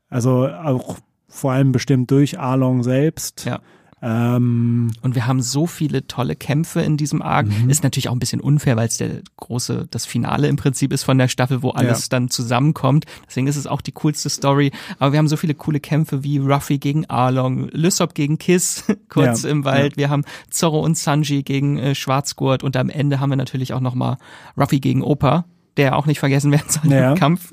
Also 0.09 0.47
auch 0.47 0.97
vor 1.27 1.51
allem 1.51 1.71
bestimmt 1.71 2.09
durch 2.09 2.39
Arlong 2.39 2.81
selbst. 2.83 3.45
Ja. 3.45 3.59
Ähm, 4.05 4.91
Und 5.01 5.15
wir 5.15 5.27
haben 5.27 5.41
so 5.41 5.65
viele 5.65 6.05
tolle 6.07 6.35
Kämpfe 6.35 6.81
in 6.81 6.97
diesem 6.97 7.21
Arc. 7.21 7.47
Mhm. 7.47 7.69
Ist 7.69 7.83
natürlich 7.83 8.09
auch 8.09 8.13
ein 8.13 8.19
bisschen 8.19 8.41
unfair, 8.41 8.75
weil 8.75 8.87
es 8.89 8.97
der 8.97 9.21
große, 9.37 9.87
das 9.89 10.05
Finale 10.05 10.49
im 10.49 10.57
Prinzip 10.57 10.91
ist 10.91 11.03
von 11.03 11.17
der 11.17 11.29
Staffel, 11.29 11.63
wo 11.63 11.69
alles 11.69 12.01
Ja. 12.03 12.07
dann 12.09 12.29
zusammenkommt. 12.29 13.05
Deswegen 13.27 13.47
ist 13.47 13.55
es 13.55 13.65
auch 13.65 13.79
die 13.81 13.93
coolste 13.93 14.29
Story. 14.29 14.71
Aber 14.99 15.13
wir 15.13 15.19
haben 15.19 15.29
so 15.29 15.37
viele 15.37 15.53
coole 15.53 15.79
Kämpfe 15.79 16.23
wie 16.23 16.37
Ruffy 16.37 16.79
gegen 16.79 17.05
Arlong, 17.09 17.69
Lysop 17.69 18.13
gegen 18.13 18.37
Kiss, 18.37 18.83
kurz 19.09 19.43
Ja, 19.43 19.49
im 19.49 19.63
Wald. 19.63 19.95
Wir 19.95 20.09
haben 20.09 20.25
Zorro 20.49 20.81
und 20.81 20.97
Sanji 20.97 21.43
gegen 21.43 21.77
äh, 21.77 21.95
Schwarzgurt. 21.95 22.61
Und 22.63 22.75
am 22.75 22.89
Ende 22.89 23.21
haben 23.21 23.29
wir 23.29 23.37
natürlich 23.37 23.73
auch 23.73 23.79
nochmal 23.79 24.17
Ruffy 24.57 24.81
gegen 24.81 25.01
Opa, 25.01 25.45
der 25.77 25.97
auch 25.97 26.05
nicht 26.05 26.19
vergessen 26.19 26.51
werden 26.51 26.69
soll 26.69 26.91
Ja. 26.91 27.11
im 27.13 27.17
Kampf. 27.17 27.49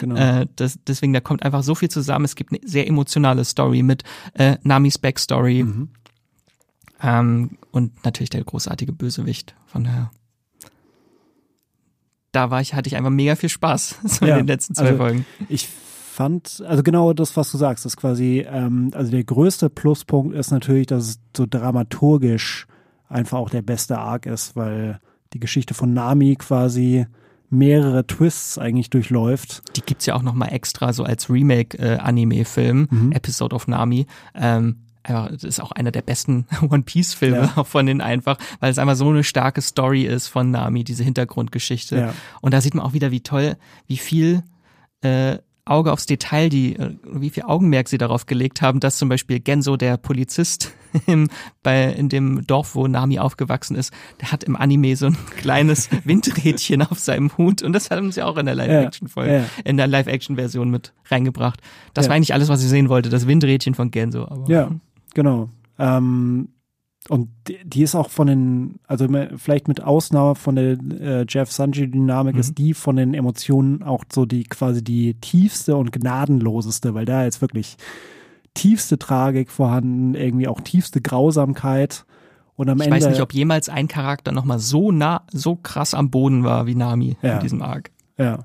genau. 0.00 0.16
Äh, 0.16 0.46
das, 0.56 0.78
deswegen, 0.86 1.12
da 1.12 1.20
kommt 1.20 1.42
einfach 1.42 1.62
so 1.62 1.74
viel 1.74 1.88
zusammen. 1.90 2.24
Es 2.24 2.34
gibt 2.36 2.52
eine 2.52 2.60
sehr 2.68 2.86
emotionale 2.86 3.44
Story 3.44 3.82
mit 3.82 4.02
äh, 4.34 4.56
Namis 4.62 4.98
Backstory 4.98 5.62
Mhm. 5.62 5.88
ähm, 7.02 7.58
und 7.70 8.04
natürlich 8.04 8.30
der 8.30 8.44
großartige 8.44 8.92
Bösewicht. 8.92 9.54
Von 9.66 9.84
daher, 9.84 10.10
da 12.32 12.50
war 12.50 12.60
ich, 12.60 12.74
hatte 12.74 12.88
ich 12.88 12.96
einfach 12.96 13.10
mega 13.10 13.36
viel 13.36 13.48
Spaß 13.48 13.96
so 14.04 14.26
Ja, 14.26 14.34
in 14.36 14.40
den 14.46 14.46
letzten 14.48 14.74
zwei 14.74 14.86
also- 14.86 14.96
Folgen. 14.98 15.26
Ich 15.48 15.68
fand, 15.68 16.62
also 16.66 16.82
genau 16.82 17.12
das, 17.12 17.36
was 17.36 17.50
du 17.52 17.58
sagst, 17.58 17.86
ist 17.86 17.96
quasi, 17.96 18.44
ähm, 18.48 18.90
also 18.92 19.10
der 19.10 19.22
größte 19.24 19.70
Pluspunkt 19.70 20.34
ist 20.34 20.50
natürlich, 20.50 20.86
dass 20.88 21.04
es 21.08 21.20
so 21.36 21.46
dramaturgisch 21.48 22.66
einfach 23.08 23.38
auch 23.38 23.50
der 23.50 23.62
beste 23.62 23.98
Arc 23.98 24.26
ist, 24.26 24.56
weil 24.56 25.00
die 25.32 25.38
Geschichte 25.40 25.74
von 25.74 25.94
Nami 25.94 26.34
quasi 26.36 27.06
mehrere 27.50 28.06
Twists 28.06 28.58
eigentlich 28.58 28.90
durchläuft. 28.90 29.62
Die 29.76 29.82
gibt's 29.82 30.06
ja 30.06 30.14
auch 30.14 30.22
noch 30.22 30.34
mal 30.34 30.48
extra 30.48 30.92
so 30.92 31.04
als 31.04 31.30
Remake-Anime-Film, 31.30 32.88
Mhm. 32.90 33.12
Episode 33.12 33.54
of 33.54 33.66
Nami. 33.68 34.06
Ähm, 34.34 34.76
das 35.04 35.42
ist 35.44 35.60
auch 35.60 35.72
einer 35.72 35.90
der 35.90 36.02
besten 36.02 36.46
One 36.68 36.82
Piece-Filme 36.82 37.36
Ja. 37.38 37.52
auch 37.56 37.66
von 37.66 37.86
denen 37.86 38.02
einfach, 38.02 38.36
weil 38.60 38.70
es 38.70 38.78
einfach 38.78 38.96
so 38.96 39.08
eine 39.08 39.24
starke 39.24 39.62
Story 39.62 40.02
ist 40.02 40.28
von 40.28 40.50
Nami, 40.50 40.84
diese 40.84 41.02
Hintergrundgeschichte. 41.04 41.96
Ja. 41.96 42.14
Und 42.42 42.52
da 42.52 42.60
sieht 42.60 42.74
man 42.74 42.84
auch 42.84 42.92
wieder, 42.92 43.10
wie 43.10 43.22
toll, 43.22 43.56
wie 43.86 43.96
viel 43.96 44.42
äh, 45.00 45.38
Auge 45.70 45.92
aufs 45.92 46.06
Detail, 46.06 46.48
die, 46.48 46.76
äh, 46.76 46.96
wie 47.04 47.30
viel 47.30 47.44
Augenmerk 47.44 47.88
sie 47.88 47.98
darauf 47.98 48.26
gelegt 48.26 48.62
haben, 48.62 48.80
dass 48.80 48.98
zum 48.98 49.08
Beispiel 49.08 49.40
Genso, 49.40 49.76
der 49.76 49.96
Polizist 49.96 50.72
im, 51.06 51.28
bei, 51.62 51.84
in 51.92 52.08
dem 52.08 52.46
Dorf, 52.46 52.74
wo 52.74 52.86
Nami 52.86 53.18
aufgewachsen 53.18 53.76
ist, 53.76 53.92
der 54.20 54.32
hat 54.32 54.44
im 54.44 54.56
Anime 54.56 54.96
so 54.96 55.06
ein 55.06 55.16
kleines 55.36 55.88
Windrädchen 56.04 56.82
auf 56.82 56.98
seinem 56.98 57.36
Hut 57.36 57.62
und 57.62 57.72
das 57.72 57.90
haben 57.90 58.10
sie 58.12 58.22
auch 58.22 58.36
in 58.38 58.46
der 58.46 58.54
Live-Action-Folge, 58.54 59.32
Ja, 59.32 59.38
ja. 59.40 59.44
in 59.64 59.76
der 59.76 59.86
Live-Action-Version 59.86 60.70
mit 60.70 60.92
reingebracht. 61.10 61.60
Das 61.94 62.06
Ja. 62.06 62.10
war 62.10 62.16
eigentlich 62.16 62.34
alles, 62.34 62.48
was 62.48 62.62
ich 62.62 62.68
sehen 62.68 62.88
wollte, 62.88 63.08
das 63.10 63.26
Windrädchen 63.26 63.74
von 63.74 63.90
Genso. 63.90 64.22
Aber 64.26 64.44
Ja, 64.48 64.70
genau. 65.14 65.50
Ähm, 65.78 66.48
und 67.08 67.28
die, 67.64 67.82
ist 67.82 67.94
auch 67.94 68.10
von 68.10 68.26
den, 68.26 68.80
also 68.86 69.06
vielleicht 69.36 69.66
mit 69.68 69.82
Ausnahme 69.82 70.34
von 70.34 70.56
der 70.56 70.72
äh, 71.00 71.24
Jeff-Sanji-Dynamik 71.28 72.34
Mhm. 72.34 72.40
ist 72.40 72.58
die 72.58 72.74
von 72.74 72.96
den 72.96 73.14
Emotionen 73.14 73.82
auch 73.82 74.04
so 74.12 74.26
die 74.26 74.44
quasi 74.44 74.84
die 74.84 75.14
tiefste 75.14 75.76
und 75.76 75.90
gnadenloseste, 75.92 76.94
weil 76.94 77.04
da 77.06 77.24
jetzt 77.24 77.40
wirklich 77.40 77.76
tiefste 78.54 78.98
Tragik 78.98 79.50
vorhanden, 79.50 80.14
irgendwie 80.14 80.48
auch 80.48 80.60
tiefste 80.60 81.00
Grausamkeit. 81.00 82.04
Und 82.56 82.68
am 82.68 82.78
ich 82.78 82.84
Ende. 82.86 82.96
weiß 82.96 83.08
nicht, 83.08 83.20
ob 83.22 83.32
jemals 83.32 83.68
ein 83.68 83.86
Charakter 83.88 84.32
nochmal 84.32 84.58
so 84.58 84.90
nah, 84.90 85.22
so 85.32 85.54
krass 85.56 85.94
am 85.94 86.10
Boden 86.10 86.42
war 86.44 86.66
wie 86.66 86.74
Nami 86.74 87.16
Ja. 87.22 87.34
in 87.36 87.40
diesem 87.40 87.62
Arc. 87.62 87.90
Ja. 88.18 88.44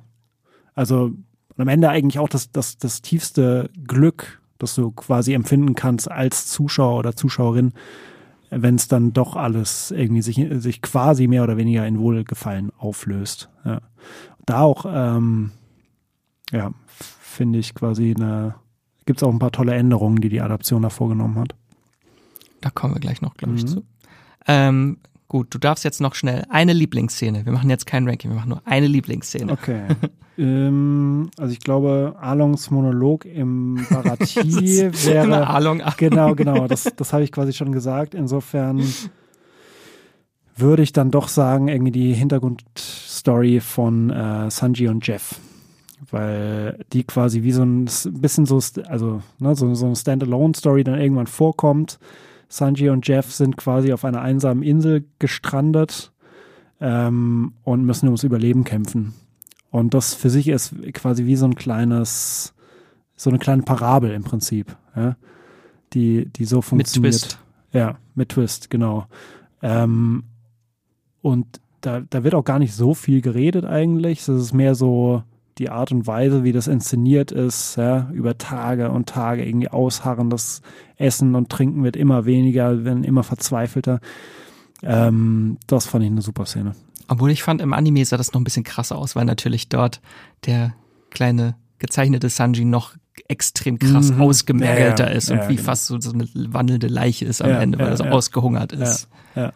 Also 0.75 1.11
am 1.57 1.67
Ende 1.67 1.89
eigentlich 1.89 2.19
auch 2.19 2.29
das, 2.29 2.51
das, 2.51 2.77
das 2.77 3.01
tiefste 3.01 3.69
Glück, 3.87 4.41
das 4.59 4.75
du 4.75 4.91
quasi 4.91 5.33
empfinden 5.33 5.75
kannst 5.75 6.09
als 6.09 6.47
Zuschauer 6.47 6.99
oder 6.99 7.15
Zuschauerin, 7.15 7.73
wenn 8.57 8.75
es 8.75 8.87
dann 8.87 9.13
doch 9.13 9.35
alles 9.35 9.91
irgendwie 9.91 10.21
sich, 10.21 10.45
sich 10.61 10.81
quasi 10.81 11.27
mehr 11.27 11.43
oder 11.43 11.57
weniger 11.57 11.85
in 11.87 11.99
Wohlgefallen 11.99 12.71
auflöst. 12.77 13.49
Ja. 13.65 13.81
Da 14.45 14.61
auch, 14.61 14.85
ähm, 14.87 15.51
ja, 16.51 16.71
finde 16.87 17.59
ich 17.59 17.73
quasi 17.73 18.13
eine, 18.15 18.55
gibt 19.05 19.19
es 19.19 19.23
auch 19.23 19.31
ein 19.31 19.39
paar 19.39 19.51
tolle 19.51 19.73
Änderungen, 19.73 20.21
die 20.21 20.29
die 20.29 20.41
Adaption 20.41 20.81
da 20.81 20.89
vorgenommen 20.89 21.37
hat. 21.39 21.55
Da 22.61 22.69
kommen 22.69 22.93
wir 22.95 22.99
gleich 23.01 23.21
noch, 23.21 23.35
glaube 23.35 23.55
ich, 23.55 23.63
Mhm. 23.63 23.67
zu. 23.67 23.83
Ähm, 24.47 24.97
gut, 25.33 25.47
du 25.49 25.57
darfst 25.57 25.83
jetzt 25.83 25.99
noch 25.99 26.13
schnell 26.13 26.43
eine 26.49 26.73
Lieblingsszene. 26.73 27.43
Wir 27.43 27.51
machen 27.51 27.67
jetzt 27.67 27.87
kein 27.87 28.07
Ranking, 28.07 28.29
wir 28.29 28.35
machen 28.35 28.49
nur 28.49 28.61
eine 28.65 28.85
Lieblingsszene. 28.85 29.51
Okay. 29.51 29.87
ähm, 30.37 31.31
also 31.39 31.51
ich 31.51 31.59
glaube, 31.59 32.15
Alongs 32.19 32.69
Monolog 32.69 33.25
im 33.25 33.83
Baratie 33.89 34.41
Eine 34.83 34.93
wäre 34.93 35.47
Along 35.47 35.81
Genau, 35.97 36.35
genau. 36.35 36.67
Das, 36.67 36.83
das 36.95 37.13
habe 37.13 37.23
ich 37.23 37.31
quasi 37.31 37.51
schon 37.51 37.71
gesagt. 37.71 38.13
Insofern 38.13 38.83
würde 40.55 40.83
ich 40.83 40.93
dann 40.93 41.09
doch 41.09 41.27
sagen, 41.27 41.67
irgendwie 41.67 41.91
die 41.91 42.13
Hintergrundstory 42.13 43.59
von 43.59 44.11
äh, 44.11 44.51
Sanji 44.51 44.87
und 44.87 45.07
Jeff. 45.07 45.39
Weil 46.11 46.77
die 46.93 47.05
quasi 47.05 47.41
wie 47.41 47.53
so 47.53 47.63
ein 47.63 47.89
bisschen 48.11 48.45
so, 48.45 48.61
also 48.87 49.23
ne, 49.39 49.55
so, 49.55 49.73
so 49.73 49.87
eine 49.87 49.95
Standalone-Story 49.95 50.83
dann 50.83 51.01
irgendwann 51.01 51.25
vorkommt. 51.25 51.97
Sanji 52.53 52.89
und 52.89 53.07
Jeff 53.07 53.31
sind 53.31 53.57
quasi 53.57 53.93
auf 53.93 54.05
einer 54.05 54.21
einsamen 54.21 54.61
Insel 54.61 55.05
gestrandet 55.17 56.11
ähm, 56.79 57.53
und 57.63 57.83
müssen 57.83 58.05
ums 58.05 58.21
Überleben 58.21 58.63
kämpfen. 58.63 59.15
Und 59.71 59.95
das 59.95 60.13
für 60.13 60.29
sich 60.29 60.49
ist 60.49 60.75
quasi 60.93 61.25
wie 61.25 61.35
so 61.35 61.47
ein 61.47 61.55
kleines, 61.55 62.53
so 63.15 63.31
eine 63.31 63.39
kleine 63.39 63.63
Parabel 63.63 64.11
im 64.11 64.23
Prinzip, 64.23 64.77
ja? 64.95 65.15
die, 65.93 66.27
die 66.27 66.45
so 66.45 66.57
mit 66.57 66.65
funktioniert. 66.65 67.13
Twist. 67.13 67.39
Ja, 67.71 67.97
mit 68.13 68.29
Twist, 68.29 68.69
genau. 68.69 69.07
Ähm, 69.63 70.25
und 71.23 71.59
da, 71.81 72.01
da 72.01 72.23
wird 72.23 72.35
auch 72.35 72.45
gar 72.45 72.59
nicht 72.59 72.75
so 72.75 72.93
viel 72.93 73.21
geredet 73.21 73.65
eigentlich. 73.65 74.19
Es 74.19 74.27
ist 74.29 74.53
mehr 74.53 74.75
so 74.75 75.23
die 75.57 75.69
Art 75.69 75.91
und 75.91 76.07
Weise, 76.07 76.43
wie 76.43 76.51
das 76.51 76.67
inszeniert 76.67 77.31
ist, 77.31 77.75
ja, 77.77 78.09
über 78.13 78.37
Tage 78.37 78.89
und 78.91 79.07
Tage 79.09 79.45
irgendwie 79.45 79.69
ausharren. 79.69 80.29
Das 80.29 80.61
Essen 80.97 81.35
und 81.35 81.49
Trinken 81.49 81.83
wird 81.83 81.95
immer 81.95 82.25
weniger, 82.25 82.83
werden 82.85 83.03
immer 83.03 83.23
verzweifelter. 83.23 83.99
Ähm, 84.81 85.57
das 85.67 85.85
fand 85.85 86.03
ich 86.03 86.11
eine 86.11 86.21
super 86.21 86.45
Szene. 86.45 86.75
Obwohl 87.07 87.31
ich 87.31 87.43
fand, 87.43 87.61
im 87.61 87.73
Anime 87.73 88.03
sah 88.05 88.17
das 88.17 88.33
noch 88.33 88.41
ein 88.41 88.43
bisschen 88.45 88.63
krasser 88.63 88.97
aus, 88.97 89.15
weil 89.15 89.25
natürlich 89.25 89.69
dort 89.69 90.01
der 90.45 90.73
kleine 91.11 91.55
gezeichnete 91.79 92.29
Sanji 92.29 92.65
noch 92.65 92.93
extrem 93.27 93.77
krass 93.77 94.11
Mhm. 94.11 94.21
ausgemergelter 94.21 95.05
Ja, 95.05 95.11
ja. 95.11 95.15
ist 95.17 95.29
und 95.31 95.47
wie 95.49 95.55
genau. 95.55 95.65
fast 95.67 95.85
so, 95.85 95.99
so 95.99 96.11
eine 96.13 96.27
wandelnde 96.33 96.87
Leiche 96.87 97.25
ist 97.25 97.41
am 97.41 97.51
Ende, 97.51 97.77
weil 97.77 97.89
er 97.89 97.97
so 97.97 98.05
ausgehungert 98.05 98.71
ist. 98.71 99.07
Ja. 99.35 99.53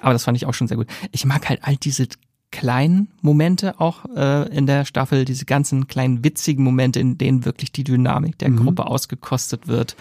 Aber 0.00 0.12
das 0.12 0.24
fand 0.24 0.36
ich 0.36 0.46
auch 0.46 0.54
schon 0.54 0.68
sehr 0.68 0.76
gut. 0.76 0.86
Ich 1.12 1.24
mag 1.24 1.48
halt 1.48 1.60
all 1.62 1.76
diese 1.76 2.06
kleinen 2.50 3.08
Momente 3.22 3.80
auch 3.80 4.04
äh, 4.16 4.48
in 4.54 4.66
der 4.66 4.84
Staffel, 4.84 5.24
diese 5.24 5.44
ganzen 5.44 5.86
kleinen 5.86 6.24
witzigen 6.24 6.64
Momente, 6.64 7.00
in 7.00 7.16
denen 7.16 7.44
wirklich 7.44 7.72
die 7.72 7.84
Dynamik 7.84 8.38
der 8.38 8.50
Mhm. 8.50 8.64
Gruppe 8.64 8.86
ausgekostet 8.86 9.68
wird. 9.68 9.96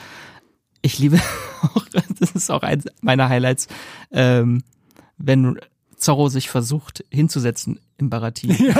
Ich 0.81 0.97
liebe 0.99 1.19
auch, 1.61 1.85
das 2.19 2.31
ist 2.31 2.49
auch 2.49 2.63
eins 2.63 2.85
meiner 3.01 3.29
Highlights, 3.29 3.67
ähm, 4.11 4.63
wenn 5.17 5.59
Zorro 5.95 6.29
sich 6.29 6.49
versucht 6.49 7.03
hinzusetzen 7.09 7.79
im 7.99 8.09
Baratie 8.09 8.49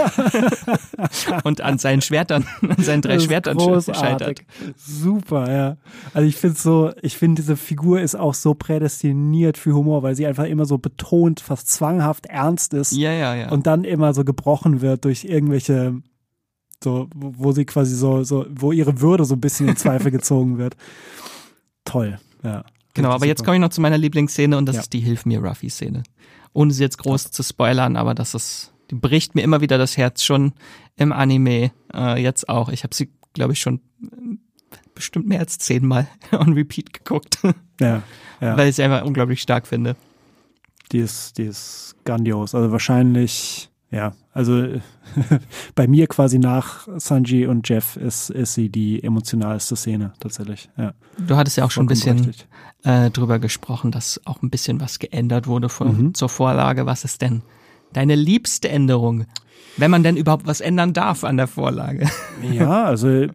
und 1.44 1.62
an 1.62 1.78
seinen 1.78 2.02
Schwertern, 2.02 2.46
an 2.62 2.84
seinen 2.84 3.02
drei 3.02 3.20
Schwertern 3.20 3.58
großartig. 3.58 4.02
scheitert. 4.02 4.41
Super, 4.78 5.52
ja. 5.52 5.78
Also 6.14 6.28
ich 6.28 6.36
finde 6.36 6.58
so, 6.58 6.91
ich 7.02 7.18
finde 7.18 7.41
diese 7.41 7.58
Figur 7.58 8.02
ist 8.02 8.16
auch 8.16 8.34
so 8.34 8.54
prädestiniert 8.54 9.58
für 9.58 9.74
Humor, 9.74 10.04
weil 10.04 10.16
sie 10.16 10.26
einfach 10.28 10.46
immer 10.46 10.66
so 10.66 10.78
betont, 10.78 11.40
fast 11.40 11.70
zwanghaft 11.70 12.26
ernst 12.28 12.74
ist 12.74 12.91
Ja, 12.94 13.12
ja, 13.12 13.36
ja. 13.36 13.50
und 13.50 13.68
dann 13.68 13.84
immer 13.84 14.14
so 14.14 14.24
gebrochen 14.24 14.82
wird 14.82 15.06
durch 15.06 15.26
irgendwelche 15.26 16.02
so, 16.84 17.08
wo 17.14 17.52
sie 17.52 17.66
quasi 17.66 17.94
so, 17.94 18.24
so, 18.24 18.46
wo 18.50 18.72
ihre 18.72 19.02
Würde 19.02 19.26
so 19.26 19.36
ein 19.36 19.41
bisschen 19.41 19.68
in 19.68 19.76
Zweifel 19.76 20.12
gezogen 20.12 20.58
wird. 20.58 20.78
Toll, 21.84 22.20
ja. 22.44 22.64
Genau, 22.94 23.10
aber 23.12 23.26
jetzt 23.26 23.44
komme 23.44 23.58
ich 23.58 23.62
noch 23.62 23.70
zu 23.70 23.82
meiner 23.82 23.98
Lieblingsszene 23.98 24.58
und 24.58 24.66
das 24.66 24.76
Ja. 24.78 24.82
ist 24.84 24.94
die 24.94 25.00
Hilf 25.00 25.26
mir 25.26 25.40
Ruffy 25.44 25.70
Szene. 25.70 26.04
Ohne 26.54 26.74
sie 26.74 26.82
jetzt 26.84 26.98
groß 26.98 27.32
zu 27.32 27.44
spoilern, 27.44 27.96
aber 27.96 28.16
das 28.16 28.34
ist, 28.34 28.72
die 28.91 28.95
bricht 28.95 29.36
mir 29.36 29.41
immer 29.41 29.61
wieder 29.61 29.78
das 29.78 29.98
Herz 29.98 30.24
schon 30.24 30.53
im 30.95 31.11
Anime, 31.11 31.72
äh, 31.94 32.22
jetzt 32.22 32.49
auch. 32.49 32.70
Ich 32.70 32.84
habe 32.84 32.95
sie, 32.95 33.10
glaube 33.34 33.53
ich, 33.53 33.60
schon 33.61 33.82
äh, 34.03 34.38
bestimmt 34.95 35.28
mehr 35.28 35.40
als 35.40 35.57
zehnmal 35.60 36.07
on 36.32 36.53
repeat 36.53 36.94
geguckt, 36.94 37.40
Ja, 37.80 38.03
ja. 38.41 38.57
weil 38.57 38.70
ich 38.70 38.76
sie 38.76 38.84
einfach 38.84 39.03
unglaublich 39.06 39.41
stark 39.41 39.68
finde. 39.68 39.95
die 40.91 40.99
ist, 40.99 41.38
die 41.38 41.44
ist 41.44 41.95
grandios. 42.06 42.56
Also 42.56 42.72
wahrscheinlich, 42.72 43.70
ja, 43.91 44.11
also 44.34 44.66
bei 45.76 45.88
mir 45.88 46.07
quasi 46.07 46.40
nach 46.40 46.88
Sanji 46.98 47.45
und 47.48 47.68
Jeff 47.70 47.95
ist, 47.95 48.30
ist 48.30 48.53
sie 48.56 48.70
die 48.70 49.03
emotionalste 49.03 49.76
Szene 49.76 50.14
tatsächlich. 50.20 50.70
Ja. 50.78 50.94
Du 51.18 51.36
hattest 51.36 51.57
ja 51.57 51.66
auch 51.66 51.72
schon 51.72 51.86
ein 51.86 51.90
bisschen 51.90 52.34
äh, 52.84 53.10
drüber 53.11 53.40
gesprochen, 53.40 53.91
dass 53.91 54.20
auch 54.26 54.41
ein 54.41 54.49
bisschen 54.49 54.80
was 54.82 54.99
geändert 54.99 55.48
wurde 55.48 55.70
von, 55.70 56.14
zur 56.14 56.30
Vorlage. 56.30 56.86
Was 56.86 57.03
ist 57.06 57.22
denn 57.22 57.41
deine 57.94 58.16
liebste 58.16 58.70
Änderung? 58.70 59.26
Wenn 59.78 59.91
man 59.91 60.03
denn 60.03 60.18
überhaupt 60.18 60.48
was 60.48 60.61
ändern 60.61 60.94
darf 60.94 61.24
an 61.24 61.38
der 61.38 61.48
Vorlage. 61.48 62.07
Ja, 62.52 62.86
also 62.86 63.28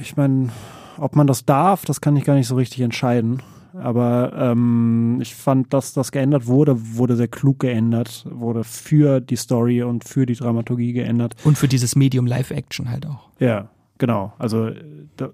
ich 0.00 0.16
meine, 0.16 0.50
ob 0.96 1.16
man 1.16 1.26
das 1.26 1.44
darf, 1.44 1.84
das 1.84 2.00
kann 2.00 2.16
ich 2.16 2.24
gar 2.24 2.34
nicht 2.34 2.46
so 2.46 2.54
richtig 2.54 2.80
entscheiden. 2.80 3.42
Aber 3.76 4.32
ähm, 4.36 5.18
ich 5.20 5.34
fand, 5.34 5.72
dass 5.72 5.92
das 5.92 6.12
geändert 6.12 6.46
wurde, 6.46 6.96
wurde 6.96 7.16
sehr 7.16 7.28
klug 7.28 7.58
geändert, 7.58 8.24
wurde 8.30 8.62
für 8.62 9.20
die 9.20 9.36
Story 9.36 9.82
und 9.82 10.04
für 10.04 10.26
die 10.26 10.34
Dramaturgie 10.34 10.92
geändert. 10.92 11.34
Und 11.42 11.58
für 11.58 11.66
dieses 11.66 11.96
Medium 11.96 12.26
Live-Action 12.26 12.88
halt 12.88 13.06
auch. 13.06 13.28
Ja, 13.40 13.70
genau. 13.98 14.32
Also 14.38 14.70
da, 15.16 15.30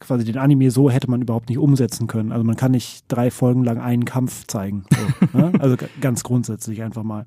quasi 0.00 0.24
den 0.24 0.38
Anime 0.38 0.70
so 0.70 0.90
hätte 0.90 1.08
man 1.08 1.22
überhaupt 1.22 1.48
nicht 1.48 1.58
umsetzen 1.58 2.08
können. 2.08 2.32
Also 2.32 2.44
man 2.44 2.56
kann 2.56 2.72
nicht 2.72 3.04
drei 3.08 3.30
Folgen 3.30 3.62
lang 3.62 3.78
einen 3.78 4.04
Kampf 4.04 4.44
zeigen. 4.46 4.84
So, 5.32 5.38
ne? 5.38 5.52
Also 5.60 5.76
ganz 6.00 6.24
grundsätzlich 6.24 6.82
einfach 6.82 7.04
mal. 7.04 7.26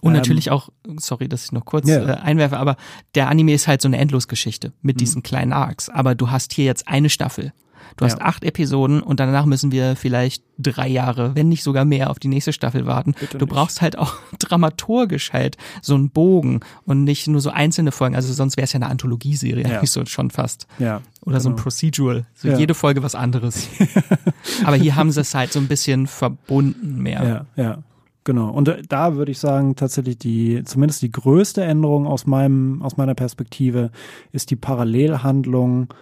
Und 0.00 0.12
Ähm, 0.12 0.16
natürlich 0.18 0.50
auch, 0.50 0.68
sorry, 0.98 1.28
dass 1.28 1.44
ich 1.44 1.52
noch 1.52 1.64
kurz 1.64 1.88
Ja. 1.88 2.02
äh, 2.04 2.12
einwerfe, 2.18 2.58
aber 2.58 2.76
der 3.14 3.28
Anime 3.28 3.52
ist 3.54 3.66
halt 3.68 3.80
so 3.82 3.88
eine 3.88 3.98
Endlosgeschichte 3.98 4.68
Mhm. 4.68 4.74
mit 4.82 5.00
diesen 5.00 5.22
kleinen 5.22 5.52
Arcs. 5.52 5.88
Aber 5.88 6.14
du 6.14 6.30
hast 6.30 6.52
hier 6.52 6.64
jetzt 6.64 6.86
eine 6.88 7.08
Staffel. 7.10 7.52
Du 7.96 8.04
hast 8.04 8.18
Ja. 8.18 8.26
acht 8.26 8.44
Episoden 8.44 9.00
und 9.00 9.20
danach 9.20 9.46
müssen 9.46 9.72
wir 9.72 9.96
vielleicht 9.96 10.42
drei 10.58 10.86
Jahre, 10.88 11.34
wenn 11.34 11.48
nicht 11.48 11.62
sogar 11.62 11.86
mehr, 11.86 12.10
auf 12.10 12.18
die 12.18 12.28
nächste 12.28 12.52
Staffel 12.52 12.84
warten. 12.84 13.14
Bitte 13.18 13.38
du 13.38 13.46
nicht. 13.46 13.54
brauchst 13.54 13.80
halt 13.80 13.96
auch 13.96 14.12
dramaturgisch 14.38 15.32
halt 15.32 15.56
so 15.80 15.94
einen 15.94 16.10
Bogen 16.10 16.60
und 16.84 17.04
nicht 17.04 17.26
nur 17.26 17.40
so 17.40 17.50
einzelne 17.50 17.92
Folgen. 17.92 18.14
Also 18.14 18.32
sonst 18.34 18.56
wäre 18.58 18.64
es 18.64 18.72
ja 18.74 18.78
eine 18.78 18.88
Anthologieserie, 18.88 19.66
Ja. 19.66 19.76
eigentlich 19.78 19.92
so 19.92 20.04
schon 20.04 20.30
fast. 20.30 20.66
Ja. 20.78 21.00
Oder 21.24 21.40
so 21.40 21.48
ein 21.48 21.52
genau. 21.52 21.62
Procedural. 21.62 22.26
So 22.34 22.48
Ja. 22.48 22.58
jede 22.58 22.74
Folge 22.74 23.02
was 23.02 23.14
anderes. 23.14 23.66
aber 24.64 24.76
hier 24.76 24.96
haben 24.96 25.10
sie 25.10 25.20
es 25.20 25.34
halt 25.34 25.52
so 25.52 25.58
ein 25.60 25.68
bisschen 25.68 26.06
verbunden 26.06 27.00
mehr. 27.02 27.46
Ja, 27.56 27.62
ja. 27.62 27.78
Genau. 28.26 28.50
Und 28.50 28.66
äh, 28.66 28.82
da 28.86 29.14
würde 29.14 29.30
ich 29.30 29.38
sagen, 29.38 29.76
tatsächlich 29.76 30.18
die, 30.18 30.62
zumindest 30.64 31.00
die 31.00 31.12
größte 31.12 31.62
Änderung 31.62 32.06
aus 32.08 32.26
meinem, 32.26 32.82
aus 32.82 32.96
meiner 32.96 33.14
Perspektive 33.14 33.90
ist 34.32 34.50
die 34.50 34.56
Parallelhandlung 34.56 35.94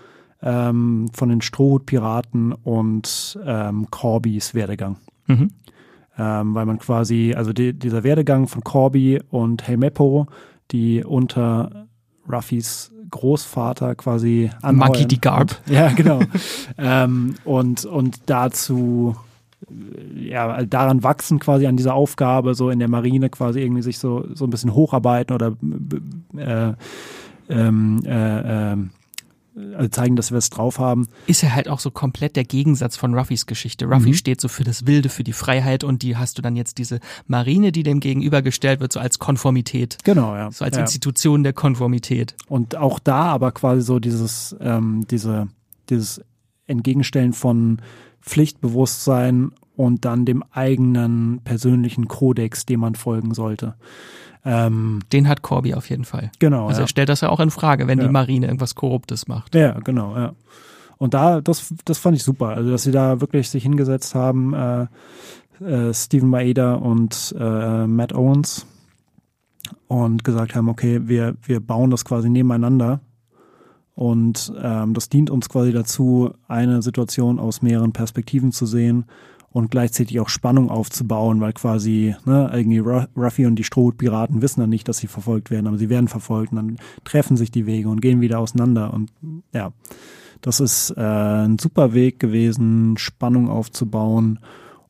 ähm, 0.43 1.11
von 1.13 1.29
den 1.29 1.43
Strohhutpiraten 1.43 2.53
und 2.53 3.39
ähm, 3.45 3.89
Corbys 3.91 4.55
Werdegang. 4.55 4.97
Mhm. 5.27 5.51
Ähm, 6.17 6.55
weil 6.55 6.65
man 6.65 6.79
quasi, 6.79 7.35
also 7.37 7.53
die, 7.53 7.75
dieser 7.75 8.05
Werdegang 8.05 8.49
von 8.49 8.65
Corby 8.65 9.21
und 9.31 9.69
Helmeppo, 9.69 10.27
die 10.71 11.05
unter 11.05 11.89
Ruffys 12.31 12.91
Großvater 13.11 13.97
quasi 13.97 14.51
anheuern. 14.63 14.77
Monkey 14.77 15.07
D. 15.07 15.17
Garb. 15.17 15.61
Ja, 15.69 15.89
genau. 15.89 16.21
ähm, 16.79 17.35
und, 17.45 17.85
und 17.85 18.19
dazu, 18.27 19.15
ja, 20.15 20.65
daran 20.65 21.03
wachsen 21.03 21.39
quasi 21.39 21.67
an 21.67 21.77
dieser 21.77 21.95
Aufgabe, 21.95 22.55
so 22.55 22.71
in 22.71 22.79
der 22.79 22.89
Marine 22.89 23.31
quasi 23.31 23.61
irgendwie 23.61 23.83
sich 23.83 23.99
so, 23.99 24.27
so 24.35 24.45
ein 24.45 24.51
bisschen 24.51 24.75
hocharbeiten 24.75 25.35
oder 25.35 25.57
äh, 26.37 26.73
ähm, 27.49 28.03
äh, 28.05 28.73
ähm, 28.73 28.91
also 29.77 29.89
zeigen, 29.89 30.17
dass 30.17 30.33
wir 30.33 30.39
es 30.39 30.51
drauf 30.51 30.81
haben. 30.81 31.07
ist 31.27 31.45
er 31.45 31.55
halt 31.55 31.69
auch 31.69 31.79
so 31.79 31.91
komplett 31.91 32.35
der 32.35 32.45
Gegensatz 32.45 32.97
von 32.97 33.15
Ruffys 33.15 33.47
Geschichte. 33.47 33.87
Ruffy 33.87 34.09
Mhm. 34.09 34.15
steht 34.15 34.41
so 34.41 34.49
für 34.49 34.65
das 34.65 34.87
Wilde, 34.87 35.09
für 35.09 35.23
die 35.23 35.33
Freiheit 35.33 35.85
und 35.85 36.03
die 36.03 36.17
hast 36.17 36.39
du 36.39 36.43
dann 36.43 36.57
jetzt 36.57 36.79
diese 36.79 36.99
Marine, 37.29 37.71
die 37.71 37.85
dem 37.85 38.01
gegenübergestellt 38.01 38.81
wird, 38.81 38.93
so 38.93 38.99
als 38.99 39.21
Konformität. 39.21 39.99
Genau, 40.03 40.35
ja. 40.35 40.51
So 40.51 40.65
als 40.65 40.77
ja. 40.77 40.83
Institution 40.83 41.45
der 41.45 41.53
Konformität. 41.53 42.35
Und 42.49 42.77
auch 42.77 42.99
da 42.99 43.27
aber 43.27 43.53
quasi 43.53 43.83
so 43.83 44.01
dieses, 44.01 44.57
ähm, 44.61 45.07
diese, 45.09 45.47
dieses 45.89 46.21
Entgegenstellen 46.67 47.33
von 47.33 47.81
Pflichtbewusstsein 48.25 49.53
und 49.77 50.05
dann 50.05 50.25
dem 50.25 50.43
eigenen 50.53 51.41
persönlichen 51.45 52.09
Kodex, 52.09 52.65
dem 52.67 52.81
man 52.81 52.95
folgen 52.95 53.35
sollte. 53.35 53.75
Ähm, 54.45 55.01
Den 55.13 55.29
hat 55.29 55.43
Corby 55.43 55.75
auf 55.75 55.89
jeden 55.91 56.05
Fall. 56.05 56.31
genau. 56.39 56.67
Also 56.69 56.81
ja. 56.81 56.85
er 56.85 56.89
stellt 56.89 57.09
das 57.09 57.23
ja 57.23 57.31
auch 57.31 57.41
in 57.41 57.51
Frage, 57.51 57.87
wenn 57.87 57.99
Ja. 57.99 58.05
die 58.07 58.13
Marine 58.13 58.47
irgendwas 58.47 58.75
Korruptes 58.75 59.27
macht. 59.27 59.55
Ja, 59.55 59.73
genau, 59.81 60.15
ja. 60.17 60.33
Und 60.99 61.15
da, 61.15 61.41
das, 61.41 61.75
das 61.85 61.99
fand 61.99 62.17
ich 62.17 62.23
super. 62.23 62.49
Also, 62.51 62.71
dass 62.71 62.83
sie 62.85 62.93
da 62.93 63.21
wirklich 63.21 63.49
sich 63.51 63.63
hingesetzt 63.65 64.15
haben, 64.15 64.55
äh, 64.55 64.87
äh, 65.65 65.93
Stephen 65.95 66.29
Maeda 66.31 66.75
und 66.75 67.35
äh, 67.39 67.87
Matt 67.87 68.15
Owens 68.15 68.67
und 69.89 70.25
gesagt 70.25 70.55
haben, 70.55 70.69
okay, 70.69 71.01
wir, 71.09 71.37
wir 71.43 71.61
bauen 71.61 71.91
das 71.91 72.05
quasi 72.05 72.29
nebeneinander. 72.29 73.01
Und 73.95 74.53
ähm, 74.61 74.93
das 74.95 75.09
dient 75.09 75.31
uns 75.31 75.49
quasi 75.49 75.73
dazu, 75.73 76.33
eine 76.49 76.83
Situation 76.83 77.39
aus 77.39 77.63
mehreren 77.63 77.93
Perspektiven 77.93 78.51
zu 78.51 78.67
sehen 78.67 79.05
und 79.51 79.71
gleichzeitig 79.71 80.19
auch 80.19 80.29
Spannung 80.29 80.69
aufzubauen, 80.69 81.41
weil 81.41 81.53
quasi 81.53 82.17
ne, 82.25 82.51
irgendwie 82.53 82.81
Ru- 82.81 83.07
Ruffy 83.17 83.47
und 83.47 83.55
die 83.55 83.63
Strohhutpiraten 83.63 84.43
wissen 84.43 84.61
dann 84.61 84.71
nicht, 84.71 84.89
dass 84.89 84.99
sie 84.99 85.07
verfolgt 85.07 85.53
werden, 85.53 85.69
aber 85.69 85.79
sie 85.79 85.91
werden 85.91 86.09
verfolgt 86.09 86.51
und 86.51 86.57
dann 86.57 86.77
treffen 87.05 87.37
sich 87.37 87.53
die 87.53 87.67
Wege 87.67 87.89
und 87.89 88.01
gehen 88.01 88.21
wieder 88.21 88.41
auseinander. 88.41 88.93
Und 88.93 89.13
ja, 89.53 89.73
das 90.41 90.59
ist 90.59 90.91
äh, 90.97 91.01
ein 91.01 91.61
super 91.61 91.95
Weg 91.95 92.19
gewesen, 92.19 92.97
Spannung 92.97 93.49
aufzubauen 93.49 94.41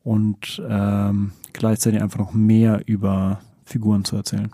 und 0.03 0.63
ähm, 0.67 1.31
gleichzeitig 1.53 2.01
einfach 2.01 2.19
noch 2.19 2.33
mehr 2.33 2.81
über 2.87 3.39
Figuren 3.65 4.03
zu 4.03 4.15
erzählen. 4.15 4.51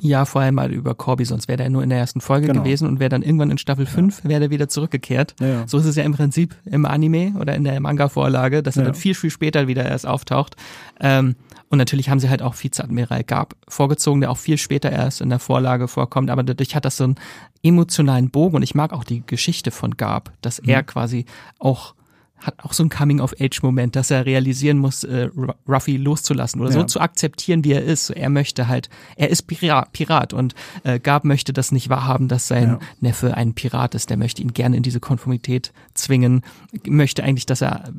Ja, 0.00 0.24
vor 0.24 0.42
allem 0.42 0.56
mal 0.56 0.72
über 0.72 0.94
Corby, 0.94 1.24
sonst 1.24 1.46
wäre 1.48 1.56
der 1.56 1.70
nur 1.70 1.82
in 1.82 1.88
der 1.88 1.98
ersten 1.98 2.20
Folge 2.20 2.48
Genau. 2.48 2.62
gewesen 2.62 2.88
und 2.88 2.98
wäre 3.00 3.08
dann 3.10 3.22
irgendwann 3.22 3.50
in 3.50 3.58
Staffel 3.58 3.86
5, 3.86 4.24
wäre 4.24 4.40
der 4.40 4.50
wieder 4.50 4.68
zurückgekehrt. 4.68 5.34
Ja, 5.40 5.46
ja. 5.46 5.68
So 5.68 5.78
ist 5.78 5.84
es 5.86 5.94
ja 5.96 6.02
im 6.02 6.12
Prinzip 6.12 6.54
im 6.66 6.84
Anime 6.84 7.34
oder 7.40 7.54
in 7.54 7.62
der 7.64 7.78
Manga-Vorlage, 7.80 8.62
dass 8.62 8.76
er 8.76 8.82
Ja. 8.82 8.86
dann 8.90 8.94
viel, 8.94 9.14
viel 9.14 9.30
später 9.30 9.68
wieder 9.68 9.84
erst 9.84 10.06
auftaucht. 10.06 10.56
Ähm, 11.00 11.36
und 11.70 11.78
natürlich 11.78 12.10
haben 12.10 12.20
sie 12.20 12.28
halt 12.28 12.42
auch 12.42 12.54
Vizeadmiral 12.60 13.24
Gab 13.24 13.54
vorgezogen, 13.68 14.20
der 14.20 14.30
auch 14.30 14.36
viel 14.36 14.58
später 14.58 14.90
erst 14.92 15.20
in 15.20 15.28
der 15.30 15.38
Vorlage 15.38 15.88
vorkommt. 15.88 16.28
Aber 16.30 16.42
dadurch 16.42 16.74
hat 16.74 16.84
das 16.84 16.96
so 16.96 17.04
einen 17.04 17.14
emotionalen 17.62 18.30
Bogen 18.30 18.56
und 18.56 18.62
ich 18.62 18.74
mag 18.74 18.92
auch 18.92 19.04
die 19.04 19.22
Geschichte 19.26 19.70
von 19.70 19.96
Gab, 19.96 20.32
dass 20.42 20.58
er 20.58 20.82
Mhm. 20.82 20.86
quasi 20.86 21.24
auch 21.58 21.94
hat 22.38 22.62
auch 22.62 22.72
so 22.74 22.82
einen 22.82 22.90
Coming-of-Age-Moment, 22.90 23.96
dass 23.96 24.10
er 24.10 24.26
realisieren 24.26 24.76
muss, 24.78 25.02
äh, 25.04 25.30
Ru- 25.34 25.54
Ruffy 25.66 25.96
loszulassen 25.96 26.60
oder 26.60 26.72
so 26.72 26.80
Ja. 26.80 26.86
zu 26.86 27.00
akzeptieren, 27.00 27.64
wie 27.64 27.72
er 27.72 27.82
ist. 27.82 28.10
Er 28.10 28.28
möchte 28.28 28.68
halt, 28.68 28.90
er 29.16 29.30
ist 29.30 29.42
Pirat, 29.46 29.92
Pirat 29.92 30.32
und 30.34 30.54
äh, 30.82 31.00
Gab 31.00 31.24
möchte 31.24 31.52
das 31.54 31.72
nicht 31.72 31.88
wahrhaben, 31.88 32.28
dass 32.28 32.46
sein 32.48 32.68
Ja. 32.68 32.78
Neffe 33.00 33.34
ein 33.34 33.54
Pirat 33.54 33.94
ist. 33.94 34.10
Der 34.10 34.18
möchte 34.18 34.42
ihn 34.42 34.52
gerne 34.52 34.76
in 34.76 34.82
diese 34.82 35.00
Konformität 35.00 35.72
zwingen, 35.94 36.42
möchte 36.86 37.24
eigentlich, 37.24 37.46
dass 37.46 37.62
er 37.62 37.92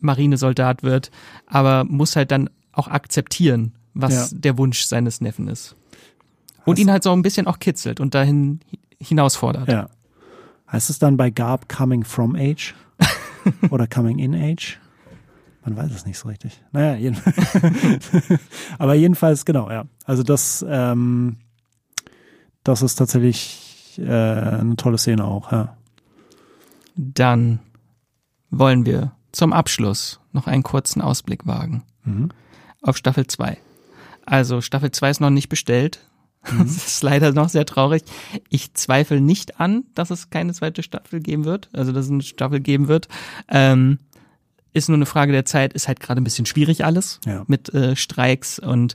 Marinesoldat 0.00 0.82
wird, 0.82 1.10
aber 1.46 1.84
muss 1.84 2.16
halt 2.16 2.30
dann 2.30 2.50
auch 2.72 2.88
akzeptieren, 2.88 3.72
was 3.94 4.32
Ja. 4.32 4.38
der 4.38 4.58
Wunsch 4.58 4.82
seines 4.84 5.20
Neffen 5.20 5.48
ist. 5.48 5.76
Und 6.66 6.74
Hast- 6.74 6.80
ihn 6.82 6.90
halt 6.90 7.02
so 7.02 7.12
ein 7.12 7.22
bisschen 7.22 7.46
auch 7.46 7.58
kitzelt 7.58 8.00
und 8.00 8.14
dahin 8.14 8.60
hi- 8.70 8.78
hinausfordert. 9.00 9.68
Ja. 9.68 9.88
Heißt 10.70 10.90
es 10.90 10.98
dann 10.98 11.16
bei 11.16 11.30
Garb 11.30 11.68
Coming 11.68 12.04
from 12.04 12.34
Age? 12.36 12.74
Oder 13.70 13.86
Coming 13.86 14.18
in 14.18 14.34
Age? 14.34 14.78
Man 15.64 15.76
weiß 15.76 15.92
es 15.92 16.04
nicht 16.04 16.18
so 16.18 16.28
richtig. 16.28 16.62
Naja, 16.72 16.94
jedenfalls. 16.96 17.36
aber 18.78 18.94
jedenfalls, 18.94 19.44
genau, 19.44 19.70
ja. 19.70 19.86
Also 20.04 20.22
das, 20.22 20.64
ähm, 20.68 21.36
das 22.64 22.82
ist 22.82 22.96
tatsächlich 22.96 23.98
äh, 23.98 24.02
eine 24.10 24.76
tolle 24.76 24.98
Szene 24.98 25.24
auch, 25.24 25.52
ja. 25.52 25.76
Dann 26.96 27.60
wollen 28.50 28.84
wir 28.86 29.12
zum 29.32 29.52
Abschluss 29.52 30.20
noch 30.32 30.46
einen 30.46 30.62
kurzen 30.62 31.00
Ausblick 31.00 31.46
wagen 31.46 31.82
Mhm. 32.04 32.28
auf 32.82 32.98
Staffel 32.98 33.26
2. 33.26 33.56
Also 34.26 34.60
Staffel 34.60 34.90
2 34.90 35.10
ist 35.10 35.20
noch 35.20 35.30
nicht 35.30 35.48
bestellt. 35.48 36.06
Das 36.58 36.76
ist 36.76 37.02
leider 37.02 37.32
noch 37.32 37.48
sehr 37.48 37.66
traurig. 37.66 38.02
Ich 38.48 38.74
zweifle 38.74 39.20
nicht 39.20 39.60
an, 39.60 39.84
dass 39.94 40.10
es 40.10 40.30
keine 40.30 40.52
zweite 40.52 40.82
Staffel 40.82 41.20
geben 41.20 41.44
wird, 41.44 41.68
also 41.72 41.92
dass 41.92 42.06
es 42.06 42.10
eine 42.10 42.22
Staffel 42.22 42.60
geben 42.60 42.88
wird. 42.88 43.08
Ähm, 43.48 43.98
ist 44.72 44.88
nur 44.88 44.96
eine 44.98 45.06
Frage 45.06 45.32
der 45.32 45.44
Zeit, 45.44 45.72
ist 45.72 45.86
halt 45.88 46.00
gerade 46.00 46.20
ein 46.20 46.24
bisschen 46.24 46.46
schwierig 46.46 46.84
alles 46.84 47.20
Ja. 47.26 47.44
mit 47.46 47.72
äh, 47.74 47.94
Streiks 47.96 48.58
und 48.58 48.94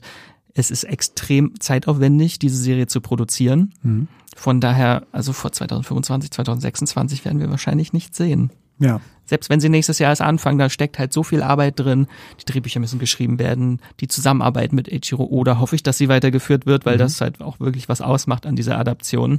es 0.54 0.70
ist 0.70 0.84
extrem 0.84 1.58
zeitaufwendig, 1.60 2.38
diese 2.38 2.56
Serie 2.56 2.86
zu 2.86 3.00
produzieren. 3.00 3.72
Mhm. 3.82 4.08
Von 4.36 4.60
daher, 4.60 5.06
also 5.12 5.32
vor 5.32 5.52
2025, 5.52 6.30
2026 6.30 7.24
werden 7.24 7.40
wir 7.40 7.50
wahrscheinlich 7.50 7.92
nicht 7.92 8.14
sehen. 8.14 8.50
Ja, 8.78 9.00
Selbst 9.30 9.48
wenn 9.48 9.60
sie 9.60 9.68
nächstes 9.68 10.00
Jahr 10.00 10.10
erst 10.10 10.22
anfangen, 10.22 10.58
da 10.58 10.68
steckt 10.68 10.98
halt 10.98 11.12
so 11.12 11.22
viel 11.22 11.40
Arbeit 11.40 11.78
drin. 11.78 12.08
Die 12.40 12.44
Drehbücher 12.50 12.80
müssen 12.80 12.98
geschrieben 12.98 13.38
werden. 13.38 13.80
Die 14.00 14.08
Zusammenarbeit 14.08 14.72
mit 14.72 14.92
Eiichiro 14.92 15.22
Oda 15.22 15.60
hoffe 15.60 15.76
ich, 15.76 15.84
dass 15.84 15.98
sie 15.98 16.08
weitergeführt 16.08 16.66
wird, 16.66 16.84
weil 16.84 16.98
das 16.98 17.20
halt 17.20 17.40
auch 17.40 17.60
wirklich 17.60 17.88
was 17.88 18.00
ausmacht 18.00 18.44
an 18.44 18.56
dieser 18.56 18.76
Adaption. 18.76 19.38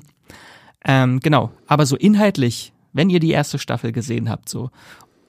Ähm, 0.86 1.20
genau. 1.20 1.52
Aber 1.68 1.86
so 1.86 1.98
inhaltlich, 1.98 2.72
wenn 2.94 3.10
ihr 3.10 3.20
die 3.20 3.32
erste 3.32 3.60
Staffel 3.60 3.92
gesehen 3.92 4.30
habt, 4.30 4.48
so 4.48 4.72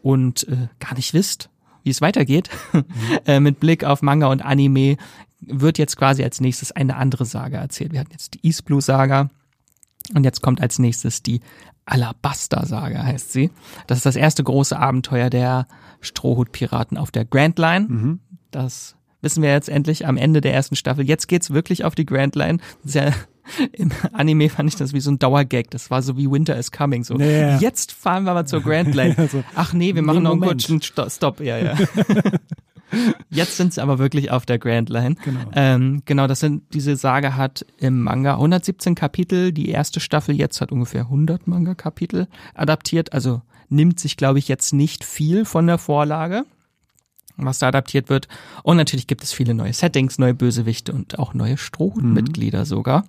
und 0.00 0.46
äh, 0.46 0.68
gar 0.78 0.94
nicht 0.94 1.12
wisst, 1.12 1.50
wie 1.82 1.90
es 1.90 2.00
weitergeht, 2.00 2.48
äh, 3.26 3.40
mit 3.40 3.58
Blick 3.58 3.82
auf 3.82 4.00
Manga 4.00 4.28
und 4.28 4.44
Anime, 4.44 4.96
wird 5.40 5.76
jetzt 5.76 5.96
quasi 5.96 6.22
als 6.22 6.40
nächstes 6.40 6.70
eine 6.70 6.94
andere 6.94 7.24
Saga 7.24 7.58
erzählt. 7.58 7.92
Wir 7.92 7.98
hatten 7.98 8.12
jetzt 8.12 8.34
die 8.34 8.46
East 8.46 8.64
Blue 8.64 8.80
Saga 8.80 9.28
und 10.14 10.22
jetzt 10.22 10.40
kommt 10.40 10.60
als 10.60 10.78
nächstes 10.78 11.20
die 11.24 11.40
Alabaster 11.84 12.64
Saga, 12.66 13.02
heißt 13.04 13.32
sie. 13.32 13.50
Das 13.86 13.98
ist 13.98 14.06
das 14.06 14.16
erste 14.16 14.44
große 14.44 14.78
Abenteuer 14.78 15.30
der 15.30 15.66
Strohhutpiraten 16.00 16.96
auf 16.96 17.10
der 17.10 17.24
Grand 17.24 17.58
Line. 17.58 17.86
Mhm. 17.88 18.20
Das 18.50 18.96
wissen 19.20 19.42
wir 19.42 19.50
jetzt 19.50 19.68
endlich 19.68 20.06
am 20.06 20.16
Ende 20.16 20.40
der 20.40 20.52
ersten 20.54 20.76
Staffel. 20.76 21.06
Jetzt 21.06 21.28
geht's 21.28 21.50
wirklich 21.52 21.84
auf 21.84 21.94
die 21.94 22.06
Grand 22.06 22.34
Line. 22.36 22.58
Sehr, 22.84 23.12
Im 23.72 23.90
Anime 24.12 24.48
fand 24.48 24.68
ich 24.68 24.76
das 24.76 24.92
wie 24.92 25.00
so 25.00 25.10
ein 25.10 25.18
Dauergag. 25.18 25.70
Das 25.70 25.90
war 25.90 26.02
so 26.02 26.16
wie 26.16 26.30
Winter 26.30 26.56
is 26.56 26.70
Coming. 26.70 27.02
So, 27.04 27.18
Ja. 27.18 27.58
jetzt 27.58 27.90
fahren 27.92 28.24
wir 28.24 28.34
mal 28.34 28.46
zur 28.46 28.60
Grand 28.62 28.94
Line. 28.94 29.16
Ach 29.56 29.72
nee, 29.72 29.94
wir 29.94 30.02
machen 30.02 30.18
nee, 30.18 30.22
noch 30.24 30.32
einen 30.32 30.40
kurzen 30.42 30.80
Sto- 30.82 31.08
Stopp. 31.10 31.40
Ja, 31.40 31.58
ja. 31.58 31.74
Jetzt 33.30 33.56
sind 33.56 33.74
sie 33.74 33.82
aber 33.82 33.98
wirklich 33.98 34.30
auf 34.30 34.46
der 34.46 34.58
Grand 34.58 34.90
Line. 34.90 35.16
Genau. 35.24 35.40
Ähm, 35.54 36.02
genau, 36.04 36.26
das 36.26 36.40
sind, 36.40 36.74
diese 36.74 36.96
Sage 36.96 37.36
hat 37.36 37.64
im 37.78 38.02
Manga 38.02 38.34
117 38.34 38.94
Kapitel. 38.94 39.52
Die 39.52 39.68
erste 39.68 40.00
Staffel 40.00 40.34
jetzt 40.34 40.60
hat 40.60 40.72
ungefähr 40.72 41.02
100 41.02 41.46
Manga-Kapitel 41.46 42.28
adaptiert. 42.54 43.12
Also 43.12 43.42
nimmt 43.68 43.98
sich, 43.98 44.16
glaube 44.16 44.38
ich, 44.38 44.48
jetzt 44.48 44.72
nicht 44.72 45.04
viel 45.04 45.44
von 45.44 45.66
der 45.66 45.78
Vorlage, 45.78 46.44
was 47.36 47.58
da 47.58 47.68
adaptiert 47.68 48.08
wird. 48.08 48.28
Und 48.62 48.76
natürlich 48.76 49.06
gibt 49.06 49.22
es 49.22 49.32
viele 49.32 49.54
neue 49.54 49.72
Settings, 49.72 50.18
neue 50.18 50.34
Bösewichte 50.34 50.92
und 50.92 51.18
auch 51.18 51.34
neue 51.34 51.56
Strohhutmitglieder 51.56 52.64
sogar. 52.64 53.04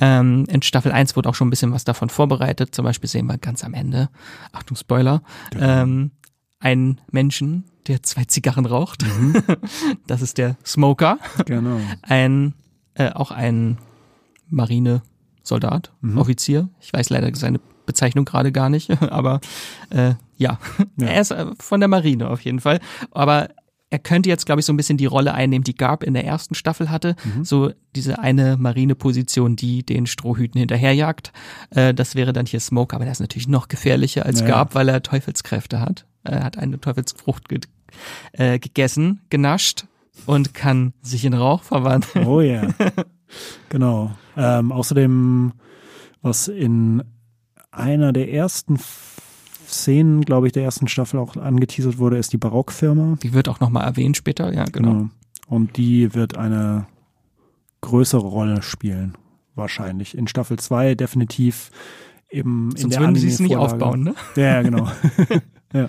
Ähm, 0.00 0.46
in 0.48 0.62
Staffel 0.62 0.92
1 0.92 1.16
wurde 1.16 1.28
auch 1.28 1.34
schon 1.34 1.48
ein 1.48 1.50
bisschen 1.50 1.72
was 1.72 1.84
davon 1.84 2.08
vorbereitet. 2.08 2.74
Zum 2.74 2.84
Beispiel 2.84 3.10
sehen 3.10 3.26
wir 3.26 3.38
ganz 3.38 3.64
am 3.64 3.74
Ende, 3.74 4.08
Achtung 4.52 4.76
Spoiler, 4.76 5.22
ähm, 5.58 6.12
einen 6.60 7.00
Menschen, 7.10 7.64
der 7.88 8.02
zwei 8.02 8.24
Zigarren 8.24 8.66
raucht. 8.66 9.04
Das 10.06 10.22
ist 10.22 10.38
der 10.38 10.56
Smoker. 10.64 11.18
Genau. 11.46 11.80
Ein, 12.02 12.54
äh, 12.94 13.10
auch 13.10 13.30
ein 13.30 13.76
Marinesoldat, 14.48 15.92
Offizier. 16.16 16.68
Ich 16.80 16.92
weiß 16.92 17.10
leider 17.10 17.34
seine 17.34 17.60
Bezeichnung 17.86 18.24
gerade 18.24 18.52
gar 18.52 18.70
nicht, 18.70 18.90
aber 19.12 19.40
äh, 19.90 20.14
ja. 20.36 20.58
Ja. 20.96 21.06
er 21.06 21.20
ist 21.20 21.30
äh, 21.30 21.46
von 21.58 21.80
der 21.80 21.88
Marine 21.88 22.28
auf 22.30 22.40
jeden 22.42 22.60
Fall. 22.60 22.80
Aber 23.10 23.48
er 23.90 23.98
könnte 23.98 24.28
jetzt, 24.28 24.44
glaube 24.44 24.60
ich, 24.60 24.66
so 24.66 24.72
ein 24.72 24.76
bisschen 24.76 24.98
die 24.98 25.06
Rolle 25.06 25.32
einnehmen, 25.32 25.64
die 25.64 25.74
Garb 25.74 26.02
in 26.02 26.12
der 26.12 26.26
ersten 26.26 26.54
Staffel 26.54 26.90
hatte. 26.90 27.16
So 27.42 27.72
diese 27.96 28.18
eine 28.18 28.58
Marineposition, 28.58 29.56
die 29.56 29.82
den 29.82 30.06
Strohhüten 30.06 30.58
hinterherjagt. 30.58 31.32
Äh, 31.70 31.94
das 31.94 32.14
wäre 32.14 32.34
dann 32.34 32.44
hier 32.44 32.60
Smoke, 32.60 32.94
aber 32.94 33.06
der 33.06 33.12
ist 33.12 33.20
natürlich 33.20 33.48
noch 33.48 33.68
gefährlicher 33.68 34.26
als 34.26 34.40
Ja. 34.40 34.46
Garb, 34.46 34.74
weil 34.74 34.90
er 34.90 35.02
Teufelskräfte 35.02 35.80
hat. 35.80 36.04
Er 36.22 36.44
hat 36.44 36.58
eine 36.58 36.78
Teufelsfrucht 36.78 37.48
äh, 38.32 38.58
gegessen, 38.58 39.20
genascht 39.30 39.86
und 40.26 40.54
kann 40.54 40.92
sich 41.02 41.24
in 41.24 41.34
Rauch 41.34 41.62
verwandeln. 41.62 42.26
Oh 42.26 42.40
ja. 42.40 42.62
genau. 43.68 44.12
Ähm, 44.36 44.72
außerdem, 44.72 45.52
was 46.22 46.48
in 46.48 47.02
einer 47.70 48.12
der 48.12 48.32
ersten 48.32 48.78
Szenen, 49.66 50.22
glaube 50.22 50.46
ich, 50.46 50.52
der 50.52 50.64
ersten 50.64 50.88
Staffel 50.88 51.20
auch 51.20 51.36
angeteasert 51.36 51.98
wurde, 51.98 52.16
ist 52.16 52.32
die 52.32 52.38
Barockfirma. 52.38 53.18
Die 53.22 53.34
wird 53.34 53.48
auch 53.48 53.60
nochmal 53.60 53.84
erwähnt 53.84 54.16
später, 54.16 54.52
ja, 54.52 54.64
genau. 54.64 55.08
Und 55.46 55.76
die 55.76 56.14
wird 56.14 56.36
eine 56.36 56.86
größere 57.80 58.26
Rolle 58.26 58.62
spielen, 58.62 59.16
wahrscheinlich. 59.54 60.16
In 60.16 60.26
Staffel 60.26 60.58
2 60.58 60.94
definitiv 60.94 61.70
eben 62.30 62.70
in 62.72 62.76
Sonst 62.76 62.94
der 62.94 63.00
würden 63.00 63.16
sie 63.16 63.28
es 63.28 63.40
nicht 63.40 63.56
aufbauen, 63.56 64.02
ne? 64.02 64.14
Ja, 64.36 64.62
genau. 64.62 64.88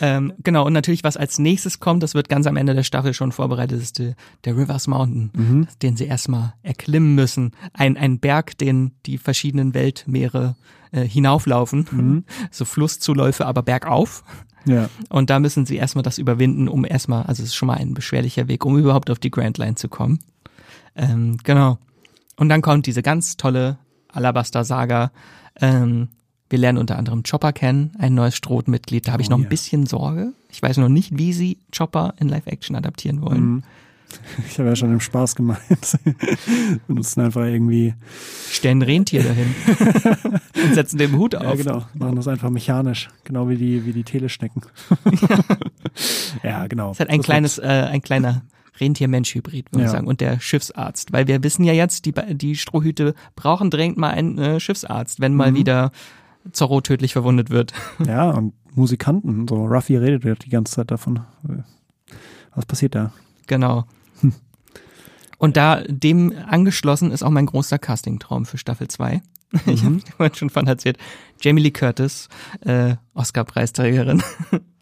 Ähm, 0.00 0.32
genau, 0.42 0.66
und 0.66 0.72
natürlich, 0.72 1.04
was 1.04 1.16
als 1.16 1.38
nächstes 1.38 1.80
kommt, 1.80 2.02
das 2.02 2.14
wird 2.14 2.28
ganz 2.28 2.46
am 2.46 2.56
Ende 2.56 2.74
der 2.74 2.82
Staffel 2.82 3.14
schon 3.14 3.32
vorbereitet, 3.32 3.80
ist 3.80 3.98
der, 3.98 4.14
der 4.44 4.56
Rivers 4.56 4.86
Mountain, 4.88 5.30
Mhm. 5.34 5.68
den 5.82 5.96
sie 5.96 6.04
erstmal 6.06 6.54
erklimmen 6.62 7.14
müssen. 7.14 7.52
Ein, 7.72 7.96
ein 7.96 8.18
Berg, 8.18 8.58
den 8.58 8.92
die 9.06 9.18
verschiedenen 9.18 9.72
Weltmeere 9.74 10.56
äh, 10.92 11.02
hinauflaufen. 11.02 11.86
Mhm. 11.90 12.24
So 12.50 12.64
Flusszuläufe, 12.64 13.46
aber 13.46 13.62
bergauf. 13.62 14.22
ja. 14.66 14.88
Und 15.08 15.30
da 15.30 15.38
müssen 15.38 15.64
sie 15.66 15.76
erstmal 15.76 16.02
das 16.02 16.18
überwinden, 16.18 16.68
um 16.68 16.84
erstmal, 16.84 17.22
also 17.24 17.42
es 17.42 17.50
ist 17.50 17.54
schon 17.54 17.68
mal 17.68 17.78
ein 17.78 17.94
beschwerlicher 17.94 18.48
Weg, 18.48 18.64
um 18.64 18.76
überhaupt 18.78 19.10
auf 19.10 19.18
die 19.18 19.30
Grand 19.30 19.56
Line 19.58 19.76
zu 19.76 19.88
kommen. 19.88 20.18
Ähm, 20.94 21.38
genau. 21.44 21.78
Und 22.36 22.48
dann 22.50 22.60
kommt 22.62 22.86
diese 22.86 23.02
ganz 23.02 23.36
tolle 23.36 23.78
Alabaster-Saga. 24.12 25.10
Ähm, 25.60 26.08
wir 26.50 26.58
lernen 26.58 26.78
unter 26.78 26.96
anderem 26.98 27.22
Chopper 27.22 27.52
kennen, 27.52 27.92
ein 27.98 28.14
neues 28.14 28.36
Strohmitglied. 28.36 29.08
Da 29.08 29.12
habe 29.12 29.22
ich 29.22 29.28
Oh 29.28 29.32
noch 29.32 29.38
ein 29.40 29.48
bisschen 29.48 29.86
Sorge. 29.86 30.32
Ich 30.50 30.62
weiß 30.62 30.76
noch 30.78 30.88
nicht, 30.88 31.18
wie 31.18 31.32
sie 31.32 31.58
Chopper 31.76 32.14
in 32.20 32.28
Live-Action 32.28 32.76
adaptieren 32.76 33.20
wollen. 33.22 33.40
Mhm. 33.44 33.62
Ich 34.48 34.56
habe 34.60 34.68
ja 34.68 34.76
schon 34.76 34.92
im 34.92 35.00
Spaß 35.00 35.34
gemeint. 35.34 35.58
Benutzen 36.86 37.22
einfach 37.22 37.44
irgendwie, 37.44 37.92
Stellen 38.52 38.80
Rentier 38.82 39.24
dahin 39.24 39.52
und 40.64 40.74
setzen 40.74 40.98
den 40.98 41.16
Hut 41.18 41.34
auf. 41.34 41.42
ja 41.42 41.54
genau, 41.56 41.84
machen 41.94 42.14
das 42.14 42.28
einfach 42.28 42.48
mechanisch, 42.50 43.08
genau 43.24 43.48
wie 43.48 43.56
die, 43.56 43.84
wie 43.84 43.92
die 43.92 44.04
Teleschnecken. 44.04 44.62
ja, 46.42 46.66
genau. 46.68 46.92
Es 46.92 47.00
hat 47.00 47.10
ein 47.10 47.18
Das 47.18 47.26
kleines, 47.26 47.58
äh, 47.58 47.62
ein 47.90 48.02
kleiner 48.02 48.42
Rentier-Mensch-Hybrid, 48.80 49.72
würde 49.72 49.84
ich 49.84 49.86
Ja. 49.86 49.92
sagen. 49.92 50.06
Und 50.06 50.20
der 50.20 50.38
Schiffsarzt. 50.40 51.12
Weil 51.12 51.26
wir 51.26 51.42
wissen 51.42 51.64
ja 51.64 51.72
jetzt, 51.72 52.04
die, 52.04 52.12
die 52.34 52.56
Strohhüte 52.56 53.14
brauchen 53.34 53.70
dringend 53.70 53.98
mal 53.98 54.10
einen 54.10 54.38
äh, 54.38 54.60
Schiffsarzt, 54.60 55.20
wenn 55.20 55.32
Mhm. 55.32 55.38
mal 55.38 55.54
wieder 55.54 55.90
Zorro 56.52 56.80
tödlich 56.80 57.12
verwundet 57.12 57.50
wird. 57.50 57.72
Ja, 58.06 58.30
und 58.30 58.54
Musikanten, 58.74 59.48
so 59.48 59.64
Ruffy 59.64 59.96
redet 59.96 60.24
ja 60.24 60.34
die 60.34 60.50
ganze 60.50 60.74
Zeit 60.74 60.90
davon. 60.90 61.20
Was 62.54 62.66
passiert 62.66 62.94
da? 62.94 63.12
Genau. 63.46 63.84
Und 65.38 65.56
da 65.56 65.82
dem 65.86 66.32
angeschlossen 66.46 67.10
ist 67.10 67.22
auch 67.22 67.30
mein 67.30 67.46
großer 67.46 67.78
Casting-Traum 67.78 68.46
für 68.46 68.58
Staffel 68.58 68.88
2. 68.88 69.22
Ich 69.66 69.84
habe 69.84 70.00
vorhin 70.16 70.34
schon 70.34 70.50
von 70.50 70.66
erzählt. 70.66 70.98
Jamie 71.40 71.62
Lee 71.62 71.70
Curtis, 71.70 72.28
äh, 72.60 72.96
Oscar-Preisträgerin, 73.14 74.22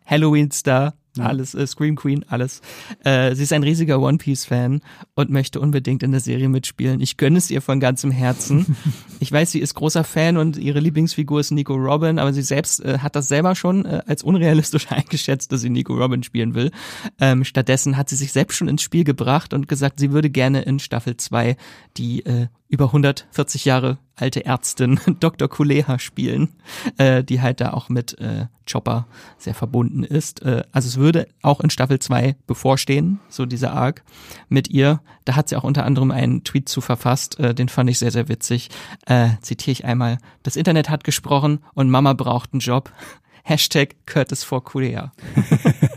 Halloween-Star, 0.06 0.94
Ja. 1.16 1.26
alles, 1.26 1.54
äh, 1.54 1.66
Scream 1.66 1.94
Queen, 1.94 2.24
alles. 2.28 2.60
Äh, 3.04 3.34
sie 3.36 3.44
ist 3.44 3.52
ein 3.52 3.62
riesiger 3.62 4.00
One 4.00 4.18
Piece-Fan 4.18 4.80
und 5.14 5.30
möchte 5.30 5.60
unbedingt 5.60 6.02
in 6.02 6.10
der 6.10 6.20
Serie 6.20 6.48
mitspielen. 6.48 7.00
Ich 7.00 7.16
gönne 7.16 7.38
es 7.38 7.50
ihr 7.50 7.62
von 7.62 7.78
ganzem 7.78 8.10
Herzen. 8.10 8.76
ich 9.20 9.30
weiß, 9.30 9.52
sie 9.52 9.60
ist 9.60 9.74
großer 9.74 10.02
Fan 10.02 10.36
und 10.36 10.56
ihre 10.56 10.80
Lieblingsfigur 10.80 11.38
ist 11.38 11.52
Nico 11.52 11.74
Robin, 11.74 12.18
aber 12.18 12.32
sie 12.32 12.42
selbst 12.42 12.84
äh, 12.84 12.98
hat 12.98 13.14
das 13.14 13.28
selber 13.28 13.54
schon 13.54 13.84
äh, 13.84 14.02
als 14.06 14.24
unrealistisch 14.24 14.86
eingeschätzt, 14.90 15.52
dass 15.52 15.60
sie 15.60 15.70
Nico 15.70 15.94
Robin 15.94 16.24
spielen 16.24 16.54
will. 16.54 16.72
Ähm, 17.20 17.44
stattdessen 17.44 17.96
hat 17.96 18.08
sie 18.08 18.16
sich 18.16 18.32
selbst 18.32 18.56
schon 18.56 18.68
ins 18.68 18.82
Spiel 18.82 19.04
gebracht 19.04 19.54
und 19.54 19.68
gesagt, 19.68 20.00
sie 20.00 20.10
würde 20.10 20.30
gerne 20.30 20.62
in 20.62 20.80
Staffel 20.80 21.16
2 21.16 21.56
die 21.96 22.26
äh, 22.26 22.48
über 22.68 22.86
140 22.86 23.64
Jahre 23.64 23.98
alte 24.16 24.44
Ärztin 24.44 25.00
Dr. 25.20 25.48
Kuleha 25.48 25.98
spielen, 25.98 26.50
äh, 26.98 27.22
die 27.22 27.40
halt 27.40 27.60
da 27.60 27.72
auch 27.72 27.88
mit 27.88 28.18
äh, 28.18 28.46
Chopper 28.70 29.06
sehr 29.38 29.54
verbunden 29.54 30.02
ist. 30.02 30.42
Äh, 30.42 30.64
also 30.72 30.88
es 30.88 30.96
würde 31.04 31.28
auch 31.42 31.60
in 31.60 31.70
Staffel 31.70 31.98
2 31.98 32.34
bevorstehen, 32.46 33.20
so 33.28 33.46
dieser 33.46 33.72
Arc 33.72 34.02
mit 34.48 34.70
ihr. 34.70 35.00
Da 35.24 35.36
hat 35.36 35.48
sie 35.48 35.56
auch 35.56 35.62
unter 35.62 35.84
anderem 35.84 36.10
einen 36.10 36.42
Tweet 36.42 36.68
zu 36.68 36.80
verfasst, 36.80 37.38
äh, 37.38 37.54
den 37.54 37.68
fand 37.68 37.90
ich 37.90 37.98
sehr, 37.98 38.10
sehr 38.10 38.28
witzig. 38.28 38.70
Äh, 39.06 39.28
zitiere 39.42 39.72
ich 39.72 39.84
einmal. 39.84 40.18
Das 40.42 40.56
Internet 40.56 40.88
hat 40.88 41.04
gesprochen 41.04 41.60
und 41.74 41.90
Mama 41.90 42.14
braucht 42.14 42.54
einen 42.54 42.60
Job. 42.60 42.90
Hashtag 43.44 43.94
Curtis 44.06 44.42
for 44.42 44.64
Kulea. 44.64 45.12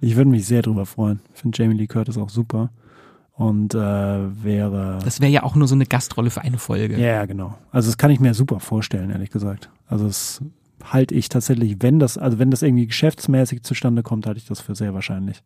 Ich 0.00 0.16
würde 0.16 0.28
mich 0.28 0.46
sehr 0.46 0.60
drüber 0.60 0.84
freuen. 0.84 1.20
Ich 1.34 1.40
finde 1.40 1.56
Jamie 1.60 1.76
Lee 1.76 1.86
Curtis 1.86 2.18
auch 2.18 2.28
super. 2.28 2.70
Und 3.32 3.74
äh, 3.74 3.78
wäre. 3.78 5.00
Das 5.04 5.20
wäre 5.20 5.32
ja 5.32 5.42
auch 5.42 5.56
nur 5.56 5.66
so 5.66 5.74
eine 5.74 5.86
Gastrolle 5.86 6.30
für 6.30 6.42
eine 6.42 6.58
Folge. 6.58 6.98
Ja, 6.98 7.06
ja, 7.06 7.24
genau. 7.24 7.58
Also 7.72 7.88
das 7.88 7.96
kann 7.96 8.10
ich 8.10 8.20
mir 8.20 8.34
super 8.34 8.60
vorstellen, 8.60 9.10
ehrlich 9.10 9.30
gesagt. 9.30 9.70
Also 9.88 10.06
das 10.06 10.40
halte 10.84 11.14
ich 11.14 11.28
tatsächlich, 11.28 11.76
wenn 11.80 11.98
das, 11.98 12.18
also 12.18 12.38
wenn 12.38 12.50
das 12.50 12.62
irgendwie 12.62 12.86
geschäftsmäßig 12.86 13.62
zustande 13.62 14.02
kommt, 14.02 14.26
halte 14.26 14.38
ich 14.38 14.46
das 14.46 14.60
für 14.60 14.74
sehr 14.74 14.94
wahrscheinlich. 14.94 15.42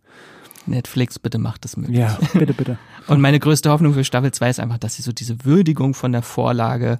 Netflix, 0.67 1.19
bitte 1.19 1.39
macht 1.39 1.65
das 1.65 1.77
möglich. 1.77 1.99
Ja, 1.99 2.19
bitte, 2.35 2.53
bitte. 2.53 2.79
Und 3.07 3.21
meine 3.21 3.39
größte 3.39 3.71
Hoffnung 3.71 3.95
für 3.95 4.05
Staffel 4.05 4.33
2 4.33 4.51
ist 4.51 4.61
einfach, 4.61 4.79
dass 4.79 4.97
sie 4.97 5.03
so 5.03 5.13
diese 5.13 5.45
Würdigung 5.45 5.95
von 5.95 6.13
der 6.13 6.23
Vorlage 6.23 6.99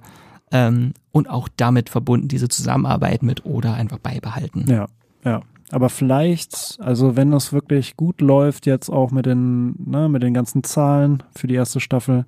ähm, 0.51 0.93
und 1.11 1.29
auch 1.29 1.47
damit 1.55 1.89
verbunden 1.89 2.27
diese 2.27 2.47
Zusammenarbeit 2.49 3.21
mit 3.21 3.45
Oda 3.45 3.73
einfach 3.73 3.99
beibehalten. 3.99 4.65
Ja, 4.67 4.87
ja. 5.23 5.41
Aber 5.71 5.89
vielleicht, 5.89 6.79
also 6.81 7.15
wenn 7.15 7.29
das 7.29 7.53
wirklich 7.53 7.95
gut 7.95 8.21
läuft, 8.21 8.65
jetzt 8.65 8.89
auch 8.89 9.11
mit 9.11 9.27
den, 9.27 9.75
ne, 9.77 10.09
mit 10.09 10.23
den 10.23 10.33
ganzen 10.33 10.63
Zahlen 10.63 11.21
für 11.35 11.45
die 11.45 11.53
erste 11.53 11.79
Staffel, 11.79 12.25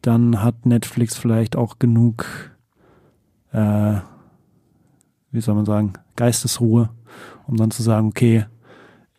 dann 0.00 0.42
hat 0.42 0.64
Netflix 0.64 1.16
vielleicht 1.16 1.54
auch 1.54 1.78
genug, 1.78 2.24
äh, 3.52 3.96
wie 5.32 5.40
soll 5.40 5.54
man 5.54 5.64
sagen, 5.66 5.94
Geistesruhe, 6.16 6.90
um 7.46 7.56
dann 7.56 7.70
zu 7.70 7.82
sagen, 7.82 8.08
okay, 8.08 8.44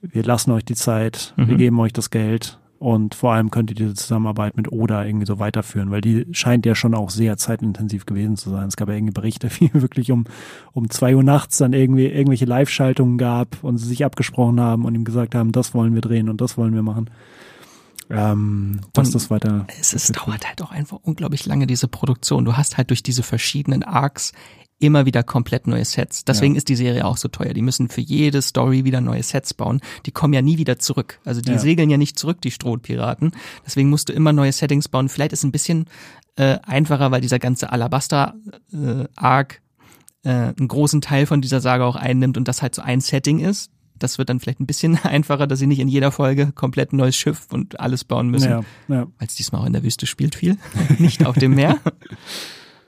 wir 0.01 0.23
lassen 0.23 0.51
euch 0.51 0.65
die 0.65 0.75
Zeit, 0.75 1.33
wir 1.37 1.45
Mhm. 1.45 1.57
geben 1.57 1.79
euch 1.79 1.93
das 1.93 2.09
Geld 2.09 2.59
und 2.79 3.15
vor 3.15 3.31
allem 3.33 3.51
könnt 3.51 3.71
ihr 3.71 3.75
diese 3.75 3.93
Zusammenarbeit 3.93 4.57
mit 4.57 4.69
Oda 4.71 5.05
irgendwie 5.05 5.25
so 5.25 5.39
weiterführen, 5.39 5.91
weil 5.91 6.01
die 6.01 6.27
scheint 6.31 6.65
ja 6.65 6.75
schon 6.75 6.93
auch 6.93 7.09
sehr 7.09 7.37
zeitintensiv 7.37 8.05
gewesen 8.05 8.35
zu 8.35 8.49
sein. 8.49 8.67
Es 8.67 8.75
gab 8.75 8.89
ja 8.89 8.95
irgendwie 8.95 9.13
Berichte, 9.13 9.49
wie 9.59 9.69
wirklich 9.73 10.11
um, 10.11 10.25
um 10.73 10.89
zwei 10.89 11.15
Uhr 11.15 11.23
nachts 11.23 11.57
dann 11.57 11.71
irgendwie 11.73 12.07
irgendwelche 12.07 12.45
Live-Schaltungen 12.45 13.17
gab 13.17 13.63
und 13.63 13.77
sie 13.77 13.87
sich 13.87 14.03
abgesprochen 14.03 14.59
haben 14.59 14.83
und 14.83 14.93
ihm 14.95 15.05
gesagt 15.05 15.35
haben, 15.35 15.53
das 15.53 15.73
wollen 15.73 15.93
wir 15.95 16.01
drehen 16.01 16.27
und 16.29 16.41
das 16.41 16.57
wollen 16.57 16.73
wir 16.73 16.83
machen. 16.83 17.09
Ähm, 18.09 18.81
dass 18.93 19.11
das 19.11 19.29
weiter. 19.29 19.65
Es 19.79 19.93
ist, 19.93 20.15
dauert 20.15 20.47
halt 20.47 20.61
auch 20.61 20.71
einfach 20.71 20.99
unglaublich 21.01 21.45
lange, 21.45 21.67
diese 21.67 21.87
Produktion. 21.87 22.45
Du 22.45 22.55
hast 22.57 22.77
halt 22.77 22.89
durch 22.89 23.03
diese 23.03 23.23
verschiedenen 23.23 23.83
Arcs 23.83 24.31
immer 24.79 25.05
wieder 25.05 25.23
komplett 25.23 25.65
neue 25.67 25.85
Sets. 25.85 26.25
Deswegen 26.25 26.55
Ja. 26.55 26.57
ist 26.57 26.67
die 26.67 26.75
Serie 26.75 27.05
auch 27.05 27.15
so 27.15 27.29
teuer. 27.29 27.53
Die 27.53 27.61
müssen 27.61 27.87
für 27.87 28.01
jede 28.01 28.41
Story 28.41 28.83
wieder 28.83 28.99
neue 28.99 29.23
Sets 29.23 29.53
bauen. 29.53 29.79
Die 30.05 30.11
kommen 30.11 30.33
ja 30.33 30.41
nie 30.41 30.57
wieder 30.57 30.77
zurück. 30.77 31.19
Also 31.23 31.39
die 31.39 31.51
Ja. 31.53 31.57
segeln 31.59 31.89
ja 31.89 31.97
nicht 31.97 32.19
zurück, 32.19 32.41
die 32.41 32.51
Strohpiraten. 32.51 33.31
Deswegen 33.65 33.89
musst 33.89 34.09
du 34.09 34.13
immer 34.13 34.33
neue 34.33 34.51
Settings 34.51 34.89
bauen. 34.89 35.07
Vielleicht 35.07 35.31
ist 35.31 35.39
es 35.39 35.45
ein 35.45 35.51
bisschen 35.53 35.85
äh, 36.35 36.57
einfacher, 36.63 37.11
weil 37.11 37.21
dieser 37.21 37.37
ganze 37.39 37.71
Alabaster-Arc 37.71 39.61
äh, 40.25 40.29
einen 40.29 40.67
großen 40.67 41.01
Teil 41.01 41.25
von 41.25 41.41
dieser 41.41 41.59
Sage 41.61 41.85
auch 41.85 41.95
einnimmt 41.95 42.37
und 42.37 42.47
das 42.47 42.61
halt 42.61 42.75
so 42.75 42.81
ein 42.81 43.01
Setting 43.01 43.39
ist. 43.39 43.71
Das 44.03 44.17
wird 44.17 44.29
dann 44.29 44.39
vielleicht 44.39 44.59
ein 44.59 44.65
bisschen 44.65 44.97
einfacher, 45.03 45.47
dass 45.47 45.59
sie 45.59 45.67
nicht 45.67 45.79
in 45.79 45.87
jeder 45.87 46.11
Folge 46.11 46.51
komplett 46.53 46.91
ein 46.91 46.97
neues 46.97 47.15
Schiff 47.15 47.47
und 47.51 47.79
alles 47.79 48.03
bauen 48.03 48.29
müssen 48.29 48.49
Ja, 48.49 48.63
ja. 48.89 49.07
weil 49.17 49.27
es 49.27 49.35
diesmal 49.35 49.61
auch 49.61 49.65
in 49.65 49.73
der 49.73 49.83
Wüste 49.83 50.05
spielt 50.05 50.35
viel, 50.35 50.57
nicht 50.99 51.25
auf 51.25 51.37
dem 51.37 51.55
Meer. 51.55 51.79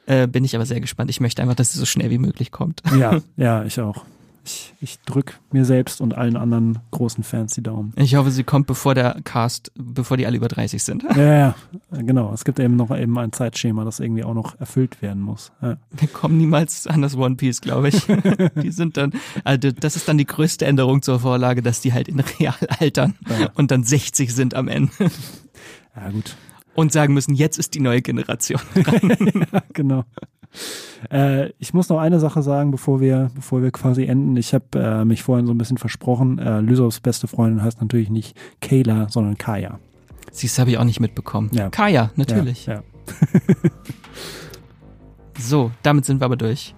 Äh, 0.07 0.27
bin 0.27 0.45
ich 0.45 0.55
aber 0.55 0.67
sehr 0.67 0.79
gespannt. 0.79 1.09
Ich 1.09 1.19
möchte 1.19 1.41
einfach, 1.41 1.55
dass 1.55 1.69
es 1.69 1.79
so 1.79 1.85
schnell 1.87 2.11
wie 2.11 2.19
möglich 2.19 2.51
kommt. 2.51 2.83
Ja, 2.95 3.21
ja, 3.37 3.63
ich 3.63 3.79
auch. 3.79 4.05
Ich, 4.45 4.75
ich 4.79 4.99
drück 5.01 5.39
mir 5.51 5.65
selbst 5.65 6.01
und 6.01 6.15
allen 6.15 6.37
anderen 6.37 6.77
großen 6.91 7.23
Fans 7.23 7.53
die 7.55 7.63
Daumen. 7.63 7.93
Ich 7.95 8.13
hoffe, 8.15 8.29
sie 8.29 8.43
kommt 8.43 8.67
bevor 8.67 8.93
der 8.93 9.19
Cast, 9.23 9.71
bevor 9.75 10.17
die 10.17 10.27
alle 10.27 10.37
über 10.37 10.47
30 10.47 10.83
sind. 10.83 11.03
Ja, 11.15 11.23
ja, 11.33 11.55
genau. 11.91 12.31
Es 12.31 12.45
gibt 12.45 12.59
eben 12.59 12.75
noch 12.75 12.95
eben 12.95 13.17
ein 13.17 13.31
Zeitschema, 13.31 13.83
das 13.85 13.99
irgendwie 13.99 14.23
auch 14.23 14.35
noch 14.35 14.59
erfüllt 14.59 15.01
werden 15.01 15.23
muss. 15.23 15.51
Ja. 15.63 15.77
Wir 15.89 16.07
kommen 16.07 16.37
niemals 16.37 16.85
an 16.85 17.01
das 17.01 17.17
One 17.17 17.37
Piece, 17.37 17.59
glaube 17.61 17.89
ich. 17.89 18.05
Die 18.61 18.71
sind 18.71 18.97
dann, 18.97 19.13
also 19.43 19.71
das 19.71 19.95
ist 19.95 20.07
dann 20.07 20.19
die 20.19 20.25
größte 20.27 20.65
Änderung 20.65 21.01
zur 21.01 21.19
Vorlage, 21.19 21.63
dass 21.63 21.81
die 21.81 21.93
halt 21.93 22.07
in 22.07 22.19
real 22.19 22.53
altern 22.79 23.15
Ja. 23.27 23.49
und 23.55 23.71
dann 23.71 23.83
60 23.83 24.31
sind 24.33 24.53
am 24.53 24.67
Ende 24.67 24.91
ja, 25.95 26.09
gut. 26.11 26.35
und 26.75 26.91
sagen 26.91 27.15
müssen, 27.15 27.33
jetzt 27.33 27.57
ist 27.57 27.73
die 27.73 27.79
neue 27.79 28.01
Generation. 28.03 28.61
Ja, 28.75 29.61
genau. 29.73 30.03
Äh, 31.11 31.49
ich 31.59 31.73
muss 31.73 31.89
noch 31.89 31.99
eine 31.99 32.19
Sache 32.19 32.41
sagen, 32.41 32.71
bevor 32.71 33.01
wir, 33.01 33.29
bevor 33.35 33.61
wir 33.61 33.71
quasi 33.71 34.05
enden. 34.05 34.37
Ich 34.37 34.53
habe 34.53 34.65
äh, 34.75 35.05
mich 35.05 35.23
vorhin 35.23 35.45
so 35.45 35.53
ein 35.53 35.57
bisschen 35.57 35.77
versprochen. 35.77 36.39
Äh, 36.39 36.61
Lysos 36.61 36.99
beste 36.99 37.27
Freundin 37.27 37.63
heißt 37.63 37.81
natürlich 37.81 38.09
nicht 38.09 38.37
Kayla, 38.61 39.07
sondern 39.09 39.37
Kaya. 39.37 39.79
Siehst, 40.31 40.59
habe 40.59 40.71
ich 40.71 40.77
auch 40.77 40.83
nicht 40.83 40.99
mitbekommen. 40.99 41.49
Ja. 41.53 41.69
Kaya, 41.69 42.11
natürlich. 42.15 42.65
Ja, 42.65 42.75
ja. 42.75 42.83
So, 45.37 45.71
damit 45.83 46.05
sind 46.05 46.21
wir 46.21 46.25
aber 46.25 46.37
durch 46.37 46.73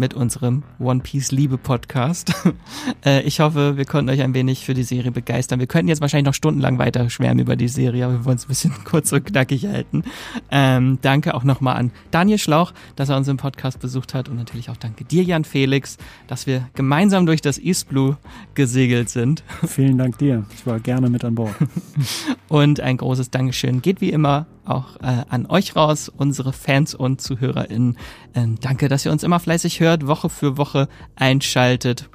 mit 0.00 0.14
unserem 0.14 0.64
One 0.80 1.00
Piece 1.00 1.30
Liebe 1.30 1.58
Podcast. 1.58 2.32
äh, 3.04 3.22
ich 3.22 3.38
hoffe, 3.38 3.76
wir 3.76 3.84
konnten 3.84 4.10
euch 4.10 4.22
ein 4.22 4.34
wenig 4.34 4.64
für 4.64 4.74
die 4.74 4.82
Serie 4.82 5.12
begeistern. 5.12 5.60
Wir 5.60 5.66
könnten 5.66 5.88
jetzt 5.88 6.00
wahrscheinlich 6.00 6.26
noch 6.26 6.34
stundenlang 6.34 6.78
weiter 6.78 7.08
schwärmen 7.10 7.38
über 7.38 7.54
die 7.54 7.68
Serie, 7.68 8.06
aber 8.06 8.14
wir 8.14 8.24
wollen 8.24 8.38
es 8.38 8.46
ein 8.46 8.48
bisschen 8.48 8.72
kurz 8.84 9.12
und 9.12 9.24
knackig 9.26 9.66
halten. 9.66 10.02
Ähm, 10.50 10.98
danke 11.02 11.34
auch 11.34 11.44
nochmal 11.44 11.76
an 11.76 11.92
Daniel 12.10 12.38
Schlauch, 12.38 12.72
dass 12.96 13.10
er 13.10 13.16
uns 13.18 13.28
im 13.28 13.36
Podcast 13.36 13.78
besucht 13.78 14.14
hat 14.14 14.28
und 14.28 14.36
natürlich 14.36 14.70
auch 14.70 14.76
danke 14.76 15.04
dir, 15.04 15.22
Jan 15.22 15.44
Felix, 15.44 15.98
dass 16.26 16.46
wir 16.46 16.68
gemeinsam 16.74 17.26
durch 17.26 17.42
das 17.42 17.58
East 17.58 17.90
Blue 17.90 18.16
gesegelt 18.54 19.10
sind. 19.10 19.44
Vielen 19.66 19.98
Dank 19.98 20.16
dir. 20.18 20.46
Ich 20.54 20.66
war 20.66 20.80
gerne 20.80 21.10
mit 21.10 21.24
an 21.24 21.34
Bord. 21.34 21.54
Und 22.48 22.80
ein 22.80 22.96
großes 22.96 23.30
Dankeschön 23.30 23.82
geht 23.82 24.00
wie 24.00 24.10
immer 24.10 24.46
auch 24.70 24.96
äh, 24.96 25.24
an 25.28 25.46
euch 25.46 25.76
raus, 25.76 26.08
unsere 26.08 26.52
Fans 26.52 26.94
und 26.94 27.20
ZuhörerInnen. 27.20 27.96
Ähm, 28.34 28.58
danke, 28.60 28.88
dass 28.88 29.04
ihr 29.04 29.12
uns 29.12 29.22
immer 29.22 29.40
fleißig 29.40 29.80
hört, 29.80 30.06
Woche 30.06 30.28
für 30.28 30.56
Woche 30.56 30.88
einschaltet. 31.16 32.08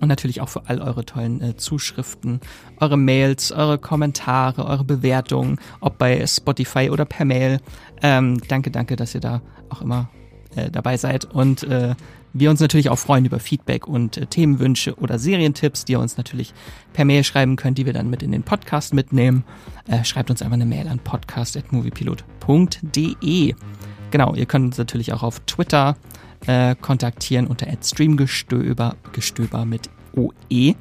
Und 0.00 0.08
natürlich 0.08 0.40
auch 0.40 0.48
für 0.48 0.62
all 0.66 0.80
eure 0.80 1.04
tollen 1.04 1.40
äh, 1.40 1.56
Zuschriften, 1.56 2.40
eure 2.80 2.96
Mails, 2.96 3.52
eure 3.52 3.78
Kommentare, 3.78 4.66
eure 4.66 4.84
Bewertungen, 4.84 5.60
ob 5.80 5.96
bei 5.98 6.26
Spotify 6.26 6.90
oder 6.90 7.04
per 7.04 7.24
Mail. 7.24 7.60
Ähm, 8.02 8.40
danke, 8.48 8.72
danke, 8.72 8.96
dass 8.96 9.14
ihr 9.14 9.20
da 9.20 9.42
auch 9.68 9.80
immer 9.80 10.10
äh, 10.56 10.70
dabei 10.70 10.96
seid. 10.96 11.24
Und 11.24 11.62
äh, 11.62 11.94
wir 12.32 12.50
uns 12.50 12.60
natürlich 12.60 12.90
auch 12.90 12.98
freuen 12.98 13.24
über 13.24 13.40
Feedback 13.40 13.86
und 13.86 14.16
äh, 14.16 14.26
Themenwünsche 14.26 14.94
oder 14.96 15.18
Serientipps, 15.18 15.84
die 15.84 15.92
ihr 15.92 16.00
uns 16.00 16.16
natürlich 16.16 16.54
per 16.92 17.04
Mail 17.04 17.24
schreiben 17.24 17.56
könnt, 17.56 17.78
die 17.78 17.86
wir 17.86 17.92
dann 17.92 18.10
mit 18.10 18.22
in 18.22 18.30
den 18.32 18.42
Podcast 18.42 18.94
mitnehmen. 18.94 19.44
Äh, 19.86 20.04
schreibt 20.04 20.30
uns 20.30 20.42
einfach 20.42 20.54
eine 20.54 20.66
Mail 20.66 20.88
an 20.88 20.98
podcast.moviepilot.de. 20.98 23.54
Genau, 24.10 24.34
ihr 24.34 24.46
könnt 24.46 24.66
uns 24.66 24.78
natürlich 24.78 25.12
auch 25.12 25.22
auf 25.22 25.38
Twitter 25.40 25.96
äh, 26.46 26.74
kontaktieren 26.80 27.46
unter 27.46 27.66
@streamgestöber 27.82 28.96
Gestöber 29.12 29.64
mit 29.64 29.88
OE 30.14 30.74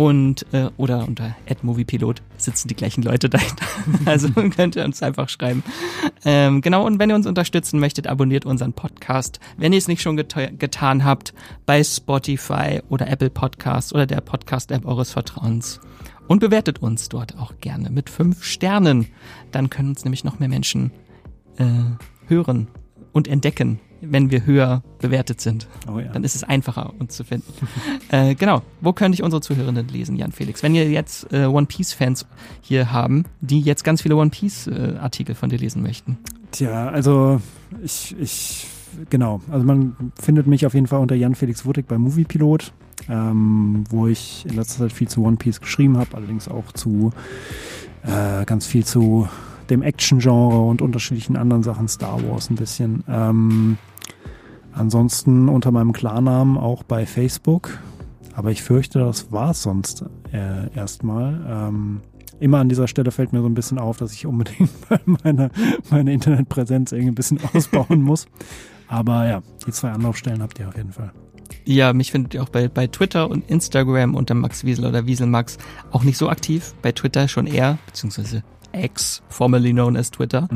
und 0.00 0.46
äh, 0.54 0.70
oder 0.78 1.06
unter 1.06 1.36
@moviepilot 1.60 2.22
sitzen 2.38 2.68
die 2.68 2.74
gleichen 2.74 3.02
Leute 3.02 3.28
dahinter. 3.28 3.66
Also 4.06 4.30
könnt 4.56 4.74
ihr 4.74 4.84
uns 4.86 5.02
einfach 5.02 5.28
schreiben. 5.28 5.62
Ähm, 6.24 6.62
genau, 6.62 6.86
und 6.86 6.98
wenn 6.98 7.10
ihr 7.10 7.16
uns 7.16 7.26
unterstützen 7.26 7.78
möchtet, 7.80 8.06
abonniert 8.06 8.46
unseren 8.46 8.72
Podcast. 8.72 9.40
Wenn 9.58 9.74
ihr 9.74 9.78
es 9.78 9.88
nicht 9.88 10.00
schon 10.00 10.16
geta 10.16 10.46
getan 10.46 11.04
habt, 11.04 11.34
bei 11.66 11.84
Spotify 11.84 12.80
oder 12.88 13.08
Apple 13.08 13.28
Podcasts 13.28 13.92
oder 13.92 14.06
der 14.06 14.22
Podcast-App 14.22 14.86
eures 14.86 15.10
Vertrauens. 15.10 15.80
Und 16.28 16.38
bewertet 16.38 16.78
uns 16.80 17.10
dort 17.10 17.36
auch 17.36 17.58
gerne 17.60 17.90
mit 17.90 18.08
fünf 18.08 18.42
Sternen. 18.42 19.06
Dann 19.52 19.68
können 19.68 19.90
uns 19.90 20.04
nämlich 20.04 20.24
noch 20.24 20.38
mehr 20.38 20.48
Menschen 20.48 20.92
äh, 21.58 21.66
hören 22.26 22.68
und 23.12 23.28
entdecken, 23.28 23.80
wenn 24.00 24.30
wir 24.30 24.46
höher 24.46 24.82
bewertet 24.98 25.40
sind. 25.40 25.68
Oh 25.90 25.98
ja. 25.98 26.08
Dann 26.08 26.24
ist 26.24 26.34
es 26.34 26.44
einfacher, 26.44 26.92
uns 26.98 27.16
zu 27.16 27.24
finden. 27.24 27.52
äh, 28.10 28.34
genau. 28.34 28.62
Wo 28.80 28.92
könnte 28.92 29.14
ich 29.14 29.22
unsere 29.22 29.40
Zuhörenden 29.40 29.88
lesen, 29.88 30.16
Jan 30.16 30.32
Felix? 30.32 30.62
Wenn 30.62 30.74
ihr 30.74 30.88
jetzt 30.90 31.32
äh, 31.32 31.44
One 31.46 31.66
Piece-Fans 31.66 32.26
hier 32.60 32.92
haben, 32.92 33.24
die 33.40 33.60
jetzt 33.60 33.84
ganz 33.84 34.02
viele 34.02 34.16
One 34.16 34.30
Piece-Artikel 34.30 35.34
von 35.34 35.50
dir 35.50 35.58
lesen 35.58 35.82
möchten. 35.82 36.18
Tja, 36.52 36.88
also 36.88 37.40
ich, 37.82 38.16
ich, 38.18 38.66
genau. 39.08 39.40
Also 39.50 39.64
man 39.64 40.12
findet 40.20 40.46
mich 40.46 40.66
auf 40.66 40.74
jeden 40.74 40.86
Fall 40.86 41.00
unter 41.00 41.14
Jan 41.14 41.34
Felix 41.34 41.64
Wuttig 41.64 41.86
bei 41.86 41.98
Moviepilot, 41.98 42.72
ähm, 43.08 43.84
wo 43.90 44.06
ich 44.06 44.44
in 44.46 44.56
letzter 44.56 44.80
Zeit 44.80 44.92
viel 44.92 45.08
zu 45.08 45.24
One 45.24 45.36
Piece 45.36 45.60
geschrieben 45.60 45.96
habe, 45.96 46.16
allerdings 46.16 46.48
auch 46.48 46.72
zu 46.72 47.12
äh, 48.02 48.44
ganz 48.44 48.66
viel 48.66 48.84
zu 48.84 49.28
dem 49.70 49.82
Action-Genre 49.82 50.58
und 50.58 50.82
unterschiedlichen 50.82 51.36
anderen 51.36 51.62
Sachen, 51.62 51.88
Star 51.88 52.20
Wars 52.28 52.50
ein 52.50 52.56
bisschen. 52.56 53.04
Ähm, 53.08 53.78
ansonsten 54.72 55.48
unter 55.48 55.70
meinem 55.70 55.92
Klarnamen 55.92 56.56
auch 56.56 56.82
bei 56.82 57.06
Facebook. 57.06 57.78
Aber 58.34 58.50
ich 58.50 58.62
fürchte, 58.62 59.00
das 59.00 59.32
war 59.32 59.50
es 59.50 59.62
sonst 59.62 60.04
äh, 60.32 60.72
erstmal. 60.74 61.40
Ähm, 61.48 62.00
immer 62.38 62.58
an 62.58 62.68
dieser 62.68 62.88
Stelle 62.88 63.10
fällt 63.10 63.32
mir 63.32 63.40
so 63.40 63.46
ein 63.46 63.54
bisschen 63.54 63.78
auf, 63.78 63.98
dass 63.98 64.12
ich 64.12 64.26
unbedingt 64.26 64.70
meine, 65.24 65.50
meine 65.90 66.12
Internetpräsenz 66.12 66.92
irgendwie 66.92 67.12
ein 67.12 67.14
bisschen 67.14 67.40
ausbauen 67.54 68.02
muss. 68.02 68.26
Aber 68.88 69.26
ja, 69.28 69.42
die 69.66 69.72
zwei 69.72 69.90
Anlaufstellen 69.90 70.42
habt 70.42 70.58
ihr 70.58 70.68
auf 70.68 70.76
jeden 70.76 70.92
Fall. 70.92 71.12
Ja, 71.64 71.92
mich 71.92 72.10
findet 72.10 72.34
ihr 72.34 72.42
auch 72.42 72.48
bei, 72.48 72.68
bei 72.68 72.86
Twitter 72.86 73.30
und 73.30 73.48
Instagram 73.48 74.14
unter 74.14 74.34
Max 74.34 74.64
Wiesel 74.64 74.86
oder 74.86 75.06
Wieselmax 75.06 75.58
auch 75.90 76.02
nicht 76.02 76.16
so 76.16 76.28
aktiv. 76.28 76.74
Bei 76.82 76.92
Twitter 76.92 77.28
schon 77.28 77.46
eher, 77.46 77.78
beziehungsweise 77.86 78.42
X, 78.72 79.22
formerly 79.28 79.72
known 79.72 79.96
as 79.96 80.10
Twitter. 80.10 80.48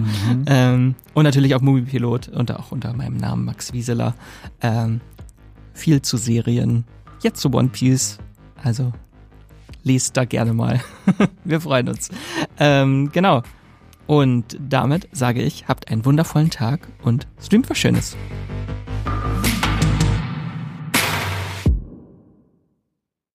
Ähm, 0.47 0.95
und 1.15 1.25
natürlich 1.25 1.55
auf 1.55 1.63
Moviepilot 1.63 2.29
und 2.29 2.53
auch 2.53 2.73
unter 2.73 2.93
meinem 2.93 3.17
Namen 3.17 3.45
Max 3.45 3.73
Wieseler. 3.73 4.15
Ähm, 4.61 5.01
viel 5.73 6.03
zu 6.03 6.17
Serien, 6.17 6.85
jetzt 7.23 7.41
zu 7.41 7.53
One 7.53 7.69
Piece. 7.69 8.19
Also 8.63 8.93
lest 9.83 10.17
da 10.17 10.25
gerne 10.25 10.55
mal. 10.55 10.81
Wir 11.45 11.61
freuen 11.61 11.89
uns. 11.89 12.11
Ähm, 12.59 13.11
genau. 13.13 13.43
Und 14.07 14.59
damit 14.61 15.09
sage 15.13 15.43
ich, 15.43 15.67
habt 15.69 15.89
einen 15.89 16.05
wundervollen 16.05 16.51
Tag 16.51 16.89
und 17.03 17.27
streamt 17.41 17.71
was 17.71 17.79
Schönes. 17.79 18.17